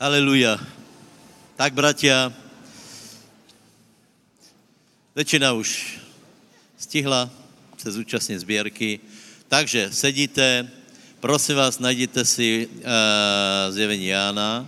Haleluja. 0.00 0.56
Tak, 1.60 1.76
bratia, 1.76 2.32
väčšina 5.12 5.52
už 5.52 6.00
stihla 6.80 7.28
se 7.76 7.92
zúčastnit 7.92 8.40
sběrky, 8.40 8.96
takže 9.44 9.92
sedíte, 9.92 10.64
prosím 11.20 11.60
vás, 11.60 11.76
najděte 11.76 12.24
si 12.24 12.64
uh, 12.64 12.80
zjevení 13.76 14.08
Jána. 14.08 14.64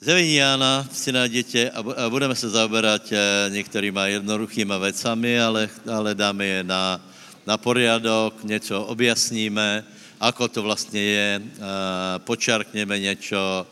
Zjevení 0.00 0.44
Jána 0.44 0.84
si 0.92 1.08
najděte 1.08 1.72
a, 1.72 1.80
budeme 2.12 2.36
se 2.36 2.52
zaoberať 2.52 3.16
uh, 3.16 3.18
některýma 3.48 4.12
jednoduchýma 4.20 4.76
vecami, 4.76 5.40
ale, 5.40 5.72
ale 5.88 6.12
dáme 6.12 6.44
je 6.44 6.60
na, 6.68 7.00
na 7.48 7.56
poriadok, 7.56 8.44
něco 8.44 8.76
objasníme, 8.76 9.88
ako 10.20 10.48
to 10.48 10.60
vlastně 10.62 11.00
je, 11.00 11.40
uh, 11.40 11.64
počarkneme 12.28 13.00
něco, 13.00 13.66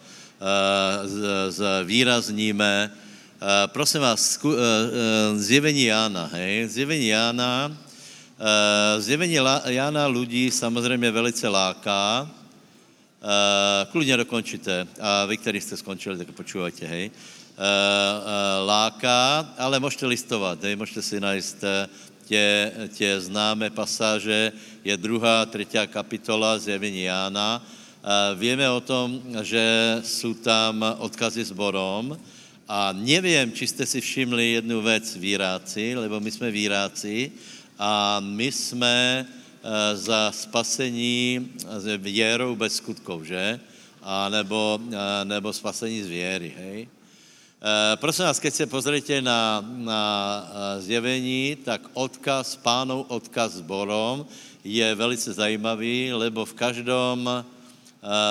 zvýrazníme. 1.48 2.90
Prosím 3.66 4.00
vás, 4.00 4.40
zjevení 5.34 5.84
Jána, 5.84 6.30
hej, 6.32 6.68
zjevení 6.68 7.08
Jána, 7.08 7.76
zjevení 8.98 9.38
Jána 9.64 10.06
lidí 10.06 10.50
samozřejmě 10.50 11.10
velice 11.10 11.48
láká, 11.48 12.30
klidně 13.92 14.16
dokončíte, 14.16 14.86
a 15.00 15.24
vy, 15.24 15.36
kteří 15.36 15.60
jste 15.60 15.76
skončili, 15.76 16.18
tak 16.18 16.30
počúvajte, 16.30 16.86
hej, 16.86 17.10
láká, 18.66 19.48
ale 19.58 19.80
můžete 19.80 20.06
listovat, 20.06 20.62
hej, 20.62 20.76
můžete 20.76 21.02
si 21.02 21.20
najít 21.20 21.64
tě, 22.24 22.72
tě 22.88 23.20
známé 23.20 23.70
pasáže, 23.70 24.52
je 24.84 24.96
druhá, 24.96 25.46
třetí 25.46 25.78
kapitola 25.86 26.58
zjevení 26.58 27.02
Jána, 27.02 27.62
Vieme 28.36 28.68
o 28.68 28.84
tom, 28.84 29.16
že 29.40 29.64
sú 30.04 30.36
tam 30.36 30.84
odkazy 31.00 31.40
borom 31.56 32.12
a 32.68 32.92
neviem, 32.92 33.48
či 33.48 33.64
ste 33.64 33.88
si 33.88 33.96
všimli 33.96 34.60
jednu 34.60 34.84
vec 34.84 35.08
víráci, 35.16 35.96
lebo 35.96 36.20
my 36.20 36.28
sme 36.28 36.52
víráci 36.52 37.32
a 37.80 38.20
my 38.20 38.52
sme 38.52 39.24
za 39.96 40.28
spasení 40.36 41.48
vierou 41.96 42.52
bez 42.52 42.76
skutkov, 42.76 43.24
že? 43.24 43.56
A 44.04 44.28
nebo, 44.28 44.76
nebo 45.24 45.48
spasení 45.48 46.04
z 46.04 46.08
viery, 46.12 46.52
hej? 46.52 46.78
Prosím 47.96 48.28
vás, 48.28 48.36
keď 48.36 48.52
se 48.52 48.66
pozrite 48.68 49.24
na, 49.24 49.64
na 49.64 50.02
zjevení, 50.84 51.56
tak 51.56 51.88
odkaz, 51.96 52.60
pánov 52.60 53.08
odkaz 53.08 53.64
zborom 53.64 54.28
je 54.60 54.84
velice 54.92 55.32
zajímavý, 55.32 56.12
lebo 56.12 56.44
v 56.44 56.52
každom 56.52 57.48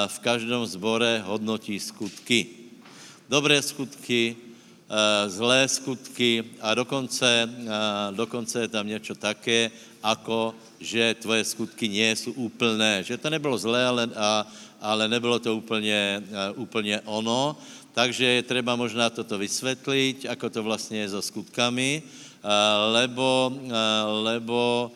v 0.07 0.17
každom 0.21 0.65
zbore 0.69 1.25
hodnotí 1.25 1.81
skutky. 1.81 2.69
Dobré 3.25 3.57
skutky, 3.57 4.37
zlé 5.27 5.65
skutky 5.65 6.43
a 6.61 6.77
dokonce, 6.77 7.49
dokonce 8.13 8.61
je 8.61 8.67
tam 8.69 8.87
něco 8.87 9.15
také, 9.15 9.71
ako 10.03 10.53
že 10.83 11.15
tvoje 11.17 11.47
skutky 11.47 11.87
nie 11.89 12.11
sú 12.13 12.35
úplné. 12.35 13.01
Že 13.07 13.17
to 13.17 13.27
nebylo 13.31 13.57
zlé, 13.57 13.81
ale, 13.87 14.03
a, 14.13 14.45
ale 14.83 15.07
nebylo 15.07 15.39
to 15.39 15.55
úplně, 15.57 16.21
úplně 16.55 17.01
ono. 17.09 17.57
Takže 17.93 18.25
je 18.25 18.43
treba 18.43 18.75
možná 18.75 19.09
toto 19.09 19.37
vysvětlit, 19.37 20.25
ako 20.29 20.49
to 20.49 20.63
vlastně 20.63 20.97
je 21.01 21.09
so 21.09 21.21
skutkami, 21.21 22.03
lebo, 22.91 23.53
lebo 24.21 24.91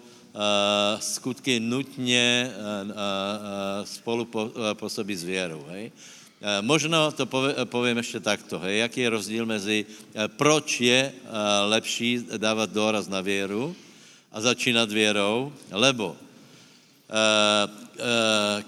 skutky 1.00 1.60
nutně 1.60 2.52
uh, 2.52 2.90
uh, 2.90 2.96
spolu 3.86 4.26
po, 4.26 4.52
působí 4.74 5.16
s 5.16 5.24
věrou. 5.24 5.66
Hej? 5.70 5.92
Možno 6.62 7.12
to 7.12 7.26
pově, 7.26 7.56
povím 7.66 7.98
ještě 7.98 8.20
takto. 8.20 8.60
Hej? 8.60 8.78
Jaký 8.78 9.02
je 9.02 9.10
rozdíl 9.10 9.46
mezi, 9.46 9.86
uh, 9.86 10.28
proč 10.28 10.82
je 10.82 11.14
lepší 11.66 12.26
dávat 12.38 12.70
důraz 12.70 13.08
na 13.08 13.22
věru 13.22 13.76
a 14.32 14.42
začínat 14.42 14.92
věrou? 14.92 15.54
Lebo 15.72 16.16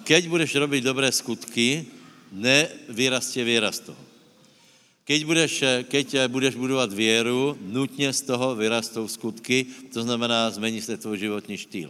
keď 0.04 0.32
budeš 0.32 0.56
robiť 0.56 0.80
dobré 0.84 1.12
skutky, 1.12 1.86
nevyrastie 2.32 3.44
viera 3.44 3.68
z 3.68 3.92
toho. 3.92 4.09
Keď 5.10 5.26
budeš, 5.26 5.54
keď 5.90 6.30
budeš 6.30 6.54
budovat 6.54 6.94
věru, 6.94 7.58
nutně 7.66 8.14
z 8.14 8.22
toho 8.30 8.54
vyrastou 8.54 9.10
skutky, 9.10 9.66
to 9.90 10.06
znamená, 10.06 10.54
zmení 10.54 10.82
se 10.82 10.98
tvůj 10.98 11.18
životní 11.18 11.58
štýl. 11.58 11.90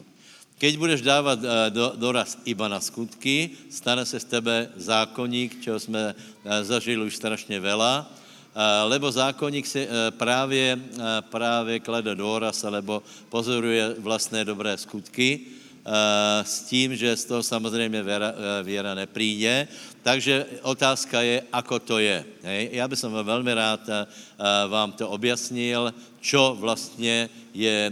Keď 0.55 0.77
budeš 0.77 1.01
dávat 1.03 1.39
do, 1.69 1.93
doraz 1.99 2.39
iba 2.47 2.67
na 2.71 2.79
skutky, 2.79 3.49
stane 3.67 4.07
se 4.07 4.19
z 4.19 4.23
tebe 4.23 4.71
zákonník, 4.75 5.59
čeho 5.59 5.79
jsme 5.79 6.15
zažili 6.63 7.03
už 7.03 7.15
strašně 7.15 7.59
veľa, 7.59 8.07
lebo 8.87 9.11
zákonník 9.11 9.67
si 9.67 9.87
právě, 10.15 10.79
právě 11.27 11.79
klade 11.79 12.15
doraz, 12.15 12.63
alebo 12.63 13.03
pozoruje 13.29 13.99
vlastné 13.99 14.47
dobré 14.47 14.77
skutky, 14.79 15.58
s 16.43 16.61
tím, 16.69 16.95
že 16.95 17.17
z 17.17 17.25
toho 17.25 17.43
samozřejmě 17.43 18.03
věra, 18.03 18.33
věra 18.63 18.93
nepríde. 18.93 19.67
Takže 20.03 20.45
otázka 20.61 21.21
je, 21.21 21.43
ako 21.51 21.79
to 21.79 21.99
je. 21.99 22.25
Hej? 22.43 22.69
Já 22.71 22.87
bych 22.87 23.03
vám 23.03 23.25
velmi 23.25 23.53
rád 23.53 23.81
vám 24.67 24.91
to 24.91 25.09
objasnil, 25.09 25.93
čo 26.21 26.55
vlastně 26.59 27.29
je, 27.53 27.91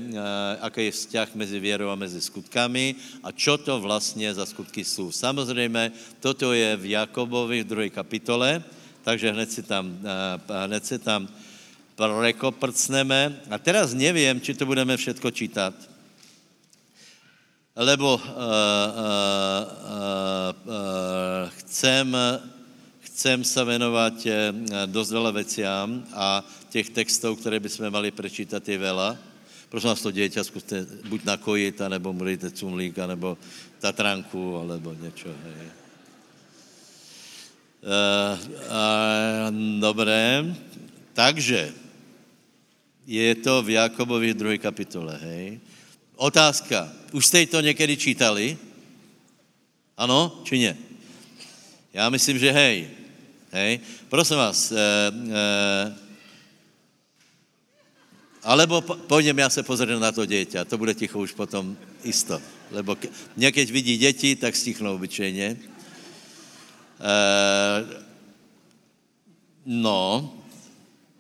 aký 0.62 0.86
je 0.86 0.92
vzťah 0.92 1.36
mezi 1.36 1.60
věrou 1.60 1.90
a 1.90 1.96
mezi 1.96 2.22
skutkami 2.22 2.96
a 3.24 3.32
čo 3.32 3.58
to 3.58 3.80
vlastně 3.80 4.34
za 4.34 4.46
skutky 4.46 4.84
jsou. 4.84 5.12
Samozřejmě 5.12 5.92
toto 6.20 6.54
je 6.54 6.76
v 6.78 6.86
Jakobovi 6.86 7.64
v 7.64 7.68
druhé 7.68 7.90
kapitole, 7.90 8.64
takže 9.04 9.32
hned 9.32 9.52
si 9.52 9.64
tam, 9.64 10.00
hned 10.66 10.86
si 10.86 11.00
tam 11.00 11.28
prekoprcneme. 11.96 13.42
A 13.50 13.58
teraz 13.58 13.94
nevím, 13.94 14.42
či 14.42 14.54
to 14.54 14.66
budeme 14.66 14.98
všetko 14.98 15.32
čítat 15.32 15.74
lebo 17.78 18.18
uh, 18.18 18.22
uh, 18.22 19.62
uh, 20.66 21.46
chcem, 21.62 22.10
chcem 23.06 23.38
sa 23.46 23.62
venovať 23.62 24.18
uh, 24.26 24.34
dosť 24.90 25.12
veľa 25.14 25.32
veciám 25.38 25.88
a 26.18 26.42
těch 26.74 26.90
textov, 26.90 27.38
které 27.38 27.62
bychom 27.62 27.94
mali 27.94 28.10
prečítať, 28.10 28.62
je 28.66 28.78
veľa. 28.82 29.18
Prosím 29.70 29.90
vás, 29.94 30.02
to 30.02 30.16
dieťa 30.16 30.42
skúste 30.42 30.90
buď 31.06 31.38
nakojiť, 31.38 31.86
nebo 31.86 32.16
mu 32.16 32.26
dejte 32.26 32.50
cumlík, 32.50 32.98
nebo 32.98 33.38
tatranku, 33.78 34.58
alebo 34.58 34.98
niečo. 34.98 35.30
Hej. 35.30 35.66
Uh, 37.78 38.34
uh, 38.74 39.48
dobré, 39.78 40.50
takže 41.14 41.78
je 43.06 43.32
to 43.38 43.62
v 43.62 43.78
Jakobovi 43.78 44.34
2. 44.34 44.58
kapitole, 44.58 45.14
hej. 45.22 45.62
Otázka. 46.18 46.97
Už 47.12 47.26
jste 47.26 47.46
to 47.46 47.62
někdy 47.62 47.98
čítali? 47.98 48.58
Ano, 49.98 50.42
či 50.44 50.60
ne? 50.60 50.78
Já 51.94 52.10
myslím, 52.10 52.40
že 52.40 52.52
hej. 52.52 52.90
Hej. 53.52 53.80
Prosím 54.10 54.38
vás, 54.38 54.72
e, 54.72 54.78
e, 54.78 55.96
alebo 58.44 58.82
půjdem 58.82 59.40
já 59.40 59.50
se 59.50 59.64
pozrieť 59.64 60.00
na 60.00 60.12
to 60.12 60.26
dieťa, 60.26 60.66
to 60.66 60.78
bude 60.78 60.94
ticho 60.94 61.20
už 61.20 61.34
potom 61.34 61.78
isto. 62.04 62.40
Lebo 62.72 62.96
někdy 63.38 63.66
vidí 63.66 63.98
děti, 63.98 64.36
tak 64.36 64.56
stichnou 64.56 64.96
obyčejně. 64.96 65.58
E, 67.00 67.18
no, 69.66 70.34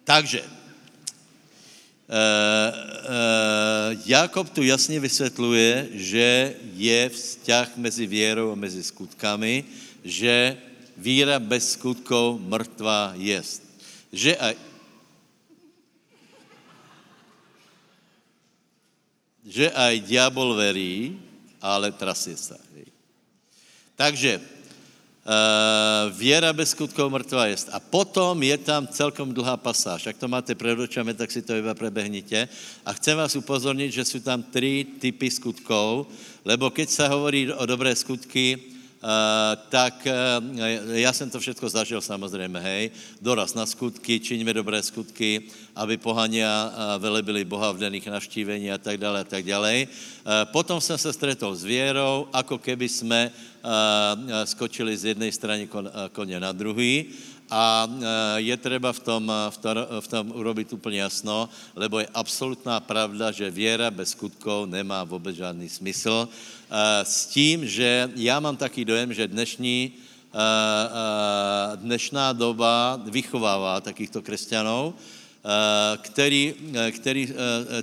takže, 0.03 0.43
Jakob 4.05 4.49
tu 4.49 4.63
jasně 4.63 4.99
vysvětluje, 4.99 5.89
že 5.91 6.55
je 6.73 7.09
vzťah 7.09 7.77
mezi 7.77 8.07
věrou 8.07 8.51
a 8.51 8.55
mezi 8.55 8.83
skutkami, 8.83 9.65
že 10.03 10.57
víra 10.97 11.39
bez 11.39 11.75
skutkov 11.75 12.39
mrtvá 12.41 13.13
jest. 13.19 13.63
Že 14.07 14.39
aj, 14.39 14.55
že 19.43 19.67
aj 19.75 19.93
diabol 20.07 20.55
verí, 20.55 21.19
ale 21.59 21.91
trasie 21.91 22.39
sa. 22.39 22.55
Takže 23.97 24.39
viera 26.15 26.55
bez 26.55 26.71
skutkov 26.71 27.11
mrtvá 27.11 27.51
jest. 27.51 27.67
A 27.75 27.83
potom 27.83 28.39
je 28.43 28.55
tam 28.57 28.87
celkom 28.87 29.35
dlhá 29.35 29.59
pasáž. 29.59 30.07
Ak 30.07 30.15
to 30.15 30.31
máte 30.31 30.55
pred 30.55 30.79
očami, 30.79 31.11
tak 31.11 31.27
si 31.27 31.43
to 31.43 31.51
iba 31.51 31.75
prebehnite. 31.75 32.47
A 32.87 32.95
chcem 32.95 33.19
vás 33.19 33.35
upozorniť, 33.35 33.91
že 33.91 34.07
sú 34.07 34.19
tam 34.23 34.39
tri 34.39 34.87
typy 34.87 35.27
skutkov, 35.27 36.07
lebo 36.47 36.71
keď 36.71 36.87
sa 36.87 37.05
hovorí 37.11 37.51
o 37.51 37.63
dobré 37.67 37.91
skutky, 37.91 38.76
tak 39.69 40.01
uh, 40.09 40.41
ja 40.97 41.13
som 41.13 41.29
to 41.29 41.37
všetko 41.37 41.69
zažil 41.69 42.01
samozrejme, 42.01 42.57
hej. 42.57 42.89
Doraz 43.21 43.53
na 43.53 43.69
skutky, 43.69 44.17
činíme 44.17 44.49
dobré 44.57 44.81
skutky, 44.81 45.47
aby 45.77 46.01
pohania 46.01 46.49
velebili 46.97 47.45
Boha 47.45 47.69
v 47.69 47.85
daných 47.85 48.09
navštívení 48.09 48.73
a 48.73 48.81
tak 48.81 48.97
dále 48.97 49.21
a 49.21 49.27
tak 49.27 49.45
ďalej. 49.45 49.85
Uh, 50.25 50.49
potom 50.49 50.81
som 50.81 50.97
sa 50.97 51.13
stretol 51.13 51.53
s 51.53 51.61
vierou, 51.61 52.25
ako 52.33 52.57
keby 52.57 52.89
sme 52.89 53.29
uh, 53.29 54.43
skočili 54.49 54.97
z 54.97 55.13
jednej 55.13 55.29
strany 55.29 55.69
kon, 55.69 55.85
konia 56.11 56.41
na 56.41 56.49
druhý 56.49 57.13
a 57.49 57.87
je 58.37 58.57
treba 58.57 58.91
v 58.91 58.99
tom, 58.99 59.23
v, 59.27 59.57
tom, 59.57 59.75
v 59.99 60.07
tom 60.07 60.25
urobiť 60.35 60.75
úplne 60.75 60.99
jasno, 61.07 61.47
lebo 61.75 61.99
je 62.03 62.11
absolútna 62.11 62.79
pravda, 62.83 63.31
že 63.31 63.47
viera 63.47 63.87
bez 63.87 64.11
skutkov 64.11 64.67
nemá 64.67 65.03
vôbec 65.07 65.35
žádný 65.35 65.71
smysl. 65.71 66.27
S 67.03 67.25
tím, 67.31 67.63
že 67.63 68.11
já 68.15 68.39
mám 68.39 68.57
taký 68.59 68.85
dojem, 68.85 69.13
že 69.13 69.27
dnešní, 69.27 69.91
dnešná 71.75 72.33
doba 72.33 72.99
vychovává 73.07 73.81
takýchto 73.81 74.21
křesťanov, 74.21 74.93
který, 76.01 76.53
který 76.91 77.31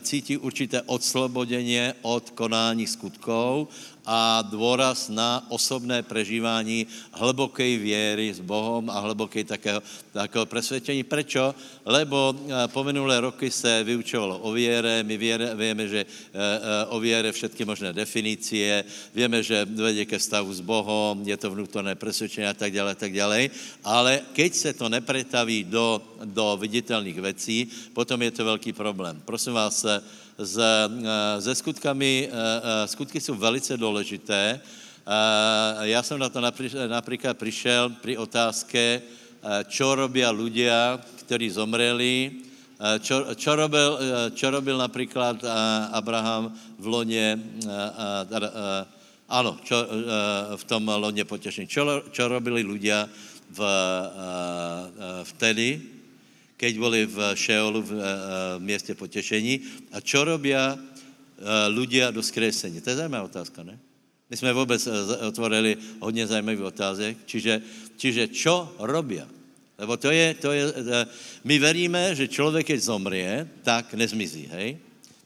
cítí 0.00 0.36
určité 0.36 0.82
odslobodenie 0.82 1.94
od 2.02 2.30
konání 2.30 2.86
skutkov 2.86 3.68
a 4.04 4.44
dôraz 4.44 5.08
na 5.08 5.40
osobné 5.48 6.04
prežívání 6.04 6.86
hlbokej 7.16 7.80
viery 7.80 8.28
s 8.36 8.40
Bohom 8.40 8.92
a 8.92 9.00
hlbokej 9.00 9.44
takého, 9.44 9.80
takého 10.12 10.44
presvedčení. 10.46 11.08
Prečo? 11.08 11.56
Lebo 11.88 12.36
eh, 12.36 12.68
po 12.68 12.84
minulé 12.84 13.20
roky 13.20 13.50
se 13.50 13.84
vyučovalo 13.84 14.44
o 14.44 14.52
viere, 14.52 15.02
my 15.02 15.16
viere, 15.16 15.56
vieme, 15.56 15.88
že 15.88 16.04
eh, 16.04 16.08
eh, 16.36 16.92
o 16.92 17.00
viere 17.00 17.32
všetky 17.32 17.64
možné 17.64 17.96
definície, 17.96 18.84
vieme, 19.16 19.40
že 19.40 19.64
vedie 19.64 20.04
ke 20.04 20.20
stavu 20.20 20.52
s 20.52 20.60
Bohom, 20.60 21.24
je 21.24 21.36
to 21.40 21.50
vnútorné 21.50 21.96
presvedčenie 21.96 22.48
a 22.48 22.56
tak 22.56 22.76
ďalej, 22.76 22.92
a 22.92 22.98
tak 23.00 23.12
ďalej, 23.12 23.42
ale 23.84 24.12
keď 24.36 24.50
se 24.54 24.70
to 24.76 24.92
nepretaví 24.92 25.64
do, 25.64 26.00
do 26.28 26.60
viditeľných 26.60 27.18
vecí, 27.24 27.68
potom 27.96 28.20
je 28.20 28.30
to 28.36 28.44
veľký 28.44 28.76
problém. 28.76 29.16
Prosím 29.24 29.56
vás, 29.56 29.80
se 30.42 30.90
eh, 31.46 31.54
skutkami, 31.54 32.28
eh, 32.28 32.32
eh, 32.32 32.88
skutky 32.88 33.20
jsou 33.20 33.34
velice 33.34 33.76
důležité. 33.76 34.60
Já 35.80 36.02
jsem 36.02 36.18
na 36.18 36.28
to 36.28 36.40
například 36.88 37.36
přišel 37.36 37.92
při 38.00 38.16
otázke, 38.16 39.02
čo 39.68 39.92
robia 39.92 40.32
ľudia, 40.32 40.96
ktorí 41.28 41.52
zomreli, 41.52 42.40
čo, 43.04 43.36
čo, 43.36 43.52
robil, 43.52 44.00
čo 44.32 44.48
robil 44.48 44.80
napríklad 44.80 45.44
Abraham 45.92 46.56
v 46.80 46.86
loně, 46.86 47.36
ano, 49.28 49.60
čo, 49.60 49.76
v 50.56 50.64
tom 50.64 50.88
loně 50.88 51.24
potešení. 51.28 51.68
Čo, 51.68 52.08
čo 52.08 52.24
robili 52.24 52.64
ľudia 52.64 53.04
v, 53.52 53.60
vtedy, 55.36 55.93
keď 56.56 56.72
boli 56.78 57.06
v 57.06 57.34
Šeolu, 57.34 57.82
v, 57.82 57.90
v 57.90 58.62
mieste 58.62 58.94
potešení. 58.94 59.60
A 59.92 60.00
čo 60.00 60.24
robia 60.24 60.78
ľudia 61.68 62.14
do 62.14 62.22
skresení? 62.22 62.80
To 62.80 62.90
je 62.90 63.00
zajímavá 63.02 63.26
otázka, 63.26 63.62
ne? 63.62 63.78
My 64.30 64.36
jsme 64.36 64.52
vůbec 64.52 64.88
otvorili 65.28 65.76
hodně 66.00 66.26
zajímavých 66.26 66.60
otázek. 66.60 67.16
Čiže, 67.26 67.62
čiže 67.96 68.28
čo 68.28 68.72
robia? 68.78 69.28
Lebo 69.78 69.96
to 69.96 70.10
je, 70.10 70.34
to 70.34 70.52
je, 70.52 70.64
my 71.44 71.58
veríme, 71.58 72.14
že 72.14 72.30
člověk, 72.30 72.66
keď 72.66 72.80
zomrie, 72.80 73.48
tak 73.62 73.94
nezmizí, 73.94 74.46
hej? 74.46 74.78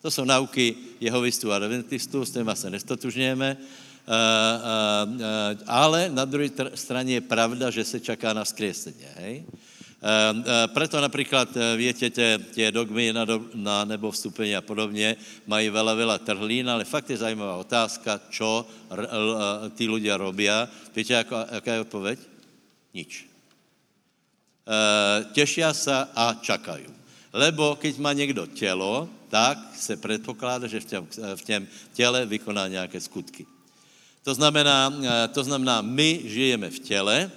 To 0.02 0.10
jsou 0.10 0.24
nauky 0.24 0.74
jehovistů 1.00 1.52
a 1.52 1.56
adventistů, 1.56 2.24
s 2.24 2.30
těma 2.30 2.54
se 2.54 2.70
nestotužňujeme, 2.70 3.56
uh, 3.56 3.64
uh, 4.08 5.14
uh, 5.14 5.20
ale 5.66 6.08
na 6.08 6.24
druhé 6.24 6.48
straně 6.74 7.14
je 7.14 7.20
pravda, 7.20 7.70
že 7.70 7.84
se 7.84 8.00
čaká 8.00 8.32
na 8.32 8.44
skresení, 8.44 9.04
hej? 9.16 9.44
Ehm, 9.98 10.46
eh, 10.46 10.70
preto 10.70 10.94
napríklad, 11.02 11.50
eh, 11.58 11.74
viete, 11.74 12.06
tie, 12.54 12.70
dogmy 12.70 13.10
na, 13.10 13.26
do, 13.26 13.50
na 13.58 13.82
nebo 13.82 14.14
vstupení 14.14 14.54
a 14.54 14.62
podobne 14.62 15.18
mají 15.42 15.74
veľa, 15.74 15.92
veľa 15.98 16.16
trhlín, 16.22 16.70
ale 16.70 16.86
fakt 16.86 17.10
je 17.10 17.18
zajímavá 17.18 17.58
otázka, 17.58 18.30
čo 18.30 18.62
eh, 18.62 19.74
tí 19.74 19.90
ľudia 19.90 20.14
robia. 20.14 20.70
Viete, 20.94 21.18
ako, 21.18 21.34
aká 21.50 21.70
je 21.74 21.82
odpoveď? 21.82 22.18
Nič. 22.94 23.26
E, 24.64 24.74
tešia 25.36 25.76
sa 25.76 26.08
a 26.16 26.40
čakajú. 26.40 26.88
Lebo 27.36 27.76
keď 27.76 27.94
má 28.00 28.16
niekto 28.16 28.48
telo, 28.48 29.08
tak 29.28 29.60
se 29.76 29.96
predpokláda, 29.96 30.66
že 30.66 30.80
v 30.80 30.86
tém, 30.88 31.02
v 31.36 31.42
tém 31.44 31.62
těle 31.92 32.26
vykoná 32.26 32.68
nějaké 32.68 33.00
skutky. 33.00 33.46
To 34.24 34.34
znamená, 34.34 34.92
to 35.32 35.44
znamená, 35.44 35.80
my 35.84 36.20
žijeme 36.24 36.68
v 36.70 36.78
těle, 36.78 37.30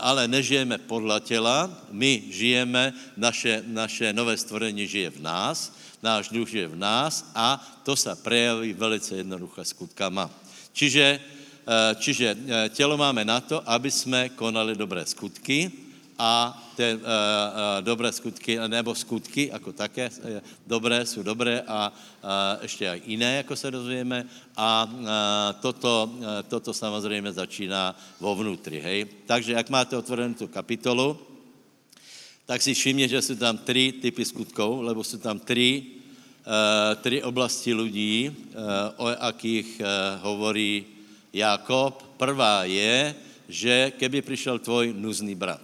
ale 0.00 0.28
nežijeme 0.28 0.78
podle 0.78 1.20
těla, 1.20 1.70
my 1.90 2.22
žijeme, 2.30 2.92
naše, 3.16 3.64
naše 3.66 4.12
nové 4.12 4.36
stvorení 4.36 4.86
žije 4.86 5.10
v 5.10 5.20
nás, 5.20 5.72
náš 6.02 6.28
duch 6.28 6.48
žije 6.48 6.68
v 6.68 6.76
nás 6.76 7.24
a 7.34 7.56
to 7.82 7.96
se 7.96 8.12
prejaví 8.16 8.72
velice 8.72 9.16
jednoduché 9.16 9.64
skutkama. 9.64 10.30
Čiže, 10.72 11.06
eh, 11.16 11.94
čiže 11.96 12.28
eh, 12.36 12.68
tělo 12.68 12.96
máme 12.96 13.24
na 13.24 13.40
to, 13.40 13.62
aby 13.64 13.90
jsme 13.90 14.28
konali 14.36 14.76
dobré 14.76 15.06
skutky, 15.06 15.83
a 16.14 16.54
tie 16.78 16.94
uh, 16.94 17.02
uh, 17.02 17.78
dobré 17.82 18.06
skutky, 18.14 18.54
nebo 18.70 18.94
skutky 18.94 19.50
ako 19.50 19.74
také, 19.74 20.06
uh, 20.06 20.38
dobré 20.62 21.02
sú 21.02 21.26
dobré 21.26 21.58
a 21.66 21.90
uh, 21.90 22.62
ešte 22.62 22.86
aj 22.86 22.98
iné, 23.10 23.42
ako 23.42 23.54
sa 23.58 23.74
dozvieme. 23.74 24.22
A 24.54 24.86
uh, 24.86 25.50
toto, 25.58 26.06
uh, 26.06 26.42
toto 26.46 26.70
samozrejme 26.70 27.34
začíná 27.34 27.98
vo 28.22 28.30
vnútri. 28.38 28.78
Hej? 28.78 29.26
Takže 29.26 29.58
ak 29.58 29.66
máte 29.74 29.98
otvorenú 29.98 30.38
tú 30.38 30.46
kapitolu, 30.46 31.18
tak 32.46 32.62
si 32.62 32.76
všimne, 32.76 33.10
že 33.10 33.18
sú 33.18 33.34
tam 33.34 33.58
tri 33.66 33.98
typy 33.98 34.22
skutkov, 34.22 34.86
lebo 34.86 35.02
sú 35.02 35.18
tam 35.18 35.42
tri, 35.42 35.98
uh, 36.46 36.94
tri 37.02 37.26
oblasti 37.26 37.74
ľudí, 37.74 38.30
uh, 38.30 39.02
o 39.02 39.06
akých 39.10 39.82
uh, 39.82 39.88
hovorí 40.22 40.86
Jakob. 41.34 41.98
Prvá 42.20 42.68
je, 42.70 43.16
že 43.48 43.96
keby 43.96 44.20
prišiel 44.20 44.62
tvoj 44.62 44.92
nuzný 44.92 45.32
brat. 45.32 45.63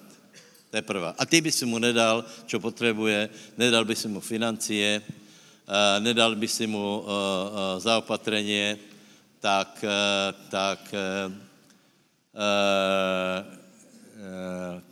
To 0.70 0.76
je 0.76 0.82
prvá. 0.82 1.14
A 1.18 1.26
ty 1.26 1.40
by 1.40 1.50
si 1.52 1.66
mu 1.66 1.78
nedal, 1.78 2.24
čo 2.46 2.60
potřebuje, 2.60 3.28
nedal 3.58 3.84
by 3.84 3.96
si 3.96 4.08
mu 4.08 4.20
financie, 4.20 5.02
uh, 5.02 5.98
nedal 5.98 6.38
by 6.38 6.48
si 6.48 6.66
mu 6.66 6.78
uh, 6.78 7.06
uh, 7.06 7.10
zaopatrenie, 7.82 8.78
tak, 9.40 9.84
tak, 10.52 10.92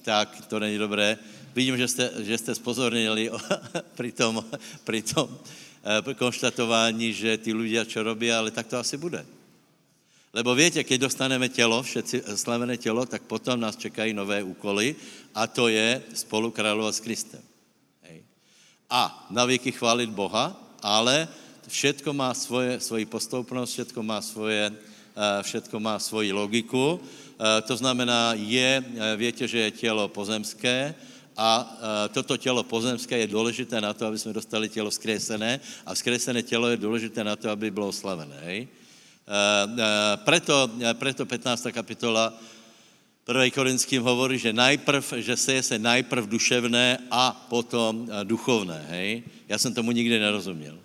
tak 0.02 0.28
to 0.48 0.58
není 0.58 0.78
dobré. 0.78 1.18
Vidím, 1.54 1.76
že 1.76 1.88
jste, 1.88 2.10
že 2.24 2.38
jste 2.38 2.54
spozornili 2.54 3.30
pri 3.96 4.12
tom, 4.12 4.40
pri 4.88 5.02
tom 5.02 5.28
konštatování, 6.16 7.12
že 7.12 7.38
ty 7.38 7.52
ľudia 7.52 7.84
čo 7.84 8.02
robí, 8.02 8.32
ale 8.32 8.50
tak 8.50 8.66
to 8.72 8.80
asi 8.80 8.96
bude. 8.96 9.20
Lebo 10.38 10.54
viete, 10.54 10.86
keď 10.86 11.10
dostaneme 11.10 11.50
telo, 11.50 11.82
všetci 11.82 12.22
slavené 12.38 12.78
telo, 12.78 13.02
tak 13.02 13.26
potom 13.26 13.58
nás 13.58 13.74
čekají 13.74 14.14
nové 14.14 14.38
úkoly 14.38 14.94
a 15.34 15.50
to 15.50 15.66
je 15.66 15.98
spolu 16.14 16.54
kráľovať 16.54 16.94
s 16.94 17.02
Kristem. 17.02 17.42
Hej. 18.06 18.22
A 18.86 19.26
na 19.34 19.42
věky 19.42 19.74
chválit 19.74 20.06
Boha, 20.14 20.54
ale 20.78 21.26
všetko 21.66 22.14
má 22.14 22.30
svoje, 22.38 22.78
svoji 22.78 23.02
postoupnost, 23.10 23.74
všetko 23.74 23.98
má, 23.98 24.22
svoje, 24.22 24.70
eh, 24.70 25.42
všetko 25.42 25.74
má 25.82 25.98
svoji 25.98 26.30
logiku. 26.30 27.02
Eh, 27.02 27.58
to 27.66 27.74
znamená, 27.74 28.38
je, 28.38 28.78
eh, 28.78 29.16
viete, 29.18 29.42
že 29.42 29.58
je 29.58 29.70
tělo 29.90 30.06
pozemské, 30.06 30.94
a 31.38 31.70
toto 32.10 32.34
tělo 32.34 32.66
pozemské 32.66 33.18
je 33.18 33.30
důležité 33.30 33.78
na 33.78 33.94
to, 33.94 34.10
aby 34.10 34.18
jsme 34.18 34.34
dostali 34.34 34.66
tělo 34.66 34.90
skresené 34.90 35.62
a 35.86 35.94
skresené 35.94 36.42
tělo 36.42 36.66
je 36.66 36.82
důležité 36.82 37.22
na 37.22 37.38
to, 37.38 37.46
aby 37.50 37.70
bylo 37.70 37.94
oslavené. 37.94 38.34
Hej? 38.42 38.66
Eh, 39.28 39.64
eh, 39.76 40.16
preto, 40.24 40.72
eh, 40.80 40.96
preto 40.96 41.28
15. 41.28 41.68
kapitola 41.68 42.32
1. 43.28 43.52
Korinským 43.52 44.00
hovorí, 44.00 44.40
že 44.40 44.56
najprv, 44.56 45.04
že 45.20 45.36
seje 45.36 45.60
se 45.60 45.76
najprv 45.76 46.24
duševné 46.24 47.12
a 47.12 47.36
potom 47.52 48.08
duchovné, 48.24 48.80
hej? 48.88 49.20
Já 49.44 49.60
jsem 49.60 49.74
tomu 49.76 49.92
nikdy 49.92 50.16
nerozuměl. 50.16 50.80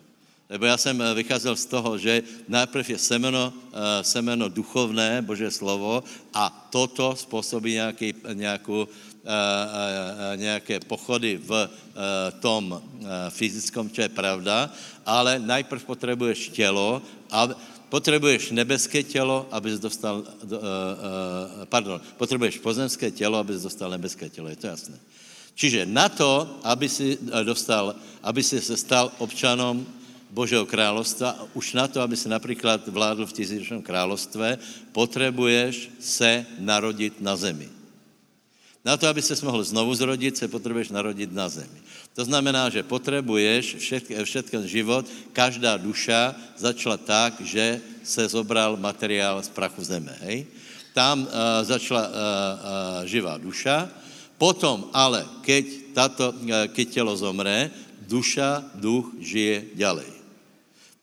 Lebo 0.52 0.66
já 0.66 0.76
jsem 0.78 1.04
vycházel 1.16 1.56
z 1.56 1.66
toho, 1.66 1.96
že 1.98 2.20
najprv 2.52 2.90
je 2.90 3.00
semeno, 3.00 3.54
semeno 4.04 4.52
duchovné, 4.52 5.24
Bože 5.24 5.48
slovo, 5.48 6.04
a 6.36 6.68
toto 6.68 7.16
způsobí 7.16 7.80
nějaký, 7.80 8.14
nějakou, 8.34 8.88
nějaké 10.36 10.84
pochody 10.84 11.40
v 11.40 11.70
tom 12.44 12.76
fyzickom, 13.32 13.90
čo 13.90 14.04
je 14.04 14.12
pravda, 14.12 14.68
ale 15.08 15.40
najprv 15.40 15.80
potřebuješ 15.84 16.52
tělo, 16.52 17.02
a 17.32 17.50
Potřebuješ 17.94 18.58
nebeské 18.58 19.04
tělo, 19.06 19.46
abys 19.54 19.78
dostal, 19.78 20.26
uh, 20.26 20.50
uh, 20.50 20.58
pardon, 21.70 22.02
potřebuješ 22.18 22.58
pozemské 22.58 23.12
tělo, 23.12 23.38
abys 23.38 23.62
dostal 23.62 23.94
nebeské 23.94 24.30
tělo, 24.30 24.50
je 24.50 24.56
to 24.56 24.68
jasné. 24.68 24.98
Čiže 25.54 25.86
na 25.86 26.10
to, 26.10 26.58
aby 26.66 26.90
si 26.90 27.22
dostal, 27.46 27.94
aby 28.26 28.42
si 28.42 28.58
se 28.62 28.74
stal 28.78 29.14
občanom 29.22 29.86
Božího 30.34 30.66
kráľovstva. 30.66 31.38
Už 31.54 31.78
na 31.78 31.86
to, 31.86 32.02
aby 32.02 32.18
si 32.18 32.26
napríklad 32.26 32.82
vládl 32.90 33.30
v 33.30 33.38
tisíčnom 33.38 33.86
kráľovstve, 33.86 34.58
potrebuješ 34.90 35.94
se 36.02 36.50
narodiť 36.58 37.22
na 37.22 37.38
zemi. 37.38 37.70
Na 38.84 39.00
to, 39.00 39.08
aby 39.08 39.24
se 39.24 39.40
mohl 39.48 39.64
znovu 39.64 39.96
zrodiť, 39.96 40.44
se 40.44 40.48
potrebuješ 40.52 40.92
narodiť 40.92 41.32
na 41.32 41.48
zemi. 41.48 41.80
To 42.20 42.28
znamená, 42.28 42.68
že 42.68 42.84
potrebuješ 42.84 43.80
všetký, 43.80 44.12
život, 44.68 45.08
každá 45.32 45.80
duša 45.80 46.36
začala 46.60 47.00
tak, 47.00 47.40
že 47.48 47.80
se 48.04 48.28
zobral 48.28 48.76
materiál 48.76 49.40
z 49.40 49.50
prachu 49.56 49.80
zeme. 49.88 50.12
Hej? 50.28 50.46
Tam 50.92 51.24
uh, 51.24 51.64
začala 51.64 52.04
uh, 52.04 52.12
uh, 52.12 52.20
živá 53.08 53.40
duša, 53.40 53.88
potom 54.36 54.92
ale, 54.92 55.24
keď, 55.48 55.64
tato, 55.96 56.36
uh, 56.36 56.68
keď 56.68 56.86
telo 56.92 57.16
zomre, 57.16 57.72
duša, 58.04 58.68
duch 58.76 59.16
žije 59.16 59.80
ďalej. 59.80 60.12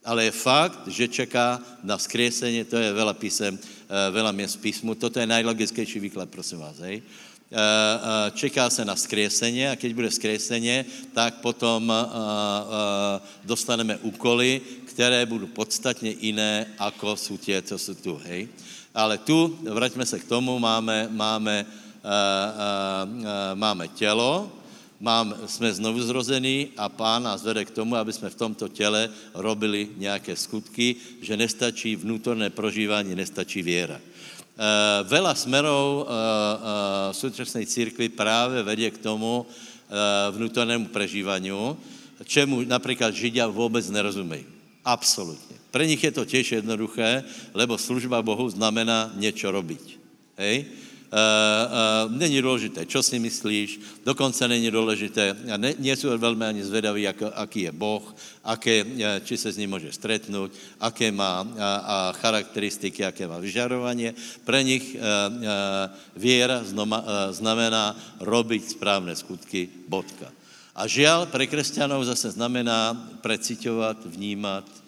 Ale 0.05 0.29
je 0.29 0.37
fakt, 0.37 0.85
že 0.85 1.09
čeká 1.09 1.65
na 1.81 1.97
vzkriesenie, 1.97 2.69
to 2.69 2.77
je 2.77 2.93
veľa 2.93 3.13
písem, 3.21 3.53
veľa 3.89 4.33
miest 4.33 4.57
písmu, 4.57 4.97
toto 4.97 5.21
je 5.21 5.29
najlogickejší 5.29 6.01
výklad, 6.01 6.33
prosím 6.33 6.65
vás, 6.65 6.81
hej. 6.81 7.05
Čeká 8.35 8.71
se 8.71 8.85
na 8.87 8.95
vzkriesenie 8.95 9.71
a 9.71 9.79
keď 9.79 9.91
bude 9.91 10.07
vzkriesenie, 10.07 10.87
tak 11.11 11.43
potom 11.43 11.91
dostaneme 13.43 13.99
úkoly, 14.07 14.63
které 14.87 15.27
budou 15.27 15.51
podstatně 15.51 16.15
jiné, 16.15 16.67
ako 16.79 17.17
jsou 17.17 17.37
tie, 17.37 17.63
co 17.63 17.79
jsou 17.79 17.95
tu, 17.95 18.21
hej. 18.23 18.49
Ale 18.95 19.19
tu, 19.19 19.59
vraťme 19.67 20.07
se 20.07 20.19
k 20.19 20.31
tomu, 20.31 20.59
máme, 20.59 21.11
máme, 21.11 21.67
máme 23.55 23.89
tělo, 23.99 24.53
mám, 25.01 25.35
jsme 25.47 25.75
znovu 25.75 26.03
zrození 26.03 26.69
a 26.77 26.89
pán 26.89 27.23
nás 27.23 27.43
vede 27.43 27.65
k 27.65 27.75
tomu, 27.75 27.97
aby 27.97 28.13
jsme 28.13 28.31
v 28.31 28.35
tomto 28.35 28.69
těle 28.69 29.11
robili 29.35 29.89
nějaké 29.99 30.37
skutky, 30.37 30.97
že 31.23 31.37
nestačí 31.37 31.97
vnútorné 31.97 32.51
prožívání, 32.51 33.15
nestačí 33.15 33.63
věra. 33.63 34.01
E, 34.61 34.69
veľa 35.09 35.33
smerov 35.33 35.89
e, 35.89 36.03
e, 36.05 36.09
súčasnej 37.17 37.65
církvy 37.65 38.13
práve 38.13 38.61
vedie 38.61 38.93
k 38.93 39.01
tomu 39.01 39.49
vnútornému 40.31 40.95
prežívaniu, 40.95 41.75
čemu 42.23 42.63
napríklad 42.63 43.11
Židia 43.11 43.51
vôbec 43.51 43.83
nerozumejí. 43.91 44.47
Absolutně. 44.87 45.59
Pre 45.71 45.87
nich 45.87 45.99
je 45.99 46.15
to 46.15 46.23
tiež 46.23 46.63
jednoduché, 46.63 47.27
lebo 47.55 47.75
služba 47.75 48.23
Bohu 48.23 48.47
znamená 48.51 49.11
niečo 49.19 49.51
robiť. 49.51 49.99
Hej? 50.39 50.67
Uh, 51.11 52.07
není 52.15 52.39
dôležité, 52.39 52.87
čo 52.87 53.03
si 53.03 53.19
myslíš, 53.19 53.99
dokonce 54.07 54.47
není 54.47 54.71
dôležité, 54.71 55.35
a 55.51 55.59
ne, 55.59 55.75
nie 55.83 55.91
sú 55.99 56.07
veľmi 56.07 56.47
ani 56.47 56.63
zvedaví, 56.63 57.03
ako, 57.03 57.35
aký 57.35 57.67
je 57.67 57.73
Boh, 57.75 58.07
aké, 58.47 58.87
či 59.27 59.35
sa 59.35 59.51
s 59.51 59.59
ním 59.59 59.75
môže 59.75 59.91
stretnúť, 59.91 60.55
aké 60.79 61.11
má 61.11 61.43
a, 61.43 61.71
a 61.83 61.97
charakteristiky, 62.15 63.03
aké 63.03 63.27
má 63.27 63.43
vyžarovanie. 63.43 64.15
Pre 64.47 64.63
nich 64.63 64.95
uh, 64.95 65.03
uh, 65.03 65.91
viera 66.15 66.63
znoma, 66.63 67.03
uh, 67.03 67.07
znamená 67.35 67.99
robiť 68.23 68.79
správne 68.79 69.11
skutky, 69.19 69.67
bodka. 69.91 70.31
A 70.79 70.87
žiaľ, 70.87 71.27
pre 71.27 71.51
kresťanov 71.51 72.07
zase 72.07 72.39
znamená 72.39 72.95
preciťovať, 73.19 74.07
vnímať, 74.07 74.80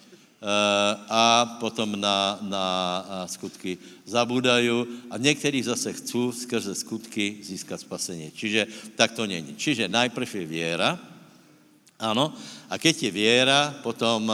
a 1.07 1.57
potom 1.59 1.95
na, 1.95 2.35
na 2.43 2.65
skutky 3.31 3.79
zabúdajú 4.03 5.07
a 5.07 5.15
někteří 5.15 5.63
zase 5.63 5.95
chcú 5.95 6.35
skrze 6.35 6.75
skutky 6.75 7.39
získat 7.39 7.79
spasení. 7.79 8.31
Čiže 8.35 8.67
tak 8.99 9.15
to 9.15 9.23
není. 9.23 9.55
Čiže 9.55 9.87
najprv 9.87 10.27
je 10.35 10.45
věra, 10.45 10.99
ano, 11.99 12.35
a 12.67 12.75
keď 12.75 13.07
je 13.07 13.11
věra, 13.11 13.79
potom, 13.79 14.27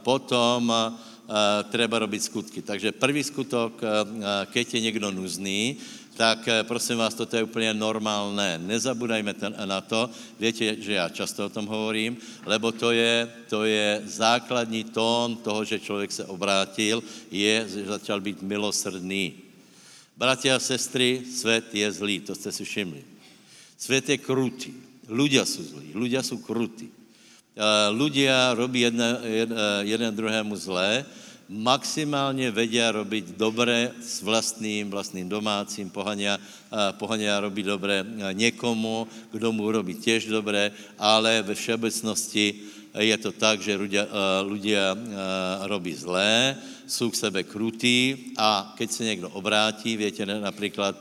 potom 0.00 0.72
treba 1.68 1.98
robiť 1.98 2.22
skutky. 2.22 2.62
Takže 2.62 2.96
prvý 2.96 3.20
skutok, 3.20 3.82
keď 4.48 4.66
je 4.74 4.80
někdo 4.80 5.10
nuzný, 5.10 5.76
tak 6.16 6.48
eh, 6.48 6.64
prosím 6.64 6.96
vás, 6.96 7.14
toto 7.14 7.36
je 7.36 7.44
úplně 7.44 7.76
normálné. 7.76 8.58
Nezabúdajme 8.58 9.36
na 9.68 9.80
to. 9.84 10.08
Viete, 10.40 10.80
že 10.80 10.92
já 10.92 11.08
často 11.08 11.46
o 11.46 11.52
tom 11.52 11.68
hovorím, 11.68 12.16
lebo 12.48 12.72
to 12.72 12.90
je, 12.90 13.28
to 13.48 13.64
je 13.68 14.02
základní 14.04 14.84
tón 14.84 15.36
toho, 15.36 15.64
že 15.64 15.80
člověk 15.80 16.12
se 16.12 16.24
obrátil, 16.24 17.04
je, 17.30 17.68
že 17.68 17.86
začal 17.86 18.20
být 18.20 18.42
milosrdný. 18.42 19.32
Bratia 20.16 20.56
a 20.56 20.58
sestry, 20.58 21.20
svět 21.28 21.74
je 21.74 21.92
zlý, 21.92 22.20
to 22.20 22.34
jste 22.34 22.52
si 22.52 22.64
všimli. 22.64 23.04
Svět 23.76 24.08
je 24.08 24.18
krutý. 24.18 24.72
Ľudia 25.06 25.46
sú 25.46 25.62
zlí, 25.62 25.94
ľudia 25.94 26.18
sú 26.18 26.42
krutí. 26.42 26.90
Ľudia 27.94 28.58
robí 28.58 28.82
jedna, 28.84 29.22
jeden 29.86 30.10
druhému 30.10 30.56
zlé, 30.58 31.06
maximálně 31.48 32.50
vedia 32.50 32.90
robiť 32.90 33.38
dobré 33.38 33.94
s 34.02 34.22
vlastným, 34.22 34.90
vlastným 34.90 35.28
domácím, 35.28 35.90
pohania, 35.90 36.38
pohania 36.98 37.40
robí 37.40 37.62
dobré 37.62 38.04
někomu, 38.32 39.06
kdo 39.32 39.52
mu 39.52 39.70
robí 39.70 39.94
těž 39.94 40.26
dobré, 40.26 40.74
ale 40.98 41.42
ve 41.42 41.54
všeobecnosti 41.54 42.54
je 42.96 43.16
to 43.18 43.32
tak, 43.32 43.60
že 43.60 43.76
ľudia, 43.76 44.08
ľudia 44.42 44.96
robí 45.68 45.92
zlé, 45.94 46.56
sú 46.86 47.10
k 47.10 47.28
sebe 47.28 47.42
krutí 47.44 48.32
a 48.38 48.74
keď 48.78 48.88
se 48.90 49.04
někdo 49.04 49.28
obrátí, 49.30 49.96
viete, 49.96 50.26
například 50.26 50.96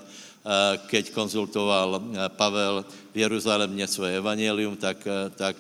Eh, 0.46 0.78
keď 0.78 1.10
konzultoval 1.10 2.06
Pavel 2.38 2.86
v 2.86 3.18
Jeruzalémě 3.18 3.88
svoje 3.90 4.22
evangelium, 4.22 4.78
tak, 4.78 5.02
tak 5.34 5.58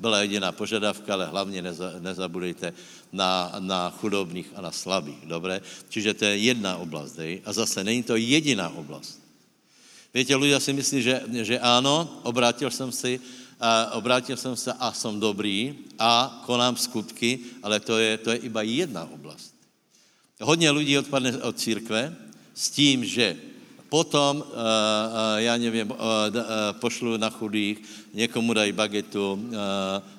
byla 0.00 0.20
jediná 0.20 0.52
požadavka, 0.52 1.08
ale 1.16 1.32
hlavně 1.32 1.62
neza, 1.62 1.96
nezabudejte 1.98 2.72
na, 3.12 3.56
na 3.58 3.90
chudobných 3.90 4.52
a 4.56 4.60
na 4.60 4.72
slabých, 4.72 5.24
dobré? 5.24 5.60
Čiže 5.88 6.14
to 6.14 6.24
je 6.24 6.52
jedna 6.52 6.76
oblast, 6.76 7.16
dej? 7.16 7.40
A 7.44 7.52
zase 7.52 7.84
není 7.84 8.02
to 8.02 8.16
jediná 8.16 8.68
oblast. 8.70 9.20
Viete, 10.14 10.32
ľudia 10.32 10.56
si 10.60 10.72
myslí, 10.72 10.98
že, 11.04 11.14
že 11.44 11.56
áno, 11.60 12.24
obrátil 12.24 12.72
som 12.72 12.88
si, 12.88 13.20
a 13.58 13.98
obrátil 13.98 14.38
som 14.38 14.54
sa 14.54 14.78
a 14.78 14.94
som 14.94 15.18
dobrý 15.18 15.74
a 15.98 16.42
konám 16.46 16.78
skutky, 16.78 17.58
ale 17.58 17.82
to 17.82 17.98
je, 17.98 18.10
to 18.22 18.28
je 18.30 18.38
iba 18.46 18.62
jedna 18.62 19.02
oblast. 19.10 19.50
Hodně 20.40 20.70
lidí 20.70 20.98
odpadne 20.98 21.42
od 21.42 21.58
církve 21.58 22.14
s 22.54 22.70
tím, 22.70 23.04
že 23.04 23.36
Potom, 23.88 24.36
uh, 24.36 24.44
uh, 24.44 24.60
já 25.36 25.56
nevím, 25.56 25.90
uh, 25.90 25.96
pošlu 26.72 27.16
na 27.16 27.30
chudých, 27.30 27.78
někomu 28.14 28.52
dají 28.52 28.72
bagetu, 28.72 29.48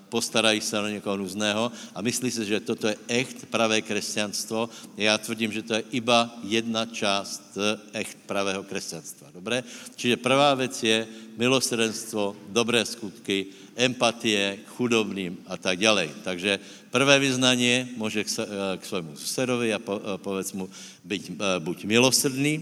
postarají 0.09 0.61
se 0.61 0.79
o 0.79 0.87
někoho 0.87 1.17
nuzného 1.17 1.71
a 1.95 2.01
myslí 2.01 2.31
si, 2.31 2.45
že 2.45 2.59
toto 2.59 2.87
je 2.87 2.97
echt 3.07 3.45
pravé 3.45 3.81
křesťanstvo. 3.81 4.69
Já 4.97 5.17
tvrdím, 5.17 5.51
že 5.51 5.61
to 5.61 5.73
je 5.73 5.83
iba 5.91 6.33
jedna 6.43 6.85
část 6.85 7.57
echt 7.93 8.17
pravého 8.25 8.63
křesťanstva. 8.63 9.29
Dobré? 9.33 9.63
Čiže 9.95 10.17
prvá 10.17 10.53
věc 10.53 10.83
je 10.83 11.07
milosrdenstvo, 11.37 12.35
dobré 12.49 12.85
skutky, 12.85 13.45
empatie 13.79 14.59
k 14.59 14.67
chudobným 14.75 15.39
a 15.47 15.55
tak 15.55 15.79
ďalej. 15.79 16.27
Takže 16.27 16.59
prvé 16.91 17.19
vyznanie 17.19 17.87
může 17.95 18.23
k, 18.23 18.29
k 18.77 18.83
svému 18.83 19.15
susedovi 19.15 19.71
a 19.73 19.79
po, 19.79 20.01
povedz 20.19 20.51
mu, 20.51 20.67
byť, 21.07 21.23
buď 21.63 21.77
milosrdný, 21.87 22.59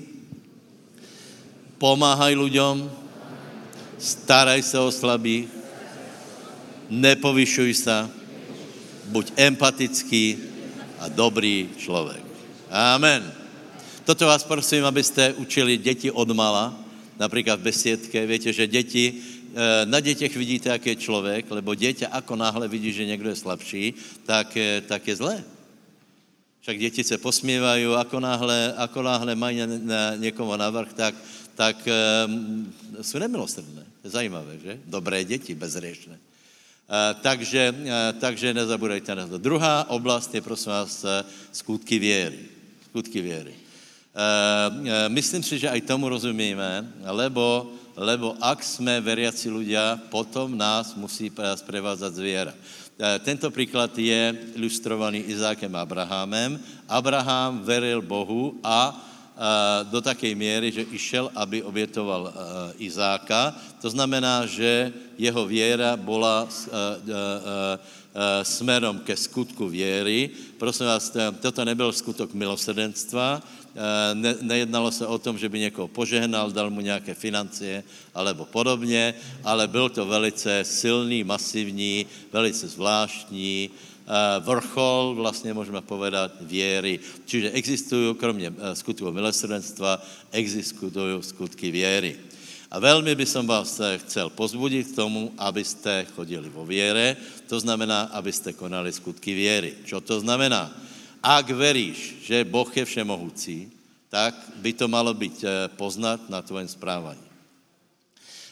pomáhaj 1.82 2.38
ľuďom, 2.38 2.86
staraj 3.98 4.62
sa 4.62 4.86
o 4.86 4.94
slabých, 4.94 5.57
nepovyšuj 6.90 7.72
sa, 7.74 8.10
buď 9.08 9.32
empatický 9.36 10.38
a 11.00 11.08
dobrý 11.08 11.70
človek. 11.78 12.24
Amen. 12.68 13.24
Toto 14.04 14.28
vás 14.28 14.44
prosím, 14.44 14.86
abyste 14.86 15.34
učili 15.34 15.78
děti 15.78 16.12
od 16.12 16.32
mala, 16.32 16.76
například 17.20 17.60
v 17.60 17.68
besiedke. 17.72 18.26
Viete, 18.26 18.54
že 18.54 18.68
děti, 18.68 19.14
eh, 19.56 19.86
na 19.86 20.00
dětech 20.00 20.36
vidíte, 20.36 20.70
jaký 20.70 20.90
je 20.90 21.04
člověk, 21.04 21.46
lebo 21.52 21.76
dieťa 21.76 22.08
ako 22.08 22.36
náhle 22.36 22.68
vidí, 22.68 22.92
že 22.92 23.06
někdo 23.06 23.30
je 23.30 23.36
slabší, 23.36 23.84
tak, 24.24 24.58
tak 24.88 25.08
je 25.08 25.16
zlé. 25.16 25.44
Však 26.68 26.80
děti 26.80 27.04
se 27.04 27.18
posmívají, 27.18 27.86
ako 27.96 28.20
náhle, 28.20 28.74
ako 28.76 29.00
náhle 29.02 29.36
mají 29.36 29.60
někoho 30.20 30.58
navrh, 30.58 30.94
tak, 30.94 31.16
tak 31.56 31.88
um, 32.28 32.74
jsou 33.02 33.20
nemilosrdné. 33.20 33.88
Je 34.04 34.10
zajímavé, 34.10 34.60
že? 34.60 34.80
Dobré 34.86 35.24
děti, 35.24 35.56
bezřešné. 35.56 36.20
Uh, 36.88 37.20
takže, 37.20 37.76
uh, 37.76 38.16
takže 38.16 38.56
nezabudajte 38.56 39.12
na 39.12 39.28
to. 39.28 39.36
Druhá 39.36 39.92
oblast 39.92 40.32
je, 40.32 40.40
prosím 40.40 40.72
vás, 40.72 41.04
uh, 41.04 41.20
skutky 41.52 42.00
věry. 42.00 42.40
Skutky 42.90 43.22
věry. 43.22 43.54
Myslím 45.14 45.46
si, 45.46 45.62
že 45.62 45.70
aj 45.70 45.86
tomu 45.86 46.10
rozumíme, 46.10 46.90
lebo, 47.06 47.70
lebo 47.94 48.34
ak 48.42 48.66
jsme 48.66 48.98
veriaci 48.98 49.46
ľudia, 49.46 50.10
potom 50.10 50.58
nás 50.58 50.98
musí 50.98 51.30
sprevádzať 51.30 52.12
zviera. 52.18 52.54
Tento 53.22 53.54
príklad 53.54 53.94
je 53.94 54.34
ilustrovaný 54.58 55.22
Izákem 55.30 55.70
Abrahamem. 55.70 56.58
Abraham 56.90 57.62
veril 57.62 58.02
Bohu 58.02 58.58
a 58.66 58.90
Eh, 58.90 59.17
do 59.94 60.02
takej 60.02 60.34
miery, 60.34 60.74
že 60.74 60.82
išel, 60.90 61.30
aby 61.38 61.62
obětoval 61.62 62.34
Izáka. 62.82 63.54
To 63.82 63.90
znamená, 63.90 64.46
že 64.50 64.90
jeho 65.18 65.46
viera 65.46 65.94
bola 65.94 66.50
eh, 66.50 67.78
smerom 68.42 69.06
ke 69.06 69.14
skutku 69.14 69.70
věry. 69.70 70.30
Prosím 70.58 70.90
vás, 70.90 71.14
toto 71.38 71.62
nebyl 71.62 71.94
skutok 71.94 72.34
milosrdenstva, 72.34 73.42
ne, 74.14 74.36
nejednalo 74.42 74.92
se 74.92 75.06
o 75.06 75.18
tom, 75.18 75.38
že 75.38 75.50
by 75.50 75.70
někoho 75.70 75.88
požehnal, 75.88 76.52
dal 76.52 76.70
mu 76.70 76.82
nějaké 76.82 77.14
financie 77.14 77.84
alebo 78.14 78.46
podobně, 78.46 79.14
ale 79.44 79.68
byl 79.68 79.90
to 79.90 80.06
velice 80.06 80.66
silný, 80.66 81.24
masivní, 81.24 82.06
velice 82.34 82.68
zvláštní 82.68 83.70
vrchol, 84.40 85.16
vlastně 85.16 85.54
můžeme 85.54 85.82
povedat, 85.82 86.32
věry. 86.42 87.00
Čiže 87.26 87.52
existují, 87.52 88.16
kromě 88.16 88.54
skutku 88.74 89.12
milosrdenstva, 89.12 90.02
existují 90.32 91.24
skutky 91.24 91.72
věry. 91.72 92.16
A 92.68 92.80
velmi 92.80 93.16
by 93.16 93.24
som 93.26 93.48
vás 93.48 93.80
chcel 93.80 94.28
pozbudit 94.30 94.92
k 94.92 94.96
tomu, 95.00 95.32
abyste 95.40 96.04
chodili 96.16 96.52
vo 96.52 96.68
viere, 96.68 97.16
to 97.48 97.60
znamená, 97.64 98.12
abyste 98.12 98.52
konali 98.52 98.92
skutky 98.92 99.32
věry. 99.32 99.88
Čo 99.88 100.04
to 100.04 100.20
znamená? 100.20 100.68
Ak 101.24 101.48
veríš, 101.48 102.28
že 102.28 102.44
Boh 102.44 102.68
je 102.68 102.84
všemohúci, 102.84 103.72
tak 104.12 104.36
by 104.60 104.72
to 104.76 104.88
malo 104.88 105.16
být 105.16 105.44
eh, 105.44 105.68
poznat 105.80 106.28
na 106.30 106.44
tvojom 106.44 106.68
správaní. 106.68 107.27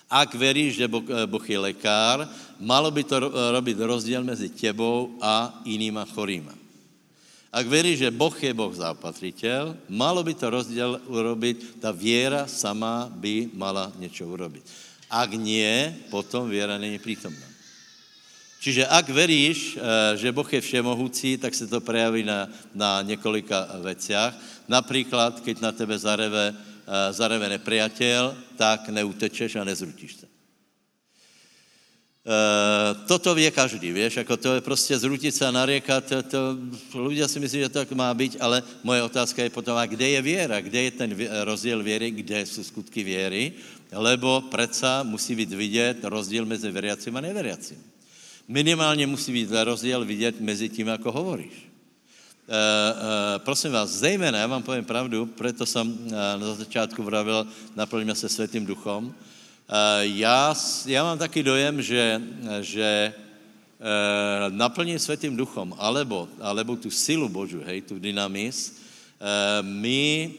Ak 0.06 0.38
veríš, 0.38 0.78
že 0.78 0.86
eh, 0.86 1.26
Boh 1.26 1.42
je 1.42 1.58
lekár, 1.58 2.30
malo 2.62 2.94
by 2.94 3.02
to 3.02 3.18
robiť 3.30 3.76
rozdiel 3.82 4.22
mezi 4.22 4.54
tebou 4.54 5.18
a 5.18 5.62
inýma 5.66 6.06
chorýma. 6.14 6.54
Ak 7.56 7.66
veríš, 7.72 8.04
že 8.04 8.12
Boh 8.12 8.36
je 8.36 8.52
Boh 8.52 8.70
zápatriteľ, 8.70 9.88
malo 9.88 10.20
by 10.22 10.36
to 10.36 10.52
rozdiel 10.52 11.00
urobiť, 11.08 11.80
tá 11.80 11.96
viera 11.96 12.52
sama 12.52 13.08
by 13.08 13.48
mala 13.56 13.90
niečo 13.96 14.28
urobiť. 14.28 14.64
Ak 15.08 15.32
nie, 15.34 15.96
potom 16.12 16.52
viera 16.52 16.76
není 16.76 17.00
prítomná. 17.00 17.48
Čiže 18.62 18.86
ak 18.86 19.10
veríš, 19.10 19.78
eh, 19.78 20.18
že 20.22 20.36
Boh 20.36 20.46
je 20.46 20.62
všemohúci, 20.62 21.42
tak 21.42 21.58
sa 21.58 21.66
to 21.66 21.82
prejaví 21.82 22.22
na, 22.22 22.46
na 22.78 23.02
niekolika 23.02 23.82
veciach. 23.82 24.38
Napríklad, 24.70 25.42
keď 25.42 25.56
na 25.62 25.72
tebe 25.74 25.98
zareve, 25.98 26.54
eh, 26.54 26.75
zareve 27.12 27.50
nepriateľ, 27.50 28.36
tak 28.58 28.90
neutečeš 28.90 29.58
a 29.58 29.66
nezrutíš 29.66 30.22
sa. 30.22 30.28
Uh, 32.26 33.06
toto 33.06 33.38
vie 33.38 33.46
každý, 33.54 33.94
vieš, 33.94 34.18
ako 34.18 34.34
to 34.38 34.50
je 34.58 34.62
prostě 34.66 34.98
zrútiť 34.98 35.30
sa, 35.30 35.54
nariekať, 35.54 36.02
to, 36.10 36.18
to, 36.26 36.40
ľudia 36.98 37.30
si 37.30 37.38
myslí, 37.38 37.62
že 37.62 37.70
to 37.70 37.86
tak 37.86 37.94
má 37.94 38.10
byť, 38.10 38.42
ale 38.42 38.66
moje 38.82 39.06
otázka 39.06 39.46
je 39.46 39.54
potom, 39.54 39.78
a 39.78 39.86
kde 39.86 40.18
je 40.18 40.22
viera, 40.26 40.58
kde 40.58 40.90
je 40.90 40.92
ten 40.98 41.10
rozdiel 41.46 41.86
viery, 41.86 42.10
kde 42.10 42.42
sú 42.50 42.66
skutky 42.66 43.06
viery, 43.06 43.54
lebo 43.94 44.42
predsa 44.50 45.06
musí 45.06 45.38
byť 45.38 45.50
vidět 45.54 45.98
rozdiel 46.02 46.50
mezi 46.50 46.66
veriacím 46.74 47.14
a 47.14 47.22
neveriacím. 47.22 47.78
Minimálně 48.50 49.06
musí 49.06 49.30
být 49.30 49.54
rozdiel 49.54 50.02
vidět 50.06 50.42
mezi 50.42 50.70
tím, 50.70 50.90
ako 50.90 51.12
hovoríš. 51.14 51.65
Uh, 52.46 52.54
uh, 52.54 53.42
prosím 53.42 53.72
vás, 53.72 53.90
zejména, 53.90 54.38
já 54.40 54.48
vám 54.48 54.64
povím 54.64 54.86
pravdu, 54.86 55.26
preto 55.26 55.66
jsem 55.66 55.88
uh, 55.88 56.12
na 56.12 56.54
začátku 56.54 57.04
vravil, 57.04 57.48
naplníme 57.76 58.16
se 58.16 58.30
Světým 58.30 58.66
duchom, 58.66 59.14
Eh, 59.66 60.02
já, 60.22 60.54
já 60.86 61.04
mám 61.04 61.18
taký 61.18 61.44
dojem, 61.44 61.82
že, 61.82 62.22
že 62.62 63.14
eh, 63.14 64.50
naplním 64.50 65.00
Svetým 65.00 65.34
duchom, 65.34 65.74
alebo, 65.78 66.30
alebo 66.38 66.78
tu 66.78 66.94
silu 66.94 67.26
Božu, 67.30 67.66
hej, 67.66 67.82
tu 67.82 68.00
dynamis, 68.00 68.78
eh, 69.18 69.62
my 69.62 70.32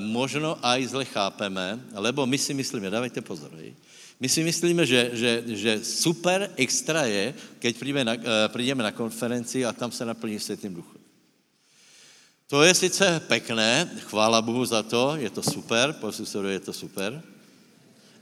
možno 0.00 0.56
aj 0.64 0.80
zle 0.96 1.04
chápeme, 1.04 1.76
lebo 1.92 2.24
my 2.24 2.38
si 2.40 2.56
myslíme, 2.56 2.88
dávajte 2.88 3.20
pozor, 3.20 3.52
hej, 3.60 3.76
my 4.16 4.24
si 4.24 4.40
myslíme, 4.40 4.80
že, 4.86 5.12
že, 5.12 5.32
že 5.44 5.72
super 5.84 6.48
extra 6.56 7.04
je, 7.04 7.36
keď 7.60 7.72
príjme 7.76 8.00
na, 8.00 8.14
prídeme 8.48 8.80
na 8.80 8.96
konferencii 8.96 9.68
a 9.68 9.76
tam 9.76 9.92
se 9.92 10.08
naplní 10.08 10.40
Svetým 10.40 10.72
duchom. 10.72 10.97
To 12.48 12.64
je 12.64 12.72
sice 12.72 13.04
pekné, 13.28 13.84
chvála 14.08 14.40
Bohu 14.40 14.64
za 14.64 14.80
to, 14.80 15.20
je 15.20 15.28
to 15.28 15.44
super, 15.44 15.92
po 16.00 16.08
je 16.48 16.60
to 16.64 16.72
super, 16.72 17.20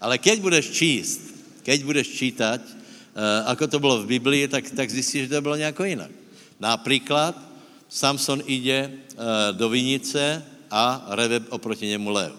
ale 0.03 0.19
keď 0.19 0.43
budeš 0.43 0.75
číst, 0.75 1.21
keď 1.63 1.79
budeš 1.87 2.11
čítať, 2.11 2.59
uh, 2.59 3.47
ako 3.55 3.65
to 3.71 3.79
bylo 3.79 4.03
v 4.03 4.19
Biblii, 4.19 4.51
tak, 4.51 4.67
tak 4.75 4.91
zjistíš, 4.91 5.31
že 5.31 5.39
to 5.39 5.47
bylo 5.47 5.57
nějako 5.57 5.85
jinak. 5.85 6.11
Například 6.59 7.39
Samson 7.87 8.43
ide 8.51 8.91
uh, 8.91 9.55
do 9.55 9.71
vinice 9.71 10.43
a 10.71 11.07
reve 11.15 11.47
oproti 11.55 11.87
němu 11.87 12.11
lev. 12.11 12.35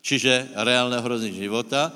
Čiže 0.00 0.56
reálné 0.56 1.00
hrozný 1.04 1.36
života 1.36 1.92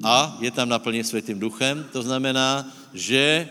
a 0.00 0.40
je 0.40 0.50
tam 0.50 0.68
naplně 0.68 1.04
světým 1.04 1.36
duchem. 1.36 1.84
To 1.92 2.00
znamená, 2.02 2.72
že 2.96 3.48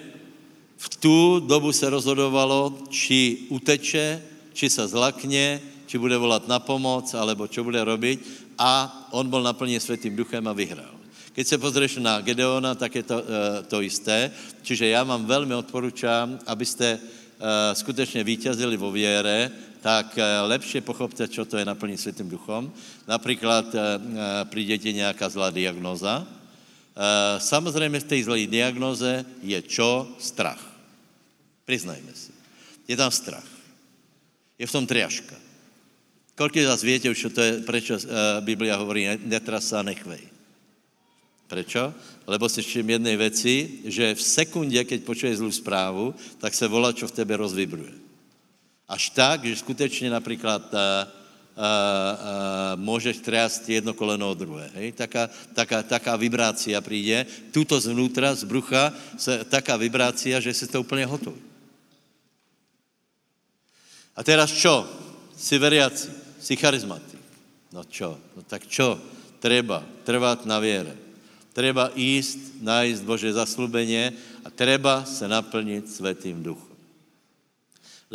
v 0.78 0.88
tu 1.00 1.40
dobu 1.40 1.72
se 1.72 1.90
rozhodovalo, 1.90 2.78
či 2.90 3.48
uteče, 3.50 4.22
či 4.54 4.70
se 4.70 4.88
zlakne, 4.88 5.62
či 5.88 5.98
bude 5.98 6.18
volat 6.18 6.48
na 6.48 6.60
pomoc, 6.60 7.14
alebo 7.14 7.48
čo 7.48 7.64
bude 7.64 7.84
robiť 7.84 8.20
a 8.58 8.92
on 9.12 9.30
byl 9.30 9.44
naplněn 9.44 9.80
světým 9.80 10.16
duchem 10.16 10.48
a 10.48 10.54
vyhrál. 10.54 10.96
Keď 11.36 11.48
se 11.48 11.58
pozrieš 11.58 12.00
na 12.00 12.22
Gedeona, 12.22 12.76
tak 12.76 12.96
je 12.96 13.04
to, 13.04 13.18
uh, 13.20 13.24
to 13.68 13.84
isté. 13.84 14.32
Čiže 14.64 14.88
já 14.88 15.04
vám 15.04 15.26
velmi 15.26 15.54
odporučám, 15.56 16.40
abyste 16.48 16.96
uh, 16.96 17.76
skutečně 17.76 18.24
vítězili 18.24 18.78
vo 18.78 18.92
věre, 18.92 19.52
tak 19.82 20.16
uh, 20.16 20.24
lepšie 20.48 20.82
pochopte, 20.82 21.28
čo 21.28 21.46
to 21.46 21.58
je 21.60 21.66
naplnit 21.68 22.00
světým 22.00 22.30
duchom. 22.30 22.72
Například 23.08 23.66
přijde 24.48 24.78
ti 24.78 24.94
nějaká 24.94 25.30
zlá 25.30 25.50
diagnoza. 25.52 26.28
Uh, 26.96 27.44
samozřejmě 27.44 28.00
v 28.00 28.04
té 28.08 28.24
zlé 28.24 28.48
diagnoze 28.48 29.26
je 29.44 29.60
čo? 29.62 30.08
Strach. 30.16 30.64
Priznajme 31.68 32.16
si. 32.16 32.32
Je 32.88 32.96
tam 32.96 33.12
strach. 33.12 33.44
Je 34.56 34.64
v 34.64 34.72
tom 34.72 34.88
triaška. 34.88 35.36
Koľko 36.40 36.56
z 36.56 36.68
vás 36.72 36.84
viete 36.84 37.12
čo 37.12 37.28
to 37.28 37.44
je, 37.44 37.52
prečo 37.68 38.00
uh, 38.00 38.40
Biblia 38.40 38.80
hovorí, 38.80 39.12
netras 39.28 39.76
sa 39.76 39.84
nechvej. 39.84 40.24
Prečo? 41.52 41.92
Lebo 42.28 42.48
si 42.48 42.64
všim 42.64 42.96
jednej 42.96 43.20
veci, 43.20 43.84
že 43.92 44.16
v 44.16 44.22
sekunde, 44.22 44.80
keď 44.88 45.00
počuješ 45.04 45.44
zlú 45.44 45.52
správu, 45.52 46.16
tak 46.40 46.56
se 46.56 46.64
volá, 46.68 46.96
čo 46.96 47.12
v 47.12 47.16
tebe 47.16 47.36
rozvibruje. 47.36 47.92
Až 48.88 49.12
tak, 49.12 49.44
že 49.44 49.60
uh, 49.60 50.16
uh, 50.16 50.22
uh, 50.72 51.25
môžeš 52.76 53.24
triasť 53.24 53.80
jedno 53.80 53.96
koleno 53.96 54.32
od 54.32 54.39
druhé. 54.39 54.68
Hej? 54.76 55.00
Taká, 55.00 55.32
taká, 55.56 55.80
taká 55.88 56.13
vibrácia 56.20 56.76
príde, 56.84 57.24
tuto 57.56 57.80
zvnútra, 57.80 58.36
z 58.36 58.44
brucha, 58.44 58.91
se, 59.15 59.44
taká 59.48 59.80
vibrácia, 59.80 60.39
že 60.44 60.52
si 60.52 60.68
to 60.68 60.84
úplne 60.84 61.08
hotový. 61.08 61.39
A 64.15 64.24
teraz 64.24 64.52
čo? 64.52 64.88
Si 65.36 65.60
veriaci 65.60 66.08
si 66.39 66.54
charizmatik. 66.56 67.20
No 67.74 67.84
čo? 67.84 68.15
No 68.38 68.46
tak 68.46 68.70
čo? 68.70 69.02
Treba 69.44 69.84
trvať 70.08 70.48
na 70.48 70.62
viere. 70.62 70.96
Treba 71.56 71.91
ísť, 71.96 72.62
nájsť 72.63 73.02
Bože 73.04 73.32
zaslúbenie 73.32 74.15
a 74.44 74.52
treba 74.52 75.08
sa 75.08 75.28
naplniť 75.28 75.84
Svetým 75.88 76.44
duchom. 76.44 76.64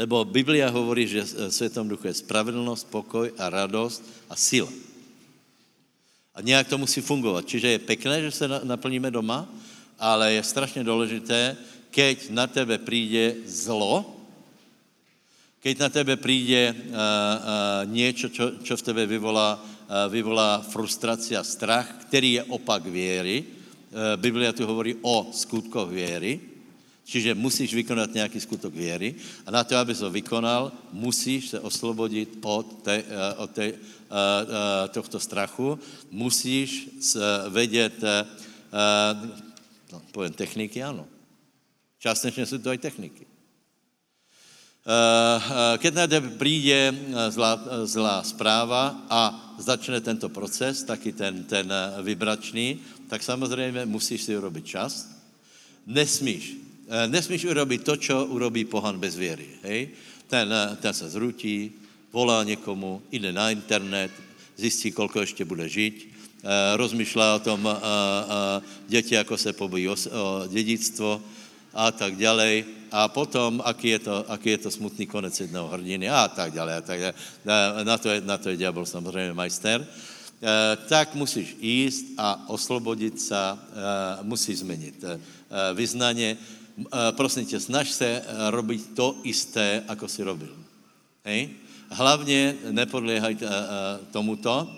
Lebo 0.00 0.24
Biblia 0.24 0.72
hovorí, 0.72 1.04
že 1.04 1.28
v 1.28 1.52
Svetom 1.52 1.84
duchu 1.84 2.08
je 2.08 2.24
spravedlnosť, 2.24 2.88
pokoj 2.88 3.28
a 3.36 3.52
radosť 3.52 4.32
a 4.32 4.34
sila. 4.38 4.72
A 6.32 6.40
nejak 6.40 6.72
to 6.72 6.80
musí 6.80 7.04
fungovat. 7.04 7.44
Čiže 7.44 7.76
je 7.76 7.84
pekné, 7.84 8.24
že 8.24 8.32
se 8.32 8.46
naplníme 8.48 9.12
doma, 9.12 9.44
ale 10.00 10.40
je 10.40 10.42
strašně 10.42 10.84
důležité, 10.84 11.56
keď 11.92 12.32
na 12.32 12.46
tebe 12.48 12.80
přijde 12.80 13.44
zlo, 13.44 14.16
keď 15.60 15.74
na 15.78 15.88
tebe 15.92 16.16
príde 16.16 16.72
uh, 16.72 16.72
uh, 16.72 17.84
niečo, 17.84 18.32
čo, 18.32 18.56
čo 18.64 18.80
v 18.80 18.86
tebe 18.86 19.04
vyvolá, 19.04 19.60
uh, 19.60 20.08
vyvolá 20.08 20.64
frustrácia, 20.64 21.44
strach, 21.44 22.08
který 22.08 22.40
je 22.40 22.42
opak 22.48 22.88
viery, 22.88 23.44
uh, 23.44 24.16
Biblia 24.16 24.56
tu 24.56 24.64
hovorí 24.64 24.96
o 25.04 25.28
skutkoch 25.28 25.92
viery, 25.92 26.49
čiže 27.10 27.34
musíš 27.34 27.74
vykonat 27.74 28.14
nějaký 28.14 28.38
skutok 28.40 28.70
viery 28.70 29.18
a 29.42 29.50
na 29.50 29.66
to, 29.66 29.74
aby 29.74 29.94
ho 29.94 30.10
vykonal, 30.10 30.70
musíš 30.94 31.50
se 31.50 31.60
oslobodit 31.60 32.38
od, 32.46 32.86
te, 32.86 33.02
uh, 33.02 33.42
od 33.42 33.50
te, 33.50 33.74
uh, 33.74 33.74
uh, 33.74 34.86
tohto 34.94 35.18
strachu, 35.18 35.74
musíš 36.10 36.86
uh, 37.18 37.50
no, 39.90 39.98
poviem 40.14 40.32
techniky, 40.32 40.78
áno. 40.78 41.06
Částečně 41.98 42.46
jsou 42.46 42.58
to 42.58 42.70
aj 42.70 42.78
techniky. 42.78 43.26
Eh, 44.80 45.38
eh, 45.38 45.76
keď 45.76 45.92
na 45.92 46.06
tebe 46.08 46.32
príde 46.40 46.88
eh, 46.88 46.94
zlá, 47.28 47.84
zlá 47.84 48.24
správa 48.24 49.04
a 49.12 49.52
začne 49.60 50.00
tento 50.00 50.32
proces, 50.32 50.80
taky 50.88 51.12
ten, 51.12 51.44
ten 51.44 51.68
vibračný, 52.00 52.80
tak 53.04 53.20
samozřejmě 53.22 53.84
musíš 53.84 54.22
si 54.22 54.32
urobiť 54.32 54.64
čas. 54.64 55.12
Nesmíš. 55.84 56.69
Nesmíš 56.90 57.46
urobiť 57.46 57.80
to, 57.86 57.94
čo 57.96 58.16
urobí 58.26 58.66
pohan 58.66 58.98
bez 58.98 59.14
věry. 59.14 59.62
Hej? 59.62 59.94
Ten, 60.26 60.50
ten 60.82 60.94
se 60.94 61.10
zrutí, 61.10 61.72
volá 62.12 62.44
někomu, 62.44 63.02
jde 63.10 63.32
na 63.32 63.50
internet, 63.50 64.10
zjistí, 64.56 64.90
kolko 64.90 65.20
ještě 65.20 65.44
bude 65.44 65.68
žiť, 65.68 66.10
rozmýšľá 66.76 67.36
o 67.36 67.44
tom 67.44 67.68
děti, 68.88 69.18
ako 69.18 69.36
se 69.36 69.52
pobojí 69.52 69.88
o, 69.88 69.92
o 69.92 70.46
dědictvo, 70.48 71.20
a 71.74 71.90
tak 71.92 72.18
ďalej. 72.18 72.64
A 72.90 73.06
potom, 73.06 73.62
aký 73.62 73.88
je 73.98 74.00
to, 74.10 74.14
aký 74.26 74.58
je 74.58 74.66
to 74.66 74.70
smutný 74.70 75.06
konec 75.06 75.30
jedného 75.30 75.70
hrdiny 75.70 76.10
a 76.10 76.26
tak 76.26 76.50
ďalej. 76.50 76.74
A 76.74 76.82
tak 76.82 76.98
ďalej. 76.98 77.16
Na, 77.86 77.96
to 77.98 78.08
je, 78.10 78.18
na 78.26 78.36
to 78.38 78.50
je 78.50 78.58
diabol 78.58 78.82
samozrejme 78.82 79.30
majster. 79.30 79.78
E, 79.78 79.86
tak 80.90 81.14
musíš 81.14 81.54
ísť 81.62 82.18
a 82.18 82.50
oslobodiť 82.50 83.14
sa, 83.14 83.54
e, 83.54 83.58
musíš 84.26 84.66
zmeniť 84.66 84.94
e, 84.98 85.06
vyznanie. 85.78 86.34
E, 86.78 87.12
prosím 87.14 87.46
ťa, 87.46 87.58
snaž 87.60 87.92
sa 87.92 88.22
robiť 88.50 88.94
to 88.94 89.18
isté, 89.26 89.82
ako 89.86 90.06
si 90.06 90.20
robil. 90.22 90.52
Hej? 91.26 91.54
Hlavne 91.90 92.70
nepodliehaj 92.70 93.34
e, 93.34 93.40
e, 93.40 93.48
tomuto, 94.14 94.68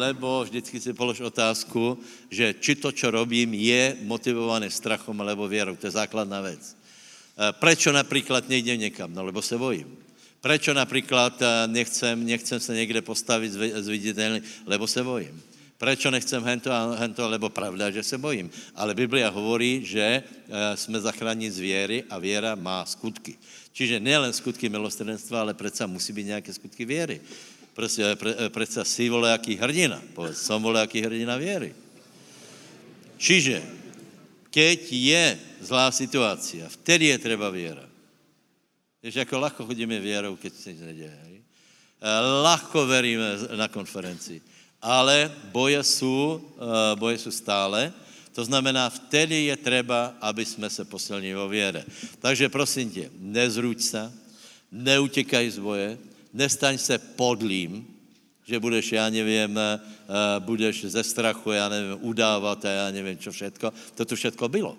lebo 0.00 0.42
vždycky 0.42 0.80
si 0.80 0.96
polož 0.96 1.20
otázku, 1.20 2.00
že 2.32 2.56
či 2.58 2.74
to, 2.80 2.90
čo 2.90 3.12
robím, 3.12 3.54
je 3.54 3.94
motivované 4.08 4.66
strachom 4.72 5.14
alebo 5.20 5.46
vierou. 5.46 5.76
To 5.76 5.86
je 5.86 5.94
základná 5.94 6.40
vec. 6.42 6.74
Prečo 7.60 7.92
napríklad 7.92 8.48
nejdem 8.48 8.88
niekam? 8.88 9.12
No 9.12 9.22
lebo 9.22 9.38
se 9.44 9.54
bojím. 9.54 9.86
Prečo 10.40 10.74
napríklad 10.74 11.38
nechcem, 11.70 12.18
nechcem 12.24 12.58
sa 12.58 12.72
niekde 12.72 13.04
postaviť 13.04 13.78
zviditeľný? 13.78 14.40
Lebo 14.66 14.88
se 14.88 15.04
bojím. 15.04 15.36
Prečo 15.78 16.10
nechcem 16.10 16.42
hento 16.42 16.74
a 16.74 16.98
hento? 16.98 17.22
Lebo 17.30 17.54
pravda, 17.54 17.94
že 17.94 18.02
se 18.02 18.18
bojím. 18.18 18.50
Ale 18.74 18.98
Biblia 18.98 19.30
hovorí, 19.30 19.86
že 19.86 20.26
sme 20.74 20.98
zachránení 20.98 21.46
z 21.54 21.58
viery 21.62 21.98
a 22.10 22.18
viera 22.18 22.58
má 22.58 22.82
skutky. 22.82 23.38
Čiže 23.70 24.02
nielen 24.02 24.34
skutky 24.34 24.66
milostrenstva, 24.66 25.46
ale 25.46 25.54
predsa 25.54 25.86
musí 25.86 26.10
byť 26.10 26.26
nejaké 26.26 26.50
skutky 26.50 26.82
viery. 26.82 27.22
Proste, 27.78 28.02
pre, 28.18 28.50
predsa 28.50 28.82
si 28.82 29.06
volejaký 29.06 29.54
hrdina. 29.54 30.02
Povedz, 30.18 30.42
som 30.42 30.58
volejaký 30.58 30.98
hrdina 30.98 31.38
viery. 31.38 31.70
Čiže, 33.14 33.62
keď 34.50 34.82
je 34.82 35.24
zlá 35.62 35.94
situácia, 35.94 36.66
vtedy 36.66 37.14
je 37.14 37.22
treba 37.22 37.54
viera. 37.54 37.86
Vieš, 38.98 39.22
ako 39.22 39.46
ľahko 39.46 39.62
chodíme 39.62 40.02
vierou, 40.02 40.34
keď 40.34 40.52
sa 40.58 40.74
nič 40.74 40.82
nedieje. 40.82 41.38
Ľahko 42.42 42.82
veríme 42.82 43.54
na 43.54 43.70
konferencii. 43.70 44.57
Ale 44.78 45.30
boje 45.50 45.82
sú, 45.82 46.38
e, 46.38 46.96
boje 46.96 47.18
sú 47.18 47.30
stále. 47.34 47.90
To 48.34 48.46
znamená, 48.46 48.86
vtedy 48.86 49.50
je 49.50 49.56
treba, 49.58 50.14
aby 50.22 50.46
sme 50.46 50.70
se 50.70 50.86
posilnili 50.86 51.34
vo 51.34 51.50
viere. 51.50 51.82
Takže 52.22 52.48
prosím 52.48 52.90
tě, 52.90 53.04
nezrúď 53.18 53.82
sa, 53.82 54.12
neutekaj 54.70 55.50
z 55.50 55.58
boje, 55.58 55.98
nestaň 56.30 56.78
se 56.78 56.98
podlým, 56.98 57.82
že 58.48 58.60
budeš, 58.60 58.92
já 58.92 59.10
nevím, 59.10 59.58
eh, 59.58 59.80
budeš 60.38 60.84
ze 60.84 61.04
strachu, 61.04 61.50
já 61.50 61.68
nevím, 61.68 61.98
udávat 62.00 62.64
a 62.64 62.70
já 62.70 62.90
nevím, 62.90 63.18
čo 63.18 63.32
všetko. 63.32 63.72
To 63.94 64.04
tu 64.04 64.16
všetko 64.16 64.48
bylo. 64.48 64.76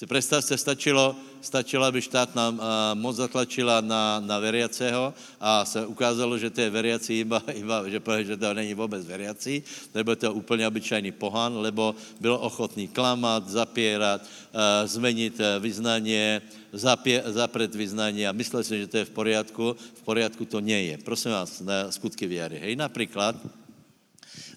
Si 0.00 0.08
predstavte, 0.08 0.56
stačilo, 0.56 1.12
stačilo, 1.44 1.84
aby 1.84 2.00
štátna 2.00 2.56
moc 2.96 3.20
zatlačila 3.20 3.84
na, 3.84 4.16
na 4.24 4.40
veriaceho 4.40 5.12
a 5.36 5.60
se 5.68 5.76
ukázalo, 5.84 6.40
že 6.40 6.48
to 6.48 6.64
je 6.64 6.72
veriaci 6.72 7.20
iba, 7.20 7.36
iba 7.60 7.84
že 7.84 8.00
povie, 8.00 8.32
že 8.32 8.40
to 8.40 8.48
není 8.56 8.72
vůbec 8.72 9.04
veriaci, 9.04 9.60
lebo 9.92 10.16
to 10.16 10.24
je 10.24 10.32
úplně 10.32 10.64
obyčajný 10.72 11.12
pohan, 11.12 11.52
lebo 11.60 11.92
byl 12.16 12.32
ochotný 12.40 12.88
klamat, 12.88 13.44
zapierat, 13.44 14.24
uh, 14.24 14.88
zmeniť 14.88 15.36
uh, 15.36 15.60
vyznanie, 15.60 16.40
zapie, 16.72 17.20
zapret 17.20 17.68
vyznanie 17.68 18.24
a 18.24 18.32
myslel 18.32 18.64
si, 18.64 18.80
že 18.80 18.88
to 18.88 19.04
je 19.04 19.08
v 19.12 19.12
poriadku. 19.12 19.76
V 19.76 20.02
poriadku 20.08 20.48
to 20.48 20.64
nie 20.64 20.96
je. 20.96 21.04
Prosím 21.04 21.36
vás, 21.36 21.60
na 21.60 21.92
skutky 21.92 22.24
viery. 22.24 22.56
Hej, 22.56 22.72
napríklad 22.72 23.36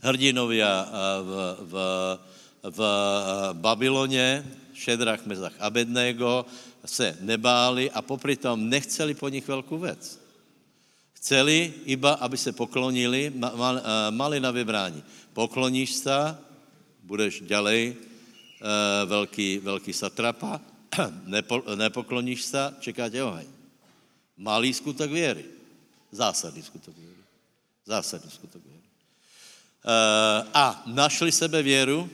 hrdinovia 0.07 0.87
v, 1.19 1.31
v, 1.67 1.73
v 2.63 2.79
Babylone, 3.59 4.62
Šedrach, 4.73 5.25
Mezach, 5.25 5.53
Abednego 5.59 6.45
se 6.85 7.17
nebáli 7.21 7.91
a 7.91 8.01
popri 8.01 8.35
tom 8.35 8.69
nechceli 8.69 9.13
po 9.13 9.29
nich 9.29 9.45
veľkú 9.47 9.77
vec. 9.79 10.19
Chceli 11.23 11.87
iba, 11.87 12.19
aby 12.19 12.35
se 12.35 12.51
poklonili, 12.51 13.31
mal, 13.31 13.79
mali 14.11 14.43
na 14.43 14.51
vybrání. 14.51 15.31
Pokloníš 15.31 16.03
sa, 16.03 16.35
budeš 17.07 17.47
ďalej 17.47 17.95
veľký, 19.07 19.63
veľký 19.63 19.93
satrapa, 19.95 20.59
Nepo, 21.33 21.63
nepokloníš 21.75 22.41
sa, 22.45 22.73
čeká 22.79 23.09
tě 23.09 23.23
oheň. 23.23 23.47
Malý 24.37 24.73
skutok 24.73 25.09
viery. 25.09 25.45
Zásadný 26.11 26.61
skutok 26.61 26.93
viery. 26.93 27.23
Zásadný 27.85 28.29
skutok 28.29 28.61
viery. 28.61 28.87
A 30.53 30.83
našli 30.87 31.31
sebe 31.31 31.59
vieru, 31.59 32.09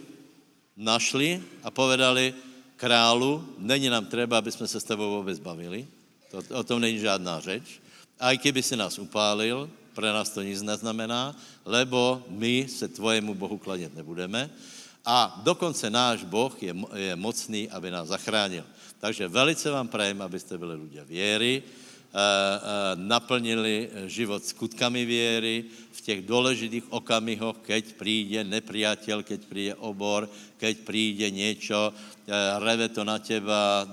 našli 0.74 1.43
a 1.63 1.69
povedali, 1.69 2.34
králu, 2.80 3.44
není 3.60 3.92
nám 3.92 4.08
treba, 4.08 4.39
aby 4.39 4.48
sme 4.48 4.63
sa 4.63 4.80
s 4.80 4.88
tebou 4.88 5.20
vôbec 5.20 5.36
bavili. 5.44 5.84
To, 6.32 6.39
o 6.39 6.63
tom 6.63 6.80
není 6.80 6.96
žádná 7.04 7.44
řeč. 7.44 7.84
Aj 8.15 8.32
keby 8.39 8.63
si 8.63 8.80
nás 8.80 8.96
upálil, 8.96 9.68
pre 9.92 10.08
nás 10.15 10.32
to 10.32 10.39
nic 10.39 10.63
neznamená, 10.63 11.36
lebo 11.68 12.24
my 12.32 12.72
se 12.72 12.88
tvojemu 12.88 13.36
Bohu 13.36 13.60
klanět 13.60 13.92
nebudeme. 13.92 14.48
A 15.04 15.42
dokonce 15.44 15.92
náš 15.92 16.24
Boh 16.24 16.56
je, 16.63 16.72
je 16.96 17.13
mocný, 17.20 17.68
aby 17.68 17.92
nás 17.92 18.08
zachránil. 18.08 18.63
Takže 19.00 19.28
velice 19.28 19.72
vám 19.72 19.88
prajem, 19.88 20.20
abyste 20.22 20.56
byli 20.56 20.76
ľudia 20.76 21.04
viery, 21.04 21.63
naplnili 22.95 23.89
život 24.10 24.41
skutkami 24.41 25.06
viery 25.06 25.65
v 25.93 26.00
těch 26.02 26.26
důležitých 26.26 26.89
okamihoch, 26.89 27.62
keď 27.62 27.93
príde 27.93 28.39
nepriateľ, 28.43 29.22
keď 29.22 29.39
príde 29.45 29.74
obor, 29.78 30.26
keď 30.58 30.74
príde 30.82 31.30
niečo, 31.30 31.93
reve 32.65 32.89
to 32.89 33.06
na 33.06 33.22
teba, 33.22 33.86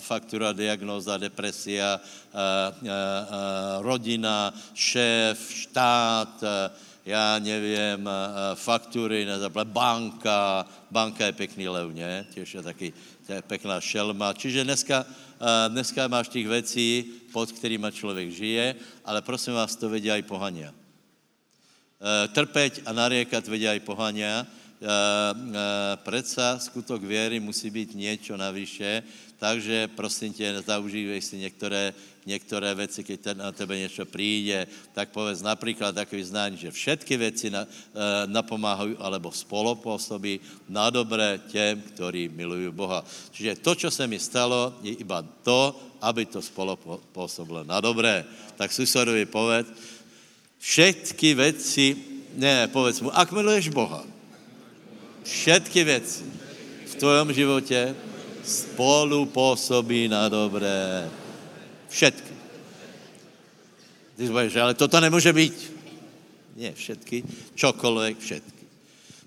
faktúra, 0.00 0.56
diagnóza, 0.56 1.20
depresia, 1.20 2.00
rodina, 3.84 4.56
šéf, 4.72 5.36
štát, 5.36 6.44
já 7.04 7.38
nevím, 7.38 8.08
faktúry, 8.54 9.26
banka, 9.64 10.64
banka 10.90 11.26
je 11.26 11.32
pekný 11.32 11.68
lev, 11.68 11.92
ne? 11.92 12.24
Tiež 12.32 12.54
je 12.54 12.62
taký, 12.62 12.88
to 13.26 13.32
je 13.32 13.42
pekná 13.42 13.80
šelma. 13.80 14.32
Čiže 14.32 14.64
dneska, 14.64 15.04
dneska 15.68 16.08
máš 16.08 16.28
tých 16.28 16.48
vecí, 16.48 16.88
pod 17.32 17.52
kterými 17.52 17.88
člověk 17.92 18.28
žije, 18.30 18.74
ale 19.04 19.22
prosím 19.22 19.56
vás, 19.56 19.76
to 19.76 19.88
vedia 19.88 20.14
aj 20.14 20.22
pohania. 20.28 20.70
Trpeť 22.32 22.84
a 22.84 22.92
nariekať 22.92 23.44
vedia 23.48 23.72
aj 23.72 23.80
pohania. 23.84 24.44
Predsa 26.00 26.56
skutok 26.56 27.04
viery 27.04 27.36
musí 27.36 27.68
byť 27.68 27.88
niečo 27.92 28.34
navyše, 28.36 29.04
takže 29.36 29.92
prosím 29.92 30.32
tě, 30.32 30.62
zaužívej 30.64 31.20
si 31.20 31.36
některé 31.36 31.92
niektoré 32.28 32.74
veci, 32.76 33.00
keď 33.00 33.34
na 33.36 33.50
tebe 33.52 33.80
niečo 33.80 34.04
príde, 34.04 34.68
tak 34.92 35.10
povedz 35.10 35.40
napríklad 35.40 35.96
také 35.96 36.16
vyznání, 36.20 36.56
že 36.56 36.70
všetky 36.70 37.16
veci 37.16 37.48
na, 37.48 37.64
e, 37.64 37.68
napomáhajú 38.28 39.00
alebo 39.00 39.32
spolupôsobí 39.32 40.40
na 40.68 40.92
dobré 40.92 41.40
těm, 41.48 41.80
ktorí 41.80 42.28
milujú 42.28 42.70
Boha. 42.76 43.00
Čiže 43.32 43.64
to, 43.64 43.72
čo 43.72 43.88
sa 43.88 44.04
mi 44.04 44.20
stalo, 44.20 44.76
je 44.84 45.00
iba 45.00 45.24
to, 45.42 45.72
aby 46.00 46.28
to 46.28 46.44
spolupôsobilo 46.44 47.64
na 47.64 47.80
dobré. 47.80 48.24
Tak 48.56 48.72
susedovi 48.72 49.24
povedz, 49.24 49.68
všetky 50.60 51.28
veci, 51.36 51.86
ne, 52.36 52.68
povedz 52.68 53.00
mu, 53.00 53.08
ak 53.12 53.32
miluješ 53.32 53.72
Boha, 53.72 54.04
všetky 55.24 55.80
veci 55.84 56.24
v 56.90 56.94
tvojom 56.98 57.30
živote 57.32 57.94
spolu 58.42 59.28
pôsobí 59.30 60.08
na 60.08 60.26
dobré. 60.26 61.06
Všetky. 61.90 62.32
Ty 64.16 64.22
povieš, 64.28 64.54
ale 64.60 64.74
toto 64.76 65.00
nemôže 65.00 65.32
byť. 65.32 65.56
Nie 66.60 66.76
všetky, 66.76 67.24
čokoľvek 67.56 68.16
všetky. 68.20 68.64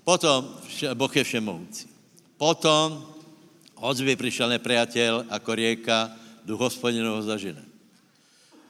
Potom 0.04 0.60
Boh 0.94 1.12
je 1.12 1.24
všemohúci. 1.24 1.84
Potom, 2.36 3.00
hoď 3.80 3.96
by 4.12 4.14
prišiel 4.20 4.52
nepriateľ 4.54 5.32
ako 5.32 5.50
rieka, 5.56 6.12
duch 6.44 6.60
hospodinovho 6.60 7.24
zažine. 7.24 7.64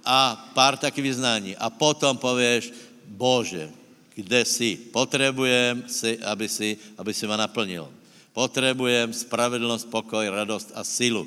A 0.06 0.38
pár 0.54 0.78
takých 0.78 1.16
vyznání. 1.16 1.58
A 1.58 1.72
potom 1.72 2.14
povieš, 2.16 2.70
Bože, 3.04 3.68
kde 4.14 4.46
si? 4.46 4.78
Potrebujem, 4.94 5.84
si, 5.90 6.18
aby, 6.22 6.46
si, 6.48 6.78
aby 6.98 7.10
si 7.10 7.26
ma 7.26 7.36
naplnil. 7.36 7.90
Potrebujem 8.34 9.14
spravedlnosť, 9.14 9.90
pokoj, 9.90 10.26
radosť 10.26 10.74
a 10.74 10.82
silu. 10.82 11.26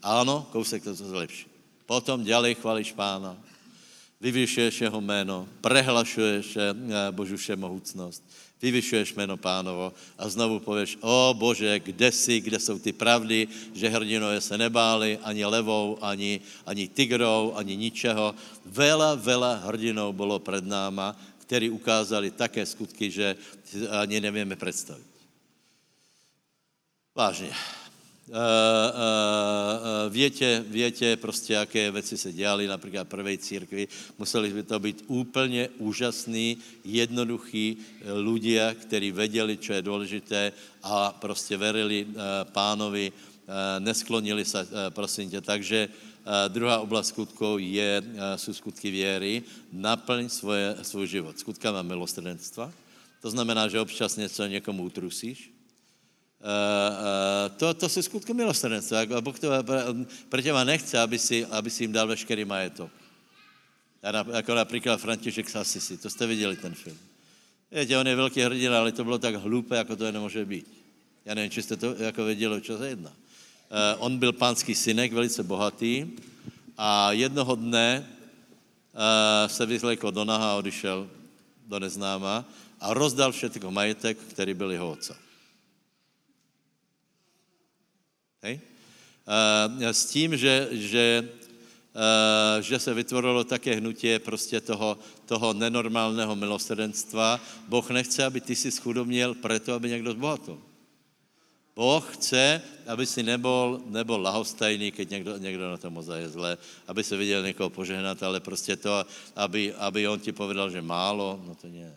Áno, 0.00 0.48
kousek 0.52 0.84
to 0.84 0.96
zlepší. 0.96 1.48
Potom 1.84 2.24
ďalej 2.24 2.58
chválíš 2.58 2.96
pána, 2.96 3.36
vyvyšuješ 4.20 4.88
jeho 4.88 5.00
jméno, 5.00 5.46
prehlašuješ 5.60 6.46
eh, 6.56 6.64
Božu 7.12 7.36
všemohúcnosť, 7.36 8.22
vyvyšuješ 8.62 9.14
jméno 9.14 9.36
pánovo 9.36 9.92
a 10.16 10.24
znovu 10.28 10.60
povieš, 10.64 10.96
o 11.04 11.36
Bože, 11.36 11.78
kde 11.78 12.08
si, 12.12 12.40
kde 12.40 12.58
jsou 12.58 12.78
ty 12.78 12.92
pravdy, 12.92 13.48
že 13.74 13.88
hrdinové 13.92 14.40
se 14.40 14.58
nebáli 14.58 15.18
ani 15.22 15.44
levou, 15.44 15.98
ani, 16.00 16.40
ani 16.66 16.88
tigrou, 16.88 17.52
ani 17.54 17.76
ničeho. 17.76 18.34
Vela, 18.64 19.14
vela 19.14 19.60
hrdinov 19.68 20.14
bylo 20.14 20.38
před 20.38 20.64
náma, 20.64 21.16
ktorí 21.46 21.70
ukázali 21.70 22.34
také 22.34 22.66
skutky, 22.66 23.06
že 23.06 23.38
ani 23.94 24.18
nevieme 24.18 24.58
predstaviť. 24.58 25.14
Vážne. 27.16 27.48
Uh, 28.26 28.34
uh, 28.34 28.34
uh, 28.34 30.10
viete, 30.10 30.58
viete 30.66 31.16
prostě, 31.16 31.52
jaké 31.54 31.90
věci 31.90 32.18
se 32.18 32.32
dělaly, 32.32 32.66
například 32.66 33.08
prvej 33.08 33.38
církvi. 33.38 33.88
Museli 34.18 34.50
by 34.50 34.62
to 34.62 34.78
být 34.78 35.04
úplně 35.06 35.68
úžasný, 35.78 36.58
jednoduchý 36.84 37.76
ľudia, 38.02 38.74
kteří 38.74 39.12
věděli, 39.12 39.58
co 39.58 39.72
je 39.72 39.82
důležité 39.82 40.52
a 40.82 41.12
prostě 41.12 41.56
verili 41.56 42.04
uh, 42.04 42.14
pánovi, 42.50 43.12
uh, 43.14 43.54
nesklonili 43.78 44.44
se, 44.44 44.62
uh, 44.62 44.68
prosím 44.90 45.30
tě. 45.30 45.40
Takže 45.40 45.88
druhá 46.48 46.78
oblast 46.78 47.08
skutkov 47.08 47.60
je, 47.60 48.02
uh, 48.02 48.18
jsou 48.36 48.52
skutky 48.52 48.90
věry. 48.90 49.42
Naplň 49.72 50.28
svoje, 50.28 50.76
svůj 50.82 51.06
život 51.06 51.38
skutkama 51.38 51.82
milosrdenstva. 51.82 52.72
To 53.22 53.30
znamená, 53.30 53.68
že 53.68 53.80
občas 53.80 54.16
něco 54.16 54.46
někomu 54.46 54.82
utrusíš, 54.82 55.50
uh, 56.40 57.56
to, 57.56 57.74
to 57.74 57.88
jsou 57.88 58.02
skutky 58.02 58.34
milosrdenstva. 58.34 58.98
A 59.16 59.20
Boh 59.20 59.38
to 59.38 59.48
pro 60.28 60.42
těma 60.42 60.64
nechce, 60.64 60.98
aby 60.98 61.18
si, 61.18 61.46
aby 61.46 61.70
si 61.70 61.84
jim 61.84 61.92
dal 61.92 62.06
veškerý 62.06 62.44
majetok. 62.44 62.90
Jako 64.32 64.54
například 64.54 65.00
František 65.00 65.50
Sasisi, 65.50 65.96
to 65.96 66.10
jste 66.10 66.26
viděli 66.26 66.56
ten 66.56 66.74
film. 66.74 66.98
Víte, 67.70 67.98
on 67.98 68.06
je 68.06 68.16
velký 68.16 68.40
hrdina, 68.40 68.78
ale 68.78 68.92
to 68.92 69.04
bylo 69.04 69.18
tak 69.18 69.34
hlupé, 69.34 69.76
jako 69.76 69.96
to 69.96 70.04
jen 70.04 70.20
může 70.20 70.44
být. 70.44 70.66
Já 71.24 71.34
nevím, 71.34 71.50
či 71.50 71.62
jste 71.62 71.76
to 71.76 71.94
jako 71.98 72.24
věděli, 72.24 72.60
čo 72.60 72.78
se 72.78 72.88
jedná. 72.88 73.12
Uh, 73.66 73.98
on 73.98 74.18
byl 74.18 74.32
pánský 74.32 74.74
synek, 74.74 75.12
velice 75.12 75.42
bohatý 75.42 76.06
a 76.78 77.12
jednoho 77.12 77.54
dne 77.54 77.98
uh, 77.98 79.50
se 79.50 79.66
vyzlekl 79.66 80.10
do 80.10 80.24
naha 80.24 80.52
a 80.52 80.56
odešel 80.62 81.10
do 81.66 81.78
neznáma 81.78 82.44
a 82.80 82.94
rozdal 82.94 83.32
všetko 83.32 83.70
majetek, 83.70 84.18
který 84.18 84.54
byl 84.54 84.70
jeho 84.70 84.90
otca. 84.90 85.16
Hej? 88.42 88.60
Uh, 89.26 89.82
s 89.82 90.06
tím, 90.06 90.36
že, 90.36 90.68
že, 90.70 91.28
že 92.60 92.78
se 92.78 92.94
vytvorilo 92.94 93.44
také 93.44 93.74
hnutie 93.74 94.18
prostě 94.18 94.60
toho, 94.60 94.98
toho 95.26 95.52
nenormálného 95.52 96.36
milosrdenstva. 96.36 97.40
Boh 97.68 97.90
nechce, 97.90 98.24
aby 98.24 98.40
ty 98.40 98.54
si 98.54 98.70
schudobněl 98.70 99.34
preto, 99.34 99.74
aby 99.74 99.90
někdo 99.90 100.12
zbohatol. 100.12 100.58
Boh 101.76 102.00
chce, 102.16 102.64
aby 102.88 103.04
si 103.04 103.20
nebol, 103.20 103.84
nebol 103.92 104.16
lahostajný, 104.16 104.96
keď 104.96 105.10
někdo, 105.10 105.32
někdo 105.36 105.64
na 105.70 105.76
tom 105.76 105.96
ozaj 105.96 106.22
je 106.24 106.56
aby 106.88 107.04
se 107.04 107.16
viděl 107.16 107.42
někoho 107.42 107.70
požehnat, 107.70 108.22
ale 108.22 108.40
prostě 108.40 108.76
to, 108.76 109.04
aby, 109.36 109.74
aby 109.76 110.08
on 110.08 110.20
ti 110.20 110.32
povedal, 110.32 110.70
že 110.72 110.80
málo, 110.80 111.36
no 111.44 111.54
to 111.54 111.68
nie. 111.68 111.92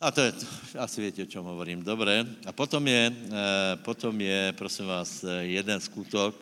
A 0.00 0.12
to 0.14 0.20
je, 0.20 0.30
asi 0.78 1.00
viete, 1.00 1.26
o 1.26 1.32
čom 1.32 1.42
hovorím. 1.42 1.82
Dobre. 1.82 2.22
A 2.46 2.54
potom 2.54 2.86
je, 2.86 3.10
eh, 3.10 3.74
potom 3.82 4.14
je, 4.14 4.54
prosím 4.54 4.86
vás, 4.86 5.24
eh, 5.26 5.58
jeden 5.58 5.80
skutok, 5.80 6.38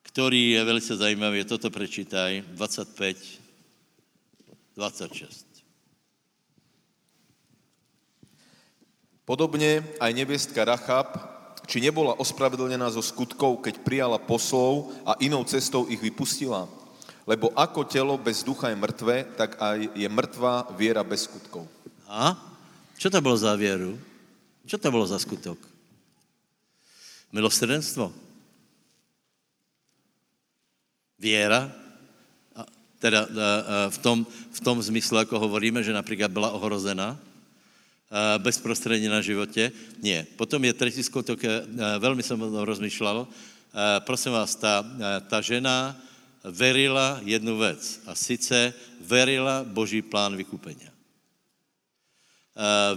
ktorý 0.00 0.56
je 0.56 0.62
velice 0.64 0.92
zajímavý. 0.96 1.44
Toto 1.44 1.68
prečítaj. 1.68 2.56
25, 2.56 3.20
26. 4.72 5.47
Podobne 9.28 9.84
aj 10.00 10.16
nebestka 10.16 10.64
Rachab, 10.64 11.20
či 11.68 11.84
nebola 11.84 12.16
ospravedlnená 12.16 12.88
zo 12.88 13.04
skutkov, 13.04 13.60
keď 13.60 13.84
prijala 13.84 14.16
poslov 14.16 14.88
a 15.04 15.20
inou 15.20 15.44
cestou 15.44 15.84
ich 15.84 16.00
vypustila? 16.00 16.64
Lebo 17.28 17.52
ako 17.52 17.84
telo 17.84 18.16
bez 18.16 18.40
ducha 18.40 18.72
je 18.72 18.80
mŕtve, 18.80 19.28
tak 19.36 19.60
aj 19.60 19.92
je 19.92 20.08
mŕtva 20.08 20.64
viera 20.80 21.04
bez 21.04 21.28
skutkov. 21.28 21.68
A? 22.08 22.40
Čo 22.96 23.12
to 23.12 23.20
bylo 23.20 23.36
za 23.36 23.52
věru? 23.52 24.00
Čo 24.64 24.80
to 24.80 24.88
bylo 24.88 25.04
za 25.04 25.20
skutok? 25.20 25.60
Milosrdenstvo? 27.28 28.08
Věra? 31.20 31.68
A 32.56 32.64
teda 32.96 33.28
v, 33.92 33.98
tom, 34.00 34.24
v 34.56 34.60
tom 34.64 34.80
zmyslu, 34.80 35.20
jako 35.20 35.36
hovoríme, 35.36 35.84
že 35.84 35.92
například 35.92 36.32
byla 36.32 36.56
ohrozená, 36.56 37.20
bezprostředně 38.38 39.08
na 39.08 39.20
životě. 39.20 39.72
Nie. 40.02 40.26
Potom 40.36 40.64
je 40.64 40.72
třetí 40.72 41.02
skutok, 41.02 41.40
velmi 41.98 42.22
jsem 42.22 42.42
o 42.42 42.50
tom 42.50 42.64
rozmýšlel. 42.64 43.28
Prosím 43.98 44.32
vás, 44.32 44.54
ta, 44.54 44.84
ta 45.28 45.40
žena 45.40 45.96
verila 46.44 47.20
jednu 47.24 47.58
věc 47.58 48.00
a 48.06 48.14
sice 48.14 48.74
verila 49.00 49.64
Boží 49.64 50.02
plán 50.02 50.36
vykupenia. 50.36 50.90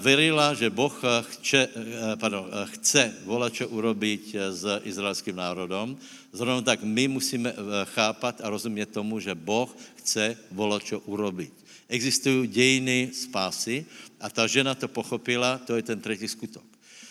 Verila, 0.01 0.57
že 0.57 0.73
Boh 0.73 0.89
chce, 1.21 1.69
pardon, 2.17 2.49
chce 2.65 3.13
čo 3.53 3.69
urobiť 3.69 4.23
s 4.49 4.63
izraelským 4.89 5.37
národom. 5.37 5.93
Zrovna 6.33 6.65
tak 6.65 6.81
my 6.81 7.07
musíme 7.07 7.53
chápat 7.93 8.41
a 8.41 8.49
rozumět 8.49 8.89
tomu, 8.89 9.19
že 9.19 9.35
Boh 9.37 9.69
chce 10.01 10.33
čo 10.81 10.97
urobiť. 11.05 11.60
Existují 11.91 12.47
dejiny 12.47 13.11
spásy 13.11 13.85
a 14.15 14.31
ta 14.31 14.47
žena 14.47 14.71
to 14.75 14.87
pochopila, 14.87 15.59
to 15.59 15.75
je 15.75 15.83
ten 15.83 15.99
třetí 15.99 16.27
skutok. 16.27 16.63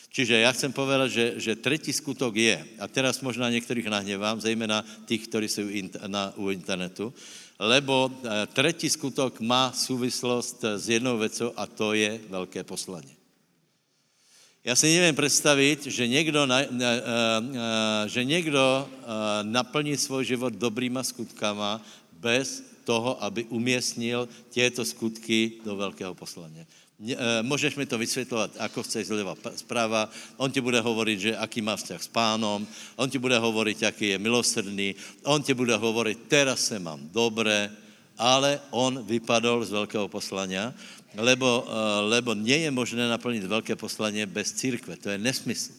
Čiže 0.08 0.40
já 0.40 0.50
chcem 0.52 0.72
povedať, 0.72 1.10
že, 1.10 1.26
že 1.36 1.52
tretí 1.56 1.92
skutok 1.92 2.34
je, 2.34 2.58
a 2.80 2.88
teraz 2.88 3.20
možná 3.20 3.50
některých 3.50 3.86
nahnevám, 3.86 4.40
zejména 4.40 4.84
tých, 5.04 5.28
ktorí 5.28 5.48
jsou 5.48 5.68
na, 6.06 6.32
u 6.36 6.50
internetu, 6.50 7.14
lebo 7.60 8.08
eh, 8.10 8.46
tretí 8.56 8.90
skutok 8.90 9.40
má 9.40 9.70
súvislost 9.70 10.64
s 10.64 10.88
jednou 10.88 11.18
vecou 11.18 11.52
a 11.56 11.66
to 11.68 11.92
je 11.92 12.20
velké 12.28 12.64
poslanie. 12.64 13.20
Já 14.64 14.76
si 14.76 14.96
nevím 14.96 15.16
představit, 15.16 15.86
že 15.86 16.08
někdo, 16.08 16.46
na, 16.46 16.58
na, 16.70 16.90
na, 17.40 18.06
že 18.06 18.24
někdo 18.24 18.88
naplní 19.42 19.96
svůj 19.96 20.24
život 20.24 20.52
dobrýma 20.52 21.02
skutkama 21.02 21.80
bez 22.12 22.69
toho, 22.90 23.22
aby 23.22 23.46
umístnil 23.54 24.26
těto 24.50 24.82
skutky 24.82 25.62
do 25.62 25.78
velkého 25.78 26.10
poslania. 26.10 26.66
Eh, 27.00 27.16
můžeš 27.42 27.78
mi 27.80 27.86
to 27.86 27.96
vysvětlovat, 27.96 28.50
ako 28.58 28.82
chceš 28.82 29.06
zleva 29.06 29.32
zpráva, 29.56 30.10
on 30.36 30.52
ti 30.52 30.60
bude 30.60 30.76
hovoriť, 30.76 31.18
že 31.20 31.32
aký 31.32 31.64
má 31.64 31.72
vzťah 31.78 32.02
s 32.02 32.10
pánom, 32.12 32.66
on 33.00 33.08
ti 33.08 33.16
bude 33.16 33.38
hovoriť, 33.40 33.88
aký 33.88 34.06
je 34.12 34.18
milosrdný, 34.20 34.92
on 35.24 35.40
ti 35.40 35.56
bude 35.56 35.72
hovoriť, 35.72 36.28
teraz 36.28 36.68
se 36.68 36.76
mám 36.76 37.00
dobré, 37.08 37.72
ale 38.20 38.60
on 38.68 39.00
vypadol 39.00 39.64
z 39.64 39.72
velkého 39.72 40.12
poslania, 40.12 40.76
lebo, 41.16 41.64
eh, 41.64 41.72
lebo 42.20 42.36
nie 42.36 42.68
je 42.68 42.70
možné 42.74 43.08
naplnit 43.08 43.48
velké 43.48 43.78
poslanie 43.78 44.26
bez 44.26 44.52
církve. 44.60 44.98
To 45.00 45.14
je 45.14 45.16
nesmysl. 45.16 45.72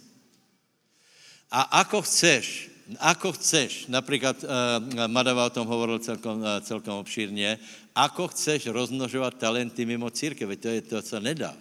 A 1.51 1.83
ako 1.85 2.01
chceš, 2.01 2.70
ako 2.99 3.31
chceš, 3.37 3.87
například 3.87 4.43
uh, 4.43 4.49
Madava 5.07 5.45
o 5.45 5.53
tom 5.53 5.67
hovoril 5.67 5.99
celkom, 5.99 6.41
uh, 6.41 6.59
celkom 6.61 6.99
obšírně, 6.99 7.59
ako 7.95 8.27
chceš 8.27 8.67
rozmnožovat 8.67 9.37
talenty 9.37 9.85
mimo 9.85 10.09
církev, 10.09 10.49
to 10.59 10.67
je 10.67 10.81
to, 10.81 11.01
co 11.01 11.19
nedá. 11.19 11.53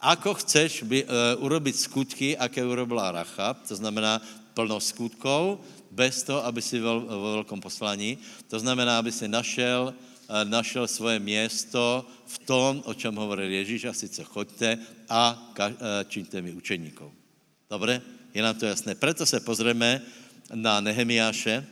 Ako 0.00 0.34
chceš 0.34 0.82
by, 0.82 1.04
uh, 1.04 1.10
urobiť 1.44 1.74
skutky, 1.76 2.28
aké 2.36 2.64
urobila 2.64 3.12
Rachab, 3.12 3.62
to 3.68 3.76
znamená 3.76 4.18
plno 4.54 4.80
skutkov, 4.80 5.60
bez 5.92 6.24
toho, 6.24 6.40
aby 6.48 6.62
si 6.62 6.80
byl 6.80 7.00
vo 7.04 7.32
velkom 7.32 7.60
poslaní, 7.60 8.18
to 8.48 8.56
znamená, 8.58 8.98
aby 8.98 9.12
si 9.12 9.28
našel, 9.28 9.92
našel 10.48 10.88
svoje 10.88 11.20
město 11.20 12.08
v 12.24 12.36
tom, 12.48 12.80
o 12.88 12.96
čem 12.96 13.12
hovoril 13.12 13.52
Ježíš, 13.52 13.84
a 13.84 13.92
sice 13.92 14.24
choďte 14.24 14.80
a 15.12 15.52
čiňte 16.08 16.40
mi 16.40 16.56
učeníkov. 16.56 17.12
Dobre? 17.68 18.00
Je 18.32 18.40
nám 18.40 18.56
to 18.56 18.64
jasné. 18.64 18.96
Preto 18.96 19.28
se 19.28 19.40
pozrieme 19.44 20.00
na 20.54 20.80
Nehemiáše, 20.80 21.66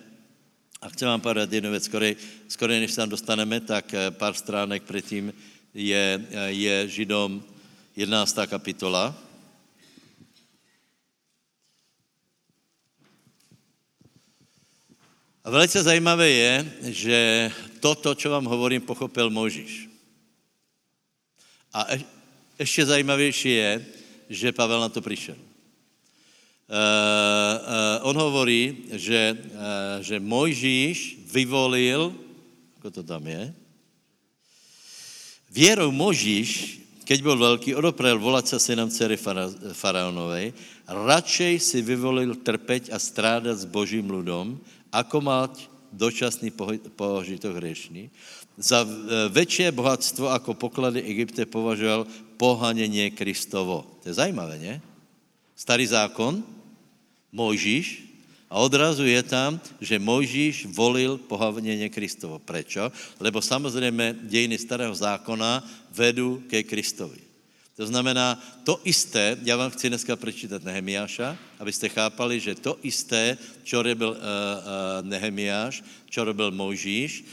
a 0.80 0.88
chcem 0.88 1.08
vám 1.08 1.20
povedať 1.20 1.52
jednu 1.52 1.70
věc, 1.70 1.84
skoro 2.48 2.72
než 2.72 2.94
tam 2.94 3.08
dostaneme, 3.08 3.60
tak 3.60 3.94
eh, 3.94 4.10
pár 4.10 4.34
stránek 4.34 4.82
předtím 4.82 5.32
je, 5.74 6.26
eh, 6.30 6.50
je 6.50 6.88
Židom 6.88 7.44
11. 7.96 8.46
kapitola. 8.46 9.12
A 15.44 15.50
velice 15.50 15.82
zajímavé 15.82 16.28
je, 16.28 16.72
že 16.82 17.50
toto, 17.80 18.14
co 18.14 18.30
vám 18.30 18.44
hovorím, 18.44 18.80
pochopil 18.80 19.30
Možíš. 19.30 19.88
A 21.72 21.86
ještě 22.58 22.86
zajímavější 22.86 23.50
je, 23.50 23.86
že 24.28 24.52
Pavel 24.52 24.80
na 24.80 24.88
to 24.88 25.00
přišel. 25.00 25.49
Uh, 26.70 26.78
uh, 26.78 28.06
on 28.06 28.14
hovorí, 28.14 28.86
že, 28.94 29.34
uh, 29.34 29.98
že 30.06 30.22
Mojžíš 30.22 31.18
vyvolil, 31.26 32.14
ako 32.78 32.88
to 32.94 33.02
tam 33.02 33.26
je, 33.26 33.50
vierou 35.50 35.90
Možíš, 35.90 36.78
keď 37.02 37.18
byl 37.26 37.36
velký, 37.42 37.74
odoprel 37.74 38.22
volat 38.22 38.46
sa 38.46 38.62
synom 38.62 38.86
dcery 38.86 39.18
faraonovej, 39.74 40.54
radšej 40.86 41.58
si 41.58 41.82
vyvolil 41.82 42.38
trpeť 42.38 42.94
a 42.94 43.02
strádat 43.02 43.58
s 43.58 43.66
božím 43.66 44.06
ľudom, 44.06 44.54
ako 44.94 45.18
mať 45.18 45.66
dočasný 45.90 46.54
požitok 46.94 47.58
hriešný. 47.58 48.14
Za 48.54 48.86
väčšie 49.26 49.74
bohatstvo 49.74 50.30
ako 50.30 50.54
poklady 50.54 51.02
Egypte 51.02 51.50
považoval 51.50 52.06
pohanenie 52.38 53.10
Kristovo. 53.10 53.98
To 54.02 54.04
je 54.06 54.14
zajímavé, 54.14 54.54
nie? 54.62 54.74
Starý 55.58 55.90
zákon, 55.90 56.46
Mojžiš, 57.32 58.10
a 58.50 58.58
odrazu 58.58 59.06
je 59.06 59.22
tam, 59.22 59.62
že 59.78 60.02
Mojžiš 60.02 60.66
volil 60.74 61.22
pohavnenie 61.22 61.86
Kristovo. 61.86 62.42
Prečo? 62.42 62.90
Lebo 63.22 63.38
samozrejme 63.38 64.26
dejiny 64.26 64.58
starého 64.58 64.90
zákona 64.90 65.62
vedú 65.94 66.42
ke 66.50 66.66
Kristovi. 66.66 67.22
To 67.78 67.86
znamená, 67.86 68.36
to 68.66 68.82
isté, 68.84 69.38
já 69.46 69.56
vám 69.56 69.70
chci 69.70 69.88
dneska 69.88 70.16
prečítať 70.16 70.60
Nehemiáša, 70.66 71.38
abyste 71.62 71.88
chápali, 71.88 72.42
že 72.42 72.58
to 72.58 72.76
isté, 72.82 73.38
čo 73.64 73.80
robil 73.80 74.12
uh, 74.12 74.18
uh, 74.18 74.20
Nehemiáš, 75.06 75.80
čo 76.10 76.26
robil 76.26 76.50
Mojžíš, 76.50 77.24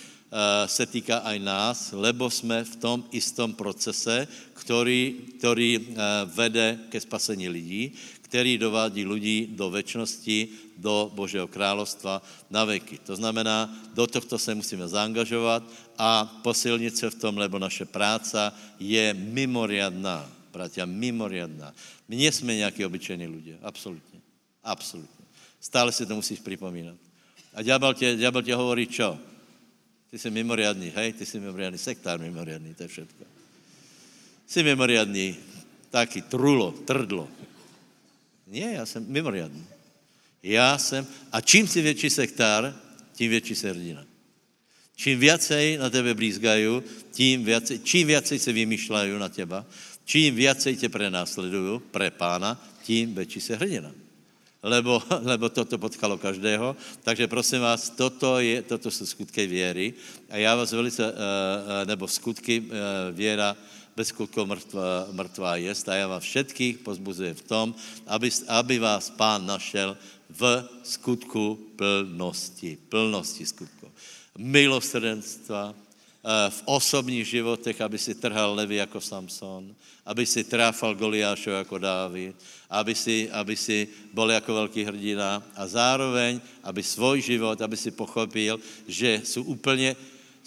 se 0.67 0.85
týká 0.85 1.23
aj 1.23 1.37
nás, 1.39 1.77
lebo 1.95 2.27
jsme 2.29 2.63
v 2.63 2.75
tom 2.75 2.97
istom 3.15 3.55
procese, 3.55 4.27
ktorý, 4.53 5.31
ktorý 5.39 5.69
uh, 5.79 5.83
vede 6.27 6.91
ke 6.91 6.99
spasení 6.99 7.47
lidí, 7.47 7.95
který 8.27 8.59
dovádí 8.59 9.07
ľudí 9.07 9.55
do 9.55 9.71
väčšnosti, 9.71 10.67
do 10.75 11.07
Božího 11.15 11.47
královstva 11.47 12.19
na 12.51 12.67
veky. 12.67 12.99
To 13.07 13.15
znamená, 13.15 13.71
do 13.95 14.03
tohto 14.03 14.35
se 14.35 14.51
musíme 14.51 14.87
zaangažovat 14.87 15.63
a 15.97 16.27
posilnit 16.43 16.97
se 16.97 17.09
v 17.09 17.15
tom, 17.15 17.37
lebo 17.39 17.55
naše 17.59 17.87
práca 17.87 18.51
je 18.79 19.15
mimoriadná, 19.15 20.27
bratia, 20.51 20.85
mimoriadná. 20.85 21.71
My 22.11 22.19
nie 22.19 22.31
sme 22.31 22.59
nejakí 22.59 22.83
obyčejní 22.83 23.25
ľudia, 23.25 23.55
absolútne. 23.63 24.19
Absolútne. 24.59 25.23
Stále 25.63 25.95
si 25.95 26.03
to 26.03 26.19
musíš 26.19 26.43
pripomínať. 26.43 26.99
A 27.55 27.63
te, 27.95 28.19
diabel 28.19 28.43
te 28.43 28.53
hovorí 28.53 28.91
čo? 28.91 29.15
Ty 30.07 30.15
si 30.17 30.29
mimoriadný, 30.31 30.91
hej? 30.95 31.13
Ty 31.13 31.25
si 31.25 31.39
mimoriadný 31.39 31.77
sektár 31.77 32.19
mimoriadný, 32.19 32.73
to 32.73 32.83
je 32.83 32.89
všetko. 32.89 33.23
Si 34.47 34.63
mimoriadný, 34.63 35.35
taký 35.91 36.21
trulo, 36.21 36.71
trdlo. 36.71 37.27
Nie, 38.47 38.79
já 38.79 38.85
jsem 38.85 39.05
mimoriadný. 39.07 39.65
Já 40.43 40.77
jsem, 40.77 41.07
a 41.31 41.41
čím 41.41 41.67
si 41.67 41.81
větší 41.81 42.09
sektár, 42.09 42.75
tím 43.13 43.29
větší 43.29 43.55
hrdina. 43.67 44.05
Čím 44.97 45.19
viacej 45.19 45.77
na 45.77 45.93
tebe 45.93 46.17
blízgajú, 46.17 46.81
tím 47.13 47.45
viacej, 47.45 47.85
čím 47.85 48.07
viacej 48.07 48.41
se 48.41 48.49
vymýšľajú 48.49 49.13
na 49.21 49.29
teba, 49.29 49.61
čím 50.09 50.33
viacej 50.33 50.73
tě 50.73 50.89
prenásledujú 50.89 51.93
pre 51.93 52.09
pána, 52.09 52.57
tím 52.81 53.13
väčší 53.13 53.41
se 53.41 53.53
hrdina. 53.61 53.93
Lebo, 54.67 54.99
lebo 55.31 55.47
toto 55.47 55.79
potkalo 55.79 56.19
každého. 56.19 56.75
Takže 57.03 57.27
prosím 57.31 57.63
vás, 57.63 57.89
toto, 57.89 58.39
je, 58.43 58.61
toto 58.61 58.91
jsou 58.91 59.05
skutky 59.05 59.47
věry 59.47 59.93
a 60.29 60.37
já 60.37 60.55
vás 60.55 60.71
velice, 60.71 61.07
eh, 61.07 61.13
eh, 61.15 61.85
nebo 61.85 62.07
skutky 62.07 62.63
eh, 62.67 63.11
věra, 63.11 63.55
bez 63.95 64.13
skutkov 64.13 64.47
mrtvá, 64.47 65.07
mrtvá 65.11 65.55
jest. 65.55 65.89
A 65.89 65.95
já 65.95 66.07
vás 66.07 66.23
všetkých 66.23 66.77
pozbuzujem 66.85 67.33
v 67.33 67.41
tom, 67.41 67.67
aby, 68.05 68.29
aby 68.47 68.75
vás 68.79 69.09
pán 69.09 69.45
našel 69.45 69.97
v 70.29 70.43
skutku 70.83 71.57
plnosti. 71.73 72.77
Plnosti 72.89 73.45
skutkov. 73.45 73.89
Milosrdenstva, 74.37 75.73
v 76.49 76.61
osobních 76.65 77.27
životech, 77.27 77.81
aby 77.81 77.97
si 77.97 78.15
trhal 78.15 78.55
levy 78.55 78.75
jako 78.75 79.01
Samson, 79.01 79.75
aby 80.05 80.25
si 80.25 80.43
tráfal 80.43 80.95
Goliášov 80.95 81.53
jako 81.53 81.77
Dávid, 81.77 82.35
aby 82.69 82.95
si, 82.95 83.31
aby 83.31 83.55
si 83.55 83.87
bol 84.13 84.31
jako 84.31 84.53
velký 84.53 84.83
hrdina 84.83 85.43
a 85.55 85.67
zároveň, 85.67 86.41
aby 86.63 86.83
svůj 86.83 87.21
život, 87.21 87.61
aby 87.61 87.77
si 87.77 87.91
pochopil, 87.91 88.59
že 88.87 89.21
jsou 89.23 89.43
úplně 89.43 89.95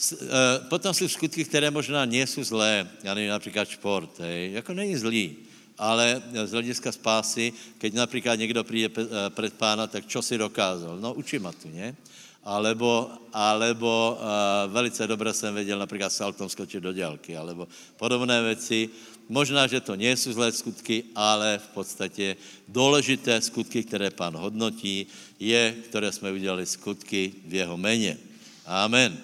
Eh, 0.00 0.26
potom 0.68 0.94
jsou 0.94 1.08
skutky, 1.08 1.44
které 1.44 1.70
možná 1.70 2.04
nie 2.04 2.26
jsou 2.26 2.44
zlé, 2.44 2.88
já 3.02 3.14
nevím, 3.14 3.30
například 3.30 3.68
šport, 3.68 4.18
hej, 4.18 4.52
jako 4.52 4.74
není 4.74 4.96
zlý, 4.96 5.36
ale 5.78 6.22
z 6.44 6.52
hlediska 6.52 6.92
spásy, 6.92 7.52
keď 7.78 7.94
například 7.94 8.34
někdo 8.34 8.64
přijde 8.64 8.88
eh, 8.96 9.30
před 9.30 9.54
pána, 9.54 9.86
tak 9.86 10.06
čo 10.06 10.22
si 10.22 10.38
dokázal? 10.38 10.96
No 10.96 11.14
učí 11.14 11.38
matu, 11.38 11.68
ne? 11.68 11.96
Alebo, 12.44 13.10
alebo 13.32 14.16
uh, 14.16 14.72
velice 14.72 15.06
dobře 15.06 15.32
jsem 15.32 15.54
věděl 15.54 15.78
například 15.78 16.12
saltom 16.12 16.48
skočit 16.48 16.82
do 16.82 16.92
dělky, 16.92 17.36
alebo 17.36 17.68
podobné 17.96 18.42
věci. 18.42 18.88
Možná, 19.30 19.70
že 19.70 19.78
to 19.78 19.94
nie 19.94 20.10
jsou 20.10 20.34
zlé 20.34 20.50
skutky, 20.50 21.14
ale 21.14 21.62
v 21.62 21.68
podstatě 21.70 22.36
důležité 22.66 23.38
skutky, 23.38 23.86
které 23.86 24.10
pán 24.10 24.34
hodnotí, 24.34 25.06
je, 25.38 25.74
které 25.86 26.12
jsme 26.12 26.34
udělali 26.34 26.66
skutky 26.66 27.34
v 27.46 27.54
jeho 27.54 27.76
meně. 27.78 28.18
Amen. 28.66 29.14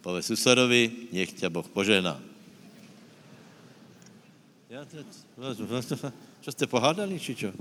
Povedz 0.00 0.32
susedovi, 0.32 1.12
nech 1.12 1.32
ťa 1.32 1.48
Boh 1.48 1.64
požená. 1.68 2.20
Ja, 4.68 4.84
čo 6.44 6.50
ste 6.50 6.68
pohádali, 6.68 7.16
či 7.16 7.32
čo? 7.32 7.54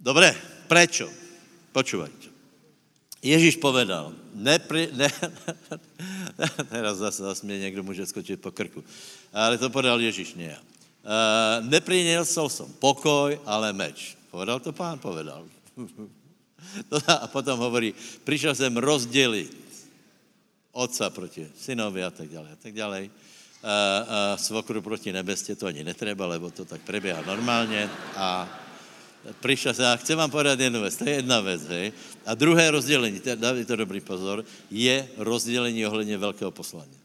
Dobre, 0.00 0.32
prečo? 0.70 1.10
Počúvajte. 1.74 2.29
Ježíš 3.20 3.60
povedal, 3.60 4.16
nepri, 4.32 4.88
ne, 4.96 5.08
teraz 6.72 6.96
zase, 6.96 7.22
zase 7.22 7.46
mě 7.46 7.58
někdo 7.58 7.82
může 7.82 8.06
skočit 8.06 8.40
po 8.40 8.50
krku, 8.50 8.84
ale 9.32 9.58
to 9.58 9.70
povedal 9.70 10.00
Ježíš, 10.00 10.34
nie 10.34 10.48
ja. 10.48 10.60
Uh, 11.00 11.64
nepriniesol 11.64 12.52
som 12.52 12.68
pokoj, 12.76 13.32
ale 13.48 13.72
meč. 13.72 14.20
Povedal 14.28 14.60
to 14.60 14.68
pán? 14.76 15.00
Povedal. 15.00 15.48
A 17.08 17.24
potom 17.24 17.56
hovorí, 17.56 17.96
prišiel 18.20 18.52
sem 18.52 18.68
rozdeliť 18.68 19.48
otca 20.76 21.08
proti 21.08 21.48
synovi 21.56 22.04
a 22.04 22.12
tak 22.12 22.28
ďalej 22.28 22.50
a 22.52 22.58
tak 22.60 22.72
ďalej. 22.76 23.04
A, 23.08 23.16
a 23.64 23.74
svokru 24.36 24.84
proti 24.84 25.08
nebeste, 25.08 25.56
to 25.56 25.66
ani 25.66 25.80
netreba, 25.80 26.28
lebo 26.28 26.52
to 26.52 26.68
tak 26.68 26.84
prebieha 26.84 27.24
normálne. 27.24 27.88
A 28.16 28.44
prišiel 29.40 29.74
sa, 29.74 29.92
a 29.92 30.00
chcem 30.00 30.16
vám 30.16 30.30
povedať 30.32 30.68
jednu 30.68 30.80
vec, 30.80 30.96
to 30.96 31.04
je 31.04 31.20
jedna 31.20 31.40
vec, 31.40 31.60
hej. 31.68 31.92
A 32.24 32.34
druhé 32.34 32.70
rozdelení, 32.70 33.20
dávajte 33.20 33.68
to 33.68 33.76
dobrý 33.76 34.00
pozor, 34.00 34.44
je 34.70 35.08
rozdelení 35.16 35.86
ohledně 35.86 36.18
veľkého 36.18 36.50
poslania. 36.50 37.00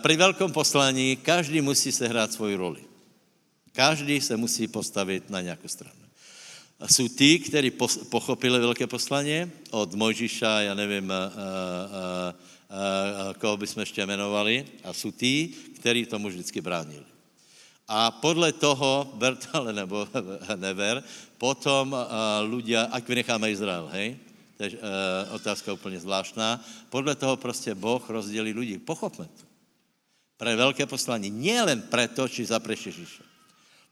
Pri 0.00 0.14
veľkom 0.16 0.56
poslaní 0.56 1.20
každý 1.20 1.60
musí 1.60 1.92
sehrát 1.92 2.32
svoju 2.32 2.56
roli. 2.56 2.82
Každý 3.76 4.20
se 4.20 4.32
musí 4.36 4.64
postavit 4.72 5.28
na 5.28 5.40
nějakou 5.40 5.68
stranu 5.68 6.00
jsou 6.88 7.08
tí, 7.08 7.38
kteří 7.38 7.70
pochopili 8.08 8.58
velké 8.58 8.86
poslanie 8.86 9.50
od 9.70 9.94
Mojžiša, 9.94 10.60
já 10.60 10.74
nevím, 10.74 11.10
a, 11.10 11.14
a, 11.14 11.28
a, 11.28 12.80
a, 13.30 13.34
koho 13.34 13.56
bychom 13.56 13.80
ještě 13.80 14.02
jmenovali, 14.02 14.64
a 14.84 14.92
jsou 14.92 15.10
tí, 15.10 15.48
kteří 15.76 16.06
tomu 16.06 16.28
vždycky 16.28 16.60
bránili. 16.60 17.09
A 17.90 18.14
podle 18.14 18.54
toho, 18.54 19.10
Bertale 19.18 19.74
nebo 19.82 20.06
never, 20.56 21.02
potom 21.34 21.96
ľudia, 22.46 22.86
ak 22.94 23.02
vynecháme 23.02 23.50
Izrael, 23.50 23.90
hej, 23.90 24.14
to 24.60 24.68
je 24.68 24.76
uh, 24.76 25.34
otázka 25.40 25.72
úplně 25.72 26.00
zvláštná, 26.00 26.60
podle 26.92 27.16
toho 27.16 27.36
prostě 27.36 27.74
Boh 27.74 28.10
rozdělí 28.10 28.52
lidi. 28.52 28.78
Pochopme 28.78 29.24
to. 29.24 29.44
Pre 30.36 30.56
velké 30.56 30.84
poslaní. 30.86 31.32
Nie 31.32 31.64
len 31.64 31.80
preto, 31.80 32.28
či 32.28 32.44
zapreš 32.44 32.92
Ježíša. 32.92 33.24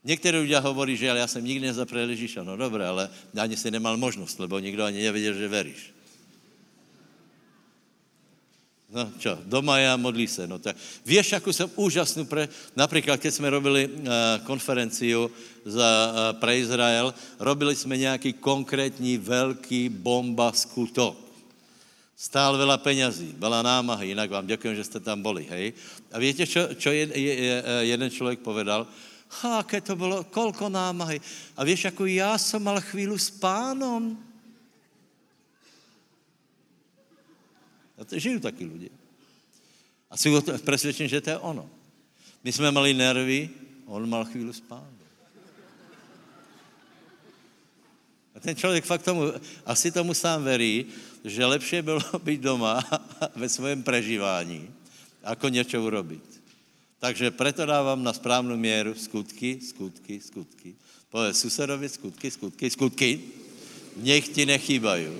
Někteří 0.05 0.37
ľudia 0.37 0.61
hovorí, 0.61 0.97
že 0.97 1.09
ale 1.09 1.19
já 1.19 1.27
jsem 1.27 1.45
nikdy 1.45 1.67
nezaprel 1.67 2.09
Ježíša. 2.09 2.45
No 2.45 2.57
dobré, 2.57 2.85
ale 2.85 3.09
ani 3.37 3.57
si 3.57 3.71
nemal 3.71 3.97
možnost, 3.97 4.39
lebo 4.39 4.59
nikdo 4.59 4.85
ani 4.85 5.03
nevěděl, 5.03 5.33
že 5.33 5.47
veríš. 5.47 5.93
No 8.89 9.05
čo, 9.21 9.37
doma 9.45 9.77
já 9.77 9.97
modlí 9.97 10.27
se. 10.27 10.47
No 10.47 10.57
tak 10.57 10.73
vieš, 11.05 11.37
ako 11.37 11.53
jsem 11.53 11.69
úžasnú 11.77 12.25
pre... 12.25 12.49
Napríklad, 12.73 13.21
keď 13.21 13.31
jsme 13.33 13.49
robili 13.49 13.85
uh, 13.85 14.41
konferenciu 14.49 15.29
za, 15.61 15.89
uh, 16.09 16.13
pre 16.41 16.57
Izrael, 16.57 17.13
robili 17.37 17.75
jsme 17.75 17.97
nějaký 17.97 18.33
konkrétní 18.33 19.17
velký 19.17 19.89
bomba 19.93 20.49
skutok. 20.49 21.13
Stál 22.17 22.57
veľa 22.57 22.81
peňazí, 22.81 23.37
veľa 23.37 23.63
námahy, 23.63 24.11
jinak 24.11 24.27
vám 24.27 24.49
ďakujem, 24.49 24.75
že 24.75 24.83
jste 24.83 24.99
tam 24.99 25.23
boli, 25.23 25.47
hej. 25.47 25.71
A 26.11 26.19
viete, 26.19 26.43
čo, 26.43 26.73
čo 26.75 26.91
je, 26.91 27.07
je, 27.15 27.33
je, 27.45 27.55
jeden 27.95 28.09
člověk 28.11 28.43
povedal? 28.43 28.83
Ha, 29.39 29.63
aké 29.63 29.81
to 29.81 29.95
bylo, 29.95 30.25
kolko 30.33 30.67
námahy. 30.69 31.21
A 31.55 31.63
víš, 31.63 31.85
jako 31.85 32.05
já 32.05 32.37
jsem 32.37 32.63
mal 32.63 32.81
chvíli 32.81 33.19
s 33.19 33.29
pánom. 33.29 34.17
A 37.99 38.07
to 38.07 38.15
žijú 38.15 38.39
takí 38.39 38.63
ľudia. 38.63 38.95
A 40.09 40.17
sú 40.17 40.31
presvedčení, 40.63 41.11
že 41.11 41.21
to 41.21 41.29
je 41.35 41.37
ono. 41.37 41.69
My 42.41 42.49
jsme 42.49 42.71
mali 42.71 42.95
nervy, 42.95 43.49
on 43.85 44.09
mal 44.09 44.25
chvíli 44.25 44.49
s 44.55 44.63
pánom. 44.63 44.99
A 48.35 48.39
ten 48.39 48.55
člověk 48.55 48.85
fakt 48.85 49.03
tomu, 49.03 49.35
asi 49.65 49.91
tomu 49.91 50.13
sám 50.13 50.43
verí, 50.43 50.85
že 51.25 51.45
lepšie 51.45 51.81
bylo 51.81 51.99
být 52.23 52.41
doma 52.41 52.79
ve 53.35 53.49
svém 53.49 53.83
prežívání, 53.83 54.71
ako 55.23 55.49
něco 55.49 55.83
urobiť. 55.83 56.23
Takže 56.99 57.31
preto 57.31 57.65
dávam 57.65 58.03
na 58.03 58.13
správnu 58.13 58.59
mieru 58.59 58.95
skutky, 58.95 59.59
skutky, 59.63 60.19
skutky. 60.19 60.75
Povedz 61.07 61.39
susedovi 61.39 61.89
skutky, 61.89 62.31
skutky, 62.31 62.69
skutky. 62.69 63.09
Nech 64.03 64.27
ti 64.27 64.43
nechýbajú. 64.45 65.15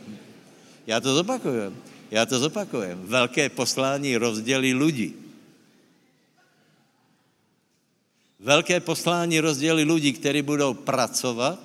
Já 0.88 1.00
to 1.00 1.14
zopakujem. 1.14 1.76
Já 2.10 2.26
to 2.26 2.38
zopakujem. 2.38 3.02
Velké 3.02 3.48
poslání 3.48 4.16
rozdělí 4.16 4.74
lidi. 4.74 5.12
Velké 8.40 8.80
poslání 8.80 9.40
rozdělí 9.40 9.84
lidi, 9.84 10.12
kteří 10.12 10.42
budou 10.42 10.74
pracovat, 10.74 11.58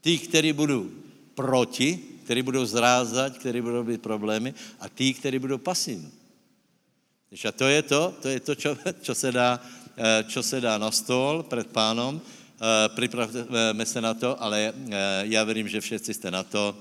tí, 0.00 0.18
kteří 0.18 0.52
budou 0.52 0.90
proti, 1.34 1.98
kteří 2.24 2.42
budou 2.42 2.64
zrázat, 2.64 3.38
kteří 3.38 3.60
budou 3.60 3.84
být 3.84 4.02
problémy 4.02 4.54
a 4.80 4.88
tí, 4.88 5.14
kteří 5.14 5.38
budou 5.38 5.58
pasivní. 5.58 6.12
A 7.48 7.52
to 7.52 7.64
je 7.64 7.82
to, 7.82 8.14
to 8.22 8.28
je 8.28 8.40
to, 8.40 8.54
čo, 8.54 8.76
čo, 9.02 9.14
se 9.14 9.32
dá, 9.32 9.60
eh, 9.96 10.24
čo 10.28 10.42
se 10.42 10.60
dá 10.60 10.78
na 10.78 10.90
stôl 10.90 11.42
před 11.42 11.68
pánom. 11.72 12.20
Eh, 12.20 12.88
připravme 12.88 13.86
se 13.86 14.00
na 14.00 14.14
to, 14.14 14.42
ale 14.42 14.72
eh, 14.72 15.22
já 15.22 15.44
verím, 15.44 15.68
že 15.68 15.80
všetci 15.80 16.14
jste 16.14 16.30
na 16.30 16.42
to, 16.42 16.76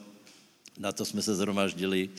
na 0.79 0.91
to 0.91 1.05
jsme 1.05 1.21
se 1.21 1.35
zhromaždili, 1.35 2.09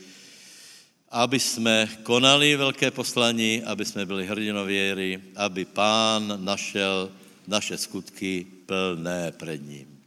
aby 1.11 1.39
jsme 1.39 1.89
konali 2.03 2.55
velké 2.55 2.91
poslaní, 2.91 3.63
aby 3.63 3.85
jsme 3.85 4.05
byli 4.05 4.27
hrdinou 4.27 4.65
věry, 4.65 5.21
aby 5.35 5.65
pán 5.65 6.45
našel 6.45 7.11
naše 7.47 7.77
skutky 7.77 8.45
plné 8.65 9.31
před 9.31 9.61
ním. 9.61 9.99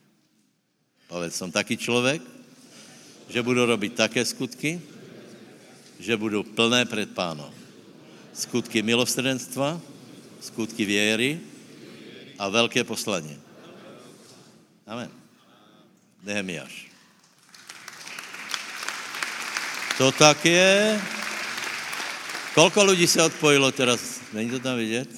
Povedz, 1.09 1.35
jsem 1.35 1.53
taký 1.53 1.77
člověk, 1.77 2.23
že 3.29 3.43
budu 3.43 3.67
robit 3.67 3.95
také 3.95 4.25
skutky, 4.25 4.81
že 5.99 6.17
budu 6.17 6.43
plné 6.43 6.85
před 6.85 7.11
pánom 7.15 7.63
skutky 8.33 8.83
milosrdenstva, 8.83 9.81
skutky 10.41 10.85
věry 10.85 11.41
a 12.39 12.49
velké 12.49 12.85
poslanie. 12.85 13.41
Amen. 14.87 15.11
Nehemiáš. 16.23 16.92
To 19.99 20.13
tak 20.13 20.45
je. 20.45 21.01
Kolko 22.55 22.85
lidí 22.85 23.07
se 23.07 23.23
odpojilo 23.23 23.73
teraz? 23.73 24.21
Není 24.33 24.51
to 24.51 24.61
tam 24.61 24.77
vidět? 24.77 25.09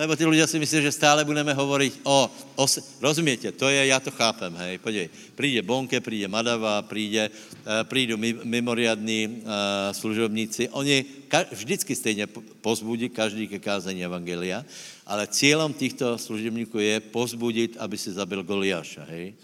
Lebo 0.00 0.16
ty 0.16 0.24
ľudia 0.24 0.48
si 0.48 0.56
myslí, 0.56 0.80
že 0.80 0.96
stále 0.96 1.28
budeme 1.28 1.52
hovoriť 1.52 2.08
o, 2.08 2.24
o... 2.56 2.64
Rozumiete, 3.04 3.52
to 3.52 3.68
je, 3.68 3.92
ja 3.92 4.00
to 4.00 4.08
chápem, 4.08 4.48
hej, 4.64 4.80
podej. 4.80 5.12
Príde 5.36 5.60
Bonke, 5.60 6.00
príde 6.00 6.24
Madava, 6.24 6.80
príde, 6.88 7.28
uh, 7.28 7.84
prídu 7.84 8.16
mimoriadní 8.46 9.44
uh, 9.44 9.92
služobníci. 9.92 10.72
Oni 10.72 11.04
ka, 11.28 11.44
vždycky 11.52 11.92
stejne 11.92 12.24
pozbudí 12.64 13.12
každý 13.12 13.44
ke 13.44 13.60
kázení 13.60 14.00
Evangelia, 14.00 14.64
ale 15.04 15.28
cieľom 15.28 15.76
týchto 15.76 16.16
služebníků 16.16 16.80
je 16.80 16.96
pozbudiť, 17.12 17.76
aby 17.76 17.96
si 18.00 18.08
zabil 18.14 18.40
Goliáša, 18.40 19.04
hej. 19.12 19.36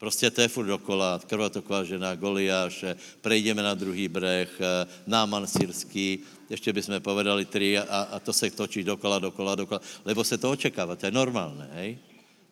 Prostě 0.00 0.30
to 0.30 0.40
je 0.40 0.48
furt 0.48 0.66
dokola, 0.66 1.20
krvatoková 1.26 1.84
žena, 1.84 2.16
Goliáš, 2.16 2.84
prejdeme 3.20 3.60
na 3.62 3.76
druhý 3.76 4.08
breh, 4.08 4.48
eh, 4.48 4.88
Náman 5.06 5.46
syrský, 5.46 6.24
ještě 6.50 6.72
bychom 6.72 7.00
povedali 7.00 7.44
tři 7.44 7.78
a, 7.78 7.84
a 7.84 8.18
to 8.18 8.32
se 8.32 8.50
točí 8.50 8.80
dokola, 8.84 9.18
dokola, 9.18 9.54
dokola, 9.54 9.80
lebo 10.04 10.24
se 10.24 10.38
to 10.40 10.50
očekává, 10.50 10.96
to 10.96 11.06
je 11.06 11.12
normálné, 11.12 11.68
hej? 11.72 11.98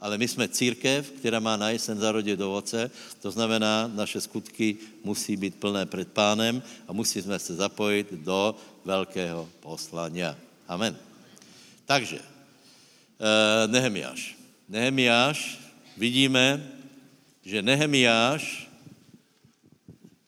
Ale 0.00 0.18
my 0.18 0.28
jsme 0.28 0.48
církev, 0.48 1.10
která 1.10 1.40
má 1.40 1.56
na 1.56 1.70
jesen 1.70 1.98
zarodit 1.98 2.40
ovoce, 2.40 2.90
to 3.20 3.30
znamená, 3.30 3.88
naše 3.88 4.20
skutky 4.20 4.76
musí 5.04 5.36
být 5.36 5.56
plné 5.56 5.86
před 5.86 6.12
pánem 6.12 6.62
a 6.88 6.92
musíme 6.92 7.38
se 7.38 7.54
zapojit 7.56 8.12
do 8.12 8.54
velkého 8.84 9.48
poslania. 9.60 10.36
Amen. 10.68 10.96
Takže, 11.86 12.20
eh, 12.20 13.66
Nehemiáš. 13.66 14.36
Nehemiáš, 14.68 15.58
vidíme, 15.96 16.77
že 17.48 17.64
Nehemiáš, 17.64 18.68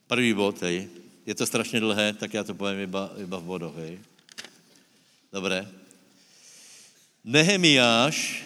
prvý 0.08 0.32
bod, 0.32 0.56
hej, 0.64 0.88
je 1.28 1.34
to 1.36 1.46
strašně 1.46 1.80
dlhé, 1.80 2.12
tak 2.16 2.34
já 2.34 2.44
to 2.44 2.54
povím 2.54 2.80
iba, 2.80 3.12
iba 3.20 3.36
v 3.38 3.42
bodoch, 3.42 3.76
hej. 3.76 4.00
Dobré. 5.32 5.68
Nehemiáš, 7.24 8.40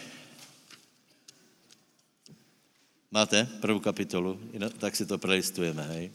máte 3.11 3.47
prvou 3.63 3.79
kapitolu, 3.79 4.39
tak 4.77 4.95
si 4.95 5.05
to 5.07 5.15
prelistujeme, 5.17 5.83
hej. 5.95 6.11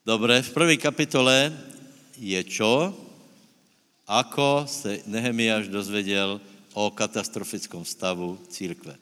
Dobre, 0.00 0.40
v 0.40 0.54
prvej 0.56 0.78
kapitole 0.80 1.52
je 2.16 2.40
čo? 2.48 2.96
Ako 4.08 4.64
se 4.64 5.04
Nehemiáš 5.04 5.68
dozvedel 5.68 6.40
o 6.72 6.88
katastrofickom 6.88 7.84
stavu 7.84 8.40
církve. 8.48 8.96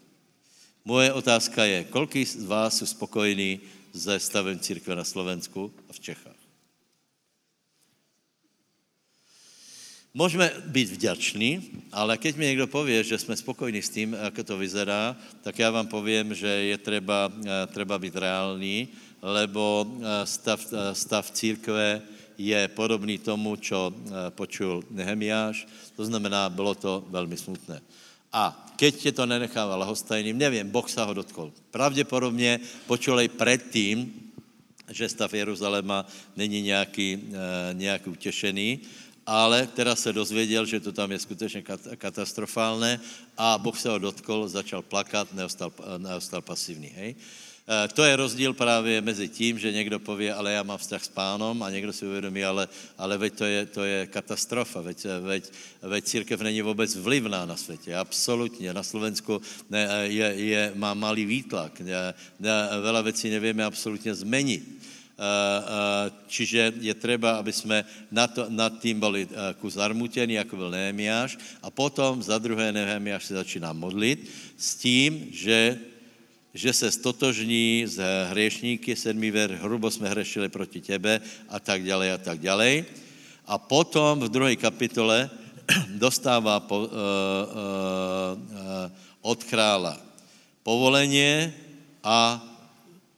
Moje 0.83 1.15
otázka 1.15 1.63
je, 1.71 1.87
koľký 1.87 2.27
z 2.27 2.43
vás 2.51 2.83
sú 2.83 2.87
spokojní 2.91 3.63
se 3.95 4.19
stavem 4.19 4.59
církve 4.59 4.91
na 4.99 5.07
Slovensku 5.07 5.71
a 5.87 5.95
v 5.95 6.01
Čechách? 6.03 6.39
Můžeme 10.15 10.51
být 10.67 10.89
vďační, 10.89 11.71
ale 11.93 12.19
keď 12.19 12.37
mi 12.37 12.45
někdo 12.47 12.67
povie, 12.67 13.05
že 13.05 13.19
jsme 13.19 13.37
spokojní 13.37 13.83
s 13.83 13.91
tím, 13.91 14.17
jak 14.19 14.35
to 14.47 14.59
vyzerá, 14.59 15.17
tak 15.43 15.59
já 15.59 15.71
vám 15.71 15.87
povím, 15.87 16.35
že 16.35 16.49
je 16.49 16.79
treba, 16.79 17.31
eh, 17.31 17.67
treba 17.71 17.99
být 17.99 18.17
reálný, 18.17 18.89
lebo 19.23 19.87
eh, 19.87 20.27
stav, 20.27 20.61
eh, 20.73 20.95
stav 20.95 21.31
církve 21.31 22.03
je 22.39 22.69
podobný 22.71 23.19
tomu, 23.19 23.59
čo 23.59 23.91
eh, 23.91 24.31
počul 24.31 24.87
Nehemiáš, 24.91 25.67
to 25.97 26.07
znamená, 26.07 26.49
bylo 26.51 26.75
to 26.75 27.05
velmi 27.11 27.37
smutné. 27.37 27.83
A 28.33 28.55
keď 28.77 28.95
tě 28.97 29.13
to 29.13 29.27
nenechával 29.27 29.79
lahostajným, 29.79 30.39
nevím, 30.39 30.71
Boh 30.71 30.87
sa 30.87 31.05
ho 31.05 31.15
dotkol. 31.15 31.51
Pravděpodobně 31.71 32.61
počulej 32.87 33.29
předtím, 33.29 34.13
že 34.89 35.09
stav 35.09 35.35
Jeruzaléma 35.35 36.07
není 36.37 36.63
nějaký, 36.63 37.33
nějaký 37.73 38.11
utěšený, 38.11 38.81
ale 39.27 39.67
teda 39.67 39.97
se 39.97 40.13
dozvěděl, 40.13 40.67
že 40.67 40.81
to 40.81 40.93
tam 40.93 41.13
je 41.13 41.19
skutečně 41.19 41.63
katastrofálné 41.97 43.01
a 43.37 43.59
Boh 43.59 43.81
se 43.81 43.89
ho 43.89 43.99
dotkol, 43.99 44.49
začal 44.49 44.83
plakat, 44.83 45.33
neostal, 45.35 45.73
neostal 45.99 46.43
pasivní. 46.43 46.89
Hej? 46.89 47.17
Eh, 47.69 47.89
to 47.93 48.01
je 48.05 48.17
rozdíl 48.17 48.53
právě 48.57 49.01
mezi 49.01 49.29
tím, 49.29 49.59
že 49.59 49.73
někdo 49.73 50.01
pově, 50.01 50.35
ale 50.35 50.53
já 50.53 50.63
mám 50.63 50.79
vztah 50.79 51.05
s 51.05 51.09
pánom 51.09 51.63
a 51.63 51.71
někdo 51.71 51.93
si 51.93 52.07
uvědomí, 52.07 52.45
ale, 52.45 52.69
ale 52.99 53.19
veď 53.19 53.33
to 53.35 53.45
je, 53.45 53.67
to 53.67 53.85
je 53.85 54.07
katastrofa, 54.07 54.81
veď, 54.81 55.05
veď, 55.21 55.45
veď 55.83 56.05
církev 56.05 56.41
není 56.41 56.63
vůbec 56.63 56.97
vlivná 56.97 57.45
na 57.45 57.57
světě, 57.57 57.97
absolutně. 57.97 58.73
Na 58.73 58.83
Slovensku 58.83 59.41
ne, 59.71 60.09
je, 60.09 60.27
je, 60.49 60.73
má 60.81 60.95
malý 60.95 61.29
výtlak, 61.29 61.81
ne, 61.85 62.17
ne, 62.41 62.53
veľa 62.81 63.05
věcí 63.05 63.29
nevíme 63.29 63.61
absolutně 63.61 64.17
zmenit. 64.17 64.65
Eh, 64.65 65.21
eh, 65.21 66.11
čiže 66.25 66.73
je 66.81 66.95
třeba, 66.95 67.37
aby 67.37 67.53
jsme 67.53 67.85
nad, 68.09 68.33
to, 68.33 68.47
nad 68.49 68.81
tím 68.81 69.01
byli 69.01 69.29
kus 69.61 69.77
zarmutení, 69.77 70.41
jako 70.41 70.57
byl 70.57 70.71
Nehemiáš, 70.71 71.37
a 71.61 71.69
potom 71.69 72.23
za 72.25 72.39
druhé 72.41 72.73
Nehemiáš 72.73 73.29
se 73.29 73.35
začíná 73.35 73.77
modlit 73.77 74.25
s 74.57 74.75
tím, 74.75 75.29
že 75.37 75.77
že 76.55 76.73
se 76.73 76.91
stotožní 76.91 77.85
s 77.87 78.01
hriešníky, 78.31 78.97
sedmý 78.97 79.31
ver, 79.31 79.53
hrubo 79.63 79.91
jsme 79.91 80.09
hřešili 80.09 80.49
proti 80.49 80.81
tebe 80.81 81.21
a 81.49 81.61
tak 81.61 81.85
dále 81.85 82.13
a 82.13 82.19
tak 82.19 82.41
dále. 82.41 82.85
A 83.47 83.59
potom 83.59 84.21
v 84.21 84.29
druhé 84.29 84.57
kapitole 84.57 85.31
dostává 86.01 86.61
po, 86.61 86.79
uh, 86.79 86.87
uh, 86.87 86.91
uh, 86.91 88.89
od 89.21 89.45
krála 89.45 90.01
povolenie 90.63 91.53
a 92.05 92.41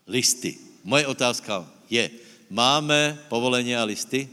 listy. 0.07 0.55
Moje 0.83 1.07
otázka 1.07 1.67
je, 1.91 2.07
máme 2.47 3.19
povolenie 3.27 3.75
a 3.75 3.87
listy? 3.87 4.27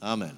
Amen. 0.00 0.36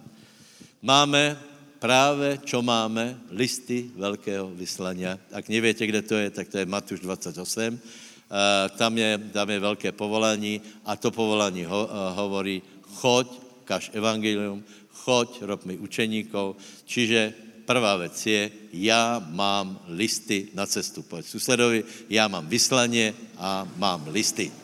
Máme 0.82 1.38
práve, 1.84 2.40
čo 2.48 2.64
máme, 2.64 3.12
listy 3.28 3.92
veľkého 3.92 4.48
vyslania. 4.56 5.20
Ak 5.28 5.52
neviete, 5.52 5.84
kde 5.84 6.00
to 6.00 6.16
je, 6.16 6.32
tak 6.32 6.48
to 6.48 6.56
je 6.56 6.64
Matúš 6.64 7.04
28. 7.04 7.44
Uh, 7.44 8.72
tam, 8.80 8.96
je, 8.96 9.20
tam 9.36 9.44
je 9.52 9.58
veľké 9.60 9.92
povolání 9.92 10.64
a 10.88 10.96
to 10.96 11.12
povolání 11.12 11.68
ho, 11.68 11.84
uh, 11.84 12.16
hovorí, 12.16 12.64
choď, 13.04 13.28
kaž 13.68 13.92
evangelium, 13.92 14.64
choď, 15.04 15.44
rob 15.44 15.60
mi 15.68 15.76
učeníkov. 15.76 16.56
Čiže 16.88 17.36
prvá 17.68 18.00
vec 18.00 18.16
je, 18.16 18.48
já 18.72 19.20
mám 19.28 19.84
listy 19.92 20.56
na 20.56 20.64
cestu. 20.64 21.04
Povedz 21.04 21.28
susedovi, 21.28 21.84
já 22.08 22.28
mám 22.32 22.48
vyslanie 22.48 23.12
a 23.36 23.68
mám 23.76 24.08
listy. 24.08 24.63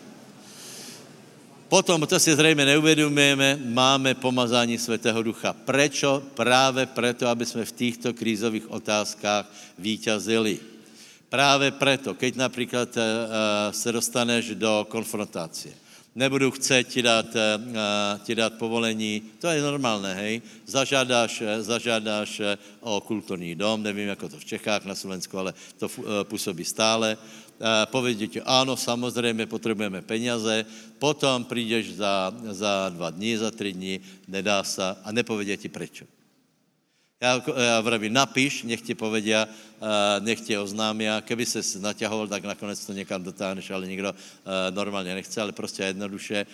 Potom, 1.71 2.03
to 2.03 2.19
si 2.19 2.35
zřejmě 2.35 2.65
neuvědomujeme, 2.65 3.59
máme 3.65 4.15
pomazání 4.15 4.79
Svatého 4.79 5.23
Ducha. 5.23 5.53
Prečo? 5.53 6.23
Práve 6.35 6.87
preto, 6.87 7.29
aby 7.31 7.47
jsme 7.47 7.65
v 7.65 7.73
týchto 7.73 8.11
krízových 8.11 8.67
otázkách 8.71 9.47
víťazili. 9.79 10.59
Práve 11.31 11.71
preto, 11.71 12.19
keď 12.19 12.43
například 12.43 12.91
uh, 12.97 13.03
se 13.71 13.93
dostaneš 13.93 14.59
do 14.59 14.83
konfrontácie, 14.91 15.71
nebudu 16.15 16.51
chce 16.51 16.85
ti 16.85 17.03
dát, 17.03 17.27
ti 18.27 18.35
dát 18.35 18.59
povolení, 18.59 19.23
to 19.39 19.47
je 19.47 19.63
normálné, 19.63 20.15
hej. 20.15 20.43
Zažádáš, 20.67 21.43
zažádáš 21.63 22.43
o 22.81 23.01
kulturní 23.01 23.55
dom, 23.55 23.83
nevím, 23.83 24.09
jako 24.09 24.29
to 24.29 24.39
v 24.43 24.45
Čechách, 24.45 24.85
na 24.85 24.95
Slovensku, 24.95 25.39
ale 25.39 25.55
to 25.79 25.87
působí 26.27 26.65
stále. 26.67 27.15
Povedí 27.93 28.29
ti, 28.29 28.41
áno, 28.41 28.77
samozřejmě 28.77 29.47
potřebujeme 29.47 30.03
peniaze, 30.03 30.65
potom 30.99 31.45
přijdeš 31.45 32.01
za, 32.01 32.33
za 32.57 32.89
dva 32.89 33.11
dní, 33.11 33.37
za 33.37 33.51
tři 33.51 33.73
dní, 33.73 34.01
nedá 34.29 34.65
se 34.65 34.97
a 35.05 35.13
nepovedě 35.13 35.57
ti 35.57 35.69
prečo. 35.69 36.05
Já, 37.21 37.43
já 37.57 37.81
vravím, 37.81 38.13
napiš, 38.13 38.63
nech 38.63 38.81
ti 38.81 38.95
povedia, 38.97 39.45
nech 40.25 40.41
ti 40.41 40.57
oznámia, 40.57 41.21
keby 41.21 41.45
se 41.47 41.61
naťahoval, 41.77 42.33
tak 42.33 42.49
nakonec 42.49 42.81
to 42.87 42.93
někam 42.97 43.21
dotáhneš, 43.21 43.71
ale 43.71 43.87
nikdo 43.87 44.15
normálně 44.71 45.15
nechce, 45.15 45.41
ale 45.41 45.53
prostě 45.53 45.83
jednoduše 45.83 46.47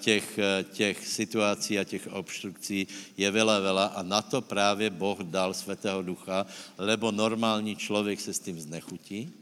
těch, 0.00 0.38
těch 0.72 1.06
situací 1.06 1.78
a 1.78 1.84
těch 1.84 2.06
obstrukcí 2.14 2.86
je 3.16 3.30
vela, 3.30 3.58
vela 3.58 3.86
a 3.98 4.02
na 4.02 4.22
to 4.22 4.38
právě 4.38 4.90
Boh 4.90 5.18
dal 5.18 5.54
Svatého 5.54 6.02
Ducha, 6.02 6.46
lebo 6.78 7.10
normální 7.10 7.76
člověk 7.76 8.20
se 8.20 8.30
s 8.34 8.38
tím 8.38 8.60
znechutí, 8.60 9.34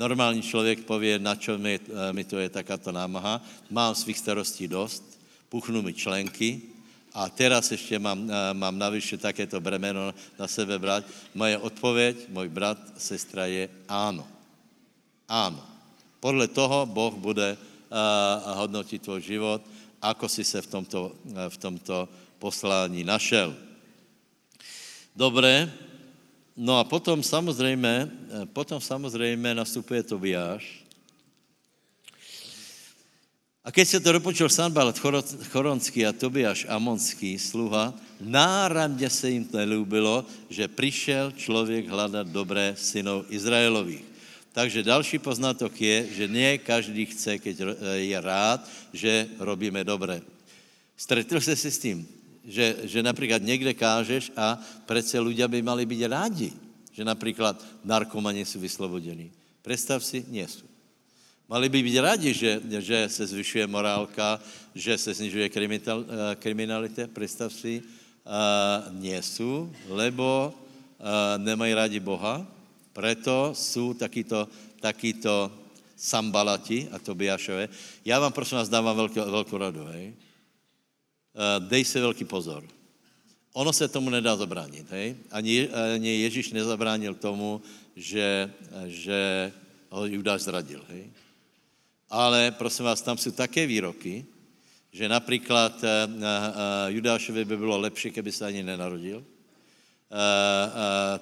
Normální 0.00 0.40
člověk 0.42 0.88
pově, 0.88 1.20
na 1.20 1.36
čo 1.36 1.60
mi, 1.60 1.76
mi 2.16 2.24
to 2.24 2.40
je 2.40 2.48
takáto 2.48 2.88
námaha, 2.88 3.44
mám 3.68 3.92
svých 3.92 4.16
starostí 4.16 4.64
dost, 4.64 5.04
puchnu 5.52 5.84
mi 5.84 5.92
členky, 5.92 6.62
a 7.12 7.28
teraz 7.28 7.70
ještě 7.70 7.98
mám, 7.98 8.30
eh, 8.30 8.54
mám 8.54 8.78
navyše 8.78 9.18
takéto 9.18 9.60
bremeno 9.60 10.14
na 10.38 10.46
sebe 10.48 10.78
brát. 10.78 11.04
Moje 11.34 11.58
odpověď, 11.58 12.16
můj 12.32 12.48
brat, 12.48 12.78
sestra 12.96 13.44
je 13.44 13.68
áno. 13.88 14.24
Áno. 15.28 15.60
Podle 16.20 16.48
toho 16.48 16.86
Boh 16.86 17.14
bude 17.14 17.56
uh, 17.56 17.96
hodnotit 18.56 19.02
tvůj 19.02 19.22
život, 19.22 19.62
ako 20.02 20.28
si 20.28 20.44
se 20.44 20.62
v 20.62 20.66
tomto, 20.66 21.16
v 21.48 21.56
tomto 21.56 22.08
poslání 22.38 23.04
našel. 23.04 23.56
Dobré, 25.16 25.72
no 26.56 26.78
a 26.78 26.84
potom 26.84 27.22
samozřejmě, 27.22 28.10
potom 28.52 28.80
samozřejmě 28.80 29.54
nastupuje 29.54 30.02
Tobiáš, 30.02 30.80
a 33.64 33.68
keď 33.72 33.88
se 33.88 34.00
to 34.00 34.12
dopočul 34.12 34.48
Sanbalat 34.48 34.98
Choronský 35.52 36.06
a 36.06 36.16
Tobiáš 36.16 36.66
Amonský, 36.68 37.38
sluha, 37.38 37.94
náramně 38.20 39.10
se 39.10 39.30
jim 39.30 39.48
nelúbilo, 39.52 40.24
že 40.48 40.68
přišel 40.68 41.32
člověk 41.36 41.88
hledat 41.88 42.26
dobré 42.26 42.74
synov 42.78 43.28
Izraelových. 43.28 44.04
Takže 44.52 44.82
další 44.82 45.18
poznatok 45.18 45.80
je, 45.80 46.08
že 46.08 46.28
ne 46.28 46.58
každý 46.58 47.06
chce, 47.06 47.38
keď 47.38 47.56
je 47.94 48.20
rád, 48.20 48.64
že 48.92 49.28
robíme 49.38 49.84
dobré. 49.84 50.22
Stretl 50.96 51.40
se 51.40 51.56
si 51.56 51.70
s 51.70 51.78
tím, 51.78 52.08
že, 52.44 52.76
že 52.82 53.02
například 53.02 53.42
někde 53.42 53.74
kážeš 53.74 54.32
a 54.36 54.58
přece 54.86 55.20
ľudia 55.20 55.48
by 55.48 55.62
mali 55.62 55.86
být 55.86 56.08
rádi, 56.08 56.52
že 56.92 57.04
například 57.04 57.60
narkomani 57.84 58.44
jsou 58.44 58.60
vyslobodení. 58.60 59.32
Představ 59.62 60.04
si, 60.04 60.24
nie 60.28 60.48
jsou. 60.48 60.66
Mali 61.48 61.68
by 61.68 61.82
být 61.82 61.98
rádi, 61.98 62.30
že, 62.34 62.60
že 62.78 63.08
se 63.08 63.26
zvyšuje 63.26 63.66
morálka, 63.66 64.40
že 64.74 64.98
se 64.98 65.14
snižuje 65.14 65.50
eh, 65.50 66.36
kriminalita, 66.38 67.10
představ 67.12 67.52
si, 67.52 67.82
uh, 68.30 68.86
nie 69.00 69.18
sú, 69.22 69.66
lebo 69.90 70.54
uh, 70.54 71.38
nemají 71.42 71.74
rádi 71.74 72.00
Boha, 72.00 72.46
preto 72.94 73.50
sú 73.54 73.94
takýto, 73.94 74.46
takýto 74.78 75.50
sambalati 75.96 76.88
a 76.92 76.98
Tobiašové. 76.98 77.68
Já 78.04 78.20
vám 78.20 78.32
prosím 78.32 78.58
vás 78.58 78.68
dávám 78.68 78.96
velkou, 78.96 79.30
velkou 79.30 79.56
radu, 79.58 79.84
hej. 79.84 80.14
Uh, 81.30 81.62
dej 81.68 81.84
si 81.84 82.00
velký 82.00 82.24
pozor. 82.24 82.64
Ono 83.52 83.72
se 83.72 83.88
tomu 83.88 84.10
nedá 84.10 84.36
zabránit, 84.36 84.86
hej. 84.90 85.16
Ani, 85.30 85.68
ani 85.70 86.26
Ježíš 86.26 86.52
nezabránil 86.52 87.14
tomu, 87.14 87.62
že, 87.96 88.50
že 88.86 89.52
ho 89.90 90.06
Judáš 90.06 90.42
zradil, 90.50 90.82
hej. 90.88 91.10
Ale 92.10 92.50
prosím 92.50 92.84
vás, 92.84 93.02
tam 93.02 93.18
jsou 93.18 93.30
také 93.30 93.66
výroky, 93.66 94.26
že 94.92 95.08
například 95.08 95.82
uh, 95.82 95.88
uh, 96.14 96.24
Judášovi 96.88 97.44
by 97.44 97.56
bylo 97.56 97.78
lepší, 97.78 98.10
keby 98.10 98.32
se 98.32 98.46
ani 98.46 98.62
nenarodil. 98.62 99.24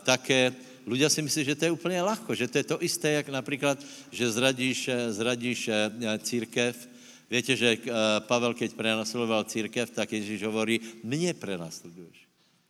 Také 0.09 0.57
ľudia 0.89 1.13
si 1.13 1.21
myslí, 1.21 1.45
že 1.45 1.61
to 1.61 1.65
je 1.69 1.77
úplně 1.77 2.01
ľahko, 2.01 2.33
že 2.33 2.49
to 2.49 2.57
je 2.59 2.65
to 2.65 2.77
isté, 2.81 3.21
jak 3.21 3.29
například, 3.29 3.77
že 4.09 4.33
zradíš, 4.33 5.13
zradíš 5.13 5.71
církev. 6.25 6.73
Víte, 7.29 7.53
že 7.57 7.77
Pavel, 8.25 8.57
keď 8.57 8.73
prenasledoval 8.73 9.45
církev, 9.45 9.91
tak 9.93 10.13
Ježíš 10.13 10.49
hovorí, 10.49 10.81
mě 11.05 11.37
prenasleduješ. 11.37 12.29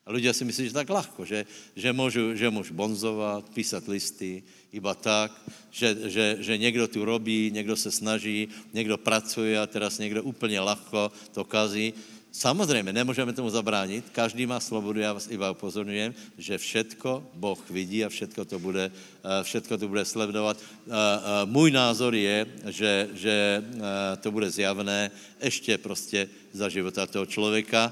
A 0.08 0.10
ľudia 0.10 0.32
si 0.32 0.40
myslí, 0.40 0.72
že 0.72 0.78
tak 0.80 0.88
ľahko, 0.88 1.20
že, 1.28 1.44
že, 1.76 1.92
môžu, 1.92 2.32
že 2.32 2.48
môžu 2.48 2.72
bonzovať, 2.72 3.52
písať 3.52 3.82
listy, 3.92 4.40
iba 4.72 4.96
tak, 4.96 5.36
že, 5.68 6.08
že, 6.08 6.26
že 6.40 6.56
někdo 6.56 6.88
tu 6.88 7.04
robí, 7.04 7.52
někdo 7.52 7.76
se 7.76 7.92
snaží, 7.92 8.48
někdo 8.72 8.96
pracuje 8.96 9.60
a 9.60 9.68
teraz 9.68 10.00
někdo 10.00 10.24
úplně 10.24 10.64
ľahko 10.64 11.12
to 11.36 11.44
kazí. 11.44 11.92
Samozřejmě, 12.38 12.92
nemůžeme 12.92 13.32
tomu 13.32 13.50
zabránit, 13.50 14.14
každý 14.14 14.46
má 14.46 14.62
slobodu, 14.62 15.00
já 15.00 15.12
vás 15.12 15.26
iba 15.26 15.50
upozorňujem, 15.50 16.14
že 16.38 16.54
všetko 16.58 17.34
Boh 17.34 17.58
vidí 17.70 18.06
a 18.06 18.08
všetko 18.08 18.44
to 18.44 18.62
bude, 18.62 18.94
všetko 19.42 19.74
to 19.78 19.88
bude 19.90 20.04
sledovat. 20.06 20.54
Můj 21.50 21.70
názor 21.74 22.14
je, 22.14 22.46
že, 22.70 23.08
že 23.18 23.34
to 24.22 24.30
bude 24.30 24.50
zjavné 24.54 25.10
ještě 25.42 25.78
prostě 25.82 26.28
za 26.54 26.68
života 26.70 27.10
toho 27.10 27.26
člověka, 27.26 27.90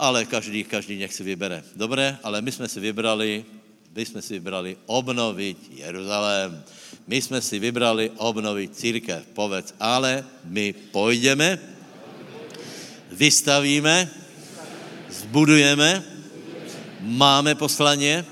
ale 0.00 0.24
každý, 0.24 0.64
každý 0.64 0.96
nech 0.96 1.12
si 1.12 1.20
vybere. 1.20 1.60
Dobré, 1.76 2.16
ale 2.24 2.40
my 2.40 2.52
jsme 2.52 2.68
si 2.72 2.80
vybrali, 2.80 3.44
my 3.92 4.02
jsme 4.06 4.22
si 4.22 4.40
vybrali 4.40 4.76
obnovit 4.88 5.58
Jeruzalém. 5.76 6.64
My 7.06 7.20
jsme 7.22 7.40
si 7.44 7.58
vybrali 7.58 8.10
obnovit 8.16 8.76
církev. 8.76 9.26
Povedz, 9.36 9.74
ale 9.80 10.24
my 10.44 10.72
půjdeme, 10.72 11.58
vystavíme, 13.12 14.08
zbudujeme, 15.08 16.02
máme 17.00 17.54
poslaně, 17.54 18.24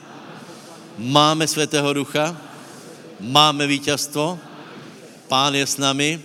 máme 0.98 1.46
Svatého 1.46 1.92
Ducha, 1.92 2.36
máme 3.20 3.66
vítězstvo, 3.66 4.38
Pán 5.30 5.54
je 5.54 5.62
s 5.62 5.78
nami 5.78 6.18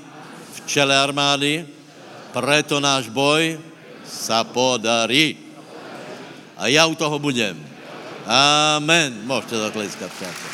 v 0.54 0.60
čele 0.66 0.98
armády, 0.98 1.62
preto 2.34 2.82
náš 2.82 3.06
boj 3.06 3.62
sa 4.02 4.42
podarí. 4.42 5.38
A 6.58 6.74
já 6.74 6.90
u 6.90 6.98
toho 6.98 7.22
budem. 7.22 7.54
Amen. 8.26 9.14
Můžete 9.30 9.58
zatleskat, 9.62 10.10
přátel. 10.10 10.52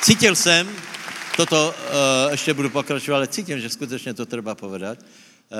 Cítil 0.00 0.32
jsem, 0.32 0.64
toto 1.36 1.68
uh, 1.68 2.32
ještě 2.32 2.54
budu 2.54 2.70
pokračovat, 2.70 3.16
ale 3.16 3.28
cítím, 3.28 3.60
že 3.60 3.70
skutečně 3.70 4.14
to 4.14 4.26
treba 4.26 4.54
povedať. 4.54 4.98
Uh, 4.98 5.56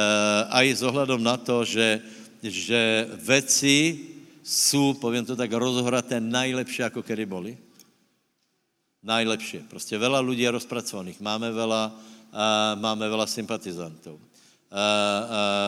a 0.50 0.62
i 0.62 0.74
s 0.74 0.82
ohledom 0.82 1.22
na 1.22 1.36
to, 1.36 1.64
že, 1.64 2.00
že 2.42 3.08
veci 3.22 4.00
jsou, 4.42 4.94
povím 4.94 5.24
to 5.24 5.36
tak, 5.36 5.52
rozhoraté 5.52 6.20
najlepšie, 6.20 6.84
ako 6.84 7.02
kedy 7.02 7.26
boli. 7.26 7.58
Najlepšie. 9.06 9.70
Prostě 9.70 9.98
veľa 9.98 10.18
ľudí 10.18 10.42
je 10.42 10.50
rozpracovaných. 10.50 11.22
Máme 11.22 11.52
veľa, 11.54 11.82
uh, 11.92 12.74
máme 12.74 13.06
veľa 13.06 13.26
sympatizantov 13.30 14.18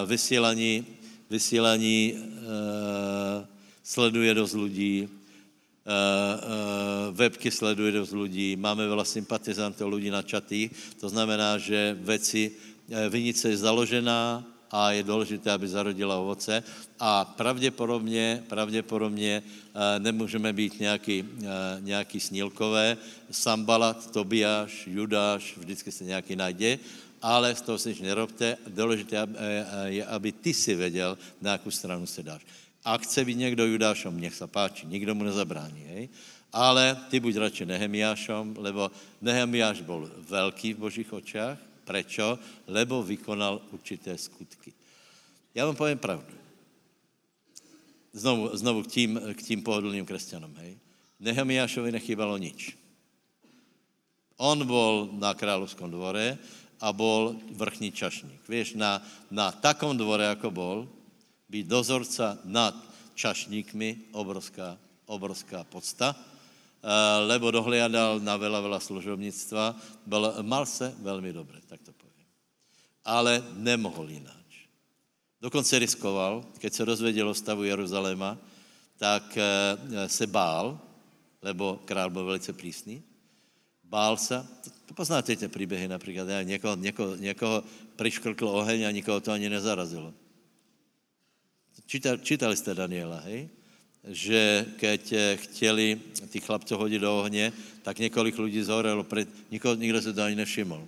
vysílání, 0.06 0.86
vysílání 1.30 2.14
sleduje 3.82 4.34
dost 4.34 4.52
lidí, 4.54 5.08
webky 7.12 7.50
sleduje 7.50 7.92
dost 7.92 8.12
lidí, 8.12 8.56
máme 8.56 8.84
veľa 8.84 9.04
sympatizantů, 9.04 9.88
lidí 9.88 10.12
na 10.12 10.22
čatých, 10.22 10.70
to 11.00 11.08
znamená, 11.08 11.58
že 11.58 11.96
veci, 12.00 12.52
vinice 13.08 13.48
je 13.48 13.64
založená 13.64 14.44
a 14.68 14.92
je 14.92 15.02
důležité, 15.02 15.48
aby 15.50 15.68
zarodila 15.68 16.20
ovoce 16.20 16.62
a 17.00 17.24
pravděpodobně, 17.24 18.44
pravděpodobně 18.48 19.42
nemůžeme 19.98 20.52
být 20.52 20.80
nějaký, 20.80 21.24
nějaký 21.80 22.20
snílkové, 22.20 22.96
Sambalat, 23.30 24.12
Tobiáš, 24.12 24.86
Judáš, 24.86 25.56
vždycky 25.56 25.92
se 25.92 26.04
nějaký 26.04 26.36
najde, 26.36 26.78
ale 27.22 27.54
z 27.54 27.60
toho 27.60 27.78
se 27.78 27.88
nič 27.88 28.00
nerobte. 28.00 28.56
Důležité 28.66 29.16
eh, 29.18 29.26
eh, 29.34 29.88
je, 29.90 30.02
aby 30.06 30.32
ty 30.32 30.54
si 30.54 30.74
věděl, 30.74 31.18
na 31.40 31.52
jakou 31.52 31.70
stranu 31.70 32.06
se 32.06 32.22
dáš. 32.22 32.42
A 32.84 32.98
chce 32.98 33.24
být 33.24 33.34
někdo 33.34 33.66
Judášom, 33.66 34.20
nech 34.20 34.34
se 34.34 34.46
páči, 34.46 34.86
nikdo 34.86 35.14
mu 35.14 35.24
nezabrání, 35.24 35.82
hej? 35.82 36.08
Ale 36.52 36.96
ty 37.10 37.20
buď 37.20 37.36
radši 37.36 37.66
Nehemiášom, 37.66 38.56
lebo 38.58 38.90
Nehemiáš 39.20 39.80
byl 39.80 40.12
velký 40.28 40.74
v 40.74 40.78
božích 40.78 41.12
očách. 41.12 41.58
Prečo? 41.84 42.38
Lebo 42.66 43.02
vykonal 43.02 43.60
určité 43.70 44.18
skutky. 44.18 44.72
Já 45.54 45.66
vám 45.66 45.76
povím 45.76 45.98
pravdu. 45.98 46.34
Znovu, 48.12 48.56
znovu 48.56 48.82
k 48.82 48.86
tím, 48.86 49.20
k 49.34 49.42
tím 49.42 49.62
pohodlným 49.62 50.06
křesťanům, 50.06 50.54
hej? 50.56 50.78
Nehemiášovi 51.20 51.92
nechybalo 51.92 52.38
nič. 52.38 52.76
On 54.38 54.54
bol 54.62 55.10
na 55.18 55.34
kráľovskom 55.34 55.90
dvore 55.90 56.38
a 56.78 56.88
bol 56.94 57.34
vrchní 57.50 57.90
čašník. 57.90 58.46
Vieš, 58.46 58.78
na, 58.78 59.02
na 59.34 59.50
takom 59.50 59.98
dvore, 59.98 60.30
ako 60.30 60.48
bol, 60.54 60.76
byť 61.48 61.64
dozorca 61.64 62.38
nad 62.44 62.76
čašníkmi, 63.16 64.14
obrovská, 64.14 64.78
obrovská 65.08 65.64
podsta, 65.64 66.12
Eh, 66.78 67.18
lebo 67.26 67.50
dohliadal 67.50 68.22
na 68.22 68.38
veľa, 68.38 68.62
veľa 68.62 68.78
služobníctva. 68.78 69.74
Bol, 70.06 70.30
mal 70.46 70.62
se 70.62 70.94
veľmi 71.02 71.34
dobre, 71.34 71.58
tak 71.66 71.82
to 71.82 71.90
poviem. 71.90 72.28
Ale 73.02 73.42
nemohol 73.58 74.06
ináč. 74.06 74.70
Dokonce 75.42 75.74
riskoval, 75.82 76.46
keď 76.62 76.70
sa 76.70 76.86
dozvedel 76.86 77.26
o 77.26 77.34
stavu 77.34 77.66
Jeruzaléma, 77.66 78.38
tak 78.94 79.26
eh, 79.34 79.74
se 80.06 80.30
bál, 80.30 80.78
lebo 81.42 81.82
král 81.82 82.14
bol 82.14 82.30
velice 82.30 82.54
prísný. 82.54 83.02
Bál 83.82 84.14
sa, 84.14 84.46
poznáte 84.94 85.34
tie 85.34 85.50
príbehy 85.50 85.90
napríklad, 85.90 86.30
ja, 86.30 86.46
niekoho, 86.46 86.78
niekoho, 86.78 87.18
niekoho 87.18 87.66
priškrklo 87.98 88.54
oheň 88.62 88.86
a 88.86 88.94
nikoho 88.94 89.18
to 89.18 89.34
ani 89.34 89.50
nezarazilo. 89.50 90.14
Čítali, 91.88 92.20
čítali 92.20 92.52
ste 92.52 92.76
Daniela, 92.76 93.24
hej? 93.24 93.48
že 94.12 94.68
keď 94.76 95.02
eh, 95.12 95.36
chtěli 95.40 95.96
tí 96.28 96.40
chlapci 96.40 96.76
hodit 96.76 97.00
do 97.00 97.08
ohně, 97.08 97.52
tak 97.82 97.98
několik 97.98 98.38
lidí 98.38 98.60
zhorelo, 98.62 99.04
pred, 99.04 99.28
nikdo, 99.50 99.74
nikdo 99.74 100.02
se 100.02 100.12
to 100.12 100.22
ani 100.22 100.36
nevšiml. 100.36 100.84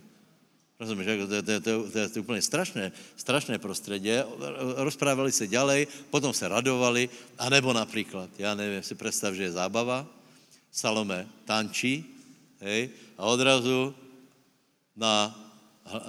Rozumíš, 0.80 1.06
to, 1.06 1.26
to, 1.26 1.42
to, 1.42 1.60
to, 1.60 2.08
to 2.08 2.18
je 2.18 2.20
úplně 2.20 2.42
strašné, 2.42 2.92
strašné 3.16 3.58
prostředí. 3.58 4.12
Rozprávali 4.76 5.32
se 5.32 5.48
ďalej, 5.48 5.86
potom 6.12 6.32
se 6.32 6.48
radovali, 6.48 7.08
anebo 7.38 7.72
například, 7.72 8.30
já 8.38 8.54
nevím, 8.54 8.82
si 8.82 8.94
představ, 8.94 9.34
že 9.34 9.42
je 9.42 9.56
zábava, 9.56 10.08
Salome 10.72 11.26
tančí, 11.44 12.04
hej, 12.60 12.90
a 13.18 13.24
odrazu 13.24 13.94
na, 14.96 15.32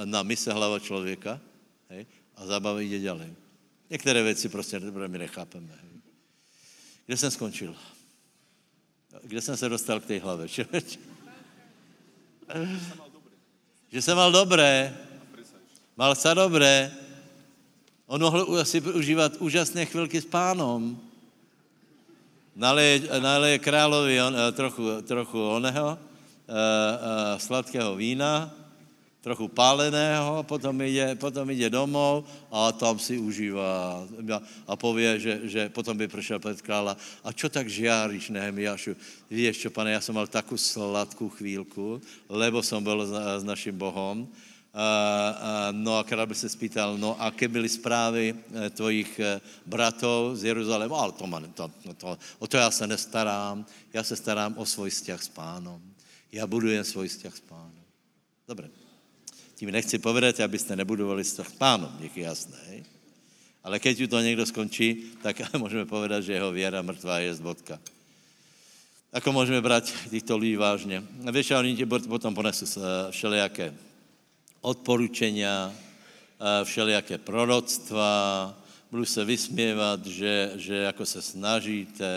na 0.05 0.23
mise 0.23 0.53
hlava 0.53 0.79
člověka, 0.79 1.39
hej, 1.89 2.05
a 2.35 2.45
zábava 2.45 2.79
jde 2.79 2.99
ďalej. 2.99 3.50
Některé 3.91 4.23
věci 4.23 4.49
prostě 4.49 4.79
my 4.79 5.17
nechápeme. 5.17 5.79
Kde 7.05 7.17
jsem 7.17 7.31
skončil? 7.31 7.75
Kde 9.23 9.41
jsem 9.41 9.57
se 9.57 9.69
dostal 9.69 9.99
k 9.99 10.05
té 10.05 10.19
hlavě? 10.19 10.47
že 13.91 14.01
jsem 14.01 14.17
mal 14.17 14.31
dobré. 14.31 14.97
Mal 15.97 16.15
se 16.15 16.35
dobré. 16.35 16.91
On 18.07 18.21
mohl 18.21 18.65
si 18.65 18.81
užívat 18.81 19.35
úžasné 19.39 19.85
chvilky 19.85 20.21
s 20.21 20.25
pánom. 20.25 21.01
Naleje, 22.55 23.19
naleje 23.19 23.59
královi 23.59 24.21
on, 24.21 24.35
eh, 24.35 24.51
trochu, 24.51 25.01
trochu 25.01 25.39
oného, 25.39 25.87
uh, 25.87 25.95
uh, 25.95 25.99
sladkého 27.39 27.95
vína, 27.95 28.51
trochu 29.21 29.45
páleného, 29.53 30.41
potom 30.49 30.73
ide, 30.81 31.13
potom 31.13 31.45
ide 31.53 31.69
domov 31.69 32.25
a 32.49 32.73
tam 32.73 32.97
si 32.97 33.21
užívá 33.21 34.01
a 34.65 34.73
povie, 34.73 35.21
že, 35.21 35.33
že 35.45 35.61
potom 35.69 35.93
by 35.93 36.09
prišiel 36.09 36.41
pred 36.41 36.57
kráľa. 36.57 36.97
A 37.21 37.29
čo 37.29 37.45
tak 37.45 37.69
žiariš, 37.69 38.33
Nehemiašu? 38.33 38.97
Vieš 39.29 39.61
čo, 39.61 39.69
pane, 39.69 39.93
ja 39.93 40.01
som 40.01 40.17
mal 40.17 40.25
takú 40.25 40.57
sladkú 40.57 41.29
chvíľku, 41.37 42.01
lebo 42.25 42.65
som 42.65 42.81
bol 42.81 43.05
s, 43.05 43.13
s 43.13 43.43
našim 43.45 43.77
Bohom. 43.77 44.25
A, 44.71 44.81
a, 44.81 44.87
no 45.75 45.99
a 45.99 46.07
král 46.07 46.25
by 46.25 46.33
sa 46.33 46.47
spýtal, 46.47 46.95
no 46.97 47.13
a 47.19 47.29
aké 47.29 47.45
byly 47.51 47.67
správy 47.67 48.31
e, 48.31 48.35
tvojich 48.71 49.19
e, 49.19 49.37
bratov 49.67 50.39
z 50.39 50.47
Jeruzaléma? 50.47 50.95
Ale 50.95 51.11
to, 51.11 51.27
to, 51.51 51.91
to, 51.99 52.07
o 52.39 52.45
to 52.47 52.55
ja 52.55 52.71
sa 52.71 52.87
nestarám. 52.87 53.67
Ja 53.91 54.01
sa 54.01 54.15
starám 54.15 54.55
o 54.55 54.63
svoj 54.63 54.87
vzťah 54.89 55.19
s 55.19 55.27
pánom. 55.27 55.83
Ja 56.31 56.47
budujem 56.47 56.87
svoj 56.87 57.11
vzťah 57.11 57.35
s 57.35 57.43
pánom. 57.43 57.83
Dobre. 58.47 58.80
Tím 59.61 59.69
nechci 59.69 60.01
povedať, 60.01 60.41
aby 60.41 60.57
ste 60.57 60.73
nebudovali 60.73 61.21
vztah 61.21 61.45
s 61.45 61.53
pánom, 61.53 61.93
je 62.01 62.09
jasné. 62.17 62.81
Ale 63.61 63.77
keď 63.77 63.93
ju 63.93 64.07
to 64.09 64.17
niekto 64.17 64.41
skončí, 64.41 65.13
tak 65.21 65.37
môžeme 65.61 65.85
povedať, 65.85 66.25
že 66.25 66.41
jeho 66.41 66.49
viera 66.49 66.81
mŕtvá 66.81 67.21
je 67.21 67.37
z 67.37 67.45
bodka. 67.45 67.77
Ako 69.13 69.29
môžeme 69.29 69.61
brať 69.61 69.93
týchto 70.09 70.33
ľudí 70.33 70.57
vážne? 70.57 71.05
Vieš, 71.29 71.53
oni 71.53 71.77
ti 71.77 71.85
potom 71.85 72.33
ponesú 72.33 72.65
všelijaké 73.13 73.69
odporúčenia, 74.65 75.69
všelijaké 76.41 77.21
proroctva, 77.21 78.49
budú 78.89 79.05
sa 79.05 79.21
vysmievať, 79.21 79.99
že, 80.09 80.35
že 80.57 80.77
ako 80.89 81.05
sa 81.05 81.21
snažíte, 81.21 82.09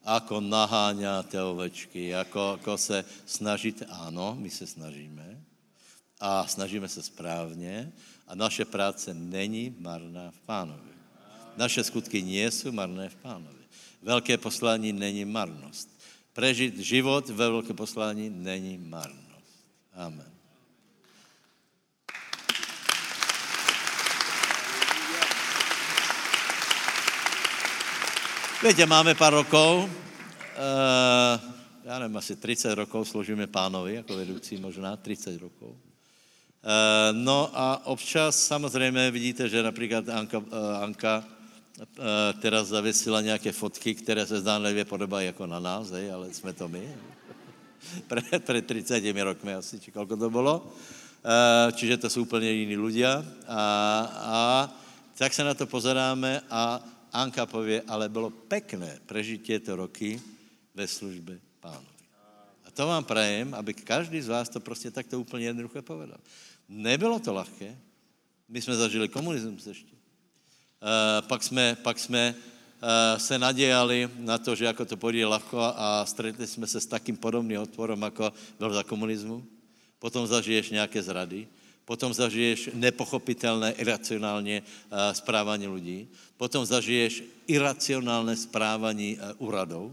ako 0.00 0.40
naháňate 0.40 1.36
ovečky, 1.44 2.16
ako, 2.16 2.56
ako 2.56 2.80
sa 2.80 3.04
snažíte. 3.28 3.84
Áno, 4.08 4.32
my 4.32 4.48
sa 4.48 4.64
snažíme 4.64 5.33
a 6.20 6.46
snažíme 6.46 6.88
se 6.88 7.02
správně 7.02 7.92
a 8.26 8.34
naše 8.34 8.64
práce 8.64 9.14
není 9.14 9.74
marná 9.78 10.30
v 10.30 10.40
pánovi. 10.46 10.94
Naše 11.56 11.84
skutky 11.84 12.22
nie 12.22 12.50
jsou 12.50 12.72
marné 12.72 13.08
v 13.08 13.16
pánovi. 13.16 13.64
Velké 14.02 14.38
poslání 14.38 14.92
není 14.92 15.24
marnost. 15.24 15.88
Prežít 16.32 16.78
život 16.78 17.28
ve 17.28 17.48
velké 17.48 17.74
poslání 17.74 18.30
není 18.30 18.78
marnost. 18.78 19.54
Amen. 19.94 20.34
Viete, 28.64 28.88
máme 28.88 29.12
pár 29.12 29.36
rokov, 29.36 29.84
uh, 29.84 31.36
ja 31.84 32.00
neviem, 32.00 32.16
asi 32.16 32.32
30 32.32 32.72
rokov 32.72 33.04
slúžime 33.04 33.44
pánovi, 33.44 34.00
ako 34.00 34.16
vedúci 34.16 34.56
možná, 34.56 34.96
30 34.96 35.36
rokov. 35.36 35.76
Eh, 36.64 37.12
no 37.12 37.50
a 37.52 37.86
občas 37.86 38.46
samozřejmě 38.46 39.10
vidíte, 39.10 39.48
že 39.48 39.62
například 39.62 40.08
Anka, 40.08 40.40
eh, 40.40 40.76
Anka 40.80 41.14
eh, 41.20 41.84
teraz 42.40 42.68
zavesila 42.68 43.20
nějaké 43.20 43.52
fotky, 43.52 43.94
které 43.94 44.26
se 44.26 44.40
zdánlivě 44.40 44.84
podobají 44.84 45.26
jako 45.26 45.46
na 45.46 45.60
nás, 45.60 45.90
hej, 45.90 46.12
ale 46.12 46.32
jsme 46.32 46.52
to 46.52 46.68
my. 46.68 46.88
Pre, 48.08 48.22
pre 48.40 48.62
30 48.64 49.04
rokmi 49.12 49.60
asi, 49.60 49.76
či 49.76 49.92
koľko 49.92 50.16
to 50.16 50.32
bolo. 50.32 50.72
Čiže 51.76 51.96
to 51.96 52.10
jsou 52.10 52.24
úplně 52.24 52.50
jiní 52.50 52.76
ľudia. 52.80 53.20
A, 53.44 53.60
a 54.08 54.36
tak 55.20 55.34
se 55.36 55.44
na 55.44 55.52
to 55.52 55.68
pozeráme 55.68 56.40
a 56.48 56.80
Anka 57.12 57.44
povie, 57.46 57.84
ale 57.84 58.08
bylo 58.08 58.32
pekné 58.48 59.04
prežiť 59.04 59.40
tieto 59.44 59.76
roky 59.76 60.16
ve 60.72 60.88
službe 60.88 61.36
pánovi. 61.60 62.04
A 62.64 62.72
to 62.72 62.88
vám 62.88 63.04
prajem, 63.04 63.52
aby 63.52 63.76
každý 63.76 64.16
z 64.24 64.32
vás 64.32 64.48
to 64.48 64.64
prostě 64.64 64.90
takto 64.90 65.20
úplně 65.20 65.52
jednoduché 65.52 65.84
povedal. 65.84 66.18
Nebylo 66.68 67.18
to 67.18 67.32
ľahké. 67.32 67.76
My 68.48 68.62
jsme 68.62 68.76
zažili 68.76 69.08
komunismus 69.08 69.66
ještě. 69.66 69.94
Uh, 70.84 71.26
pak 71.28 71.42
jsme, 71.42 71.76
pak 71.82 71.98
jsme 71.98 72.34
uh, 72.34 73.18
se 73.18 73.38
nadějali 73.38 74.08
na 74.18 74.38
to, 74.38 74.54
že 74.54 74.64
jako 74.64 74.84
to 74.84 74.96
pôjde 74.96 75.24
ľahko 75.24 75.56
a 75.76 76.04
stretli 76.04 76.46
jsme 76.46 76.66
se 76.66 76.80
s 76.80 76.86
takým 76.86 77.16
podobným 77.16 77.60
otvorom, 77.60 78.02
jako 78.02 78.32
byl 78.58 78.70
za 78.70 78.82
komunismu. 78.82 79.44
Potom 79.98 80.26
zažiješ 80.26 80.70
nějaké 80.70 81.02
zrady, 81.02 81.48
potom 81.84 82.12
zažiješ 82.12 82.70
nepochopitelné, 82.76 83.72
iracionálně 83.72 84.60
uh, 84.60 84.98
správání 85.12 85.68
lidí, 85.68 86.08
potom 86.36 86.66
zažiješ 86.68 87.24
iracionálne 87.48 88.36
správání 88.36 89.16
uh, 89.16 89.48
úradov, 89.48 89.92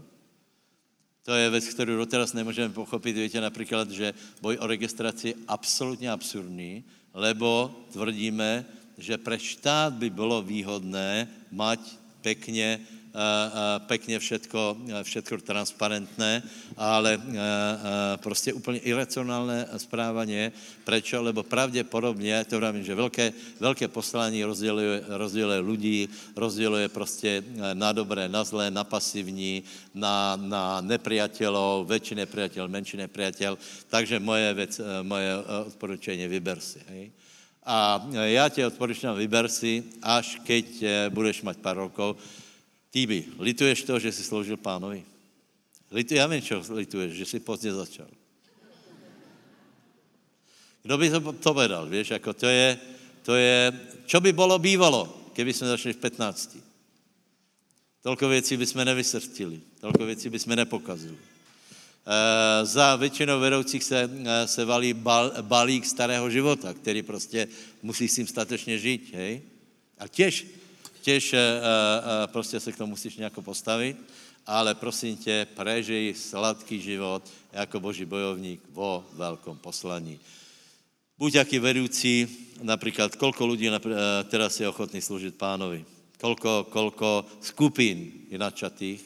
to 1.22 1.30
je 1.38 1.54
vec, 1.54 1.62
ktorú 1.62 2.02
doteraz 2.02 2.34
nemôžeme 2.34 2.74
pochopiť. 2.74 3.14
Viete 3.14 3.38
napríklad, 3.38 3.86
že 3.94 4.10
boj 4.42 4.58
o 4.58 4.66
registrácii 4.66 5.30
je 5.34 5.40
absolútne 5.46 6.10
absurdný, 6.10 6.82
lebo 7.14 7.70
tvrdíme, 7.94 8.66
že 8.98 9.14
pre 9.22 9.38
štát 9.38 9.94
by 9.94 10.10
bolo 10.10 10.42
výhodné 10.42 11.30
mať 11.54 11.78
pekne 12.26 12.82
pekne 13.86 14.16
všetko, 14.16 14.76
všetko 15.04 15.44
transparentné, 15.44 16.42
ale 16.76 17.20
prostě 18.16 18.52
úplně 18.52 18.78
iracionálne 18.78 19.68
správanie. 19.76 20.52
Prečo? 20.84 21.22
Lebo 21.22 21.42
pravděpodobně, 21.42 22.44
to 22.48 22.56
vravím, 22.56 22.84
že 22.84 22.94
veľké, 22.96 23.32
veľké 23.60 23.88
poslaní 23.88 24.44
rozděluje, 24.44 25.04
rozděluje 25.08 25.60
ľudí, 25.60 26.08
rozděluje 26.36 26.88
prostě 26.88 27.44
na 27.74 27.92
dobré, 27.92 28.28
na 28.28 28.44
zlé, 28.44 28.70
na 28.70 28.84
pasivní, 28.84 29.62
na, 29.94 30.36
na 30.40 30.80
nepriateľov, 30.80 31.84
väčší 31.84 32.14
nepriateľ, 32.16 32.64
menší 32.68 32.96
nepriateľ. 32.96 33.60
Takže 33.92 34.24
moje, 34.24 34.48
vec, 34.54 34.72
moje 35.04 35.30
odporučenie, 35.68 36.28
vyber 36.28 36.60
si. 36.60 36.80
Hej? 36.88 37.12
A 37.64 38.08
já 38.24 38.48
tě 38.48 38.66
odporučujem, 38.66 39.14
vyber 39.14 39.48
si, 39.48 39.84
až 40.02 40.40
keď 40.42 40.66
budeš 41.14 41.42
mať 41.46 41.56
pár 41.62 41.76
rokov, 41.76 42.16
Týby, 42.92 43.40
lituješ 43.40 43.82
to, 43.82 43.98
že 43.98 44.12
jsi 44.12 44.22
sloužil 44.24 44.56
pánovi? 44.56 45.04
Litu, 45.90 46.14
já 46.14 46.26
vím, 46.26 46.42
čo 46.42 46.62
lituješ, 46.68 47.12
že 47.12 47.24
jsi 47.26 47.40
pozdě 47.40 47.72
začal. 47.72 48.08
Kdo 50.82 50.98
by 50.98 51.10
to 51.10 51.20
povedal, 51.32 51.86
vieš, 51.86 52.10
jako 52.10 52.32
to 52.32 52.46
je, 52.46 52.78
to 53.22 53.34
je, 53.34 53.72
čo 54.06 54.20
by 54.20 54.32
bolo 54.32 54.58
bývalo, 54.58 55.30
keby 55.32 55.52
jsme 55.52 55.66
začali 55.66 55.92
v 55.92 55.96
15. 55.96 56.56
Tolko 58.02 58.28
věcí 58.28 58.56
by 58.56 58.66
jsme 58.66 58.84
nevysrstili, 58.84 59.60
tolko 59.80 60.04
věcí 60.04 60.28
by 60.28 60.38
jsme 60.38 60.56
nepokazili. 60.56 61.16
za 62.62 62.96
většinou 62.96 63.40
vedoucích 63.40 63.84
se, 63.84 64.10
se 64.46 64.64
valí 64.64 64.94
bal, 64.94 65.32
balík 65.42 65.86
starého 65.86 66.30
života, 66.30 66.74
který 66.74 67.02
prostě 67.02 67.48
musí 67.82 68.08
s 68.08 68.14
tím 68.14 68.26
statečně 68.26 68.78
žít, 68.78 69.14
hej? 69.14 69.42
A 69.98 70.08
těž, 70.08 70.46
těž 71.02 71.34
prostě 72.26 72.60
se 72.60 72.72
k 72.72 72.78
tomu 72.78 72.90
musíš 72.90 73.16
nějak 73.16 73.34
postavit, 73.42 73.96
ale 74.46 74.74
prosím 74.74 75.16
tě, 75.16 75.46
prežij 75.54 76.14
sladký 76.14 76.80
život 76.80 77.22
jako 77.52 77.80
boží 77.80 78.04
bojovník 78.04 78.60
vo 78.70 79.04
velkom 79.12 79.58
poslaní. 79.58 80.20
Buď 81.18 81.34
jaký 81.34 81.58
vedoucí, 81.58 82.26
například, 82.62 83.16
kolko 83.16 83.46
lidí 83.46 83.70
teraz 84.26 84.60
je 84.60 84.68
ochotný 84.68 85.02
sloužit 85.02 85.34
pánovi, 85.34 85.84
kolko, 86.20 86.66
kolko 86.70 87.26
skupin 87.40 88.12
je 88.30 88.38
načatých, 88.38 89.04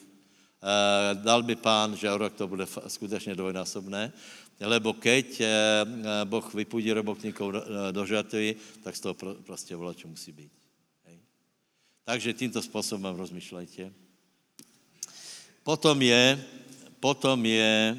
dal 1.14 1.42
by 1.42 1.57
pán, 1.57 1.97
že 1.97 2.12
o 2.12 2.18
rok 2.18 2.32
to 2.32 2.49
bude 2.49 2.66
skutečně 2.88 3.34
dvojnásobné, 3.34 4.12
lebo 4.61 4.92
keď 4.92 5.42
Boh 6.24 6.55
vypudí 6.55 6.92
robotníkov 6.92 7.55
do 7.92 8.07
žatvy, 8.07 8.57
tak 8.82 8.97
z 8.97 9.01
toho 9.01 9.14
prostě 9.44 9.76
volá, 9.76 9.94
čo 9.94 10.09
musí 10.09 10.32
být. 10.32 10.66
Takže 12.07 12.33
tímto 12.33 12.63
způsobem 12.63 13.17
rozmýšlejte. 13.19 13.91
Potom 15.67 15.99
je, 15.99 16.39
potom 17.03 17.35
je 17.43 17.99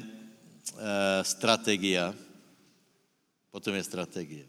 strategia. 1.20 2.16
Potom 3.52 3.76
je 3.76 3.84
strategie. 3.84 4.46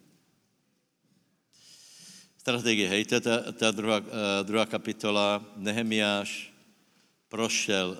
Strategie, 2.40 2.88
hej, 2.88 3.04
to 3.04 3.20
je 3.20 3.22
ta, 3.22 3.52
ta 3.52 3.76
druhá, 3.76 4.00
e, 4.00 4.44
druhá 4.48 4.64
kapitola. 4.64 5.44
Nehemiáš 5.60 6.56
prošel 7.28 8.00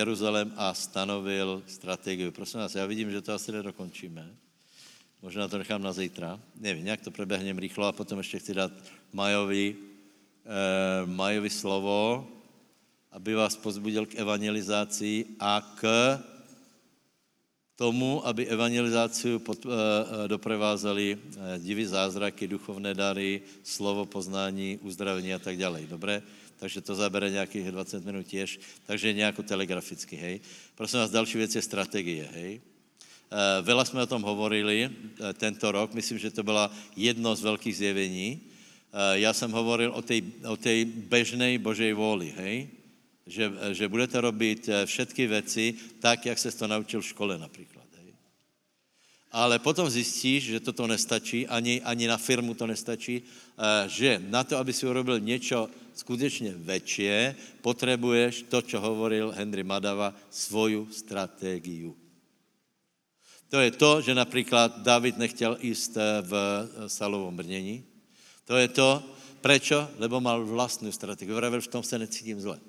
Jeruzalém 0.00 0.56
a 0.56 0.72
stanovil 0.72 1.68
strategii. 1.68 2.32
Prosím 2.32 2.64
vás, 2.64 2.74
já 2.74 2.86
vidím, 2.88 3.12
že 3.12 3.20
to 3.20 3.36
asi 3.36 3.52
nedokončíme. 3.52 4.24
Možná 5.20 5.48
to 5.52 5.60
nechám 5.60 5.84
na 5.84 5.92
zítra. 5.92 6.40
Nevím, 6.56 6.84
nějak 6.84 7.04
to 7.04 7.12
prebehnem 7.12 7.60
rychlo 7.60 7.84
a 7.86 7.92
potom 7.92 8.18
ještě 8.18 8.40
chci 8.40 8.54
dát 8.54 8.72
Majovi, 9.12 9.93
Majovi 11.06 11.50
slovo, 11.50 12.28
aby 13.12 13.34
vás 13.34 13.56
pozbudil 13.56 14.06
k 14.06 14.20
evangelizaci 14.20 15.40
a 15.40 15.64
k 15.80 15.82
tomu, 17.76 18.26
aby 18.26 18.46
evangelizáciu 18.46 19.38
pod, 19.38 19.66
e, 19.66 19.68
doprovázeli 20.28 21.18
divy 21.58 21.86
zázraky, 21.86 22.46
duchovné 22.46 22.94
dary, 22.94 23.42
slovo 23.62 24.06
poznání, 24.06 24.78
uzdravení 24.82 25.34
a 25.34 25.38
tak 25.38 25.58
dále. 25.58 25.82
Dobré? 25.88 26.22
Takže 26.58 26.80
to 26.80 26.94
zabere 26.94 27.30
nějakých 27.30 27.72
20 27.72 28.04
minut 28.04 28.26
těž, 28.26 28.60
takže 28.86 29.12
nějako 29.12 29.42
telegraficky, 29.42 30.16
hej. 30.16 30.40
Prosím 30.74 30.98
vás, 30.98 31.10
další 31.10 31.38
věc 31.38 31.54
je 31.54 31.62
strategie, 31.62 32.28
hej. 32.32 32.60
E, 32.60 33.62
vela 33.62 33.84
jsme 33.84 34.02
o 34.02 34.06
tom 34.06 34.22
hovorili 34.22 34.86
e, 34.86 34.90
tento 35.32 35.72
rok, 35.72 35.94
myslím, 35.94 36.18
že 36.18 36.30
to 36.30 36.42
byla 36.42 36.70
jedno 36.96 37.36
z 37.36 37.42
velkých 37.42 37.76
zjevení. 37.76 38.40
E, 38.94 39.18
já 39.18 39.32
jsem 39.32 39.50
hovoril 39.50 39.90
o 39.90 40.02
té 40.02 40.22
o 40.46 40.56
tej 40.56 40.84
bežnej 40.84 41.58
Božej 41.58 41.92
vůli, 41.92 42.34
hej. 42.36 42.68
Že, 43.26 43.52
že 43.72 43.88
budete 43.88 44.20
robit 44.20 44.68
všetky 44.84 45.26
věci 45.26 45.74
tak, 46.00 46.26
jak 46.26 46.38
se 46.38 46.52
to 46.52 46.66
naučil 46.68 47.00
v 47.00 47.06
škole 47.06 47.38
například 47.38 47.84
ale 49.34 49.58
potom 49.58 49.90
zjistíš, 49.90 50.54
že 50.54 50.62
toto 50.62 50.86
nestačí, 50.86 51.42
ani, 51.50 51.82
ani 51.82 52.06
na 52.06 52.14
firmu 52.14 52.54
to 52.54 52.70
nestačí, 52.70 53.18
eh, 53.18 53.90
že 53.90 54.22
na 54.30 54.46
to, 54.46 54.54
aby 54.54 54.70
si 54.70 54.86
urobil 54.86 55.18
něco 55.18 55.66
skutečně 55.94 56.54
väčšie, 56.54 57.34
potřebuješ 57.58 58.46
to, 58.46 58.62
čo 58.62 58.78
hovoril 58.78 59.34
Henry 59.34 59.66
Madava, 59.66 60.14
svoju 60.30 60.86
stratégiu. 60.94 61.98
To 63.50 63.58
je 63.58 63.70
to, 63.70 64.00
že 64.02 64.14
například 64.14 64.82
David 64.86 65.18
nechtěl 65.18 65.58
eh, 65.58 65.74
v 66.22 66.32
eh, 66.34 66.88
Salovom 66.88 67.34
brnění. 67.34 67.93
To 68.44 68.56
je 68.56 68.68
to, 68.68 69.02
prečo? 69.40 69.88
Lebo 69.98 70.20
mal 70.20 70.44
vlastnou 70.44 70.92
strategii. 70.92 71.34
Vravil, 71.34 71.60
v 71.60 71.72
tom 71.72 71.82
se 71.82 71.98
necítím 71.98 72.40
zle. 72.40 72.60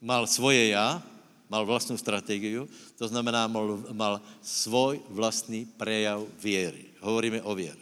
Mal 0.00 0.26
svoje 0.26 0.68
já, 0.68 1.02
mal 1.48 1.64
vlastnú 1.64 1.96
stratégiu, 1.96 2.68
to 3.00 3.08
znamená, 3.08 3.48
mal, 3.48 3.80
mal 3.96 4.14
svoj 4.44 5.00
vlastný 5.08 5.64
prejav 5.80 6.22
viery. 6.38 6.92
Hovoríme 7.00 7.40
o 7.42 7.56
viere. 7.56 7.80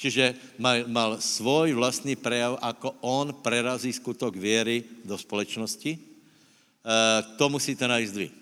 Čiže 0.00 0.32
mal, 0.56 0.88
mal 0.88 1.20
svoj 1.20 1.76
vlastný 1.76 2.16
prejav, 2.16 2.56
ako 2.56 2.96
on 3.04 3.36
prerazí 3.44 3.92
skutok 3.92 4.32
viery 4.32 4.80
do 5.04 5.12
společnosti. 5.12 5.92
E, 5.92 6.00
to 7.36 7.52
musíte 7.52 7.84
najít 7.84 8.16
vy. 8.16 8.39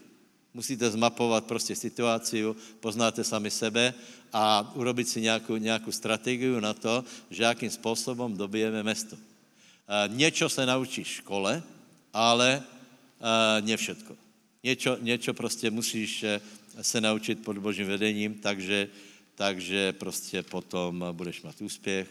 Musíte 0.59 0.91
zmapovat 0.91 1.47
prostě 1.47 1.79
situáciu, 1.79 2.57
poznáte 2.83 3.23
sami 3.23 3.47
sebe 3.47 3.95
a 4.35 4.67
urobiť 4.75 5.07
si 5.09 5.21
nějakou, 5.21 5.55
nějakou 5.57 5.93
strategii 5.95 6.59
na 6.59 6.75
to, 6.75 7.05
že 7.31 7.43
jakým 7.47 7.71
způsobem 7.71 8.35
dobijeme 8.35 8.83
mesto. 8.83 9.15
E, 9.15 10.11
niečo 10.11 10.51
se 10.51 10.67
naučíš 10.67 11.07
v 11.07 11.19
škole, 11.23 11.63
ale 12.11 12.59
e, 12.59 13.63
ne 13.63 13.77
všetko. 13.77 14.19
Něco, 14.63 14.99
něco 15.01 15.35
prostě 15.35 15.71
musíš 15.71 16.23
eh, 16.23 16.41
se 16.83 17.01
naučit 17.01 17.45
pod 17.45 17.59
božím 17.59 17.87
vedením, 17.87 18.35
takže, 18.35 18.89
takže 19.35 19.93
prostě 19.93 20.43
potom 20.43 21.05
budeš 21.13 21.43
mít 21.43 21.63
úspěch. 21.63 22.11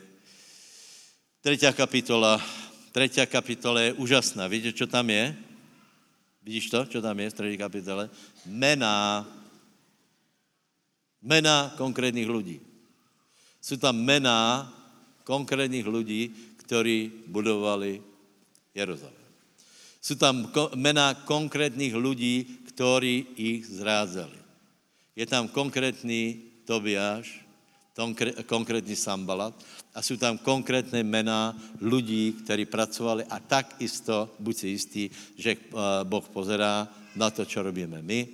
Třetí 1.41 1.67
kapitola, 1.73 2.41
třetí 2.91 3.27
kapitola 3.27 3.81
je 3.81 3.93
úžasná. 3.93 4.47
Víte, 4.47 4.73
co 4.73 4.87
tam 4.87 5.09
je? 5.09 5.35
Vidíš 6.47 6.69
to, 6.69 6.85
co 6.85 7.01
tam 7.01 7.19
je 7.19 7.29
v 7.29 7.33
třetí 7.33 7.57
kapitole? 7.57 8.09
Mena, 8.45 9.27
mena 11.21 11.73
konkrétních 11.77 12.29
lidí. 12.29 12.59
Jsou 13.61 13.75
tam 13.77 13.95
mena 13.99 14.71
konkrétních 15.23 15.87
lidí, 15.87 16.35
kteří 16.57 17.11
budovali 17.27 18.01
Jeruzalém. 18.75 19.27
Jsou 20.01 20.15
tam 20.15 20.51
jména 20.75 21.13
konkrétních 21.13 21.95
lidí, 21.95 22.59
kteří 22.67 23.25
jich 23.35 23.67
zrázali. 23.67 24.39
Je 25.15 25.25
tam 25.25 25.47
konkrétní 25.47 26.41
Tobiáš, 26.65 27.45
konkrétní 28.45 28.95
Sambalat 28.95 29.65
a 29.97 30.01
jsou 30.01 30.17
tam 30.17 30.37
konkrétné 30.37 31.01
jména 31.01 31.57
lidí, 31.81 32.37
kteří 32.45 32.65
pracovali 32.69 33.25
a 33.25 33.39
tak 33.41 33.81
isto, 33.81 34.29
buď 34.39 34.55
si 34.57 34.67
jistý, 34.67 35.03
že 35.33 35.57
eh, 35.57 35.73
Boh 36.05 36.29
pozerá 36.29 36.85
na 37.17 37.33
to, 37.33 37.45
co 37.45 37.63
robíme 37.65 38.01
my. 38.01 38.27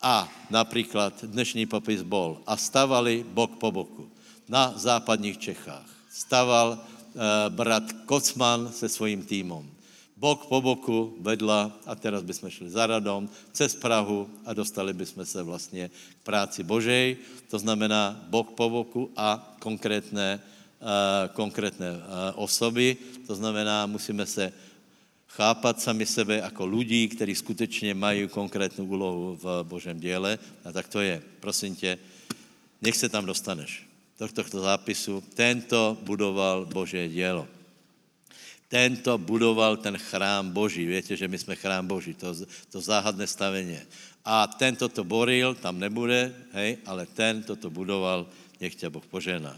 A 0.00 0.28
například 0.50 1.24
dnešní 1.24 1.66
popis 1.68 2.00
bol 2.00 2.40
a 2.46 2.56
stavali 2.56 3.24
bok 3.28 3.60
po 3.60 3.72
boku 3.72 4.08
na 4.48 4.72
západních 4.76 5.38
Čechách. 5.38 5.88
Staval 6.12 6.78
uh, 6.78 7.22
brat 7.48 7.92
Kocman 8.04 8.72
se 8.72 8.88
svým 8.88 9.24
týmom 9.24 9.64
bok 10.16 10.48
po 10.48 10.64
boku 10.64 11.12
vedla 11.20 11.68
a 11.84 11.92
teraz 11.92 12.24
bychom 12.24 12.48
šli 12.48 12.72
za 12.72 12.88
radom 12.88 13.28
cez 13.52 13.76
Prahu 13.76 14.24
a 14.48 14.56
dostali 14.56 14.92
bychom 14.96 15.24
se 15.24 15.42
vlastně 15.42 15.88
k 15.92 16.24
práci 16.24 16.64
Božej, 16.64 17.16
to 17.52 17.58
znamená 17.58 18.16
bok 18.32 18.56
po 18.56 18.70
boku 18.70 19.12
a 19.16 19.56
konkrétné, 19.60 20.40
konkrétné 21.32 21.90
uh, 21.90 21.98
osoby, 22.34 22.96
to 23.26 23.34
znamená, 23.34 23.86
musíme 23.86 24.26
se 24.26 24.52
chápat 25.36 25.80
sami 25.80 26.06
sebe 26.06 26.36
jako 26.36 26.66
lidí, 26.66 27.08
kteří 27.08 27.34
skutečně 27.34 27.94
mají 27.94 28.28
konkrétnu 28.28 28.84
úlohu 28.84 29.38
v 29.42 29.62
Božem 29.62 30.00
děle. 30.00 30.38
A 30.64 30.72
tak 30.72 30.88
to 30.88 31.00
je. 31.00 31.22
Prosím 31.40 31.76
tě, 31.76 31.98
nech 32.82 32.96
se 32.96 33.08
tam 33.08 33.26
dostaneš 33.26 33.86
do 34.18 34.28
tohto 34.28 34.60
zápisu. 34.60 35.24
Tento 35.34 35.98
budoval 36.02 36.66
Bože 36.66 37.08
dělo. 37.08 37.48
Tento 38.68 39.18
budoval 39.18 39.76
ten 39.76 39.98
chrám 39.98 40.50
Boží. 40.50 40.86
Víte, 40.86 41.16
že 41.16 41.28
my 41.28 41.38
jsme 41.38 41.56
chrám 41.56 41.86
Boží, 41.86 42.14
to, 42.14 42.34
to 42.70 42.80
záhadné 42.80 43.26
staveně. 43.26 43.86
A 44.24 44.46
tento 44.46 44.88
to 44.88 45.04
boril, 45.04 45.54
tam 45.54 45.78
nebude, 45.78 46.34
hej, 46.52 46.78
ale 46.86 47.06
ten 47.06 47.42
toto 47.42 47.70
budoval, 47.70 48.26
nech 48.60 48.74
tě 48.74 48.90
Boh 48.90 49.06
požená. 49.06 49.54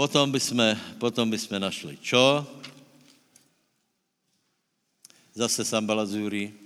Potom 0.00 0.32
bychom, 0.32 0.64
potom 0.96 1.28
bychom 1.28 1.60
našli 1.60 2.00
čo? 2.00 2.40
Zase 5.36 5.60
Sambalazuri. 5.60 6.56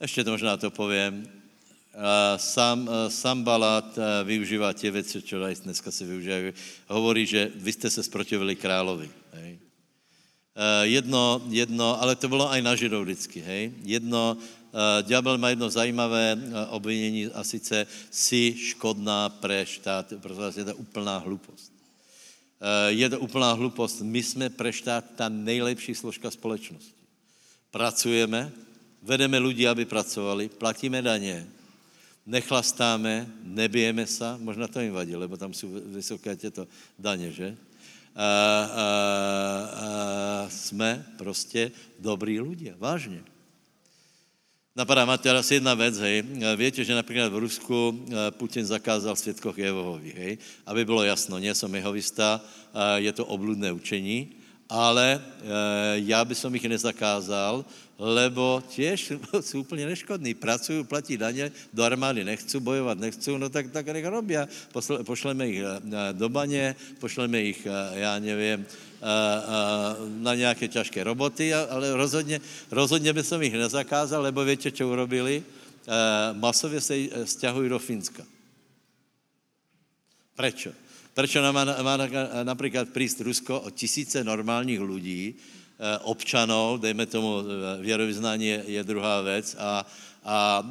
Ještě 0.00 0.24
to 0.24 0.30
možná 0.30 0.56
to 0.56 0.68
povím. 0.68 1.24
Sam, 2.36 2.90
Sambalat 3.08 3.98
využívá 4.24 4.72
tě 4.72 4.90
věci, 4.90 5.22
čo 5.22 5.40
dneska 5.40 5.90
se 5.90 6.04
využívají. 6.04 6.52
Hovorí, 6.88 7.26
že 7.26 7.48
vy 7.54 7.72
jste 7.72 7.90
se 7.90 8.02
sprotivili 8.02 8.56
královi. 8.56 9.08
Hej. 9.32 9.58
Eh, 10.54 10.86
jedno, 10.86 11.40
jedno, 11.48 12.02
ale 12.02 12.16
to 12.16 12.28
bylo 12.28 12.50
aj 12.50 12.62
na 12.62 12.76
Židov 12.76 13.08
vždycky, 13.08 13.40
hej. 13.40 13.72
Jedno, 13.82 14.36
ďábel 15.02 15.38
má 15.38 15.48
jedno 15.48 15.70
zajímavé 15.70 16.36
obvinění 16.68 17.26
a 17.26 17.44
sice 17.44 17.86
si 18.10 18.52
škodná 18.52 19.28
pre 19.28 19.66
štát, 19.66 20.12
protože 20.20 20.60
je 20.60 20.64
to 20.64 20.76
úplná 20.76 21.18
hlupost. 21.18 21.73
Uh, 22.64 22.96
je 22.96 23.04
to 23.12 23.20
úplná 23.20 23.52
hlupost. 23.52 24.00
My 24.00 24.24
jsme 24.24 24.48
pre 24.48 24.72
štát 24.72 25.04
ta 25.20 25.28
nejlepší 25.28 25.92
složka 25.92 26.32
společnosti. 26.32 26.96
Pracujeme, 27.68 28.48
vedeme 29.04 29.36
lidi, 29.36 29.68
aby 29.68 29.84
pracovali, 29.84 30.48
platíme 30.48 31.02
daně, 31.04 31.44
nechlastáme, 32.24 33.28
nebijeme 33.44 34.08
sa, 34.08 34.40
možná 34.40 34.64
to 34.64 34.80
jim 34.80 34.96
vadí, 34.96 35.12
lebo 35.12 35.36
tam 35.36 35.52
jsou 35.52 35.76
vysoké 35.92 36.36
těto 36.36 36.64
daně, 36.96 37.28
že? 37.36 37.56
A, 38.16 38.24
a, 38.24 38.86
a, 39.76 40.48
jsme 40.48 41.04
prostě 41.20 41.68
dobrý 42.00 42.40
ľudia, 42.40 42.80
vážně. 42.80 43.33
Napadá 44.74 45.06
ma 45.06 45.14
teraz 45.14 45.46
jedna 45.54 45.70
vec, 45.78 45.94
hej. 46.02 46.26
Viete, 46.58 46.82
že 46.82 46.98
napríklad 46.98 47.30
v 47.30 47.46
Rusku 47.46 47.94
Putin 48.34 48.66
zakázal 48.66 49.14
svědkoch 49.14 49.54
Jehovovi, 49.54 50.10
hej. 50.10 50.32
Aby 50.66 50.82
bylo 50.82 51.06
jasno, 51.06 51.38
nie 51.38 51.54
som 51.54 51.70
jehovista, 51.70 52.42
je 52.98 53.12
to 53.14 53.22
obludné 53.22 53.70
učení, 53.70 54.34
ale 54.66 55.22
já 56.02 56.24
by 56.24 56.34
som 56.34 56.50
ich 56.58 56.66
nezakázal, 56.66 57.62
lebo 57.94 58.58
tiež 58.74 59.14
sú 59.46 59.62
úplne 59.62 59.86
neškodní. 59.86 60.34
Pracujú, 60.34 60.82
platí 60.84 61.14
daně, 61.14 61.54
do 61.70 61.86
armády 61.86 62.26
nechcú, 62.26 62.58
bojovat 62.58 62.98
nechcú, 62.98 63.38
no 63.38 63.46
tak, 63.46 63.70
tak 63.70 63.86
nech 63.86 64.06
robia. 64.06 64.50
Pošleme 65.06 65.48
ich 65.48 65.62
do 66.12 66.28
baně, 66.28 66.74
pošleme 66.98 67.42
ich, 67.42 67.62
nevím, 68.18 68.66
eh, 68.66 68.93
na 70.18 70.34
nějaké 70.34 70.68
ťažké 70.68 71.04
roboty, 71.04 71.54
ale 71.54 71.92
rozhodně, 71.92 72.40
rozhodně 72.70 73.12
by 73.12 73.22
som 73.22 73.42
ich 73.42 73.52
nezakázal, 73.52 74.22
lebo 74.22 74.44
viete, 74.44 74.72
čo 74.72 74.88
urobili? 74.88 75.44
Masově 76.32 76.80
se 76.80 76.94
stěhují 77.24 77.68
do 77.68 77.78
Finska. 77.78 78.24
Prečo? 80.36 80.72
Prečo 81.14 81.38
má, 81.52 81.64
má 81.84 81.94
napríklad 82.42 82.90
prísť 82.90 83.22
Rusko 83.22 83.60
o 83.60 83.70
tisíce 83.70 84.24
normálních 84.24 84.80
ľudí, 84.80 85.36
Eh, 85.74 85.98
občanov, 86.06 86.78
dejme 86.78 87.02
tomu, 87.10 87.42
eh, 87.42 87.82
věrovyznání 87.82 88.46
je 88.78 88.84
druhá 88.86 89.20
věc 89.26 89.56
a, 89.58 89.82
a 90.24 90.62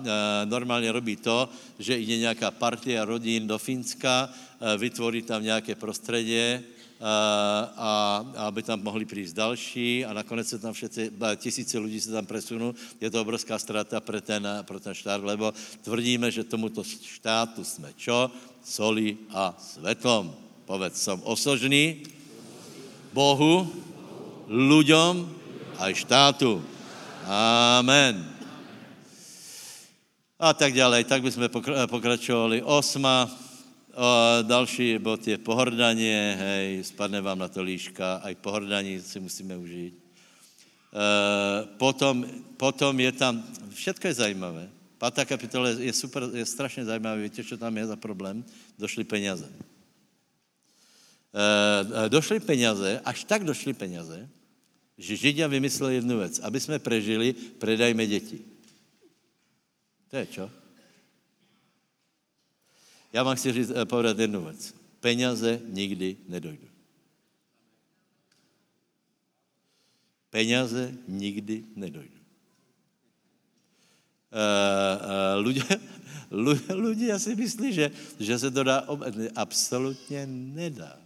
normálně 0.46 0.92
robí 0.92 1.16
to, 1.20 1.50
že 1.80 2.00
ide 2.00 2.18
nějaká 2.18 2.52
partia 2.52 3.06
rodín 3.06 3.48
do 3.48 3.58
Finska, 3.60 4.30
vytvorí 4.78 5.22
tam 5.22 5.44
nějaké 5.44 5.76
prostředí, 5.76 6.64
a, 7.04 8.26
aby 8.48 8.64
tam 8.64 8.84
mohli 8.84 9.06
přijít 9.06 9.36
další 9.36 10.06
a 10.06 10.14
nakonec 10.14 10.48
se 10.48 10.60
tam 10.60 10.74
všetci, 10.74 11.12
tisíce 11.36 11.80
lidí 11.80 12.02
se 12.02 12.12
tam 12.12 12.26
presunou. 12.26 12.74
Je 13.02 13.12
to 13.12 13.22
obrovská 13.22 13.60
strata 13.60 14.00
pro 14.00 14.22
ten, 14.22 14.48
pro 14.62 14.80
ten 14.80 14.94
štát, 14.94 15.24
lebo 15.24 15.54
tvrdíme, 15.84 16.32
že 16.32 16.44
tomuto 16.44 16.84
štátu 16.84 17.64
jsme 17.64 17.92
čo? 17.98 18.32
Soli 18.64 19.18
a 19.36 19.52
svetlom. 19.60 20.32
Povedz, 20.64 21.04
som 21.04 21.20
osožný 21.28 22.08
Bohu 23.12 23.68
ľuďom 24.48 25.28
aj 25.84 25.92
štátu. 26.08 26.64
Amen. 27.28 28.24
A 30.40 30.56
tak 30.56 30.72
ďalej, 30.72 31.04
tak 31.04 31.24
by 31.24 31.32
sme 31.32 31.48
pokračovali. 31.88 32.64
Osma, 32.64 33.28
o, 33.94 34.44
další 34.44 34.98
bod 34.98 35.28
je 35.28 35.38
pohrdanie, 35.38 36.38
hej, 36.40 36.84
spadne 36.84 37.22
vám 37.22 37.40
na 37.40 37.48
to 37.48 37.62
líška, 37.62 38.26
aj 38.26 38.36
pohrdanie 38.42 39.02
si 39.02 39.20
musíme 39.20 39.58
užít. 39.58 39.94
E, 40.94 41.08
potom, 41.78 42.26
potom 42.58 42.94
je 43.00 43.12
tam, 43.12 43.44
všetko 43.74 44.08
je 44.08 44.14
zajímavé. 44.14 44.70
Pátá 44.98 45.26
kapitola 45.26 45.70
je 45.70 45.94
super, 45.94 46.30
je 46.34 46.46
strašně 46.46 46.86
zajímavé. 46.86 47.24
Víte, 47.28 47.44
čo 47.44 47.58
tam 47.58 47.78
je 47.78 47.88
za 47.88 47.96
problém? 47.96 48.46
Došly 48.80 49.04
peniaze. 49.04 49.50
E, 51.34 52.10
došly 52.10 52.40
peniaze, 52.40 53.02
až 53.04 53.24
tak 53.24 53.44
došly 53.44 53.74
peniaze, 53.74 54.30
že 54.98 55.16
Židia 55.16 55.48
vymysleli 55.48 55.96
jednu 55.96 56.18
věc. 56.18 56.40
Aby 56.40 56.60
jsme 56.60 56.80
prežili, 56.80 57.34
predajme 57.34 58.08
děti. 58.08 58.40
To 60.10 60.18
je 60.18 60.26
čo? 60.26 60.63
Já 63.14 63.24
vám 63.24 63.36
chci 63.36 63.52
říct, 63.52 63.72
eh, 63.76 63.86
povedat 63.86 64.20
jednu 64.20 64.44
věc. 64.44 64.76
Peněze 65.00 65.62
nikdy 65.68 66.18
nedojdu. 66.28 66.68
Peněze 70.30 70.92
nikdy 71.08 71.64
nedojdu. 71.76 72.24
Uh, 74.34 74.42
uh, 74.98 75.38
ľudia, 75.46 75.78
ľudia 76.74 77.22
si 77.22 77.38
myslí, 77.38 77.70
že, 77.70 77.94
že 78.18 78.34
se 78.42 78.50
to 78.50 78.66
dá 78.66 78.82
obednit. 78.90 79.30
Absolutně 79.38 80.26
nedá. 80.26 80.98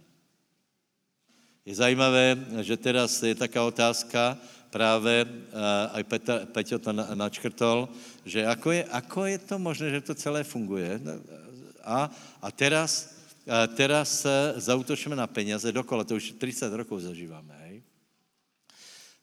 Je 1.68 1.76
zajímavé, 1.76 2.40
že 2.64 2.80
teraz 2.80 3.20
je 3.20 3.36
taká 3.36 3.60
otázka, 3.68 4.40
práve 4.72 5.28
uh, 5.28 5.92
aj 5.92 6.02
Peťo, 6.08 6.34
Peťo 6.56 6.76
to 6.80 6.92
načkrtol, 6.92 7.92
že 8.24 8.48
ako 8.48 8.72
je, 8.72 8.82
ako 8.88 9.20
je 9.28 9.38
to 9.44 9.56
možné, 9.60 9.86
že 9.92 10.08
to 10.08 10.14
celé 10.16 10.40
funguje. 10.40 10.96
A, 11.88 12.12
a 12.44 12.48
teraz, 12.52 13.16
a 13.48 13.64
teraz 13.64 14.28
zautočíme 14.60 15.16
na 15.16 15.24
peniaze 15.24 15.72
dokola, 15.72 16.04
to 16.04 16.20
už 16.20 16.36
30 16.36 16.68
rokov 16.76 17.00
zažíváme. 17.00 17.54
Hej? 17.64 17.76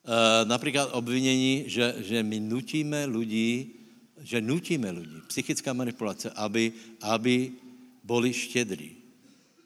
Uh, 0.06 0.42
napríklad 0.50 0.90
obvinení, 0.90 1.70
že, 1.70 2.02
že 2.02 2.26
my 2.26 2.42
nutíme 2.42 3.06
ľudí, 3.06 3.78
že 4.18 4.42
nutíme 4.42 4.90
ľudí, 4.90 5.22
psychická 5.30 5.70
manipulace, 5.70 6.34
aby, 6.34 6.74
aby 7.06 7.54
boli 8.02 8.34
štedrí. 8.34 8.98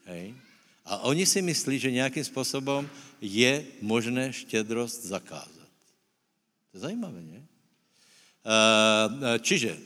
Hej? 0.04 0.36
A 0.84 1.08
oni 1.08 1.24
si 1.24 1.40
myslí, 1.40 1.78
že 1.78 1.96
nějakým 1.96 2.24
způsobem 2.24 2.84
je 3.20 3.64
možné 3.80 4.32
štědrost 4.32 5.04
zakázat. 5.04 5.70
To 6.70 6.76
je 6.76 6.80
zajímavé, 6.80 7.20
ne? 7.22 7.40
Čiže 9.40 9.76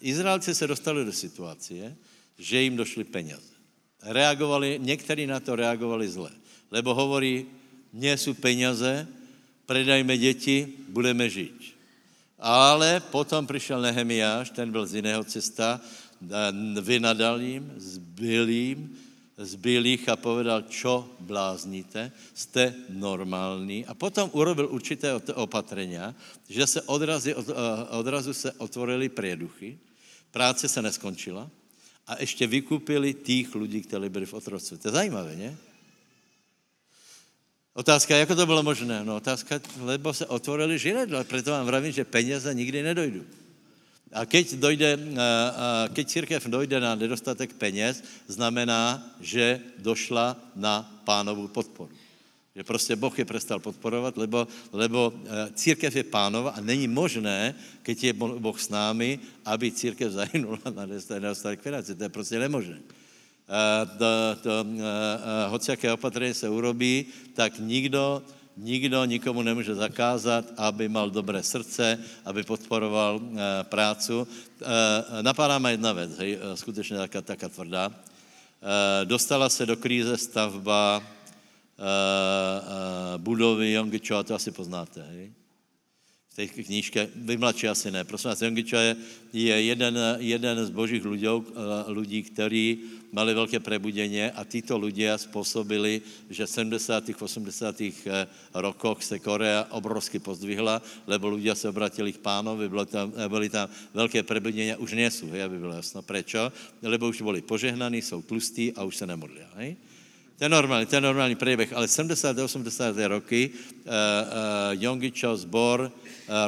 Izraelci 0.00 0.54
se 0.54 0.66
dostali 0.66 1.04
do 1.04 1.12
situace, 1.12 1.96
že 2.42 2.62
jim 2.62 2.76
došly 2.76 3.04
peněze. 3.04 3.54
Reagovali, 4.02 4.82
někteří 4.82 5.26
na 5.26 5.40
to 5.40 5.54
reagovali 5.56 6.08
zle, 6.08 6.30
lebo 6.70 6.94
hovorí, 6.94 7.46
nie 7.94 8.18
jsou 8.18 8.34
peněze, 8.34 9.06
predajme 9.66 10.18
děti, 10.18 10.68
budeme 10.88 11.30
žít. 11.30 11.78
Ale 12.38 12.98
potom 13.14 13.46
přišel 13.46 13.80
Nehemiáš, 13.80 14.50
ten 14.50 14.72
byl 14.72 14.86
z 14.86 14.94
jiného 14.94 15.24
cesta, 15.24 15.80
vynadal 16.80 17.40
jim, 17.40 17.72
zbyl 17.76 18.48
jim, 18.48 18.98
zbil 19.38 19.86
ich 19.86 20.08
a 20.08 20.16
povedal, 20.16 20.66
čo 20.66 21.06
blázníte, 21.22 22.10
jste 22.34 22.74
normální. 22.90 23.86
A 23.86 23.94
potom 23.94 24.30
urobil 24.34 24.66
určité 24.66 25.14
opatrenia, 25.14 26.14
že 26.50 26.66
se 26.66 26.82
odrazy, 26.82 27.34
od, 27.34 27.46
odrazu 27.90 28.34
se 28.34 28.52
otvorili 28.58 29.08
prieduchy, 29.08 29.78
práce 30.30 30.68
se 30.68 30.82
neskončila 30.82 31.46
a 32.06 32.20
ještě 32.20 32.46
vykupili 32.46 33.14
tých 33.14 33.54
lidí, 33.54 33.80
kteří 33.82 34.08
byli 34.08 34.26
v 34.26 34.34
otroctví. 34.34 34.78
To 34.78 34.88
je 34.88 34.92
zajímavé, 34.92 35.36
ne? 35.36 35.56
Otázka, 37.74 38.16
jak 38.16 38.28
to 38.28 38.46
bylo 38.46 38.62
možné? 38.62 39.04
No 39.04 39.16
otázka, 39.16 39.60
lebo 39.80 40.14
se 40.14 40.26
otvorili 40.26 40.78
žiledla, 40.78 41.24
proto 41.24 41.50
vám 41.50 41.66
vravím, 41.66 41.92
že 41.92 42.04
peněze 42.04 42.54
nikdy 42.54 42.82
nedojdu. 42.82 43.24
A 44.12 44.28
keď, 44.28 44.60
dojde, 44.60 44.98
keď 45.96 46.04
církev 46.08 46.42
dojde 46.44 46.76
na 46.80 46.92
nedostatek 46.94 47.56
peněz, 47.56 48.04
znamená, 48.28 49.00
že 49.24 49.60
došla 49.80 50.36
na 50.52 50.84
pánovu 51.08 51.48
podporu. 51.48 51.88
Že 52.56 52.64
prostě 52.64 52.96
Boh 52.96 53.18
je 53.18 53.24
prestal 53.24 53.60
podporovat, 53.60 54.16
lebo, 54.16 54.48
lebo 54.72 55.12
e, 55.12 55.50
církev 55.54 55.96
je 55.96 56.04
pánova 56.04 56.50
a 56.50 56.60
není 56.60 56.88
možné, 56.88 57.54
keď 57.82 58.04
je 58.04 58.12
Boh 58.12 58.58
s 58.60 58.68
námi, 58.68 59.18
aby 59.44 59.72
církev 59.72 60.12
zahynula 60.12 60.60
na 60.76 60.86
nedostatek 60.86 61.60
financí. 61.60 61.94
To 61.94 62.02
je 62.02 62.08
prostě 62.08 62.38
nemožné. 62.38 62.78
To, 63.98 64.10
to, 64.42 64.64
hociaké 65.48 65.92
opatrenie 65.92 66.34
se 66.34 66.48
urobí, 66.48 67.06
tak 67.34 67.58
nikdo 67.58 68.22
Nikdo 68.56 69.04
nikomu 69.04 69.42
nemůže 69.42 69.74
zakázat, 69.74 70.44
aby 70.56 70.88
mal 70.88 71.10
dobré 71.10 71.42
srdce, 71.42 71.98
aby 72.24 72.44
podporoval 72.44 73.16
e, 73.16 73.64
prácu. 73.64 74.28
E, 74.28 75.22
napadá 75.22 75.58
ma 75.58 75.70
jedna 75.70 75.92
věc, 75.92 76.18
hej, 76.18 76.38
skutečně 76.54 76.96
taká, 76.96 77.20
taká 77.22 77.48
tvrdá. 77.48 77.88
E, 77.88 79.04
dostala 79.04 79.48
se 79.48 79.66
do 79.66 79.76
kríze 79.76 80.16
stavba 80.16 81.00
e, 81.00 81.04
e, 81.04 81.21
budovy 83.16 83.72
Jongičo, 83.72 84.16
a 84.16 84.22
to 84.22 84.34
asi 84.34 84.50
poznáte, 84.50 85.02
hej? 85.02 85.32
v 86.32 86.36
té 86.36 86.46
knížke, 86.48 87.08
vy 87.14 87.36
mladší 87.36 87.68
asi 87.68 87.90
ne. 87.90 88.04
Prosím 88.04 88.28
vás, 88.28 88.42
Jongiča 88.42 88.80
je, 88.80 88.96
je 89.32 89.62
jeden, 89.62 89.98
jeden 90.18 90.66
z 90.66 90.70
božích 90.70 91.04
lidí, 91.04 91.28
lidí, 91.86 92.22
kteří 92.22 92.78
mali 93.12 93.34
velké 93.34 93.60
prebudění 93.60 94.32
a 94.32 94.44
tyto 94.44 94.78
lidé 94.78 95.12
způsobili, 95.18 96.00
že 96.30 96.46
v 96.46 96.50
70. 96.50 97.04
80. 97.20 97.80
Eh, 97.80 98.26
rokoch 98.54 99.04
se 99.04 99.18
Korea 99.18 99.68
obrovsky 99.70 100.18
pozdvihla, 100.18 100.82
lebo 101.06 101.36
lidé 101.36 101.54
se 101.54 101.68
obratili 101.68 102.12
k 102.12 102.24
pánovi, 102.24 102.68
bylo 102.68 102.88
tam, 102.88 103.12
eh, 103.12 103.28
byly 103.28 103.48
tam 103.52 103.68
velké 103.94 104.22
prebudění, 104.22 104.76
už 104.76 104.92
nejsou, 104.92 105.28
hej, 105.28 105.42
aby 105.42 105.58
bylo 105.58 105.76
jasno. 105.76 106.02
Prečo? 106.02 106.52
Lebo 106.82 107.08
už 107.08 107.22
byli 107.22 107.44
požehnaní, 107.44 108.02
jsou 108.02 108.22
tlustí 108.22 108.72
a 108.72 108.88
už 108.88 108.96
se 108.96 109.06
nemodlia. 109.06 109.48
Hej? 109.60 109.76
To 110.42 110.50
je 110.50 110.58
normálny, 110.58 110.90
to 110.90 110.98
je 110.98 111.06
normálny 111.06 111.38
priebeh, 111.38 111.70
ale 111.70 111.86
70. 111.86 112.34
80. 112.34 112.98
roky 113.06 113.54
uh, 113.54 113.54
uh, 113.54 113.94
Jongičov 114.74 115.38
zbor 115.38 115.86
uh, 115.86 115.90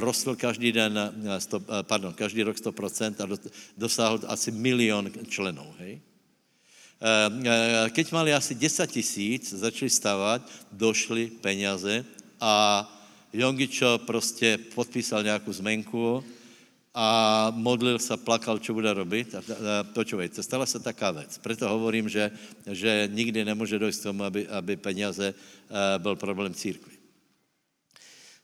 rostl 0.02 0.34
každý 0.34 0.74
den, 0.74 0.98
uh, 0.98 1.38
sto, 1.38 1.62
uh, 1.62 1.86
pardon, 1.86 2.10
každý 2.10 2.42
rok 2.42 2.58
100% 2.58 3.22
a 3.22 3.30
dosáhl 3.78 4.18
asi 4.26 4.50
milión 4.50 5.06
členov, 5.30 5.70
hej? 5.78 6.02
Keď 7.94 8.06
mali 8.10 8.34
asi 8.34 8.58
10 8.58 8.90
tisíc, 8.90 9.54
začali 9.54 9.90
stavať, 9.90 10.42
došli 10.74 11.38
peniaze 11.38 12.02
a 12.42 12.82
Jongičo 13.30 13.98
prostě 14.06 14.58
podpísal 14.74 15.22
nějakou 15.22 15.52
zmenku 15.52 16.24
a 16.94 17.06
modlil 17.50 17.98
sa, 17.98 18.14
plakal, 18.14 18.62
čo 18.62 18.70
bude 18.70 18.86
robiť. 18.86 19.28
A, 19.34 19.40
a 19.42 19.42
počúvejte, 19.82 20.38
stala 20.46 20.62
sa 20.62 20.78
taká 20.78 21.10
vec. 21.10 21.34
Preto 21.42 21.66
hovorím, 21.66 22.06
že, 22.06 22.30
že 22.70 23.10
nikdy 23.10 23.42
nemôže 23.42 23.74
dojsť 23.82 23.98
k 23.98 24.06
tomu, 24.06 24.22
aby, 24.22 24.46
aby 24.46 24.78
peniaze 24.78 25.34
uh, 25.34 25.98
byl 25.98 26.14
problém 26.14 26.54
církvy. 26.54 26.94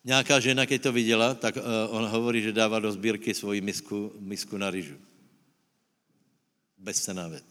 Nějaká 0.05 0.41
žena, 0.41 0.67
keď 0.67 0.83
to 0.83 0.93
viděla, 0.93 1.35
tak 1.35 1.57
uh, 1.57 1.63
on 1.95 2.11
hovorí, 2.11 2.43
že 2.43 2.51
dává 2.53 2.83
do 2.83 2.91
sbírky 2.91 3.31
svoji 3.31 3.63
misku, 3.63 4.11
misku 4.19 4.59
na 4.59 4.67
ryžu. 4.67 4.99
Bezcená 6.75 7.29
vec. 7.31 7.47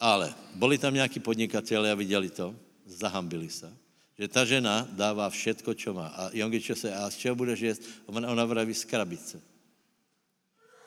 Ale 0.00 0.34
boli 0.54 0.78
tam 0.78 0.94
nějakí 0.94 1.20
podnikatelé 1.20 1.90
a 1.90 1.94
viděli 1.94 2.30
to, 2.30 2.54
zahambili 2.86 3.50
se 3.50 3.87
že 4.18 4.26
ta 4.28 4.42
žena 4.42 4.82
dává 4.90 5.30
všetko, 5.30 5.74
čo 5.78 5.94
má. 5.94 6.10
A 6.10 6.34
Jongičo 6.34 6.74
se, 6.74 6.90
a 6.90 7.06
z 7.10 7.16
čeho 7.16 7.34
budeš 7.38 7.60
jíst? 7.60 7.82
Ona, 8.10 8.34
ona 8.34 8.44
vraví 8.44 8.74
z 8.74 8.84
krabice. 8.84 9.38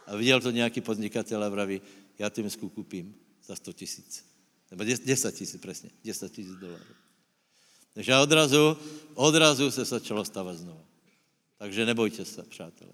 A 0.07 0.15
viděl 0.15 0.41
to 0.41 0.51
nějaký 0.51 0.82
podnikatel 0.82 1.43
a 1.43 1.49
vraví, 1.49 1.82
já 2.19 2.29
ty 2.29 2.43
misku 2.43 2.69
koupím 2.69 3.15
za 3.45 3.55
100 3.55 3.73
tisíc. 3.73 4.25
Nebo 4.71 4.84
10 4.84 5.36
tisíc, 5.36 5.61
přesně, 5.61 5.89
10 6.03 6.32
tisíc 6.32 6.55
dolarů. 6.55 6.93
Takže 7.93 8.15
odrazu, 8.15 8.77
odrazu 9.13 9.71
se 9.71 9.86
začalo 9.86 10.25
stavat 10.25 10.57
znovu. 10.57 10.86
Takže 11.57 11.86
nebojte 11.86 12.25
se, 12.25 12.43
přátelé. 12.43 12.91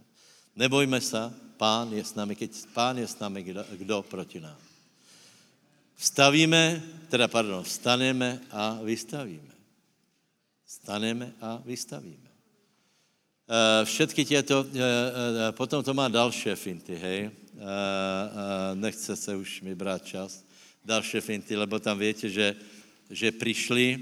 Nebojme 0.56 1.02
se, 1.02 1.34
pán 1.58 1.94
je 1.94 2.06
s 2.06 2.16
námi, 2.16 2.36
keď 2.36 2.52
pán 2.74 2.98
je 2.98 3.08
s 3.08 3.20
námi, 3.20 3.44
kdo, 3.44 3.66
kdo 3.78 4.02
proti 4.02 4.40
nám. 4.40 4.58
Vstavíme, 5.96 6.84
teda 7.10 7.28
pardon, 7.28 7.64
vstaneme 7.64 8.42
a 8.52 8.80
vystavíme. 8.84 9.57
Staneme 10.68 11.32
a 11.40 11.64
vystavíme. 11.64 12.28
Eh, 13.48 13.88
všetky 13.88 14.28
tieto, 14.28 14.68
eh, 14.68 14.76
eh, 14.76 15.52
potom 15.56 15.80
to 15.80 15.96
má 15.96 16.12
dalšie 16.12 16.52
finty, 16.60 16.96
hej. 17.00 17.32
Nechce 18.78 19.16
se 19.16 19.34
už 19.34 19.66
mi 19.66 19.74
brát 19.74 20.06
čas. 20.06 20.46
Dalšie 20.86 21.26
finty, 21.26 21.58
lebo 21.58 21.82
tam 21.82 21.98
viete, 21.98 22.30
že, 22.30 22.54
že 23.10 23.34
prišli 23.34 23.98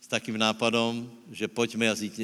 s 0.00 0.08
takým 0.08 0.40
nápadom, 0.40 1.04
že 1.28 1.52
poďme 1.52 1.92
jazyť, 1.92 2.14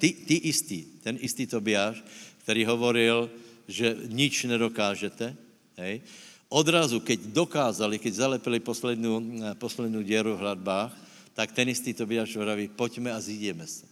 ty, 0.00 0.08
ty 0.24 0.36
istý, 0.48 0.88
ten 1.04 1.20
istý 1.20 1.44
Tobiáš, 1.44 2.00
který 2.48 2.64
hovoril, 2.64 3.28
že 3.68 3.92
nič 4.08 4.48
nedokážete, 4.48 5.36
hej, 5.76 6.00
odrazu, 6.48 7.04
keď 7.04 7.28
dokázali, 7.28 8.00
keď 8.00 8.24
zalepili 8.24 8.64
poslednú, 8.64 9.20
poslednú 9.60 10.00
dieru 10.00 10.32
v 10.32 10.48
hladbách, 10.48 10.96
tak 11.34 11.50
ten 11.50 11.66
istý 11.68 11.90
Tobiáš 11.90 12.38
hovorí, 12.38 12.70
poďme 12.70 13.10
a 13.10 13.18
zídeme 13.18 13.66
sa. 13.66 13.90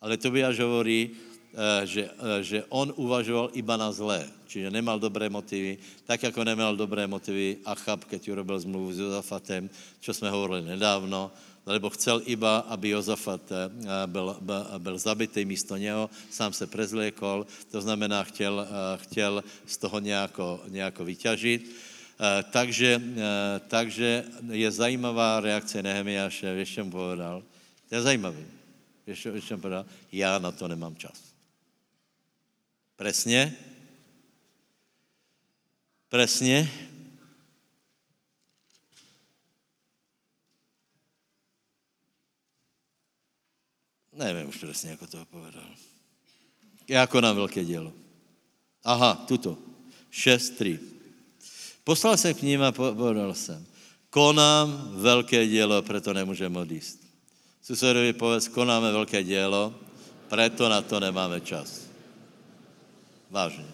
Ale 0.00 0.16
Tobiáš 0.16 0.56
hovorí, 0.64 1.12
eh, 1.12 1.84
že, 1.84 2.04
eh, 2.08 2.40
že 2.42 2.58
on 2.72 2.88
uvažoval 2.96 3.52
iba 3.52 3.76
na 3.76 3.92
zlé, 3.92 4.24
čiže 4.48 4.72
nemal 4.72 4.96
dobré 4.96 5.28
motivy, 5.28 5.76
tak 6.08 6.24
ako 6.24 6.40
nemal 6.42 6.72
dobré 6.72 7.04
motivy 7.04 7.60
Achab, 7.68 8.08
keď 8.08 8.32
urobil 8.32 8.56
zmluvu 8.58 8.88
s 8.96 8.98
Jozafatem, 8.98 9.68
čo 10.00 10.16
jsme 10.16 10.32
hovorili 10.32 10.72
nedávno, 10.72 11.30
lebo 11.68 11.92
chcel 11.92 12.24
iba, 12.24 12.64
aby 12.72 12.96
Jozafat 12.96 13.44
eh, 13.52 13.68
byl, 14.08 14.40
byl 14.78 14.96
zabitý 14.96 15.44
místo 15.44 15.76
něho, 15.76 16.08
sám 16.32 16.56
se 16.56 16.64
prezliekol, 16.64 17.44
to 17.68 17.80
znamená, 17.84 18.24
chtěl, 18.24 18.66
chtěl 19.04 19.44
z 19.66 19.76
toho 19.76 20.00
nejako, 20.00 20.64
nejako 20.72 21.04
vyťažit. 21.04 21.62
Eh, 22.18 22.42
takže, 22.42 22.98
eh, 22.98 23.60
takže 23.70 24.24
je 24.50 24.70
zajímavá 24.70 25.40
reakce 25.40 25.82
Nehemiáše, 25.82 26.54
víš, 26.54 26.74
čem 26.74 26.90
povedal? 26.90 27.42
To 27.88 27.94
je 27.94 28.02
zajímavý. 28.02 28.46
Víš 29.06 29.28
čem 29.46 29.60
povedal? 29.60 29.86
Já 30.12 30.38
na 30.38 30.50
to 30.50 30.68
nemám 30.68 30.96
čas. 30.96 31.22
Presně? 32.96 33.54
Presně? 36.08 36.70
Nevím 44.12 44.48
už 44.48 44.56
přesně, 44.56 44.90
jako 44.90 45.06
to 45.06 45.24
povedal. 45.24 45.70
Jako 46.88 47.20
na 47.20 47.32
velké 47.32 47.64
dělo. 47.64 47.92
Aha, 48.84 49.14
tuto. 49.14 49.58
6.3. 50.10 50.97
Poslal 51.88 52.16
jsem 52.16 52.34
k 52.34 52.42
ním 52.42 52.62
a 52.62 52.72
povedal 52.72 53.34
jsem, 53.34 53.64
konám 54.10 54.92
velké 54.92 55.46
dělo, 55.46 55.82
proto 55.82 56.12
nemůžeme 56.12 56.58
odjíst. 56.58 57.00
Susedovi 57.62 58.12
povedz, 58.12 58.48
konáme 58.48 58.92
velké 58.92 59.24
dělo, 59.24 59.74
proto 60.28 60.68
na 60.68 60.82
to 60.82 61.00
nemáme 61.00 61.40
čas. 61.40 61.80
Vážně. 63.30 63.64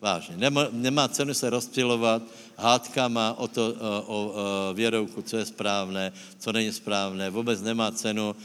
Vážně. 0.00 0.36
Nemá, 0.36 0.66
nemá 0.72 1.08
cenu 1.08 1.34
se 1.34 1.50
rozptilovat 1.50 2.22
hádkama 2.62 3.34
o, 3.42 3.50
to, 3.50 3.74
o, 3.74 3.74
o, 3.74 4.18
o 4.70 4.74
věrouku, 4.74 5.22
co 5.22 5.36
je 5.36 5.46
správné, 5.46 6.12
co 6.38 6.48
není 6.52 6.72
správné. 6.72 7.30
Vůbec 7.30 7.58
nemá 7.62 7.90
cenu 7.90 8.36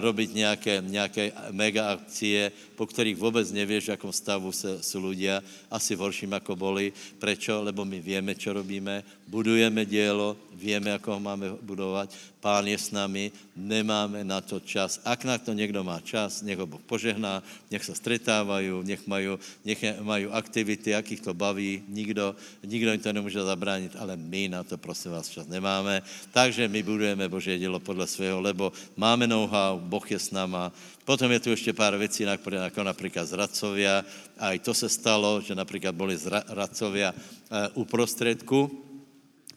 robiť 0.00 0.34
nějaké, 0.34 0.82
nějaké 0.86 1.32
mega 1.50 1.96
akcie, 1.96 2.52
po 2.76 2.86
kterých 2.86 3.16
vůbec 3.16 3.52
nevíš, 3.52 3.84
v 3.84 3.96
jakom 3.96 4.12
stavu 4.12 4.52
se, 4.52 4.82
jsou 4.82 5.00
ľudia, 5.00 5.40
asi 5.70 5.96
horším, 5.96 6.36
ako 6.36 6.52
boli. 6.56 6.92
Prečo? 7.16 7.64
Lebo 7.64 7.84
my 7.84 7.96
vieme, 8.00 8.34
čo 8.36 8.52
robíme, 8.52 9.00
budujeme 9.24 9.88
dielo, 9.88 10.36
vieme, 10.52 10.92
ako 10.92 11.16
ho 11.16 11.20
máme 11.20 11.46
budovat, 11.64 12.12
pán 12.44 12.68
je 12.68 12.76
s 12.76 12.92
nami, 12.92 13.32
nemáme 13.56 14.20
na 14.20 14.44
to 14.44 14.60
čas. 14.60 15.00
Ak 15.00 15.24
na 15.24 15.40
to 15.40 15.56
někdo 15.56 15.80
má 15.80 16.00
čas, 16.04 16.44
nech 16.44 16.60
ho 16.60 16.66
Boh 16.68 16.82
požehná, 16.84 17.40
nech 17.70 17.84
se 17.84 17.94
stretávají, 17.94 18.84
nech 18.84 19.06
mají, 19.08 19.40
nech 19.64 19.80
mají 20.04 20.28
aktivity, 20.28 20.92
akých 20.92 21.24
to 21.24 21.32
baví, 21.32 21.88
nikdo, 21.88 22.36
nikdo 22.60 22.92
jim 22.92 23.00
to 23.00 23.12
nemůže 23.44 23.52
zabránit, 23.52 23.92
ale 23.98 24.16
my 24.16 24.48
na 24.48 24.64
to, 24.64 24.78
prosím 24.78 25.12
vás, 25.12 25.28
čas 25.28 25.46
nemáme. 25.46 26.02
Takže 26.32 26.68
my 26.68 26.82
budujeme 26.82 27.28
Boží 27.28 27.58
dělo 27.58 27.80
podle 27.80 28.06
svého, 28.06 28.40
lebo 28.40 28.72
máme 28.96 29.26
know 29.26 29.44
know-how, 29.44 29.78
Boh 29.78 30.10
je 30.10 30.18
s 30.18 30.30
náma. 30.30 30.72
Potom 31.04 31.30
je 31.30 31.40
tu 31.40 31.50
ještě 31.50 31.72
pár 31.72 31.96
věcí, 31.96 32.24
jako 32.24 32.82
například 32.82 33.28
zradcovia. 33.28 34.04
A 34.38 34.52
i 34.52 34.58
to 34.58 34.74
se 34.74 34.88
stalo, 34.88 35.40
že 35.40 35.54
například 35.54 35.94
byli 35.94 36.16
zradcovia 36.16 37.12
eh, 37.12 37.68
u 37.74 37.84
prostředku 37.84 38.70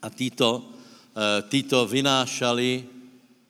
a 0.01 0.09
títo, 0.09 0.67
eh, 1.15 1.43
títo 1.49 1.88
vynášali, 1.88 2.83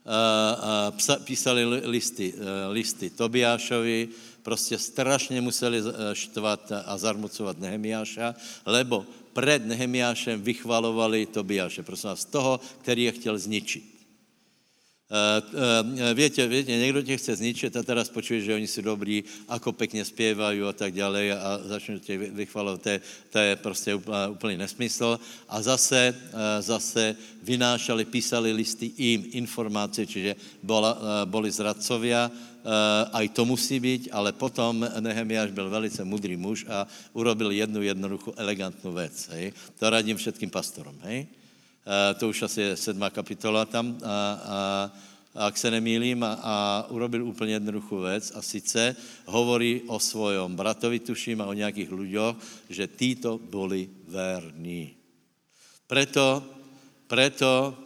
eh, 0.06 1.18
písali 1.26 1.66
listy, 1.90 2.34
listy 2.70 3.10
Tobiášovi, 3.10 4.10
prostě 4.44 4.78
strašně 4.78 5.42
museli 5.42 5.84
štvat 6.14 6.72
a 6.86 6.98
zarmucovat 6.98 7.60
Nehemiáša, 7.60 8.36
lebo 8.64 9.04
před 9.38 9.66
Nehemiášem 9.66 10.42
vychvalovali 10.42 11.26
Tobiáše, 11.26 11.84
prosím 11.84 12.10
vás, 12.10 12.26
toho, 12.26 12.60
který 12.82 13.04
je 13.04 13.12
chtěl 13.12 13.38
zničit. 13.38 13.98
Uh, 15.08 15.40
uh, 15.56 16.12
viete, 16.12 16.44
viete, 16.52 16.76
niekto 16.76 17.00
tě 17.00 17.16
chce 17.16 17.40
zničiť 17.40 17.72
a 17.72 17.80
teraz 17.80 18.12
počuješ, 18.12 18.44
že 18.44 18.56
oni 18.60 18.68
sú 18.68 18.84
dobrí, 18.84 19.24
ako 19.48 19.72
pekne 19.72 20.04
spievajú 20.04 20.68
a 20.68 20.76
tak 20.76 20.92
ďalej 20.92 21.32
a 21.32 21.64
začnú 21.64 22.04
tě 22.04 22.20
vychvalovať. 22.36 22.80
To, 22.84 22.92
to 23.32 23.38
je 23.40 23.56
prostě 23.56 23.90
úplný 24.36 24.60
nesmysl. 24.60 25.16
A 25.48 25.64
zase, 25.64 26.12
uh, 26.12 26.60
zase 26.60 27.16
vynášali, 27.40 28.04
písali 28.04 28.52
listy 28.52 28.92
im 29.00 29.32
informácie, 29.32 30.04
čiže 30.04 30.36
bola, 30.60 31.24
boli 31.24 31.48
zradcovia, 31.56 32.28
aj 33.14 33.26
to 33.32 33.48
musí 33.48 33.80
byť, 33.80 34.12
ale 34.12 34.36
potom 34.36 34.84
Nehemiáš 35.00 35.52
byl 35.52 35.70
velice 35.70 36.04
mudrý 36.04 36.36
muž 36.36 36.66
a 36.68 36.84
urobil 37.14 37.52
jednu 37.52 37.82
jednoduchú 37.82 38.36
elegantnú 38.36 38.92
vec. 38.92 39.16
Hej? 39.32 39.56
To 39.80 39.90
radím 39.90 40.20
všetkým 40.20 40.52
pastorom. 40.52 40.96
Hej? 41.08 41.32
Eh, 41.88 42.14
to 42.20 42.28
už 42.28 42.52
asi 42.52 42.62
je 42.62 42.76
sedmá 42.76 43.08
kapitola 43.08 43.64
tam, 43.64 43.96
a, 44.04 44.04
a, 44.04 44.60
ak 45.48 45.56
se 45.56 45.72
nemýlím, 45.72 46.20
a, 46.24 46.32
a 46.44 46.56
urobil 46.92 47.24
úplně 47.24 47.54
jednoduchou 47.54 48.02
věc 48.02 48.32
a 48.36 48.42
sice 48.42 48.96
hovorí 49.26 49.82
o 49.88 50.00
svojom 50.00 50.56
bratovi, 50.56 51.00
tuším, 51.00 51.42
a 51.42 51.48
o 51.48 51.54
nějakých 51.56 51.92
ľuďoch, 51.92 52.36
že 52.70 52.92
títo 52.92 53.40
boli 53.40 53.88
verní. 54.08 55.00
Preto, 55.88 56.44
preto 57.08 57.78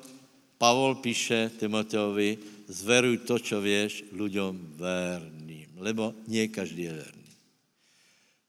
Pavol 0.57 0.97
píše 0.97 1.53
Timoteovi, 1.61 2.38
zveruj 2.72 3.28
to, 3.28 3.36
čo 3.36 3.59
vieš 3.59 4.07
ľuďom 4.15 4.80
verným, 4.80 5.76
lebo 5.84 6.15
nie 6.32 6.47
každý 6.47 6.88
je 6.88 6.93
verný. 6.95 7.30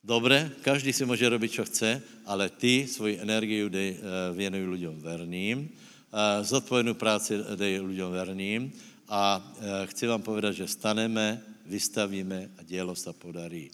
Dobre, 0.03 0.51
každý 0.67 0.91
si 0.91 1.07
môže 1.07 1.23
robiť, 1.23 1.51
čo 1.51 1.67
chce, 1.67 2.03
ale 2.27 2.51
ty 2.51 2.87
svoji 2.87 3.19
energiu 3.23 3.71
dej, 3.71 3.99
uh, 3.99 4.31
věnuj 4.35 4.65
ľuďom 4.67 4.95
verným, 4.99 5.67
uh, 5.67 6.43
zodpovednú 6.43 6.95
práci 6.99 7.39
dej 7.39 7.83
ľuďom 7.83 8.11
verným 8.11 8.71
a 9.07 9.39
uh, 9.39 9.87
chci 9.91 10.11
vám 10.11 10.23
povedať, 10.23 10.67
že 10.67 10.75
staneme, 10.75 11.39
vystavíme 11.67 12.59
a 12.59 12.61
dielo 12.67 12.95
sa 12.99 13.15
podarí. 13.15 13.71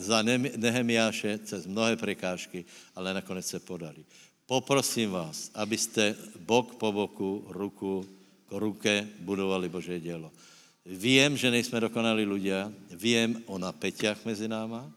Za 0.00 0.24
Nehemiáše 0.56 1.44
cez 1.44 1.68
mnohé 1.68 2.00
prekážky, 2.00 2.64
ale 2.96 3.12
nakonec 3.12 3.44
se 3.44 3.60
podarí. 3.60 4.00
Poprosím 4.48 5.12
vás, 5.12 5.52
abyste 5.52 6.16
bok 6.40 6.80
po 6.80 6.88
boku, 6.88 7.44
ruku 7.52 8.00
ruke 8.58 9.08
budovali 9.22 9.68
Božie 9.68 10.00
dielo. 10.00 10.32
Viem, 10.82 11.38
že 11.38 11.52
nejsme 11.52 11.78
dokonalí 11.78 12.26
ľudia, 12.26 12.72
viem 12.90 13.38
o 13.46 13.60
napätiach 13.60 14.24
mezi 14.26 14.50
náma, 14.50 14.90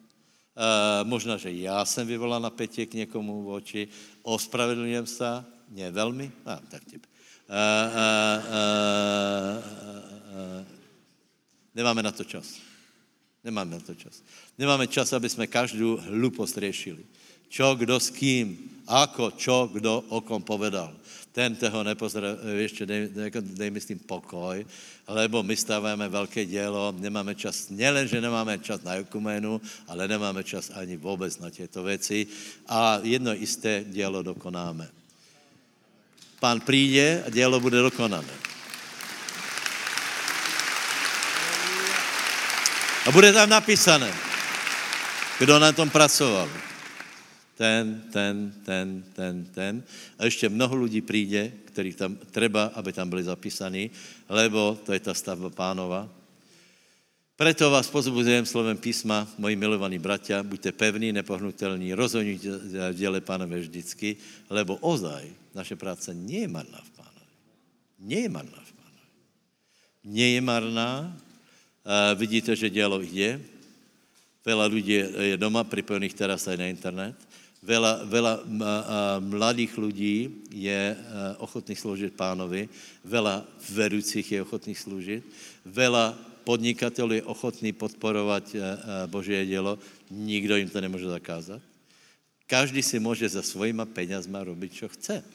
Uh, 0.55 1.03
možná, 1.03 1.35
že 1.35 1.51
já 1.51 1.85
jsem 1.85 2.07
vyvolal 2.07 2.39
napätie 2.39 2.85
k 2.85 2.93
někomu 2.93 3.43
v 3.43 3.49
oči, 3.59 3.81
ospravedlňujem 4.23 5.03
sa, 5.03 5.43
nie 5.67 5.83
veľmi, 5.91 6.31
a 6.47 6.63
tak 6.71 6.87
tip. 6.87 7.03
Uh, 7.03 7.51
uh, 7.51 8.39
uh, 10.31 10.63
nemáme 11.75 11.99
na 11.99 12.15
to 12.15 12.23
čas. 12.23 12.63
Nemáme 13.43 13.75
na 13.75 13.83
to 13.83 13.99
čas. 13.99 14.23
Nemáme 14.55 14.87
čas, 14.87 15.11
aby 15.11 15.27
jsme 15.27 15.43
každou 15.51 15.99
hlupost 16.07 16.55
riešili. 16.55 17.03
Čo, 17.51 17.75
kdo 17.75 17.99
s 17.99 18.07
kým, 18.15 18.55
ako, 18.87 19.35
čo, 19.35 19.67
kdo 19.67 20.07
o 20.07 20.23
kom 20.23 20.39
povedal 20.39 20.95
ten 21.35 21.51
toho 21.51 21.83
nepozdrav, 21.83 22.39
ešte 22.63 22.87
dej, 22.87 23.11
dej 23.27 23.67
mi 23.67 23.83
s 23.83 23.91
tým 23.91 23.99
pokoj, 23.99 24.63
lebo 25.03 25.43
my 25.43 25.51
stávame 25.51 26.07
veľké 26.07 26.47
dielo, 26.47 26.95
nemáme 26.95 27.35
čas, 27.35 27.67
nielen, 27.67 28.07
že 28.07 28.23
nemáme 28.23 28.55
čas 28.63 28.79
na 28.87 29.03
ekumenu, 29.03 29.59
ale 29.83 30.07
nemáme 30.07 30.47
čas 30.47 30.71
ani 30.71 30.95
vôbec 30.95 31.35
na 31.43 31.51
tieto 31.51 31.83
veci 31.83 32.23
a 32.71 33.03
jedno 33.03 33.35
isté 33.35 33.83
dielo 33.83 34.23
dokonáme. 34.23 34.87
Pán 36.39 36.63
príde 36.63 37.19
a 37.19 37.27
dielo 37.27 37.59
bude 37.59 37.83
dokonané. 37.83 38.31
A 43.05 43.11
bude 43.11 43.35
tam 43.35 43.51
napísané, 43.51 44.07
kdo 45.35 45.59
na 45.59 45.75
tom 45.75 45.91
pracoval 45.91 46.47
ten, 47.55 48.03
ten, 48.11 48.51
ten, 48.67 48.87
ten, 49.15 49.35
ten. 49.55 49.73
A 50.19 50.27
ešte 50.27 50.51
mnoho 50.51 50.85
ľudí 50.85 50.99
príde, 50.99 51.65
ktorých 51.71 51.95
tam 51.95 52.11
treba, 52.29 52.75
aby 52.75 52.91
tam 52.91 53.07
byli 53.07 53.23
zapísaní, 53.23 53.87
lebo 54.27 54.75
to 54.83 54.91
je 54.91 54.99
ta 54.99 55.15
stavba 55.15 55.47
pánova. 55.47 56.07
Preto 57.35 57.67
vás 57.67 57.91
pozbudujem 57.91 58.47
slovem 58.47 58.79
písma, 58.79 59.27
moji 59.35 59.59
milovaní 59.59 59.99
bratia, 59.99 60.39
buďte 60.39 60.71
pevní, 60.71 61.11
nepohnutelní, 61.11 61.91
rozhodnite 61.91 62.47
v 62.47 62.95
diele 62.95 63.19
pánové 63.19 63.59
vždycky, 63.59 64.15
lebo 64.47 64.79
ozaj 64.79 65.27
naše 65.51 65.75
práce 65.75 66.15
nie 66.15 66.47
je 66.47 66.51
marná 66.51 66.79
v 66.79 66.91
pánovi. 66.95 67.35
Nie 67.99 68.19
je 68.27 68.31
marná 68.31 68.61
v 68.63 68.71
pánovi. 68.71 69.07
Nie 70.07 70.27
je 70.31 70.41
marná. 70.43 70.91
Uh, 71.83 72.15
vidíte, 72.15 72.55
že 72.55 72.71
dielo 72.71 73.03
ide. 73.03 73.43
Veľa 74.47 74.65
ľudí 74.71 74.95
je 75.03 75.35
doma 75.35 75.67
pripojených 75.67 76.15
teraz 76.15 76.47
aj 76.47 76.55
na 76.55 76.71
internet. 76.71 77.19
Veľa, 77.65 78.05
veľa 78.05 78.33
mladých 79.25 79.73
ľudí 79.81 80.45
je 80.53 80.93
e, 80.93 80.95
ochotných 81.41 81.81
slúžiť 81.81 82.11
pánovi, 82.13 82.69
veľa 83.01 83.41
verúcich 83.73 84.37
je 84.37 84.45
ochotných 84.45 84.77
slúžiť, 84.77 85.21
veľa 85.65 86.13
podnikateľov 86.45 87.17
je 87.17 87.25
ochotný 87.25 87.73
podporovať 87.73 88.45
e, 88.53 88.57
e, 88.61 88.63
Božie 89.09 89.41
dielo, 89.49 89.81
nikto 90.13 90.61
im 90.61 90.69
to 90.69 90.77
nemôže 90.77 91.09
zakázať. 91.09 91.57
Každý 92.45 92.85
si 92.85 93.01
môže 93.01 93.25
za 93.25 93.41
svojima 93.41 93.89
peňazma 93.89 94.45
robiť, 94.45 94.69
čo 94.69 94.87
chce. 94.93 95.25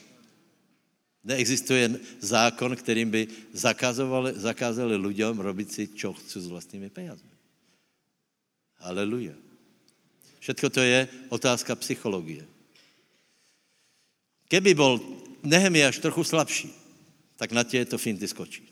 Neexistuje 1.27 1.99
zákon, 2.23 2.71
ktorým 2.79 3.11
by 3.11 3.23
zakázali, 4.39 4.95
ľuďom 4.95 5.43
robiť 5.43 5.69
si, 5.69 5.83
čo 5.99 6.15
chcú 6.15 6.39
s 6.39 6.47
vlastnými 6.47 6.87
peňazmi. 6.95 7.35
Aleluja. 8.87 9.50
Všetko 10.51 10.67
to 10.75 10.83
je 10.83 11.07
otázka 11.31 11.79
psychológie. 11.79 12.43
Keby 14.51 14.75
bol 14.75 14.99
Nehemiáš 15.47 16.03
trochu 16.03 16.27
slabší, 16.27 16.75
tak 17.39 17.55
na 17.55 17.63
tieto 17.63 17.95
finty 17.95 18.27
skočí. 18.27 18.67
E, 18.67 18.71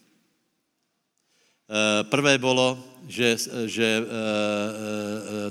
prvé 2.11 2.35
bolo, 2.35 2.75
že, 3.07 3.39
že 3.71 3.87
e, 3.87 4.03
e, 4.03 4.11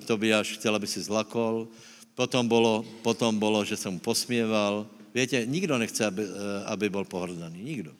Tobiáš 0.03 0.59
chcel, 0.59 0.75
aby 0.75 0.83
si 0.83 0.99
zlakol, 0.99 1.71
potom 2.11 2.43
bolo, 2.43 2.83
potom 3.07 3.31
bolo, 3.31 3.63
že 3.63 3.79
som 3.79 3.95
mu 3.95 4.03
posmieval. 4.03 4.83
Viete, 5.15 5.47
nikto 5.47 5.79
nechce, 5.79 6.03
aby, 6.03 6.27
aby 6.67 6.91
bol 6.91 7.07
pohrdaný. 7.07 7.63
Nikto. 7.63 7.95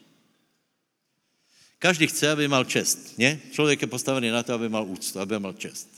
Každý 1.79 2.11
chce, 2.11 2.35
aby 2.35 2.51
mal 2.51 2.67
čest. 2.67 3.15
Nie? 3.15 3.39
Človek 3.55 3.87
je 3.87 3.87
postavený 3.87 4.35
na 4.35 4.43
to, 4.43 4.51
aby 4.51 4.67
mal 4.67 4.83
úctu, 4.83 5.15
aby 5.15 5.39
mal 5.39 5.55
čest. 5.55 5.96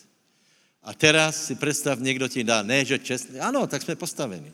A 0.83 0.95
teraz 0.95 1.51
si 1.51 1.59
predstav, 1.59 1.99
niekto 1.99 2.31
ti 2.31 2.43
dá, 2.43 2.63
ne, 2.63 2.85
že 2.87 2.99
čestný. 2.99 3.39
Áno, 3.43 3.67
tak 3.67 3.83
sme 3.83 3.99
postavení. 3.99 4.47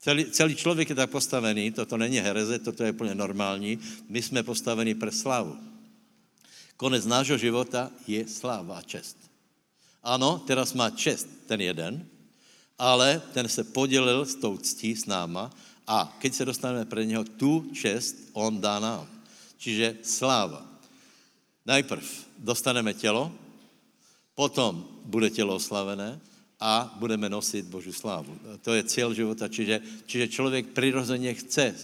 Celý, 0.00 0.32
celý 0.32 0.56
človek 0.56 0.90
je 0.90 0.96
tak 0.96 1.12
postavený, 1.12 1.76
toto 1.76 2.00
není 2.00 2.16
hereze, 2.16 2.64
toto 2.64 2.80
je 2.80 2.96
plne 2.96 3.12
normální. 3.12 3.76
My 4.08 4.22
jsme 4.22 4.40
postavení 4.40 4.96
pre 4.96 5.12
slavu. 5.12 5.52
Konec 6.80 7.04
nášho 7.04 7.36
života 7.36 7.92
je 8.08 8.24
sláva 8.24 8.80
a 8.80 8.86
čest. 8.86 9.20
Ano, 10.00 10.40
teraz 10.48 10.72
má 10.72 10.88
čest 10.88 11.28
ten 11.44 11.60
jeden, 11.60 12.08
ale 12.80 13.20
ten 13.36 13.44
se 13.44 13.64
podělil 13.64 14.24
s 14.24 14.40
tou 14.40 14.56
ctí 14.56 14.96
s 14.96 15.04
náma 15.04 15.52
a 15.84 16.16
keď 16.18 16.34
se 16.34 16.44
dostaneme 16.44 16.84
pre 16.88 17.04
něho, 17.04 17.24
tu 17.36 17.68
čest 17.76 18.32
on 18.32 18.56
dá 18.60 18.80
nám. 18.80 19.04
Čiže 19.60 20.00
sláva. 20.00 20.64
Najprv 21.68 22.04
dostaneme 22.40 22.96
tělo, 22.96 23.28
potom 24.40 24.80
bude 25.04 25.28
tělo 25.28 25.60
oslavené 25.60 26.16
a 26.56 26.96
budeme 26.96 27.28
nosit 27.28 27.68
Boží 27.68 27.92
slávu. 27.92 28.32
To 28.64 28.72
je 28.72 28.88
cieľ 28.88 29.12
života, 29.12 29.52
čiže, 29.52 29.84
čiže 30.08 30.32
člověk 30.32 30.72
prirozeně 30.72 31.36
chce 31.36 31.64
e, 31.68 31.76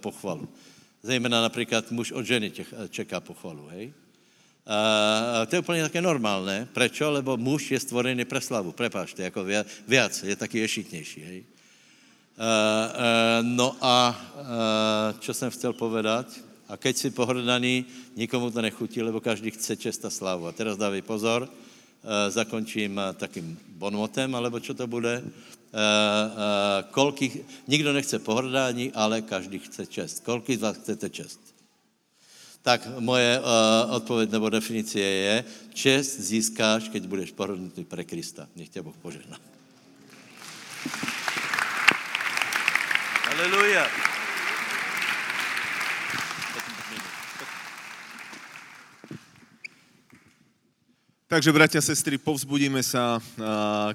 pochvalu. 0.00 0.48
Zejména 1.04 1.44
například 1.44 1.92
muž 1.92 2.16
od 2.16 2.24
ženy 2.24 2.48
čeká 2.88 3.20
pochvalu, 3.20 3.68
hej? 3.76 3.92
A 4.64 5.44
to 5.44 5.56
je 5.56 5.60
úplně 5.60 5.82
také 5.82 6.00
normálné. 6.00 6.64
Prečo? 6.72 7.04
Lebo 7.12 7.36
muž 7.36 7.76
je 7.76 7.80
stvorený 7.80 8.24
pre 8.24 8.40
slavu. 8.40 8.72
Prepášte, 8.72 9.20
jako 9.28 9.44
viac, 9.84 10.24
je 10.24 10.36
taký 10.36 10.64
ješitnější, 10.64 11.20
hej? 11.20 11.40
A, 11.44 12.48
a, 12.48 12.52
no 13.44 13.76
a, 13.76 13.84
a 13.84 14.04
čo 15.20 15.36
jsem 15.36 15.52
chcel 15.52 15.76
povedať? 15.76 16.40
A 16.64 16.80
keď 16.80 16.96
si 16.96 17.08
pohrdaný, 17.12 17.84
nikomu 18.16 18.48
to 18.48 18.64
nechutí, 18.64 19.04
lebo 19.04 19.20
každý 19.20 19.52
chce 19.52 19.76
čest 19.76 20.00
a 20.04 20.10
slavu. 20.10 20.48
A 20.48 20.56
teraz 20.56 20.80
dávej 20.80 21.04
pozor, 21.04 21.44
Eh, 21.44 21.63
zakončím 22.28 22.98
eh, 22.98 23.12
takým 23.14 23.58
bonmotem, 23.76 24.34
alebo 24.34 24.60
čo 24.60 24.74
to 24.74 24.86
bude. 24.86 25.24
Eh, 25.24 26.82
koľkých, 26.90 27.66
nikdo 27.68 27.92
nechce 27.92 28.18
pohrdání, 28.18 28.92
ale 28.94 29.22
každý 29.22 29.58
chce 29.58 29.86
čest. 29.86 30.24
Koľký 30.24 30.56
z 30.56 30.60
vás 30.60 30.76
chcete 30.76 31.10
čest? 31.10 31.40
Tak 32.64 32.88
moje 32.98 33.40
odpověď 33.90 34.30
nebo 34.30 34.48
definice 34.48 35.00
je, 35.00 35.44
čest 35.74 36.20
získáš, 36.20 36.88
keď 36.88 37.06
budeš 37.06 37.30
pohrnutý 37.36 37.84
pre 37.84 38.04
Krista. 38.08 38.48
Nech 38.56 38.68
tě 38.68 38.80
Boh 38.82 38.96
požehná. 38.96 39.36
Aleluja. 43.28 44.13
Takže, 51.34 51.50
bratia 51.50 51.82
sestry, 51.82 52.14
povzbudíme 52.14 52.78
sa, 52.78 53.18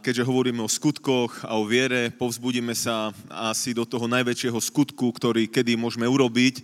keďže 0.04 0.28
hovoríme 0.28 0.60
o 0.60 0.68
skutkoch 0.68 1.48
a 1.48 1.56
o 1.56 1.64
viere, 1.64 2.12
povzbudíme 2.12 2.76
sa 2.76 3.16
asi 3.32 3.72
do 3.72 3.88
toho 3.88 4.12
najväčšieho 4.12 4.60
skutku, 4.60 5.08
ktorý 5.16 5.48
kedy 5.48 5.80
môžeme 5.80 6.04
urobiť 6.04 6.60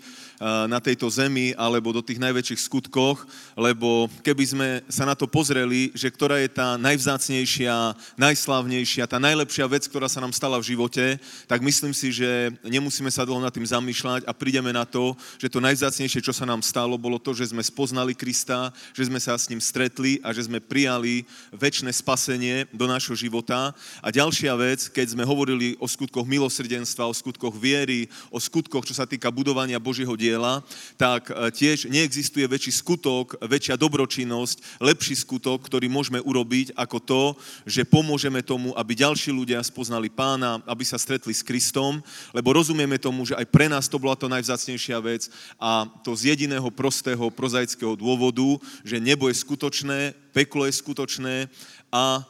na 0.68 0.84
tejto 0.84 1.07
zemi, 1.07 1.56
alebo 1.56 1.95
do 1.95 2.03
tých 2.03 2.19
najväčších 2.19 2.60
skutkoch, 2.60 3.23
lebo 3.56 4.11
keby 4.19 4.43
sme 4.43 4.68
sa 4.91 5.07
na 5.07 5.15
to 5.15 5.31
pozreli, 5.31 5.95
že 5.95 6.11
ktorá 6.11 6.43
je 6.43 6.52
tá 6.52 6.76
najvzácnejšia, 6.76 7.95
najslavnejšia, 8.19 9.07
tá 9.07 9.15
najlepšia 9.15 9.72
vec, 9.72 9.88
ktorá 9.88 10.11
sa 10.11 10.19
nám 10.19 10.35
stala 10.35 10.60
v 10.60 10.76
živote, 10.76 11.15
tak 11.47 11.64
myslím 11.64 11.95
si, 11.95 12.11
že 12.11 12.52
nemusíme 12.68 13.07
sa 13.07 13.23
dlho 13.23 13.39
nad 13.39 13.56
tým 13.56 13.64
zamýšľať 13.64 14.27
a 14.27 14.35
prídeme 14.35 14.76
na 14.76 14.84
to, 14.84 15.15
že 15.39 15.47
to 15.47 15.64
najvzácnejšie, 15.64 16.19
čo 16.19 16.35
sa 16.35 16.43
nám 16.43 16.60
stalo, 16.60 16.99
bolo 16.99 17.15
to, 17.15 17.31
že 17.31 17.56
sme 17.56 17.64
spoznali 17.64 18.11
Krista, 18.11 18.76
že 18.91 19.07
sme 19.07 19.23
sa 19.23 19.39
s 19.39 19.47
ním 19.47 19.64
stretli 19.64 20.19
a 20.19 20.35
že 20.35 20.52
sme 20.52 20.64
prijali 20.65 21.23
väčšie 21.53 21.93
spasenie 21.93 22.65
do 22.73 22.89
nášho 22.89 23.13
života. 23.13 23.71
A 24.01 24.07
ďalšia 24.09 24.53
vec, 24.57 24.89
keď 24.89 25.13
sme 25.13 25.27
hovorili 25.27 25.77
o 25.77 25.85
skutkoch 25.85 26.25
milosrdenstva, 26.25 27.09
o 27.09 27.13
skutkoch 27.13 27.53
viery, 27.53 28.09
o 28.33 28.41
skutkoch, 28.41 28.85
čo 28.87 28.97
sa 28.97 29.05
týka 29.05 29.29
budovania 29.29 29.77
Božieho 29.81 30.17
diela, 30.17 30.63
tak 30.95 31.29
e, 31.29 31.51
tiež 31.51 31.91
neexistuje 31.91 32.47
väčší 32.47 32.71
skutok, 32.71 33.37
väčšia 33.43 33.75
dobročinnosť, 33.75 34.81
lepší 34.81 35.19
skutok, 35.19 35.67
ktorý 35.67 35.91
môžeme 35.91 36.23
urobiť 36.23 36.73
ako 36.79 36.97
to, 37.03 37.23
že 37.67 37.83
pomôžeme 37.83 38.39
tomu, 38.41 38.71
aby 38.79 38.95
ďalší 38.95 39.35
ľudia 39.35 39.59
spoznali 39.61 40.07
pána, 40.07 40.63
aby 40.63 40.87
sa 40.87 40.95
stretli 40.95 41.35
s 41.35 41.43
Kristom, 41.43 41.99
lebo 42.31 42.55
rozumieme 42.55 42.95
tomu, 42.95 43.27
že 43.27 43.35
aj 43.35 43.45
pre 43.51 43.67
nás 43.67 43.91
to 43.91 43.99
bola 43.99 44.15
to 44.15 44.31
najvzácnejšia 44.31 44.97
vec 45.03 45.27
a 45.59 45.83
to 46.01 46.15
z 46.15 46.31
jediného 46.31 46.71
prostého, 46.71 47.27
prozaického 47.27 47.99
dôvodu, 47.99 48.47
že 48.87 49.03
nebo 49.03 49.27
je 49.27 49.35
skutočné, 49.35 49.99
peklo 50.31 50.55
je 50.64 50.72
skutočné 50.72 51.52
a 51.95 52.19
e, 52.19 52.23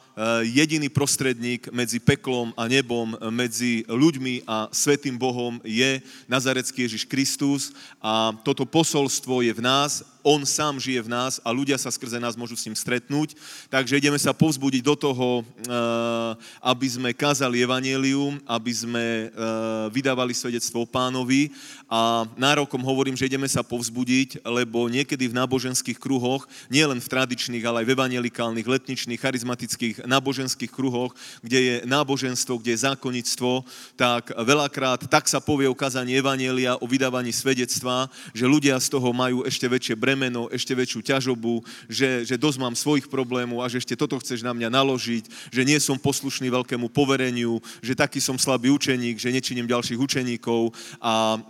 jediný 0.62 0.86
prostredník 0.86 1.66
medzi 1.74 1.98
peklom 1.98 2.54
a 2.54 2.70
nebom, 2.70 3.18
medzi 3.34 3.82
ľuďmi 3.90 4.46
a 4.46 4.70
svetým 4.70 5.18
Bohom 5.18 5.58
je 5.66 5.98
Nazarecký 6.30 6.86
Ježiš 6.86 7.02
Kristus 7.10 7.74
a 7.98 8.30
toto 8.46 8.62
posolstvo 8.62 9.42
je 9.42 9.50
v 9.50 9.58
nás, 9.66 10.06
on 10.26 10.42
sám 10.42 10.82
žije 10.82 11.06
v 11.06 11.12
nás 11.14 11.38
a 11.46 11.54
ľudia 11.54 11.78
sa 11.78 11.86
skrze 11.86 12.18
nás 12.18 12.34
môžu 12.34 12.58
s 12.58 12.66
ním 12.66 12.74
stretnúť. 12.74 13.38
Takže 13.70 13.94
ideme 13.94 14.18
sa 14.18 14.34
povzbudiť 14.34 14.82
do 14.82 14.98
toho, 14.98 15.28
e, 15.38 15.42
aby 16.62 16.86
sme 16.90 17.10
kázali 17.14 17.62
evanelium, 17.62 18.42
aby 18.42 18.72
sme 18.74 19.04
e, 19.06 19.26
vydávali 19.94 20.34
svedectvo 20.34 20.82
pánovi 20.82 21.54
a 21.86 22.26
nárokom 22.34 22.82
hovorím, 22.82 23.14
že 23.14 23.30
ideme 23.30 23.46
sa 23.46 23.62
povzbudiť, 23.62 24.42
lebo 24.42 24.90
niekedy 24.90 25.30
v 25.30 25.38
náboženských 25.38 25.94
kruhoch, 25.94 26.50
nielen 26.66 26.98
v 26.98 27.06
tradičných, 27.06 27.62
ale 27.62 27.82
aj 27.82 27.86
v 27.86 27.94
evangelikálnych, 27.94 28.66
letničných, 28.66 29.22
charizmatických 29.22 29.55
náboženských 30.04 30.70
kruhoch, 30.70 31.16
kde 31.40 31.58
je 31.60 31.74
náboženstvo, 31.88 32.60
kde 32.60 32.76
je 32.76 32.84
zákonnictvo, 32.84 33.64
tak 33.96 34.30
veľakrát 34.32 35.08
tak 35.08 35.26
sa 35.26 35.40
povie 35.40 35.70
o 35.70 35.76
kazaní 35.76 36.18
evanelia, 36.18 36.76
o 36.78 36.86
vydávaní 36.86 37.32
svedectva, 37.32 38.10
že 38.36 38.44
ľudia 38.44 38.76
z 38.76 38.88
toho 38.92 39.10
majú 39.12 39.42
ešte 39.48 39.66
väčšie 39.66 39.94
bremeno, 39.96 40.48
ešte 40.52 40.76
väčšiu 40.76 41.00
ťažobu, 41.02 41.64
že, 41.88 42.26
že 42.28 42.36
dosť 42.36 42.58
mám 42.60 42.74
svojich 42.76 43.08
problémov 43.08 43.62
a 43.62 43.70
že 43.70 43.80
ešte 43.80 43.96
toto 43.96 44.18
chceš 44.20 44.44
na 44.44 44.52
mňa 44.52 44.68
naložiť, 44.68 45.24
že 45.52 45.62
nie 45.64 45.78
som 45.80 45.96
poslušný 45.96 46.52
veľkému 46.52 46.92
povereniu, 46.92 47.58
že 47.80 47.96
taký 47.96 48.20
som 48.20 48.36
slabý 48.36 48.70
učeník, 48.74 49.16
že 49.16 49.32
nečiním 49.32 49.66
ďalších 49.70 49.98
učeníkov. 49.98 50.74
A 51.00 51.40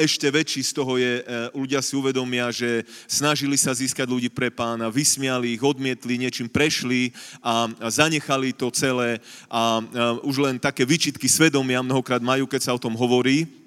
ešte 0.00 0.30
väčší 0.30 0.62
z 0.64 0.72
toho 0.72 0.96
je, 0.96 1.20
e, 1.20 1.22
ľudia 1.54 1.80
si 1.82 1.94
uvedomia, 1.98 2.50
že 2.54 2.86
snažili 3.06 3.58
sa 3.58 3.74
získať 3.74 4.06
ľudí 4.08 4.30
pre 4.30 4.50
pána, 4.50 4.88
vysmiali 4.88 5.54
ich, 5.54 5.62
odmietli, 5.62 6.18
niečím 6.20 6.48
prešli 6.48 7.10
a 7.42 7.70
zanechali 7.88 8.52
to 8.52 8.70
celé 8.70 9.18
a 9.50 9.80
už 10.22 10.36
len 10.44 10.56
také 10.60 10.84
vyčitky 10.86 11.26
svedomia 11.26 11.80
mnohokrát 11.82 12.20
majú, 12.20 12.46
keď 12.46 12.60
sa 12.70 12.74
o 12.76 12.82
tom 12.82 12.94
hovorí 12.94 13.63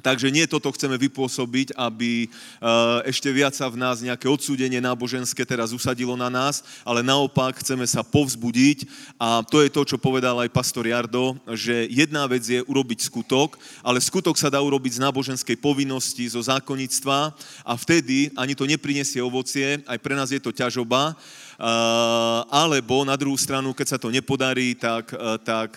Takže 0.00 0.32
nie 0.32 0.48
toto 0.48 0.72
chceme 0.72 0.96
vypôsobiť, 0.96 1.76
aby 1.76 2.26
eh, 2.26 3.10
ešte 3.12 3.28
viac 3.28 3.52
sa 3.52 3.68
v 3.68 3.80
nás 3.80 4.00
nejaké 4.00 4.26
odsúdenie 4.26 4.80
náboženské 4.80 5.44
teraz 5.44 5.76
usadilo 5.76 6.16
na 6.16 6.32
nás, 6.32 6.64
ale 6.84 7.04
naopak 7.04 7.60
chceme 7.60 7.84
sa 7.84 8.00
povzbudiť. 8.00 8.88
A 9.20 9.44
to 9.44 9.60
je 9.60 9.70
to, 9.70 9.84
čo 9.84 9.96
povedal 10.00 10.40
aj 10.40 10.52
pastor 10.52 10.88
Jardo, 10.88 11.36
že 11.52 11.86
jedna 11.92 12.24
vec 12.24 12.42
je 12.44 12.64
urobiť 12.64 13.06
skutok, 13.06 13.60
ale 13.84 14.00
skutok 14.00 14.36
sa 14.40 14.48
dá 14.48 14.58
urobiť 14.64 14.98
z 14.98 15.02
náboženskej 15.04 15.56
povinnosti, 15.60 16.24
zo 16.28 16.40
zákonnictva. 16.40 17.36
A 17.64 17.72
vtedy 17.76 18.32
ani 18.34 18.56
to 18.56 18.64
neprinesie 18.64 19.20
ovocie, 19.20 19.84
aj 19.84 19.98
pre 20.00 20.16
nás 20.16 20.32
je 20.32 20.40
to 20.40 20.50
ťažoba, 20.50 21.14
Uh, 21.60 22.40
alebo 22.48 23.04
na 23.04 23.20
druhú 23.20 23.36
stranu, 23.36 23.76
keď 23.76 23.86
sa 23.92 23.98
to 24.00 24.08
nepodarí, 24.08 24.72
tak, 24.72 25.12
uh, 25.12 25.36
tak 25.36 25.76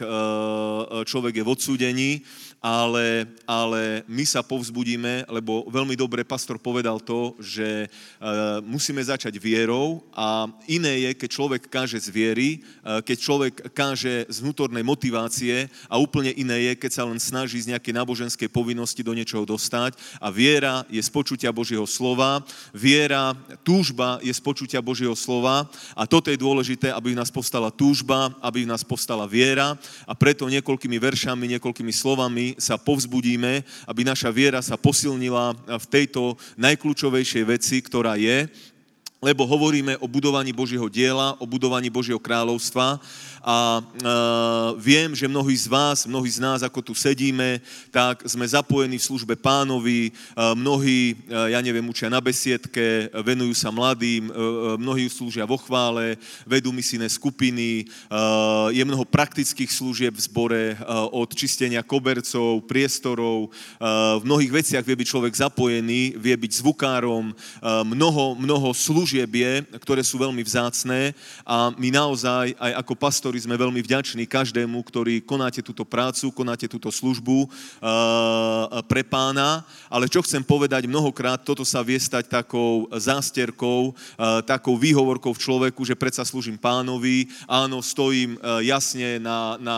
človek 1.04 1.36
je 1.36 1.44
v 1.44 1.52
odsúdení 1.52 2.12
ale, 2.64 3.28
ale 3.44 4.08
my 4.08 4.24
sa 4.24 4.40
povzbudíme, 4.40 5.28
lebo 5.28 5.68
veľmi 5.68 6.00
dobre 6.00 6.24
pastor 6.24 6.56
povedal 6.56 7.04
to, 7.04 7.36
že 7.44 7.92
uh, 7.92 8.64
musíme 8.64 9.04
začať 9.04 9.36
vierou 9.36 10.00
a 10.16 10.48
iné 10.72 11.04
je, 11.04 11.12
keď 11.12 11.30
človek 11.36 11.62
káže 11.68 12.00
z 12.00 12.08
viery, 12.08 12.64
uh, 12.88 13.04
keď 13.04 13.18
človek 13.20 13.54
káže 13.76 14.24
z 14.32 14.38
vnútornej 14.40 14.80
motivácie 14.80 15.68
a 15.92 16.00
úplne 16.00 16.32
iné 16.40 16.72
je, 16.72 16.80
keď 16.80 16.92
sa 16.96 17.04
len 17.04 17.20
snaží 17.20 17.60
z 17.60 17.76
nejakej 17.76 18.00
náboženskej 18.00 18.48
povinnosti 18.48 19.04
do 19.04 19.12
niečoho 19.12 19.44
dostať 19.44 20.00
a 20.24 20.32
viera 20.32 20.88
je 20.88 21.04
z 21.04 21.12
počutia 21.12 21.52
Božieho 21.52 21.84
slova, 21.84 22.40
viera, 22.72 23.36
túžba 23.68 24.24
je 24.24 24.32
z 24.32 24.40
počutia 24.40 24.80
Božieho 24.80 25.20
slova 25.20 25.68
a 26.00 26.08
toto 26.08 26.32
je 26.32 26.40
dôležité, 26.40 26.96
aby 26.96 27.12
v 27.12 27.20
nás 27.20 27.28
postala 27.28 27.68
túžba, 27.76 28.32
aby 28.40 28.64
v 28.64 28.72
nás 28.72 28.88
postala 28.88 29.28
viera 29.28 29.76
a 30.08 30.16
preto 30.16 30.48
niekoľkými 30.48 30.96
veršami, 30.96 31.60
niekoľkými 31.60 31.92
slovami 31.92 32.53
sa 32.58 32.80
povzbudíme, 32.80 33.64
aby 33.88 34.02
naša 34.02 34.34
viera 34.34 34.60
sa 34.60 34.80
posilnila 34.80 35.54
v 35.80 35.86
tejto 35.90 36.36
najkľúčovejšej 36.58 37.44
veci, 37.48 37.80
ktorá 37.84 38.18
je, 38.18 38.50
lebo 39.24 39.48
hovoríme 39.48 39.96
o 40.04 40.08
budovaní 40.12 40.52
Božieho 40.52 40.92
diela, 40.92 41.40
o 41.40 41.48
budovaní 41.48 41.88
Božieho 41.88 42.20
kráľovstva 42.20 43.00
a 43.44 43.80
e, 43.80 43.82
viem, 44.80 45.12
že 45.16 45.28
mnohí 45.28 45.56
z 45.56 45.68
vás, 45.68 46.08
mnohí 46.08 46.32
z 46.32 46.40
nás, 46.40 46.60
ako 46.64 46.80
tu 46.80 46.94
sedíme, 46.96 47.60
tak 47.92 48.24
sme 48.24 48.44
zapojení 48.44 49.00
v 49.00 49.08
službe 49.08 49.36
pánovi, 49.40 50.08
e, 50.08 50.12
mnohí, 50.56 51.16
e, 51.28 51.56
ja 51.56 51.60
neviem, 51.64 51.84
učia 51.88 52.12
na 52.12 52.20
besiedke, 52.20 53.12
venujú 53.24 53.56
sa 53.56 53.72
mladým, 53.72 54.28
e, 54.28 54.32
e, 54.32 54.36
mnohí 54.80 55.08
slúžia 55.08 55.48
vo 55.48 55.60
chvále, 55.60 56.20
vedú 56.44 56.76
misijné 56.76 57.08
skupiny, 57.08 57.84
e, 57.84 58.12
je 58.76 58.84
mnoho 58.84 59.04
praktických 59.08 59.72
služieb 59.72 60.16
v 60.16 60.24
zbore, 60.24 60.64
e, 60.72 60.76
od 61.12 61.32
čistenia 61.36 61.84
kobercov, 61.84 62.64
priestorov, 62.64 63.48
e, 63.48 63.88
v 64.20 64.24
mnohých 64.24 64.52
veciach 64.52 64.84
vie 64.88 65.00
byť 65.00 65.08
človek 65.08 65.34
zapojený, 65.36 66.16
vie 66.16 66.36
byť 66.36 66.52
zvukárom, 66.64 67.32
e, 67.32 67.34
mnoho, 67.88 68.40
mnoho 68.40 68.72
služieb 68.72 69.13
je, 69.22 69.54
ktoré 69.78 70.02
sú 70.02 70.18
veľmi 70.18 70.42
vzácné 70.42 71.14
a 71.44 71.70
my 71.76 71.90
naozaj 71.94 72.56
aj 72.58 72.72
ako 72.80 72.94
pastori 72.96 73.38
sme 73.38 73.60
veľmi 73.60 73.84
vďační 73.84 74.24
každému, 74.26 74.80
ktorý 74.88 75.20
konáte 75.22 75.60
túto 75.60 75.84
prácu, 75.84 76.32
konáte 76.32 76.66
túto 76.72 76.88
službu 76.88 77.46
uh, 77.46 77.50
pre 78.88 79.04
pána. 79.04 79.68
Ale 79.92 80.08
čo 80.08 80.24
chcem 80.24 80.40
povedať, 80.40 80.88
mnohokrát 80.88 81.44
toto 81.44 81.68
sa 81.68 81.84
vie 81.84 82.00
stať 82.00 82.32
takou 82.32 82.88
zásterkou, 82.96 83.92
uh, 83.92 84.40
takou 84.48 84.80
výhovorkou 84.80 85.36
v 85.36 85.44
človeku, 85.44 85.84
že 85.84 86.00
predsa 86.00 86.24
slúžim 86.24 86.56
pánovi, 86.56 87.28
áno, 87.46 87.84
stojím 87.84 88.40
uh, 88.40 88.64
jasne 88.64 89.20
na, 89.20 89.60
na, 89.60 89.78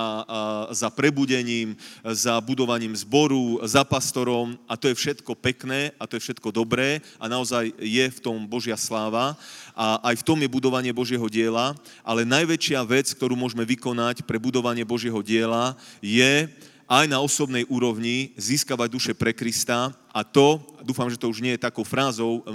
za 0.70 0.94
prebudením, 0.94 1.74
za 2.06 2.38
budovaním 2.38 2.94
zboru, 2.94 3.57
za 3.66 3.82
pastorom 3.82 4.53
a 4.70 4.78
to 4.78 4.91
je 4.91 4.95
všetko 4.95 5.34
pekné 5.34 5.90
a 5.98 6.06
to 6.06 6.18
je 6.18 6.30
všetko 6.30 6.53
dobré 6.53 7.02
a 7.18 7.26
naozaj 7.26 7.74
je 7.82 8.06
v 8.06 8.20
tom 8.22 8.45
Božia 8.45 8.78
sláva 8.78 9.25
a 9.74 10.04
aj 10.14 10.22
v 10.22 10.26
tom 10.28 10.38
je 10.38 10.52
budovanie 10.52 10.94
Božieho 10.94 11.26
diela, 11.26 11.74
ale 12.06 12.28
najväčšia 12.28 12.86
vec, 12.86 13.10
ktorú 13.16 13.34
môžeme 13.34 13.66
vykonať 13.66 14.22
pre 14.28 14.38
budovanie 14.38 14.86
Božieho 14.86 15.18
diela, 15.26 15.74
je 16.04 16.46
aj 16.86 17.06
na 17.10 17.18
osobnej 17.18 17.66
úrovni 17.66 18.30
získavať 18.38 18.90
duše 18.94 19.12
pre 19.18 19.34
Krista 19.34 19.90
a 20.14 20.22
to, 20.22 20.62
dúfam, 20.86 21.10
že 21.10 21.18
to 21.18 21.28
už 21.28 21.42
nie 21.42 21.58
je 21.58 21.66
takou 21.66 21.82
frázou, 21.82 22.40
eh, 22.40 22.52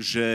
že 0.00 0.26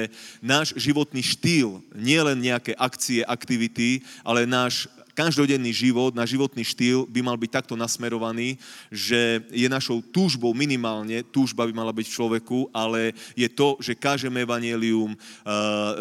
náš 0.46 0.78
životný 0.78 1.26
štýl, 1.26 1.82
nie 1.98 2.22
len 2.22 2.38
nejaké 2.38 2.78
akcie, 2.78 3.26
aktivity, 3.26 4.06
ale 4.22 4.46
náš 4.46 4.86
každodenný 5.16 5.72
život, 5.72 6.12
na 6.12 6.28
životný 6.28 6.68
štýl 6.68 7.08
by 7.08 7.24
mal 7.24 7.40
byť 7.40 7.64
takto 7.64 7.80
nasmerovaný, 7.80 8.60
že 8.92 9.40
je 9.50 9.66
našou 9.72 10.04
túžbou 10.04 10.52
minimálne, 10.52 11.24
túžba 11.32 11.64
by 11.64 11.72
mala 11.72 11.96
byť 11.96 12.06
v 12.12 12.16
človeku, 12.20 12.58
ale 12.76 13.16
je 13.32 13.48
to, 13.48 13.80
že 13.80 13.96
kážeme 13.96 14.44
evanielium, 14.44 15.16
eh, 15.16 15.20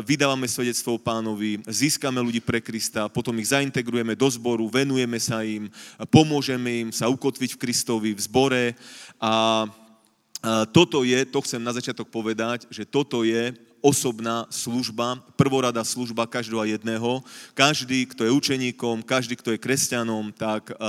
vydávame 0.03 0.51
svedectvo 0.51 0.99
pánovi, 0.99 1.62
získame 1.70 2.19
ľudí 2.19 2.43
pre 2.43 2.59
Krista, 2.59 3.07
potom 3.07 3.39
ich 3.39 3.55
zaintegrujeme 3.55 4.19
do 4.19 4.27
zboru, 4.27 4.66
venujeme 4.66 5.23
sa 5.23 5.47
im, 5.47 5.70
pomôžeme 6.11 6.70
im 6.82 6.91
sa 6.91 7.07
ukotviť 7.07 7.55
v 7.55 7.61
Kristovi 7.62 8.11
v 8.11 8.20
zbore. 8.20 8.65
A 9.23 9.65
toto 10.77 11.09
je, 11.09 11.24
to 11.24 11.41
chcem 11.41 11.62
na 11.62 11.73
začiatok 11.73 12.12
povedať, 12.12 12.69
že 12.69 12.85
toto 12.85 13.24
je 13.24 13.57
osobná 13.85 14.48
služba, 14.48 15.20
prvorada 15.36 15.85
služba 15.85 16.24
každého 16.24 16.65
jedného. 16.65 17.20
Každý, 17.52 18.09
kto 18.09 18.24
je 18.24 18.32
učeníkom, 18.32 19.05
každý, 19.05 19.36
kto 19.36 19.52
je 19.52 19.61
kresťanom, 19.61 20.32
tak 20.32 20.73
uh, 20.73 20.73
uh, 20.73 20.89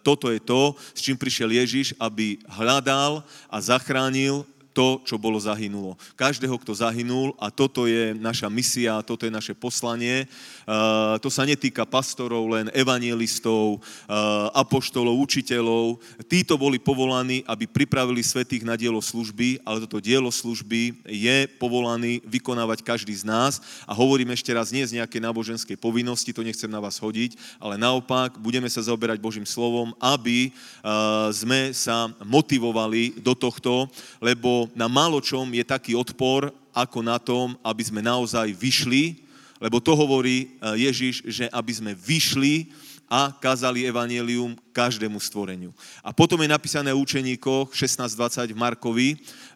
toto 0.00 0.32
je 0.32 0.40
to, 0.40 0.72
s 0.96 1.04
čím 1.04 1.20
prišiel 1.20 1.52
Ježiš, 1.52 1.92
aby 2.00 2.40
hľadal 2.48 3.20
a 3.52 3.56
zachránil 3.60 4.48
to, 4.70 5.02
čo 5.02 5.18
bolo 5.18 5.38
zahynulo. 5.38 5.98
Každého, 6.14 6.54
kto 6.62 6.72
zahynul 6.74 7.34
a 7.38 7.50
toto 7.50 7.90
je 7.90 8.14
naša 8.14 8.46
misia, 8.46 9.02
toto 9.02 9.26
je 9.26 9.32
naše 9.32 9.54
poslanie. 9.54 10.26
Uh, 10.62 11.18
to 11.18 11.26
sa 11.26 11.42
netýka 11.42 11.82
pastorov, 11.82 12.46
len 12.50 12.70
evangelistov, 12.70 13.82
uh, 13.82 14.48
apoštolov, 14.54 15.18
učiteľov. 15.18 15.98
Títo 16.30 16.54
boli 16.54 16.78
povolaní, 16.78 17.42
aby 17.50 17.66
pripravili 17.66 18.22
svetých 18.22 18.62
na 18.62 18.78
dielo 18.78 19.02
služby, 19.02 19.62
ale 19.66 19.82
toto 19.82 19.98
dielo 19.98 20.30
služby 20.30 21.02
je 21.06 21.50
povolaný 21.58 22.22
vykonávať 22.26 22.86
každý 22.86 23.14
z 23.14 23.26
nás. 23.26 23.58
A 23.86 23.92
hovorím 23.96 24.30
ešte 24.34 24.54
raz, 24.54 24.70
nie 24.70 24.86
z 24.86 25.02
nejakej 25.02 25.22
náboženskej 25.22 25.76
povinnosti, 25.78 26.30
to 26.30 26.46
nechcem 26.46 26.70
na 26.70 26.78
vás 26.78 27.02
hodiť, 27.02 27.34
ale 27.58 27.74
naopak 27.74 28.38
budeme 28.38 28.70
sa 28.70 28.84
zaoberať 28.84 29.18
Božím 29.18 29.46
slovom, 29.46 29.90
aby 29.98 30.50
uh, 30.50 31.28
sme 31.34 31.74
sa 31.74 32.12
motivovali 32.22 33.18
do 33.18 33.34
tohto, 33.34 33.90
lebo 34.22 34.59
na 34.74 34.90
málo 34.90 35.22
čom 35.22 35.46
je 35.54 35.62
taký 35.62 35.94
odpor, 35.94 36.50
ako 36.74 36.98
na 37.00 37.16
tom, 37.22 37.54
aby 37.62 37.82
sme 37.86 38.02
naozaj 38.02 38.50
vyšli, 38.54 39.22
lebo 39.60 39.78
to 39.78 39.92
hovorí 39.92 40.46
e, 40.46 40.46
Ježiš, 40.88 41.22
že 41.28 41.44
aby 41.52 41.72
sme 41.72 41.92
vyšli 41.92 42.72
a 43.10 43.34
kázali 43.34 43.82
evanelium 43.82 44.54
každému 44.70 45.18
stvoreniu. 45.18 45.74
A 45.98 46.14
potom 46.14 46.38
je 46.38 46.46
napísané 46.46 46.94
o 46.94 47.02
učeníkoch 47.02 47.74
16.20 47.74 48.54
v 48.54 48.58
Markovi, 48.58 49.08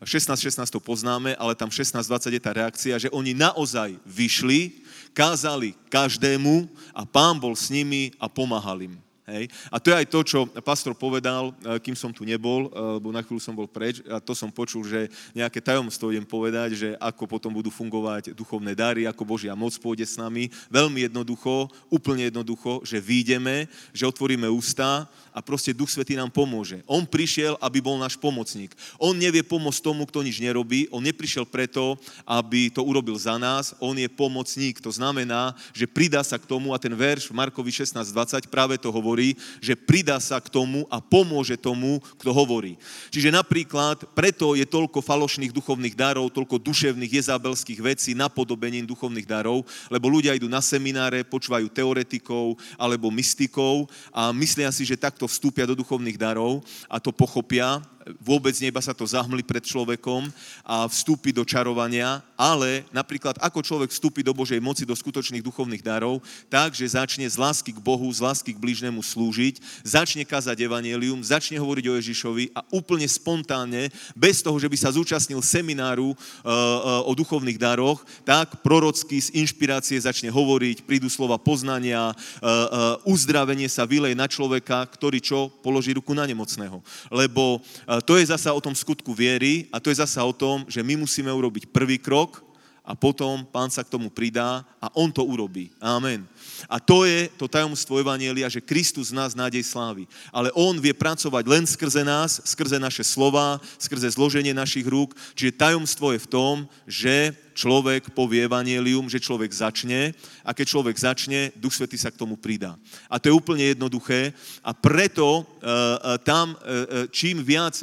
16.16 0.03 0.75
to 0.75 0.83
poznáme, 0.83 1.39
ale 1.39 1.55
tam 1.55 1.71
16.20 1.71 2.35
je 2.35 2.43
tá 2.43 2.51
reakcia, 2.51 2.99
že 2.99 3.15
oni 3.15 3.31
naozaj 3.31 3.95
vyšli, 4.03 4.83
kázali 5.15 5.79
každému 5.87 6.67
a 6.91 7.07
pán 7.07 7.39
bol 7.39 7.55
s 7.55 7.71
nimi 7.71 8.11
a 8.19 8.27
pomáhal 8.27 8.91
im. 8.91 8.99
Hej. 9.25 9.49
A 9.73 9.81
to 9.81 9.89
je 9.89 9.97
aj 9.97 10.07
to, 10.13 10.21
čo 10.21 10.39
pastor 10.61 10.93
povedal, 10.93 11.49
e, 11.49 11.81
kým 11.81 11.97
som 11.97 12.13
tu 12.13 12.29
nebol, 12.29 12.69
e, 12.69 13.01
lebo 13.01 13.09
na 13.09 13.25
chvíľu 13.25 13.41
som 13.41 13.57
bol 13.57 13.65
preč, 13.65 14.05
a 14.05 14.21
to 14.21 14.37
som 14.37 14.53
počul, 14.53 14.85
že 14.85 15.09
nejaké 15.33 15.65
tajomstvo 15.65 16.13
idem 16.13 16.29
povedať, 16.29 16.77
že 16.77 16.89
ako 17.01 17.25
potom 17.25 17.49
budú 17.49 17.73
fungovať 17.73 18.37
duchovné 18.37 18.77
dary, 18.77 19.09
ako 19.09 19.25
Božia 19.25 19.57
moc 19.57 19.73
pôjde 19.81 20.05
s 20.05 20.21
nami. 20.21 20.53
Veľmi 20.69 21.09
jednoducho, 21.09 21.73
úplne 21.89 22.29
jednoducho, 22.29 22.85
že 22.85 23.01
výjdeme, 23.01 23.65
že 23.97 24.05
otvoríme 24.05 24.45
ústa 24.45 25.09
a 25.33 25.41
proste 25.41 25.73
Duch 25.73 25.89
Svetý 25.89 26.21
nám 26.21 26.29
pomôže. 26.29 26.85
On 26.85 27.09
prišiel, 27.09 27.57
aby 27.65 27.81
bol 27.81 27.97
náš 27.97 28.21
pomocník. 28.21 28.77
On 29.01 29.17
nevie 29.17 29.41
pomôcť 29.41 29.81
tomu, 29.81 30.05
kto 30.05 30.21
nič 30.21 30.37
nerobí, 30.37 30.85
on 30.93 31.01
neprišiel 31.01 31.49
preto, 31.49 31.97
aby 32.29 32.69
to 32.69 32.85
urobil 32.85 33.17
za 33.17 33.41
nás, 33.41 33.73
on 33.81 33.97
je 33.97 34.07
pomocník. 34.07 34.85
To 34.85 34.93
znamená, 34.93 35.57
že 35.73 35.89
pridá 35.89 36.21
sa 36.21 36.37
k 36.37 36.45
tomu 36.45 36.77
a 36.77 36.79
ten 36.79 36.93
verš 36.93 37.33
v 37.33 37.41
Markovi 37.41 37.73
16.20 37.73 38.53
práve 38.53 38.77
to 38.77 38.93
hovorí, 38.93 39.14
hovorí, 39.15 39.39
že 39.63 39.79
pridá 39.79 40.19
sa 40.19 40.43
k 40.43 40.51
tomu 40.51 40.83
a 40.91 40.99
pomôže 40.99 41.55
tomu, 41.55 42.03
kto 42.19 42.35
hovorí. 42.35 42.75
Čiže 43.15 43.31
napríklad 43.31 44.11
preto 44.11 44.59
je 44.59 44.67
toľko 44.67 44.99
falošných 44.99 45.55
duchovných 45.55 45.95
darov, 45.95 46.35
toľko 46.35 46.59
duševných 46.59 47.23
jezabelských 47.23 47.79
vecí, 47.79 48.11
napodobením 48.19 48.83
duchovných 48.83 49.23
darov, 49.23 49.63
lebo 49.87 50.11
ľudia 50.11 50.35
idú 50.35 50.51
na 50.51 50.59
semináre, 50.59 51.23
počúvajú 51.23 51.71
teoretikov 51.71 52.59
alebo 52.75 53.07
mystikov 53.15 53.87
a 54.11 54.35
myslia 54.35 54.75
si, 54.75 54.83
že 54.83 54.99
takto 54.99 55.31
vstúpia 55.31 55.63
do 55.63 55.79
duchovných 55.79 56.19
darov 56.19 56.67
a 56.91 56.99
to 56.99 57.15
pochopia 57.15 57.79
vôbec 58.21 58.53
nie 58.61 58.69
iba 58.69 58.83
sa 58.85 58.93
to 58.93 59.05
zahmli 59.09 59.41
pred 59.41 59.65
človekom 59.65 60.29
a 60.65 60.85
vstúpi 60.89 61.33
do 61.33 61.45
čarovania, 61.45 62.21
ale 62.37 62.85
napríklad 62.93 63.41
ako 63.41 63.65
človek 63.65 63.91
vstúpi 63.93 64.21
do 64.21 64.37
Božej 64.37 64.61
moci, 64.61 64.85
do 64.85 64.93
skutočných 64.93 65.45
duchovných 65.45 65.81
darov, 65.81 66.21
tak, 66.53 66.77
že 66.77 66.93
začne 66.93 67.25
z 67.25 67.37
lásky 67.41 67.73
k 67.73 67.81
Bohu, 67.81 68.07
z 68.13 68.21
lásky 68.21 68.53
k 68.53 68.61
blížnemu 68.61 69.01
slúžiť, 69.01 69.85
začne 69.87 70.25
kazať 70.27 70.61
evanelium, 70.65 71.25
začne 71.25 71.57
hovoriť 71.61 71.85
o 71.89 71.97
Ježišovi 72.01 72.45
a 72.53 72.61
úplne 72.73 73.09
spontánne, 73.09 73.89
bez 74.13 74.45
toho, 74.45 74.57
že 74.61 74.69
by 74.69 74.77
sa 74.77 74.93
zúčastnil 74.93 75.41
semináru 75.41 76.13
uh, 76.13 76.15
uh, 76.15 77.11
o 77.11 77.13
duchovných 77.17 77.57
daroch, 77.61 78.05
tak 78.27 78.61
prorocky 78.61 79.21
z 79.21 79.33
inšpirácie 79.33 79.97
začne 79.97 80.29
hovoriť, 80.29 80.85
prídu 80.85 81.09
slova 81.09 81.41
poznania, 81.41 82.13
uh, 82.13 83.01
uzdravenie 83.09 83.71
sa 83.71 83.89
vylej 83.89 84.13
na 84.13 84.29
človeka, 84.29 84.85
ktorý 84.93 85.19
čo? 85.23 85.49
Položí 85.63 85.95
ruku 85.95 86.13
na 86.13 86.27
nemocného. 86.27 86.83
Lebo 87.09 87.63
to 88.01 88.17
je 88.17 88.31
zasa 88.31 88.51
o 88.55 88.65
tom 88.65 88.73
skutku 88.73 89.13
viery 89.13 89.69
a 89.69 89.79
to 89.79 89.93
je 89.93 90.01
zasa 90.01 90.25
o 90.25 90.33
tom, 90.33 90.65
že 90.65 90.81
my 90.81 90.97
musíme 90.97 91.29
urobiť 91.29 91.69
prvý 91.69 92.01
krok 92.01 92.41
a 92.85 92.93
potom 92.93 93.49
pán 93.49 93.73
sa 93.73 93.81
k 93.81 93.89
tomu 93.89 94.13
pridá 94.13 94.61
a 94.77 94.93
on 94.93 95.09
to 95.09 95.25
urobí. 95.25 95.73
Amen. 95.81 96.29
A 96.69 96.77
to 96.77 97.09
je 97.09 97.33
to 97.41 97.49
tajomstvo 97.49 97.97
Evanielia, 97.97 98.45
že 98.53 98.61
Kristus 98.61 99.09
z 99.09 99.17
nás 99.17 99.33
nádej 99.33 99.65
slávy. 99.65 100.05
Ale 100.29 100.53
On 100.53 100.77
vie 100.77 100.93
pracovať 100.93 101.45
len 101.49 101.65
skrze 101.65 102.05
nás, 102.05 102.45
skrze 102.45 102.77
naše 102.77 103.01
slova, 103.01 103.57
skrze 103.81 104.13
zloženie 104.13 104.53
našich 104.53 104.85
rúk. 104.85 105.17
Čiže 105.33 105.57
tajomstvo 105.57 106.13
je 106.13 106.21
v 106.21 106.31
tom, 106.31 106.55
že 106.85 107.33
človek 107.55 108.11
povie 108.13 108.45
evanielium, 108.45 109.07
že 109.07 109.23
človek 109.23 109.49
začne 109.49 110.13
a 110.43 110.51
keď 110.51 110.67
človek 110.69 110.97
začne, 110.99 111.41
Duch 111.57 111.73
Svetý 111.73 111.97
sa 111.97 112.11
k 112.11 112.19
tomu 112.19 112.35
pridá. 112.35 112.75
A 113.09 113.23
to 113.23 113.31
je 113.31 113.39
úplne 113.39 113.63
jednoduché 113.73 114.35
a 114.61 114.75
preto 114.75 115.47
uh, 115.47 116.19
tam 116.27 116.59
uh, 116.59 117.07
čím 117.15 117.41
viac 117.41 117.81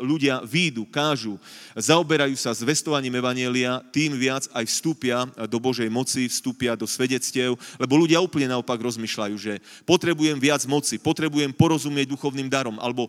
ľudia 0.00 0.44
výjdu, 0.44 0.84
kážu, 0.92 1.40
zaoberajú 1.72 2.36
sa 2.36 2.52
zvestovaním 2.52 3.16
evanielia, 3.16 3.80
tým 3.90 4.14
viac 4.18 4.44
aj 4.52 4.64
vstúpia 4.68 5.24
do 5.48 5.56
Božej 5.56 5.88
moci, 5.88 6.28
vstúpia 6.28 6.76
do 6.76 6.84
svedectiev, 6.84 7.56
lebo 7.80 7.96
ľudia 7.96 8.20
úplne 8.20 8.50
naopak 8.50 8.76
rozmýšľajú, 8.76 9.36
že 9.40 9.62
potrebujem 9.88 10.36
viac 10.36 10.62
moci, 10.68 11.00
potrebujem 11.00 11.54
porozumieť 11.54 12.10
duchovným 12.10 12.50
darom, 12.50 12.76
alebo 12.82 13.08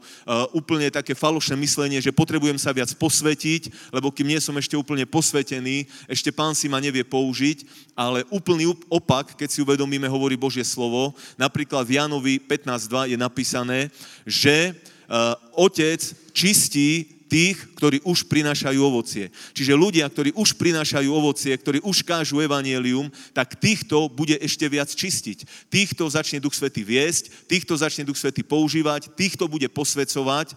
úplne 0.56 0.88
také 0.88 1.18
falošné 1.18 1.58
myslenie, 1.60 2.00
že 2.00 2.16
potrebujem 2.16 2.56
sa 2.56 2.72
viac 2.72 2.94
posvetiť, 2.96 3.92
lebo 3.92 4.14
kým 4.14 4.32
nie 4.32 4.40
som 4.40 4.56
ešte 4.56 4.78
úplne 4.80 5.04
posvetený, 5.04 5.90
ešte 6.06 6.30
pán 6.32 6.54
si 6.54 6.70
ma 6.70 6.82
nevie 6.82 7.04
použiť, 7.06 7.66
ale 7.98 8.26
úplný 8.30 8.70
opak, 8.90 9.34
keď 9.34 9.50
si 9.50 9.62
uvedomíme, 9.62 10.06
hovorí 10.10 10.38
Božie 10.38 10.64
slovo. 10.64 11.14
Napríklad 11.38 11.86
v 11.86 11.98
Jánovi 11.98 12.34
15.2 12.42 13.12
je 13.14 13.18
napísané, 13.18 13.80
že 14.26 14.74
uh, 14.74 15.36
otec 15.58 16.02
čistí 16.34 17.16
tých, 17.26 17.58
ktorí 17.76 18.06
už 18.06 18.30
prinášajú 18.30 18.80
ovocie. 18.80 19.34
Čiže 19.52 19.74
ľudia, 19.74 20.06
ktorí 20.06 20.32
už 20.38 20.56
prinášajú 20.56 21.10
ovocie, 21.10 21.52
ktorí 21.58 21.82
už 21.82 22.06
kážu 22.06 22.40
evanielium, 22.40 23.10
tak 23.34 23.58
týchto 23.58 24.08
bude 24.14 24.38
ešte 24.38 24.70
viac 24.70 24.88
čistiť. 24.94 25.68
Týchto 25.68 26.06
začne 26.06 26.38
Duch 26.38 26.54
Svety 26.54 26.86
viesť, 26.86 27.50
týchto 27.50 27.74
začne 27.76 28.06
Duch 28.06 28.16
Svety 28.16 28.46
používať, 28.46 29.10
týchto 29.18 29.50
bude 29.50 29.66
posvecovať 29.68 30.54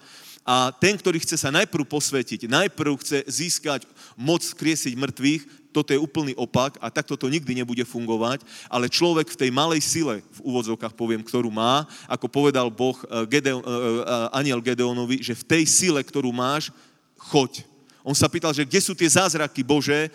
a 0.49 0.73
ten, 0.73 0.97
ktorý 0.97 1.21
chce 1.21 1.37
sa 1.37 1.53
najprv 1.53 1.85
posvetiť, 1.85 2.49
najprv 2.49 2.97
chce 3.05 3.21
získať 3.29 3.85
moc 4.17 4.41
kriesiť 4.41 4.97
mŕtvych, 4.97 5.43
toto 5.77 5.93
je 5.93 6.01
úplný 6.01 6.33
opak 6.41 6.81
a 6.81 6.89
takto 6.89 7.21
to 7.21 7.29
nikdy 7.29 7.53
nebude 7.53 7.85
fungovať, 7.85 8.41
ale 8.73 8.89
človek 8.89 9.29
v 9.29 9.41
tej 9.45 9.51
malej 9.53 9.85
sile, 9.85 10.25
v 10.25 10.41
úvodzovkách 10.41 10.97
poviem, 10.97 11.21
ktorú 11.21 11.53
má, 11.53 11.85
ako 12.09 12.33
povedal 12.33 12.73
Boh, 12.73 12.97
eh, 13.05 13.29
Gedeon, 13.29 13.61
eh, 13.61 13.69
eh, 13.69 14.41
aniel 14.41 14.65
Gedeonovi, 14.65 15.21
že 15.21 15.37
v 15.37 15.45
tej 15.45 15.63
sile, 15.69 16.01
ktorú 16.01 16.33
máš, 16.33 16.73
choď. 17.21 17.68
On 18.09 18.17
sa 18.17 18.25
pýtal, 18.25 18.57
že 18.57 18.65
kde 18.65 18.81
sú 18.81 18.97
tie 18.97 19.05
zázraky 19.05 19.61
Bože, 19.61 20.09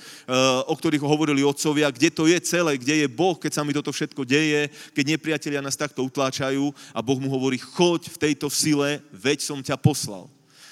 o 0.65 0.73
ktorých 0.73 1.05
hovorili 1.05 1.45
otcovia, 1.45 1.93
kde 1.93 2.09
to 2.09 2.25
je 2.25 2.41
celé, 2.41 2.73
kde 2.81 3.05
je 3.05 3.07
Boh, 3.07 3.37
keď 3.37 3.53
sa 3.53 3.61
mi 3.61 3.69
toto 3.69 3.93
všetko 3.93 4.25
deje, 4.25 4.73
keď 4.97 5.13
nepriatelia 5.13 5.61
nás 5.61 5.77
takto 5.77 6.01
utláčajú 6.01 6.73
a 6.89 6.99
Boh 7.05 7.21
mu 7.21 7.29
hovorí, 7.29 7.61
choď 7.61 8.09
v 8.09 8.17
tejto 8.17 8.49
sile, 8.49 8.97
veď 9.13 9.45
som 9.45 9.61
ťa 9.61 9.77
poslal. 9.77 10.25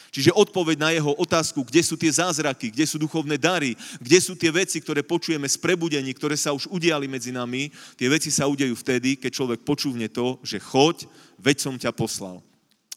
Čiže 0.10 0.34
odpoveď 0.34 0.81
na 0.81 0.89
jeho 0.98 1.14
otázku, 1.14 1.61
kde 1.61 1.85
sú 1.85 1.93
tie 1.93 2.10
zázraky, 2.10 2.73
kde 2.73 2.89
sú 2.89 2.98
duchovné 2.98 3.38
dary, 3.38 3.77
kde 4.02 4.18
sú 4.18 4.34
tie 4.34 4.49
veci, 4.49 4.81
ktoré 4.81 5.06
počujeme 5.06 5.45
z 5.45 5.61
prebudení, 5.61 6.11
ktoré 6.18 6.34
sa 6.34 6.57
už 6.57 6.68
udiali 6.73 7.06
medzi 7.06 7.30
nami, 7.30 7.69
tie 8.02 8.10
veci 8.10 8.34
sa 8.34 8.49
udejú 8.49 8.73
vtedy, 8.81 9.14
keď 9.14 9.30
človek 9.30 9.60
počúvne 9.61 10.10
to, 10.10 10.41
že 10.41 10.57
choď, 10.57 11.06
veď 11.38 11.57
som 11.61 11.77
ťa 11.77 11.93
poslal. 11.93 12.41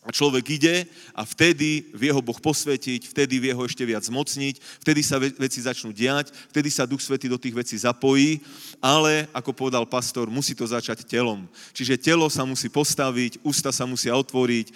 A 0.05 0.13
človek 0.13 0.61
ide 0.61 0.85
a 1.17 1.25
vtedy 1.25 1.89
vie 1.97 2.13
ho 2.13 2.21
Boh 2.21 2.37
posvetiť, 2.37 3.09
vtedy 3.09 3.41
vie 3.41 3.57
ho 3.57 3.65
ešte 3.65 3.89
viac 3.89 4.05
zmocniť, 4.05 4.61
vtedy 4.85 5.01
sa 5.01 5.17
veci 5.17 5.65
začnú 5.65 5.97
diať, 5.97 6.29
vtedy 6.53 6.69
sa 6.69 6.85
Duch 6.85 7.01
Svetý 7.01 7.25
do 7.25 7.41
tých 7.41 7.57
vecí 7.57 7.73
zapojí, 7.81 8.45
ale, 8.85 9.25
ako 9.33 9.57
povedal 9.57 9.89
pastor, 9.89 10.29
musí 10.29 10.53
to 10.53 10.69
začať 10.69 11.09
telom. 11.09 11.49
Čiže 11.73 11.97
telo 11.97 12.29
sa 12.29 12.45
musí 12.45 12.69
postaviť, 12.69 13.41
ústa 13.41 13.73
sa 13.73 13.89
musia 13.89 14.13
otvoriť, 14.13 14.67
e, 14.69 14.73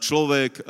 človek 0.00 0.52
e, 0.58 0.62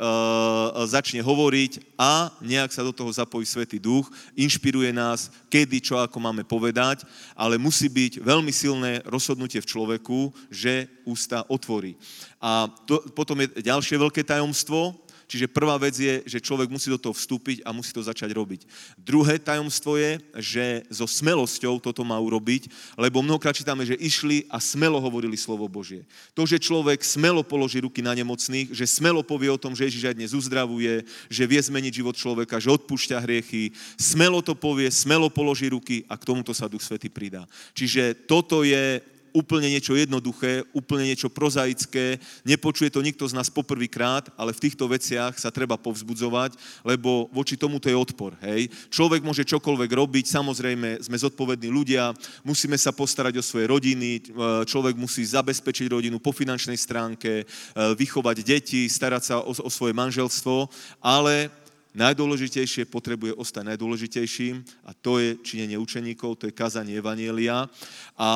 začne 0.91 1.23
hovoriť 1.23 1.95
a 1.95 2.35
nejak 2.43 2.75
sa 2.75 2.83
do 2.83 2.91
toho 2.91 3.15
zapojí 3.15 3.47
Svetý 3.47 3.79
Duch, 3.79 4.11
inšpiruje 4.35 4.91
nás, 4.91 5.31
kedy, 5.47 5.79
čo, 5.79 5.95
ako 6.03 6.19
máme 6.19 6.43
povedať, 6.43 7.07
ale 7.31 7.55
musí 7.55 7.87
byť 7.87 8.19
veľmi 8.19 8.51
silné 8.51 8.99
rozhodnutie 9.07 9.63
v 9.63 9.69
človeku, 9.71 10.35
že 10.51 10.91
ústa 11.07 11.47
otvorí. 11.47 11.95
A 12.41 12.65
to, 12.89 13.05
potom 13.13 13.37
je 13.45 13.61
ďalšie 13.61 14.01
veľké 14.01 14.25
tajomstvo, 14.25 14.97
Čiže 15.31 15.47
prvá 15.47 15.79
vec 15.79 15.95
je, 15.95 16.27
že 16.27 16.43
človek 16.43 16.67
musí 16.67 16.91
do 16.91 16.99
toho 16.99 17.15
vstúpiť 17.15 17.63
a 17.63 17.71
musí 17.71 17.95
to 17.95 18.03
začať 18.03 18.35
robiť. 18.35 18.67
Druhé 18.99 19.39
tajomstvo 19.39 19.95
je, 19.95 20.19
že 20.35 20.83
so 20.91 21.07
smelosťou 21.07 21.79
toto 21.79 22.03
má 22.03 22.19
urobiť, 22.19 22.67
lebo 22.99 23.23
mnohokrát 23.23 23.55
čítame, 23.55 23.87
že 23.87 23.95
išli 23.95 24.43
a 24.51 24.59
smelo 24.59 24.99
hovorili 24.99 25.39
slovo 25.39 25.71
Božie. 25.71 26.03
To, 26.35 26.43
že 26.43 26.59
človek 26.59 26.99
smelo 26.99 27.47
položí 27.47 27.79
ruky 27.79 28.03
na 28.03 28.11
nemocných, 28.11 28.75
že 28.75 28.83
smelo 28.83 29.23
povie 29.23 29.47
o 29.47 29.55
tom, 29.55 29.71
že 29.71 29.87
Ježiš 29.87 30.11
aj 30.11 30.17
dnes 30.19 30.35
uzdravuje, 30.35 31.07
že 31.31 31.47
vie 31.47 31.63
zmeniť 31.63 32.03
život 32.03 32.19
človeka, 32.19 32.59
že 32.59 32.75
odpúšťa 32.75 33.23
hriechy, 33.23 33.71
smelo 33.95 34.43
to 34.43 34.51
povie, 34.51 34.91
smelo 34.91 35.31
položí 35.31 35.71
ruky 35.71 36.03
a 36.11 36.19
k 36.19 36.27
tomuto 36.27 36.51
sa 36.51 36.67
Duch 36.67 36.83
Svety 36.83 37.07
pridá. 37.07 37.47
Čiže 37.71 38.27
toto 38.27 38.67
je 38.67 38.99
úplne 39.31 39.71
niečo 39.71 39.95
jednoduché, 39.95 40.63
úplne 40.75 41.07
niečo 41.07 41.31
prozaické, 41.31 42.19
nepočuje 42.43 42.91
to 42.91 43.03
nikto 43.03 43.27
z 43.27 43.35
nás 43.35 43.47
poprvýkrát, 43.47 44.27
ale 44.35 44.51
v 44.55 44.63
týchto 44.67 44.87
veciach 44.87 45.39
sa 45.39 45.51
treba 45.51 45.79
povzbudzovať, 45.79 46.55
lebo 46.83 47.31
voči 47.31 47.55
tomuto 47.55 47.87
je 47.87 47.95
odpor. 47.95 48.35
Hej? 48.43 48.71
Človek 48.91 49.23
môže 49.23 49.47
čokoľvek 49.47 49.91
robiť, 49.91 50.25
samozrejme 50.27 51.03
sme 51.03 51.17
zodpovední 51.17 51.71
ľudia, 51.71 52.11
musíme 52.43 52.75
sa 52.75 52.91
postarať 52.91 53.39
o 53.39 53.43
svoje 53.43 53.67
rodiny, 53.71 54.09
e, 54.17 54.21
človek 54.67 54.95
musí 54.99 55.23
zabezpečiť 55.23 55.87
rodinu 55.87 56.19
po 56.19 56.35
finančnej 56.35 56.75
stránke, 56.75 57.31
e, 57.41 57.45
vychovať 57.75 58.37
deti, 58.43 58.87
starať 58.87 59.23
sa 59.23 59.35
o, 59.39 59.51
o 59.51 59.69
svoje 59.71 59.95
manželstvo, 59.95 60.67
ale 60.99 61.60
najdôležitejšie 61.91 62.87
potrebuje 62.87 63.35
ostať 63.35 63.75
najdôležitejším 63.75 64.63
a 64.87 64.91
to 64.95 65.19
je 65.19 65.35
činenie 65.43 65.75
učeníkov, 65.75 66.39
to 66.39 66.47
je 66.47 66.55
kazanie 66.55 66.97
Evanielia. 66.97 67.67
A, 68.15 68.31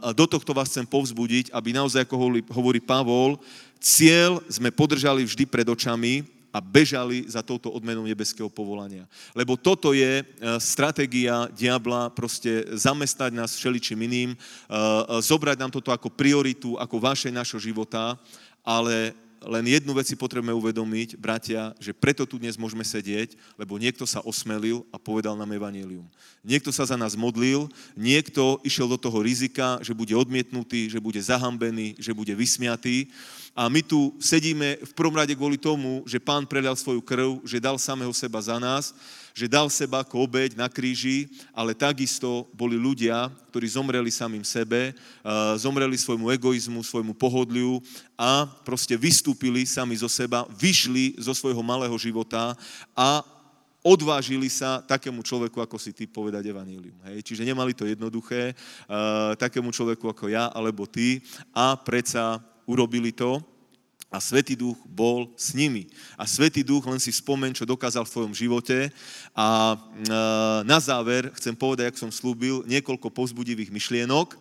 a 0.00 0.08
do 0.16 0.24
tohto 0.24 0.56
vás 0.56 0.72
chcem 0.72 0.88
povzbudiť, 0.88 1.52
aby 1.52 1.76
naozaj, 1.76 2.08
ako 2.08 2.40
hovorí, 2.48 2.80
Pavol, 2.80 3.36
cieľ 3.76 4.40
sme 4.48 4.72
podržali 4.72 5.24
vždy 5.24 5.44
pred 5.44 5.68
očami 5.68 6.24
a 6.54 6.62
bežali 6.62 7.26
za 7.26 7.42
touto 7.42 7.66
odmenou 7.74 8.06
nebeského 8.06 8.46
povolania. 8.46 9.10
Lebo 9.34 9.58
toto 9.58 9.90
je 9.90 10.22
e, 10.22 10.24
stratégia 10.62 11.50
diabla, 11.50 12.14
proste 12.14 12.62
zamestnať 12.70 13.34
nás 13.34 13.58
všeličím 13.58 14.06
iným, 14.06 14.30
e, 14.30 14.36
e, 14.38 14.78
zobrať 15.18 15.58
nám 15.58 15.74
toto 15.74 15.90
ako 15.90 16.14
prioritu, 16.14 16.78
ako 16.78 17.02
vaše 17.02 17.34
našho 17.34 17.58
života, 17.58 18.14
ale 18.62 19.18
len 19.44 19.64
jednu 19.68 19.92
vec 19.92 20.08
si 20.08 20.16
potrebujeme 20.16 20.56
uvedomiť, 20.56 21.20
bratia, 21.20 21.76
že 21.76 21.92
preto 21.92 22.24
tu 22.24 22.40
dnes 22.40 22.56
môžeme 22.56 22.84
sedieť, 22.84 23.36
lebo 23.60 23.76
niekto 23.76 24.08
sa 24.08 24.24
osmelil 24.24 24.84
a 24.88 24.96
povedal 24.96 25.36
nám 25.36 25.52
evanílium. 25.52 26.08
Niekto 26.44 26.72
sa 26.72 26.84
za 26.84 26.96
nás 26.96 27.16
modlil, 27.16 27.68
niekto 27.96 28.60
išiel 28.64 28.88
do 28.88 29.00
toho 29.00 29.20
rizika, 29.24 29.80
že 29.80 29.96
bude 29.96 30.12
odmietnutý, 30.12 30.92
že 30.92 31.00
bude 31.00 31.20
zahambený, 31.20 31.96
že 31.96 32.16
bude 32.16 32.32
vysmiatý. 32.36 33.08
A 33.54 33.70
my 33.70 33.80
tu 33.86 34.12
sedíme 34.18 34.82
v 34.82 34.92
prvom 34.98 35.14
rade 35.14 35.32
kvôli 35.32 35.56
tomu, 35.56 36.02
že 36.04 36.18
pán 36.18 36.42
prelial 36.44 36.74
svoju 36.74 37.00
krv, 37.00 37.38
že 37.46 37.62
dal 37.62 37.78
samého 37.78 38.10
seba 38.10 38.42
za 38.42 38.58
nás, 38.58 38.92
že 39.34 39.50
dal 39.50 39.66
seba 39.66 40.06
ako 40.06 40.30
obeď 40.30 40.54
na 40.54 40.70
kríži, 40.70 41.26
ale 41.50 41.74
takisto 41.74 42.46
boli 42.54 42.78
ľudia, 42.78 43.34
ktorí 43.50 43.66
zomreli 43.66 44.14
samým 44.14 44.46
sebe, 44.46 44.94
zomreli 45.58 45.98
svojmu 45.98 46.30
egoizmu, 46.38 46.86
svojmu 46.86 47.18
pohodliu 47.18 47.82
a 48.14 48.46
proste 48.62 48.94
vystúpili 48.94 49.66
sami 49.66 49.98
zo 49.98 50.06
seba, 50.06 50.46
vyšli 50.54 51.18
zo 51.18 51.34
svojho 51.34 51.66
malého 51.66 51.98
života 51.98 52.54
a 52.94 53.26
odvážili 53.84 54.48
sa 54.48 54.80
takému 54.80 55.20
človeku, 55.20 55.60
ako 55.60 55.76
si 55.76 55.92
ty, 55.92 56.08
povedať 56.08 56.48
evanílium. 56.48 56.96
Hej? 57.10 57.20
Čiže 57.20 57.44
nemali 57.44 57.76
to 57.76 57.84
jednoduché, 57.84 58.56
uh, 58.56 59.36
takému 59.36 59.68
človeku 59.68 60.08
ako 60.08 60.32
ja 60.32 60.48
alebo 60.54 60.88
ty 60.88 61.20
a 61.52 61.76
predsa 61.76 62.40
urobili 62.64 63.12
to 63.12 63.44
a 64.14 64.22
Svetý 64.22 64.54
Duch 64.54 64.78
bol 64.86 65.26
s 65.34 65.58
nimi. 65.58 65.90
A 66.14 66.22
Svetý 66.22 66.62
Duch, 66.62 66.86
len 66.86 67.02
si 67.02 67.10
spomen, 67.10 67.50
čo 67.50 67.66
dokázal 67.66 68.06
v 68.06 68.14
tvojom 68.14 68.30
živote. 68.30 68.94
A 69.34 69.74
e, 69.74 69.76
na 70.62 70.78
záver 70.78 71.34
chcem 71.34 71.50
povedať, 71.50 71.90
ak 71.90 71.98
som 71.98 72.14
slúbil, 72.14 72.62
niekoľko 72.70 73.10
povzbudivých 73.10 73.74
myšlienok, 73.74 74.28
e, 74.30 74.38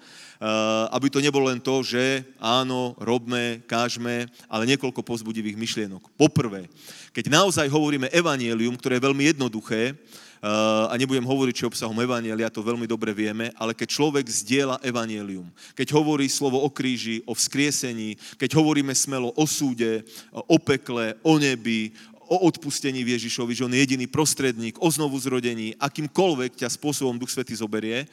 aby 0.93 1.09
to 1.09 1.17
nebolo 1.17 1.49
len 1.49 1.57
to, 1.57 1.81
že 1.81 2.21
áno, 2.37 2.93
robme, 3.01 3.65
kážme, 3.65 4.29
ale 4.45 4.69
niekoľko 4.69 5.01
povzbudivých 5.01 5.57
myšlienok. 5.57 6.05
Poprvé, 6.13 6.69
keď 7.09 7.33
naozaj 7.33 7.65
hovoríme 7.65 8.13
evanielium, 8.13 8.77
ktoré 8.77 9.01
je 9.01 9.05
veľmi 9.09 9.25
jednoduché, 9.33 9.97
a 10.43 10.91
nebudem 10.99 11.23
hovoriť, 11.23 11.55
či 11.55 11.63
obsahom 11.63 11.95
Evanielia, 12.03 12.51
to 12.51 12.59
veľmi 12.59 12.83
dobre 12.83 13.15
vieme, 13.15 13.47
ale 13.55 13.71
keď 13.71 13.95
človek 13.95 14.27
zdieľa 14.27 14.83
Evanielium, 14.83 15.47
keď 15.71 15.95
hovorí 15.95 16.27
slovo 16.27 16.59
o 16.59 16.67
kríži, 16.67 17.23
o 17.23 17.31
vzkriesení, 17.31 18.19
keď 18.35 18.59
hovoríme 18.59 18.91
smelo 18.91 19.31
o 19.39 19.45
súde, 19.47 20.03
o 20.35 20.59
pekle, 20.59 21.15
o 21.23 21.39
nebi, 21.39 21.95
o 22.27 22.43
odpustení 22.43 23.07
Ježišovi, 23.07 23.55
že 23.55 23.63
on 23.63 23.71
je 23.71 23.87
jediný 23.87 24.03
prostredník, 24.03 24.75
o 24.83 24.87
znovu 24.91 25.15
zrodení, 25.15 25.79
akýmkoľvek 25.79 26.59
ťa 26.59 26.75
spôsobom 26.75 27.15
Duch 27.15 27.31
Svety 27.31 27.55
zoberie, 27.55 28.03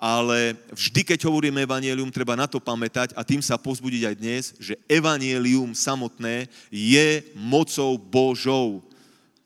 ale 0.00 0.56
vždy, 0.72 1.00
keď 1.04 1.28
hovoríme 1.28 1.64
evanielium, 1.64 2.12
treba 2.12 2.36
na 2.36 2.48
to 2.48 2.60
pamätať 2.60 3.16
a 3.16 3.24
tým 3.24 3.44
sa 3.44 3.60
pozbudiť 3.60 4.02
aj 4.04 4.14
dnes, 4.16 4.42
že 4.56 4.76
evanielium 4.84 5.76
samotné 5.76 6.48
je 6.68 7.24
mocou 7.36 8.00
Božou 8.00 8.80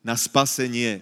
na 0.04 0.14
spasenie. 0.14 1.00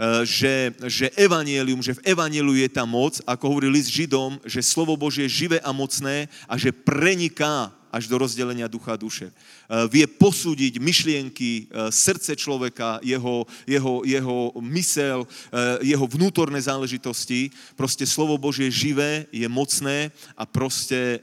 Eh, 0.00 0.24
že, 0.24 0.72
že 0.88 1.12
evanielium, 1.12 1.84
že 1.84 1.92
v 1.92 2.16
evanieliu 2.16 2.56
je 2.56 2.72
tá 2.72 2.88
moc, 2.88 3.20
ako 3.28 3.52
hovorí 3.52 3.68
list 3.68 3.92
Židom, 3.92 4.40
že 4.48 4.64
slovo 4.64 4.96
Božie 4.96 5.28
je 5.28 5.44
živé 5.44 5.60
a 5.60 5.76
mocné 5.76 6.24
a 6.48 6.56
že 6.56 6.72
preniká 6.72 7.68
až 7.92 8.08
do 8.08 8.16
rozdelenia 8.16 8.64
ducha 8.64 8.96
a 8.96 9.00
duše. 9.00 9.28
Eh, 9.70 9.86
vie 9.86 10.02
posúdiť 10.10 10.82
myšlienky, 10.82 11.70
eh, 11.70 11.94
srdce 11.94 12.34
človeka, 12.34 12.98
jeho, 13.06 13.46
jeho, 13.62 14.02
jeho 14.02 14.50
mysel, 14.66 15.22
eh, 15.54 15.94
jeho 15.94 16.10
vnútorné 16.10 16.58
záležitosti. 16.58 17.54
Proste 17.78 18.02
slovo 18.02 18.34
Božie 18.34 18.66
živé, 18.66 19.30
je 19.30 19.46
mocné 19.46 20.10
a 20.34 20.42
proste 20.42 21.22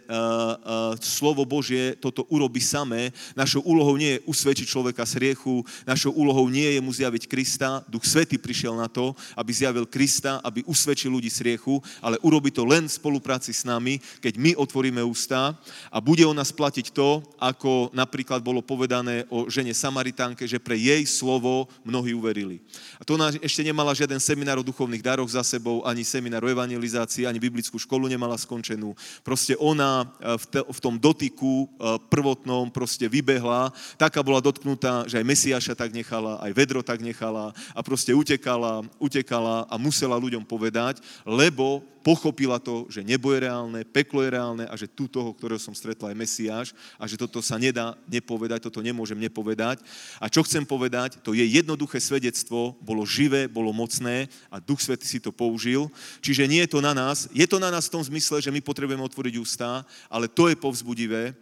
slovo 1.02 1.44
Božie 1.44 1.98
toto 2.00 2.24
urobí 2.30 2.62
samé. 2.62 3.12
Našou 3.36 3.66
úlohou 3.66 3.98
nie 3.98 4.18
je 4.18 4.24
usvedčiť 4.30 4.68
človeka 4.70 5.04
z 5.04 5.28
riechu, 5.28 5.66
našou 5.84 6.14
úlohou 6.14 6.48
nie 6.48 6.78
je 6.78 6.80
mu 6.80 6.94
zjaviť 6.94 7.28
Krista. 7.28 7.84
Duch 7.90 8.06
Svety 8.06 8.38
prišiel 8.38 8.78
na 8.78 8.88
to, 8.88 9.16
aby 9.36 9.52
zjavil 9.52 9.86
Krista, 9.90 10.40
aby 10.46 10.64
usvedčil 10.66 11.12
ľudí 11.12 11.28
z 11.28 11.52
riechu, 11.52 11.82
ale 12.00 12.22
urobí 12.24 12.54
to 12.54 12.64
len 12.64 12.88
v 12.88 12.96
spolupráci 12.96 13.52
s 13.52 13.68
nami, 13.68 14.00
keď 14.22 14.34
my 14.38 14.52
otvoríme 14.56 15.02
ústa 15.04 15.58
a 15.92 15.98
bude 16.00 16.24
o 16.24 16.36
nás 16.36 16.54
platiť 16.54 16.94
to, 16.94 17.24
ako 17.42 17.92
napríklad 17.92 18.37
napríklad 18.38 18.46
bolo 18.46 18.62
povedané 18.62 19.26
o 19.34 19.50
žene 19.50 19.74
Samaritánke, 19.74 20.46
že 20.46 20.62
pre 20.62 20.78
jej 20.78 21.02
slovo 21.10 21.66
mnohí 21.82 22.14
uverili. 22.14 22.62
A 23.02 23.04
to 23.04 23.18
ona 23.18 23.34
ešte 23.42 23.66
nemala 23.66 23.98
žiaden 23.98 24.22
seminár 24.22 24.62
o 24.62 24.68
duchovných 24.68 25.02
daroch 25.02 25.30
za 25.30 25.42
sebou, 25.42 25.82
ani 25.82 26.06
seminár 26.06 26.46
o 26.46 26.52
evangelizácii, 26.52 27.26
ani 27.26 27.42
biblickú 27.42 27.82
školu 27.82 28.06
nemala 28.06 28.38
skončenú. 28.38 28.94
Proste 29.26 29.58
ona 29.58 30.06
e, 30.22 30.38
v, 30.70 30.80
tom 30.80 31.02
dotyku 31.02 31.66
e, 31.66 31.98
prvotnom 32.10 32.70
proste 32.70 33.10
vybehla, 33.10 33.74
taká 33.98 34.22
bola 34.22 34.44
dotknutá, 34.44 35.10
že 35.10 35.18
aj 35.18 35.26
Mesiáša 35.26 35.74
tak 35.74 35.92
nechala, 35.94 36.38
aj 36.46 36.52
vedro 36.54 36.86
tak 36.86 37.02
nechala 37.02 37.58
a 37.74 37.80
proste 37.82 38.14
utekala, 38.14 38.86
utekala 39.02 39.66
a 39.66 39.76
musela 39.82 40.22
ľuďom 40.22 40.46
povedať, 40.46 41.02
lebo 41.26 41.82
pochopila 42.08 42.56
to, 42.56 42.88
že 42.88 43.04
nebo 43.04 43.36
je 43.36 43.44
reálne, 43.44 43.84
peklo 43.84 44.24
je 44.24 44.32
reálne 44.32 44.64
a 44.72 44.80
že 44.80 44.88
tu 44.88 45.12
toho, 45.12 45.36
ktorého 45.36 45.60
som 45.60 45.76
stretla, 45.76 46.16
je 46.16 46.16
Mesiáš 46.16 46.72
a 46.96 47.04
že 47.04 47.20
toto 47.20 47.44
sa 47.44 47.60
nedá 47.60 48.00
nepovedať, 48.08 48.64
toto 48.64 48.80
nemôžem 48.80 49.20
nepovedať. 49.20 49.84
A 50.24 50.32
čo 50.32 50.40
chcem 50.48 50.64
povedať, 50.64 51.20
to 51.20 51.36
je 51.36 51.44
jednoduché 51.44 52.00
svedectvo, 52.00 52.80
bolo 52.80 53.04
živé, 53.04 53.52
bolo 53.52 53.76
mocné 53.76 54.32
a 54.48 54.64
Duch 54.64 54.80
Svety 54.80 55.04
si 55.04 55.20
to 55.20 55.36
použil. 55.36 55.92
Čiže 56.24 56.48
nie 56.48 56.64
je 56.64 56.72
to 56.72 56.80
na 56.80 56.96
nás, 56.96 57.28
je 57.36 57.44
to 57.44 57.60
na 57.60 57.68
nás 57.68 57.92
v 57.92 58.00
tom 58.00 58.04
zmysle, 58.08 58.40
že 58.40 58.56
my 58.56 58.64
potrebujeme 58.64 59.04
otvoriť 59.04 59.36
ústa, 59.36 59.84
ale 60.08 60.32
to 60.32 60.48
je 60.48 60.56
povzbudivé, 60.56 61.36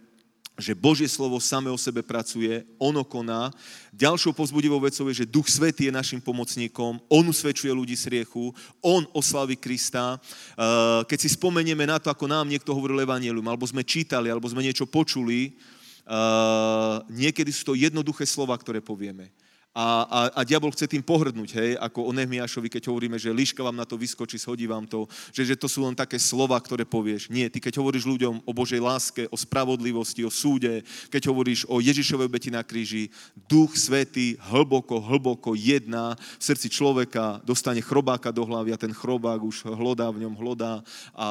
že 0.56 0.72
Božie 0.72 1.04
slovo 1.04 1.36
same 1.36 1.68
o 1.68 1.76
sebe 1.76 2.00
pracuje, 2.00 2.64
ono 2.80 3.04
koná. 3.04 3.52
Ďalšou 3.92 4.32
pozbudivou 4.32 4.80
vecou 4.80 5.04
je, 5.12 5.22
že 5.22 5.28
Duch 5.28 5.52
Svetý 5.52 5.88
je 5.88 5.94
našim 5.94 6.20
pomocníkom, 6.20 6.96
On 7.12 7.24
usvedčuje 7.28 7.68
ľudí 7.68 7.92
z 7.92 8.08
riechu, 8.08 8.56
On 8.80 9.04
oslaví 9.12 9.60
Krista. 9.60 10.16
Eh, 10.16 11.00
keď 11.04 11.18
si 11.20 11.28
spomenieme 11.36 11.84
na 11.84 12.00
to, 12.00 12.08
ako 12.08 12.24
nám 12.24 12.48
niekto 12.48 12.72
hovoril 12.72 13.04
Evangelium, 13.04 13.44
alebo 13.44 13.68
sme 13.68 13.84
čítali, 13.84 14.32
alebo 14.32 14.48
sme 14.48 14.64
niečo 14.64 14.88
počuli, 14.88 15.52
eh, 15.52 16.96
niekedy 17.12 17.52
sú 17.52 17.72
to 17.72 17.74
jednoduché 17.76 18.24
slova, 18.24 18.56
ktoré 18.56 18.80
povieme. 18.80 19.28
A, 19.76 20.08
a, 20.08 20.20
a 20.32 20.44
diabol 20.48 20.72
chce 20.72 20.88
tým 20.88 21.04
pohrdnúť, 21.04 21.50
hej, 21.52 21.70
ako 21.76 22.08
o 22.08 22.12
Nehmiašovi, 22.16 22.72
keď 22.72 22.88
hovoríme, 22.88 23.20
že 23.20 23.28
liška 23.28 23.60
vám 23.60 23.76
na 23.76 23.84
to 23.84 24.00
vyskočí, 24.00 24.40
shodí 24.40 24.64
vám 24.64 24.88
to, 24.88 25.04
že, 25.36 25.52
že 25.52 25.56
to 25.60 25.68
sú 25.68 25.84
len 25.84 25.92
také 25.92 26.16
slova, 26.16 26.56
ktoré 26.56 26.88
povieš. 26.88 27.28
Nie, 27.28 27.52
ty 27.52 27.60
keď 27.60 27.76
hovoríš 27.84 28.08
ľuďom 28.08 28.48
o 28.48 28.52
Božej 28.56 28.80
láske, 28.80 29.28
o 29.28 29.36
spravodlivosti, 29.36 30.24
o 30.24 30.32
súde, 30.32 30.80
keď 31.12 31.28
hovoríš 31.28 31.68
o 31.68 31.84
Ježišovej 31.84 32.24
obeti 32.24 32.48
na 32.48 32.64
kríži, 32.64 33.12
Duch 33.44 33.76
Svetý 33.76 34.40
hlboko, 34.48 34.96
hlboko 34.96 35.52
jedná 35.52 36.16
v 36.16 36.42
srdci 36.42 36.72
človeka, 36.72 37.44
dostane 37.44 37.84
chrobáka 37.84 38.32
do 38.32 38.48
hlavy 38.48 38.72
a 38.72 38.80
ten 38.80 38.96
chrobák 38.96 39.44
už 39.44 39.68
hlodá 39.76 40.08
v 40.08 40.24
ňom, 40.24 40.40
hlodá 40.40 40.80
a, 41.12 41.20
a, 41.20 41.28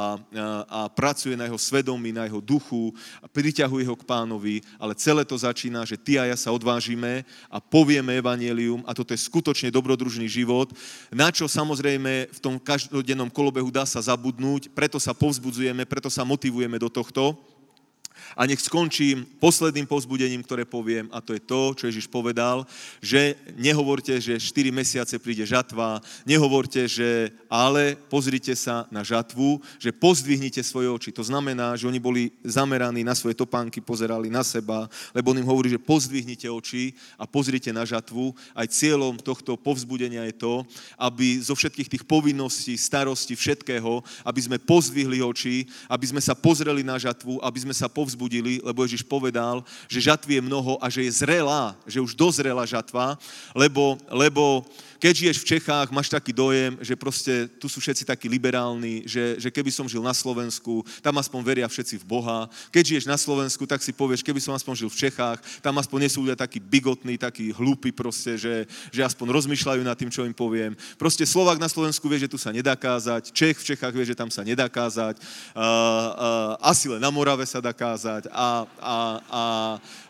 a 0.69 0.79
pracuje 0.93 1.33
na 1.33 1.49
jeho 1.49 1.57
svedomí, 1.57 2.13
na 2.13 2.29
jeho 2.29 2.45
duchu, 2.45 2.93
a 3.21 3.27
priťahuje 3.27 3.89
ho 3.89 3.95
k 3.97 4.05
pánovi, 4.05 4.61
ale 4.77 4.93
celé 4.93 5.25
to 5.25 5.33
začína, 5.33 5.81
že 5.81 5.97
ty 5.97 6.21
a 6.21 6.29
ja 6.29 6.37
sa 6.37 6.53
odvážime 6.53 7.25
a 7.49 7.57
povieme 7.57 8.21
evanelium 8.35 8.83
a 8.83 8.91
toto 8.91 9.15
je 9.15 9.23
skutočne 9.23 9.71
dobrodružný 9.71 10.27
život, 10.27 10.69
na 11.09 11.31
čo 11.31 11.47
samozrejme 11.47 12.27
v 12.29 12.39
tom 12.43 12.59
každodennom 12.59 13.31
kolobehu 13.31 13.71
dá 13.71 13.87
sa 13.87 14.03
zabudnúť, 14.03 14.69
preto 14.75 14.99
sa 14.99 15.15
povzbudzujeme, 15.15 15.87
preto 15.87 16.11
sa 16.11 16.27
motivujeme 16.27 16.75
do 16.75 16.91
tohto. 16.91 17.39
A 18.33 18.49
nech 18.49 18.59
skončím 18.59 19.23
posledným 19.39 19.87
povzbudením, 19.87 20.43
ktoré 20.43 20.67
poviem, 20.67 21.07
a 21.15 21.23
to 21.23 21.31
je 21.31 21.41
to, 21.41 21.71
čo 21.77 21.87
Ježiš 21.87 22.11
povedal, 22.11 22.67
že 22.99 23.39
nehovorte, 23.55 24.19
že 24.19 24.35
4 24.35 24.75
mesiace 24.75 25.15
príde 25.15 25.47
žatva, 25.47 26.03
nehovorte, 26.27 26.83
že 26.89 27.31
ale 27.47 27.95
pozrite 28.11 28.51
sa 28.59 28.83
na 28.91 28.99
žatvu, 28.99 29.63
že 29.79 29.95
pozdvihnite 29.95 30.59
svoje 30.59 30.91
oči. 30.91 31.15
To 31.15 31.23
znamená, 31.23 31.79
že 31.79 31.87
oni 31.87 32.01
boli 32.03 32.35
zameraní 32.43 33.07
na 33.07 33.15
svoje 33.15 33.39
topánky, 33.39 33.79
pozerali 33.79 34.27
na 34.27 34.43
seba, 34.43 34.91
lebo 35.15 35.31
on 35.31 35.39
im 35.39 35.47
hovorí, 35.47 35.71
že 35.71 35.79
pozdvihnite 35.79 36.51
oči 36.51 36.91
a 37.15 37.23
pozrite 37.23 37.71
na 37.71 37.87
žatvu. 37.87 38.35
Aj 38.51 38.67
cieľom 38.67 39.15
tohto 39.15 39.55
povzbudenia 39.55 40.27
je 40.27 40.35
to, 40.35 40.53
aby 40.99 41.39
zo 41.39 41.55
všetkých 41.55 41.87
tých 41.87 42.03
povinností, 42.03 42.75
starostí, 42.75 43.39
všetkého, 43.39 44.03
aby 44.27 44.39
sme 44.43 44.57
pozdvihli 44.59 45.23
oči, 45.23 45.63
aby 45.87 46.05
sme 46.09 46.19
sa 46.19 46.35
pozreli 46.35 46.83
na 46.83 46.99
žatvu, 46.99 47.39
aby 47.39 47.59
sme 47.63 47.71
sa 47.71 47.87
povzbudili 47.87 48.24
povzbudili, 48.25 48.57
lebo 48.65 48.81
Ježiš 48.83 49.05
povedal, 49.05 49.61
že 49.85 50.01
žatvy 50.01 50.41
je 50.41 50.47
mnoho 50.49 50.81
a 50.81 50.89
že 50.89 51.05
je 51.05 51.11
zrelá, 51.13 51.77
že 51.85 52.01
už 52.01 52.17
dozrela 52.17 52.65
žatva, 52.65 53.17
lebo, 53.53 53.97
lebo 54.09 54.65
keď 55.05 55.21
žiješ 55.21 55.37
v 55.45 55.49
Čechách, 55.53 55.93
máš 55.93 56.09
taký 56.09 56.33
dojem, 56.33 56.81
že 56.81 56.97
proste 56.97 57.45
tu 57.61 57.69
sú 57.69 57.77
všetci 57.77 58.09
takí 58.09 58.25
liberálni, 58.25 59.05
že, 59.05 59.37
že 59.37 59.53
keby 59.53 59.69
som 59.69 59.85
žil 59.85 60.01
na 60.01 60.17
Slovensku, 60.17 60.81
tam 60.97 61.21
aspoň 61.21 61.45
veria 61.45 61.69
všetci 61.69 62.01
v 62.01 62.09
Boha. 62.09 62.49
Keď 62.73 62.83
žiješ 62.89 63.05
na 63.05 63.13
Slovensku, 63.13 63.69
tak 63.69 63.85
si 63.85 63.93
povieš, 63.93 64.25
keby 64.25 64.41
som 64.41 64.57
aspoň 64.57 64.73
žil 64.81 64.89
v 64.89 64.97
Čechách, 65.05 65.37
tam 65.61 65.77
aspoň 65.77 65.97
nie 66.01 66.09
sú 66.09 66.25
ľudia 66.25 66.33
takí 66.33 66.57
bigotní, 66.57 67.21
takí 67.21 67.53
hlúpi 67.53 67.93
proste, 67.93 68.33
že, 68.33 68.65
že 68.89 69.05
aspoň 69.05 69.29
rozmýšľajú 69.29 69.85
nad 69.85 69.93
tým, 69.93 70.09
čo 70.09 70.25
im 70.25 70.33
poviem. 70.33 70.73
Proste 70.97 71.29
Slovak 71.29 71.61
na 71.61 71.69
Slovensku 71.69 72.09
vie, 72.09 72.25
že 72.25 72.31
tu 72.33 72.41
sa 72.41 72.49
nedá 72.49 72.73
kázať, 72.73 73.29
Čech 73.29 73.61
v 73.61 73.77
Čechách 73.77 73.93
vie, 73.93 74.09
že 74.09 74.17
tam 74.17 74.33
sa 74.33 74.41
nedá 74.41 74.65
kázať, 74.65 75.21
uh, 75.21 75.61
uh, 75.61 76.65
asi 76.65 76.89
len 76.89 76.97
na 76.97 77.13
Morave 77.13 77.45
sa 77.45 77.61
dá 77.61 77.77
kázať 77.77 78.25
a, 78.33 78.65
a, 78.81 78.97
a 79.29 79.41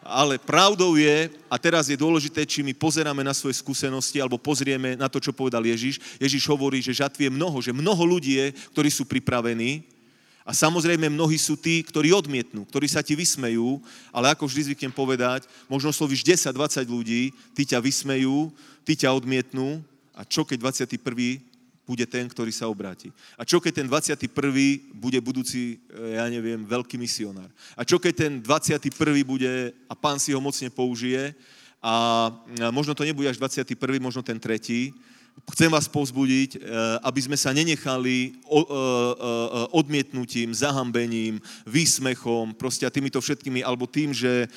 ale 0.05 0.38
pravdou 0.38 0.93
je, 1.01 1.34
a 1.49 1.57
teraz 1.57 1.89
je 1.89 1.97
dôležité, 1.97 2.45
či 2.45 2.61
my 2.61 2.77
pozeráme 2.77 3.26
na 3.26 3.34
svoje 3.34 3.57
skúsenosti 3.57 4.22
alebo 4.22 4.38
pozrieme 4.38 4.85
na 4.94 5.10
to, 5.10 5.18
čo 5.18 5.34
povedal 5.34 5.66
Ježiš. 5.66 5.98
Ježiš 6.22 6.45
hovorí, 6.45 6.86
že 6.86 6.94
žatvy 6.94 7.26
je 7.26 7.34
mnoho, 7.34 7.57
že 7.57 7.74
mnoho 7.74 8.03
ľudí 8.06 8.38
je, 8.38 8.53
ktorí 8.70 8.94
sú 8.94 9.10
pripravení 9.10 9.82
a 10.45 10.53
samozrejme 10.53 11.10
mnohí 11.10 11.41
sú 11.41 11.57
tí, 11.57 11.82
ktorí 11.82 12.14
odmietnú, 12.14 12.70
ktorí 12.70 12.86
sa 12.86 13.02
ti 13.02 13.18
vysmejú, 13.18 13.82
ale 14.14 14.30
ako 14.30 14.45
vždy 14.45 14.62
zvyknem 14.70 14.94
povedať, 14.94 15.49
možno 15.66 15.90
slovíš 15.90 16.22
10-20 16.22 16.86
ľudí, 16.86 17.34
tí 17.57 17.66
ťa 17.66 17.82
vysmejú, 17.82 18.53
tí 18.86 18.94
ťa 18.94 19.10
odmietnú 19.10 19.82
a 20.14 20.22
čo 20.22 20.45
keď 20.45 20.70
21 20.70 21.41
bude 21.86 22.06
ten, 22.06 22.26
ktorý 22.30 22.49
sa 22.53 22.70
obráti. 22.70 23.14
A 23.38 23.45
čo 23.45 23.62
keď 23.62 23.82
ten 23.82 23.88
21. 23.90 24.26
bude 24.94 25.22
budúci, 25.22 25.78
e, 25.90 26.18
ja 26.18 26.26
neviem, 26.30 26.66
veľký 26.66 26.98
misionár. 26.98 27.49
A 27.78 27.86
čo 27.86 28.02
keď 28.02 28.14
ten 28.14 28.34
21. 28.41 28.90
bude 29.22 29.74
a 29.86 29.94
pán 29.94 30.18
si 30.18 30.34
ho 30.34 30.41
mocne 30.41 30.70
použije 30.74 31.34
a 31.84 32.30
možno 32.72 32.93
to 32.93 33.06
nebude 33.06 33.30
až 33.30 33.38
21., 33.38 33.99
možno 34.02 34.22
ten 34.26 34.39
tretí, 34.39 34.93
chcem 35.52 35.68
vás 35.68 35.91
povzbudiť, 35.91 36.52
eh, 36.56 36.60
aby 37.03 37.19
sme 37.19 37.38
sa 37.38 37.52
nenechali 37.52 38.31
eh, 38.31 38.56
odmietnutím, 39.76 40.56
zahambením, 40.56 41.43
výsmechom, 41.68 42.56
proste 42.56 42.88
týmito 42.88 43.19
všetkými, 43.19 43.60
alebo 43.65 43.89
tým, 43.89 44.15
že 44.15 44.47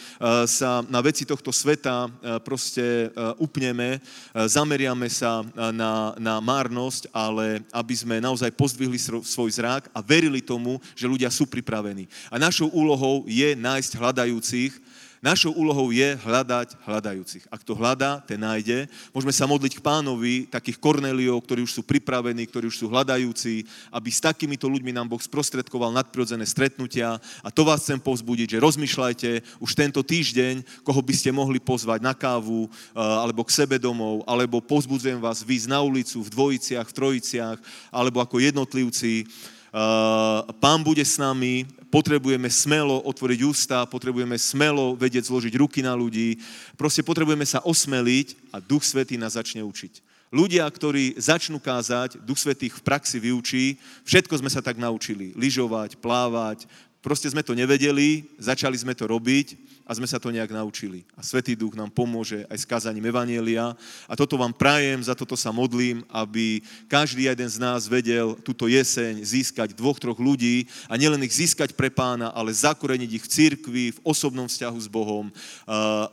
sa 0.46 0.84
na 0.86 1.00
veci 1.02 1.24
tohto 1.24 1.50
sveta 1.50 2.10
proste 2.44 3.10
upneme, 3.40 3.98
zameriame 4.34 5.08
sa 5.10 5.42
na, 5.72 6.14
na 6.20 6.38
márnosť, 6.38 7.10
ale 7.10 7.64
aby 7.72 7.94
sme 7.96 8.22
naozaj 8.22 8.54
pozdvihli 8.54 9.00
svoj 9.24 9.50
zrak 9.50 9.90
a 9.90 9.98
verili 10.04 10.44
tomu, 10.44 10.78
že 10.94 11.10
ľudia 11.10 11.32
sú 11.32 11.48
pripravení. 11.48 12.06
A 12.30 12.38
našou 12.38 12.70
úlohou 12.70 13.24
je 13.26 13.56
nájsť 13.56 13.98
hľadajúcich, 13.98 14.72
Našou 15.18 15.50
úlohou 15.50 15.90
je 15.90 16.14
hľadať 16.22 16.78
hľadajúcich. 16.86 17.50
Ak 17.50 17.66
to 17.66 17.74
hľadá, 17.74 18.22
ten 18.22 18.38
nájde. 18.38 18.86
Môžeme 19.10 19.34
sa 19.34 19.50
modliť 19.50 19.74
k 19.74 19.82
pánovi, 19.82 20.46
takých 20.46 20.78
Korneliov, 20.78 21.42
ktorí 21.42 21.66
už 21.66 21.74
sú 21.74 21.82
pripravení, 21.82 22.46
ktorí 22.46 22.70
už 22.70 22.78
sú 22.78 22.86
hľadajúci, 22.86 23.66
aby 23.90 24.08
s 24.14 24.22
takýmito 24.22 24.70
ľuďmi 24.70 24.94
nám 24.94 25.10
Boh 25.10 25.18
sprostredkoval 25.18 25.90
nadprirodzené 25.90 26.46
stretnutia. 26.46 27.18
A 27.42 27.50
to 27.50 27.66
vás 27.66 27.82
chcem 27.82 27.98
povzbudiť, 27.98 28.54
že 28.54 28.62
rozmýšľajte 28.62 29.58
už 29.58 29.70
tento 29.74 30.06
týždeň, 30.06 30.86
koho 30.86 31.02
by 31.02 31.14
ste 31.18 31.34
mohli 31.34 31.58
pozvať 31.58 31.98
na 31.98 32.14
kávu, 32.14 32.70
eh, 32.70 32.70
alebo 32.94 33.42
k 33.42 33.58
sebe 33.58 33.74
domov, 33.82 34.22
alebo 34.22 34.62
povzbudzujem 34.62 35.18
vás 35.18 35.42
výjsť 35.42 35.66
na 35.66 35.82
ulicu 35.82 36.22
v 36.22 36.30
dvojiciach, 36.30 36.86
v 36.86 36.94
trojiciach, 36.94 37.58
alebo 37.90 38.22
ako 38.22 38.38
jednotlivci 38.38 39.26
Eh, 39.68 40.40
pán 40.64 40.80
bude 40.80 41.04
s 41.04 41.20
nami, 41.20 41.68
potrebujeme 41.88 42.48
smelo 42.52 43.00
otvoriť 43.04 43.40
ústa, 43.44 43.88
potrebujeme 43.88 44.36
smelo 44.36 44.96
vedieť 44.96 45.28
zložiť 45.28 45.54
ruky 45.56 45.80
na 45.80 45.96
ľudí, 45.96 46.40
proste 46.76 47.04
potrebujeme 47.04 47.44
sa 47.44 47.64
osmeliť 47.64 48.52
a 48.52 48.60
Duch 48.60 48.84
Svetý 48.84 49.16
nás 49.16 49.36
začne 49.36 49.64
učiť. 49.64 50.04
Ľudia, 50.28 50.68
ktorí 50.68 51.16
začnú 51.16 51.56
kázať, 51.56 52.20
Duch 52.20 52.36
Svetý 52.36 52.68
v 52.68 52.84
praxi 52.84 53.16
vyučí, 53.16 53.80
všetko 54.04 54.36
sme 54.36 54.52
sa 54.52 54.60
tak 54.60 54.76
naučili. 54.76 55.32
Lyžovať, 55.32 55.96
plávať, 55.96 56.68
proste 57.00 57.32
sme 57.32 57.40
to 57.40 57.56
nevedeli, 57.56 58.28
začali 58.36 58.76
sme 58.76 58.92
to 58.92 59.08
robiť 59.08 59.67
a 59.88 59.96
sme 59.96 60.04
sa 60.04 60.20
to 60.20 60.28
nejak 60.28 60.52
naučili. 60.52 61.08
A 61.16 61.24
Svetý 61.24 61.56
Duch 61.56 61.72
nám 61.72 61.88
pomôže 61.88 62.44
aj 62.52 62.60
s 62.60 62.68
kazaním 62.68 63.08
Evanielia. 63.08 63.72
A 64.04 64.12
toto 64.12 64.36
vám 64.36 64.52
prajem, 64.52 65.00
za 65.00 65.16
toto 65.16 65.32
sa 65.32 65.48
modlím, 65.48 66.04
aby 66.12 66.60
každý 66.92 67.24
jeden 67.24 67.48
z 67.48 67.56
nás 67.56 67.88
vedel 67.88 68.36
túto 68.44 68.68
jeseň 68.68 69.24
získať 69.24 69.72
dvoch, 69.72 69.96
troch 69.96 70.20
ľudí 70.20 70.68
a 70.92 71.00
nielen 71.00 71.24
ich 71.24 71.40
získať 71.40 71.72
pre 71.72 71.88
pána, 71.88 72.28
ale 72.36 72.52
zakoreniť 72.52 73.10
ich 73.16 73.24
v 73.24 73.32
cirkvi, 73.32 73.84
v 73.96 74.02
osobnom 74.04 74.44
vzťahu 74.44 74.76
s 74.76 74.88
Bohom, 74.92 75.32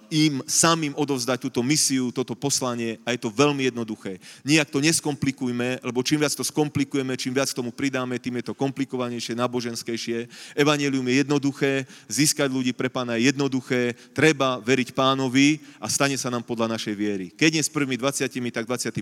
im 0.08 0.40
samým 0.48 0.96
odovzdať 0.96 1.44
túto 1.44 1.60
misiu, 1.60 2.16
toto 2.16 2.32
poslanie 2.32 2.96
a 3.04 3.12
je 3.12 3.20
to 3.20 3.28
veľmi 3.28 3.68
jednoduché. 3.68 4.24
Nijak 4.48 4.72
to 4.72 4.80
neskomplikujme, 4.80 5.84
lebo 5.84 6.00
čím 6.00 6.24
viac 6.24 6.32
to 6.32 6.48
skomplikujeme, 6.48 7.12
čím 7.20 7.36
viac 7.36 7.52
tomu 7.52 7.76
pridáme, 7.76 8.16
tým 8.24 8.40
je 8.40 8.48
to 8.48 8.54
komplikovanejšie, 8.56 9.36
náboženskejšie. 9.36 10.32
Evangelium 10.56 11.04
je 11.12 11.16
jednoduché, 11.28 11.72
získať 12.08 12.48
ľudí 12.48 12.72
pre 12.72 12.88
pána 12.88 13.20
je 13.20 13.34
jednoduché, 13.34 13.65
jednoduché, 13.66 13.98
treba 14.14 14.62
veriť 14.62 14.94
pánovi 14.94 15.60
a 15.82 15.90
stane 15.90 16.16
sa 16.18 16.30
nám 16.30 16.46
podľa 16.46 16.78
našej 16.78 16.96
viery. 16.96 17.26
Keď 17.34 17.50
nie 17.50 17.64
s 17.66 17.74
prvými 17.74 17.98
20, 17.98 18.30
tak 18.54 18.66
21. 18.70 19.02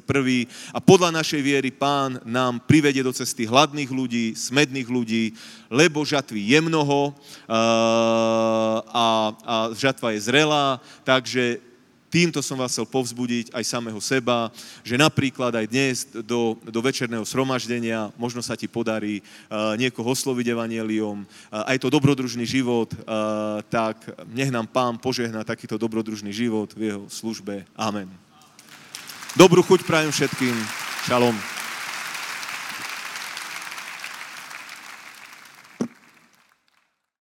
A 0.72 0.80
podľa 0.80 1.12
našej 1.12 1.42
viery 1.44 1.70
pán 1.72 2.24
nám 2.24 2.64
privedie 2.64 3.04
do 3.04 3.12
cesty 3.12 3.44
hladných 3.44 3.92
ľudí, 3.92 4.34
smedných 4.34 4.88
ľudí, 4.88 5.36
lebo 5.68 6.08
žatvy 6.08 6.56
je 6.56 6.60
mnoho 6.64 7.12
a, 7.48 9.06
a 9.44 9.56
žatva 9.76 10.16
je 10.16 10.20
zrelá, 10.24 10.80
takže 11.04 11.73
týmto 12.14 12.46
som 12.46 12.62
vás 12.62 12.70
chcel 12.70 12.86
povzbudiť 12.86 13.50
aj 13.58 13.66
samého 13.66 13.98
seba, 13.98 14.54
že 14.86 14.94
napríklad 15.02 15.50
aj 15.50 15.66
dnes 15.66 16.06
do, 16.22 16.54
do 16.62 16.78
večerného 16.78 17.26
sromaždenia 17.26 18.14
možno 18.14 18.46
sa 18.46 18.54
ti 18.54 18.70
podarí 18.70 19.26
uh, 19.26 19.74
niekoho 19.74 20.14
osloviť 20.14 20.54
evaneliom, 20.54 21.26
uh, 21.26 21.66
aj 21.66 21.82
to 21.82 21.90
dobrodružný 21.90 22.46
život, 22.46 22.94
uh, 22.94 23.66
tak 23.66 23.98
nech 24.30 24.54
nám 24.54 24.70
Pán 24.70 25.02
požehná 25.02 25.42
takýto 25.42 25.82
dobrodružný 25.82 26.30
život 26.30 26.70
v 26.78 26.94
jeho 26.94 27.04
službe. 27.10 27.66
Amen. 27.74 28.06
Dobrú 29.34 29.66
chuť 29.66 29.82
prajem 29.82 30.14
všetkým. 30.14 30.54
Šalom. 31.10 31.63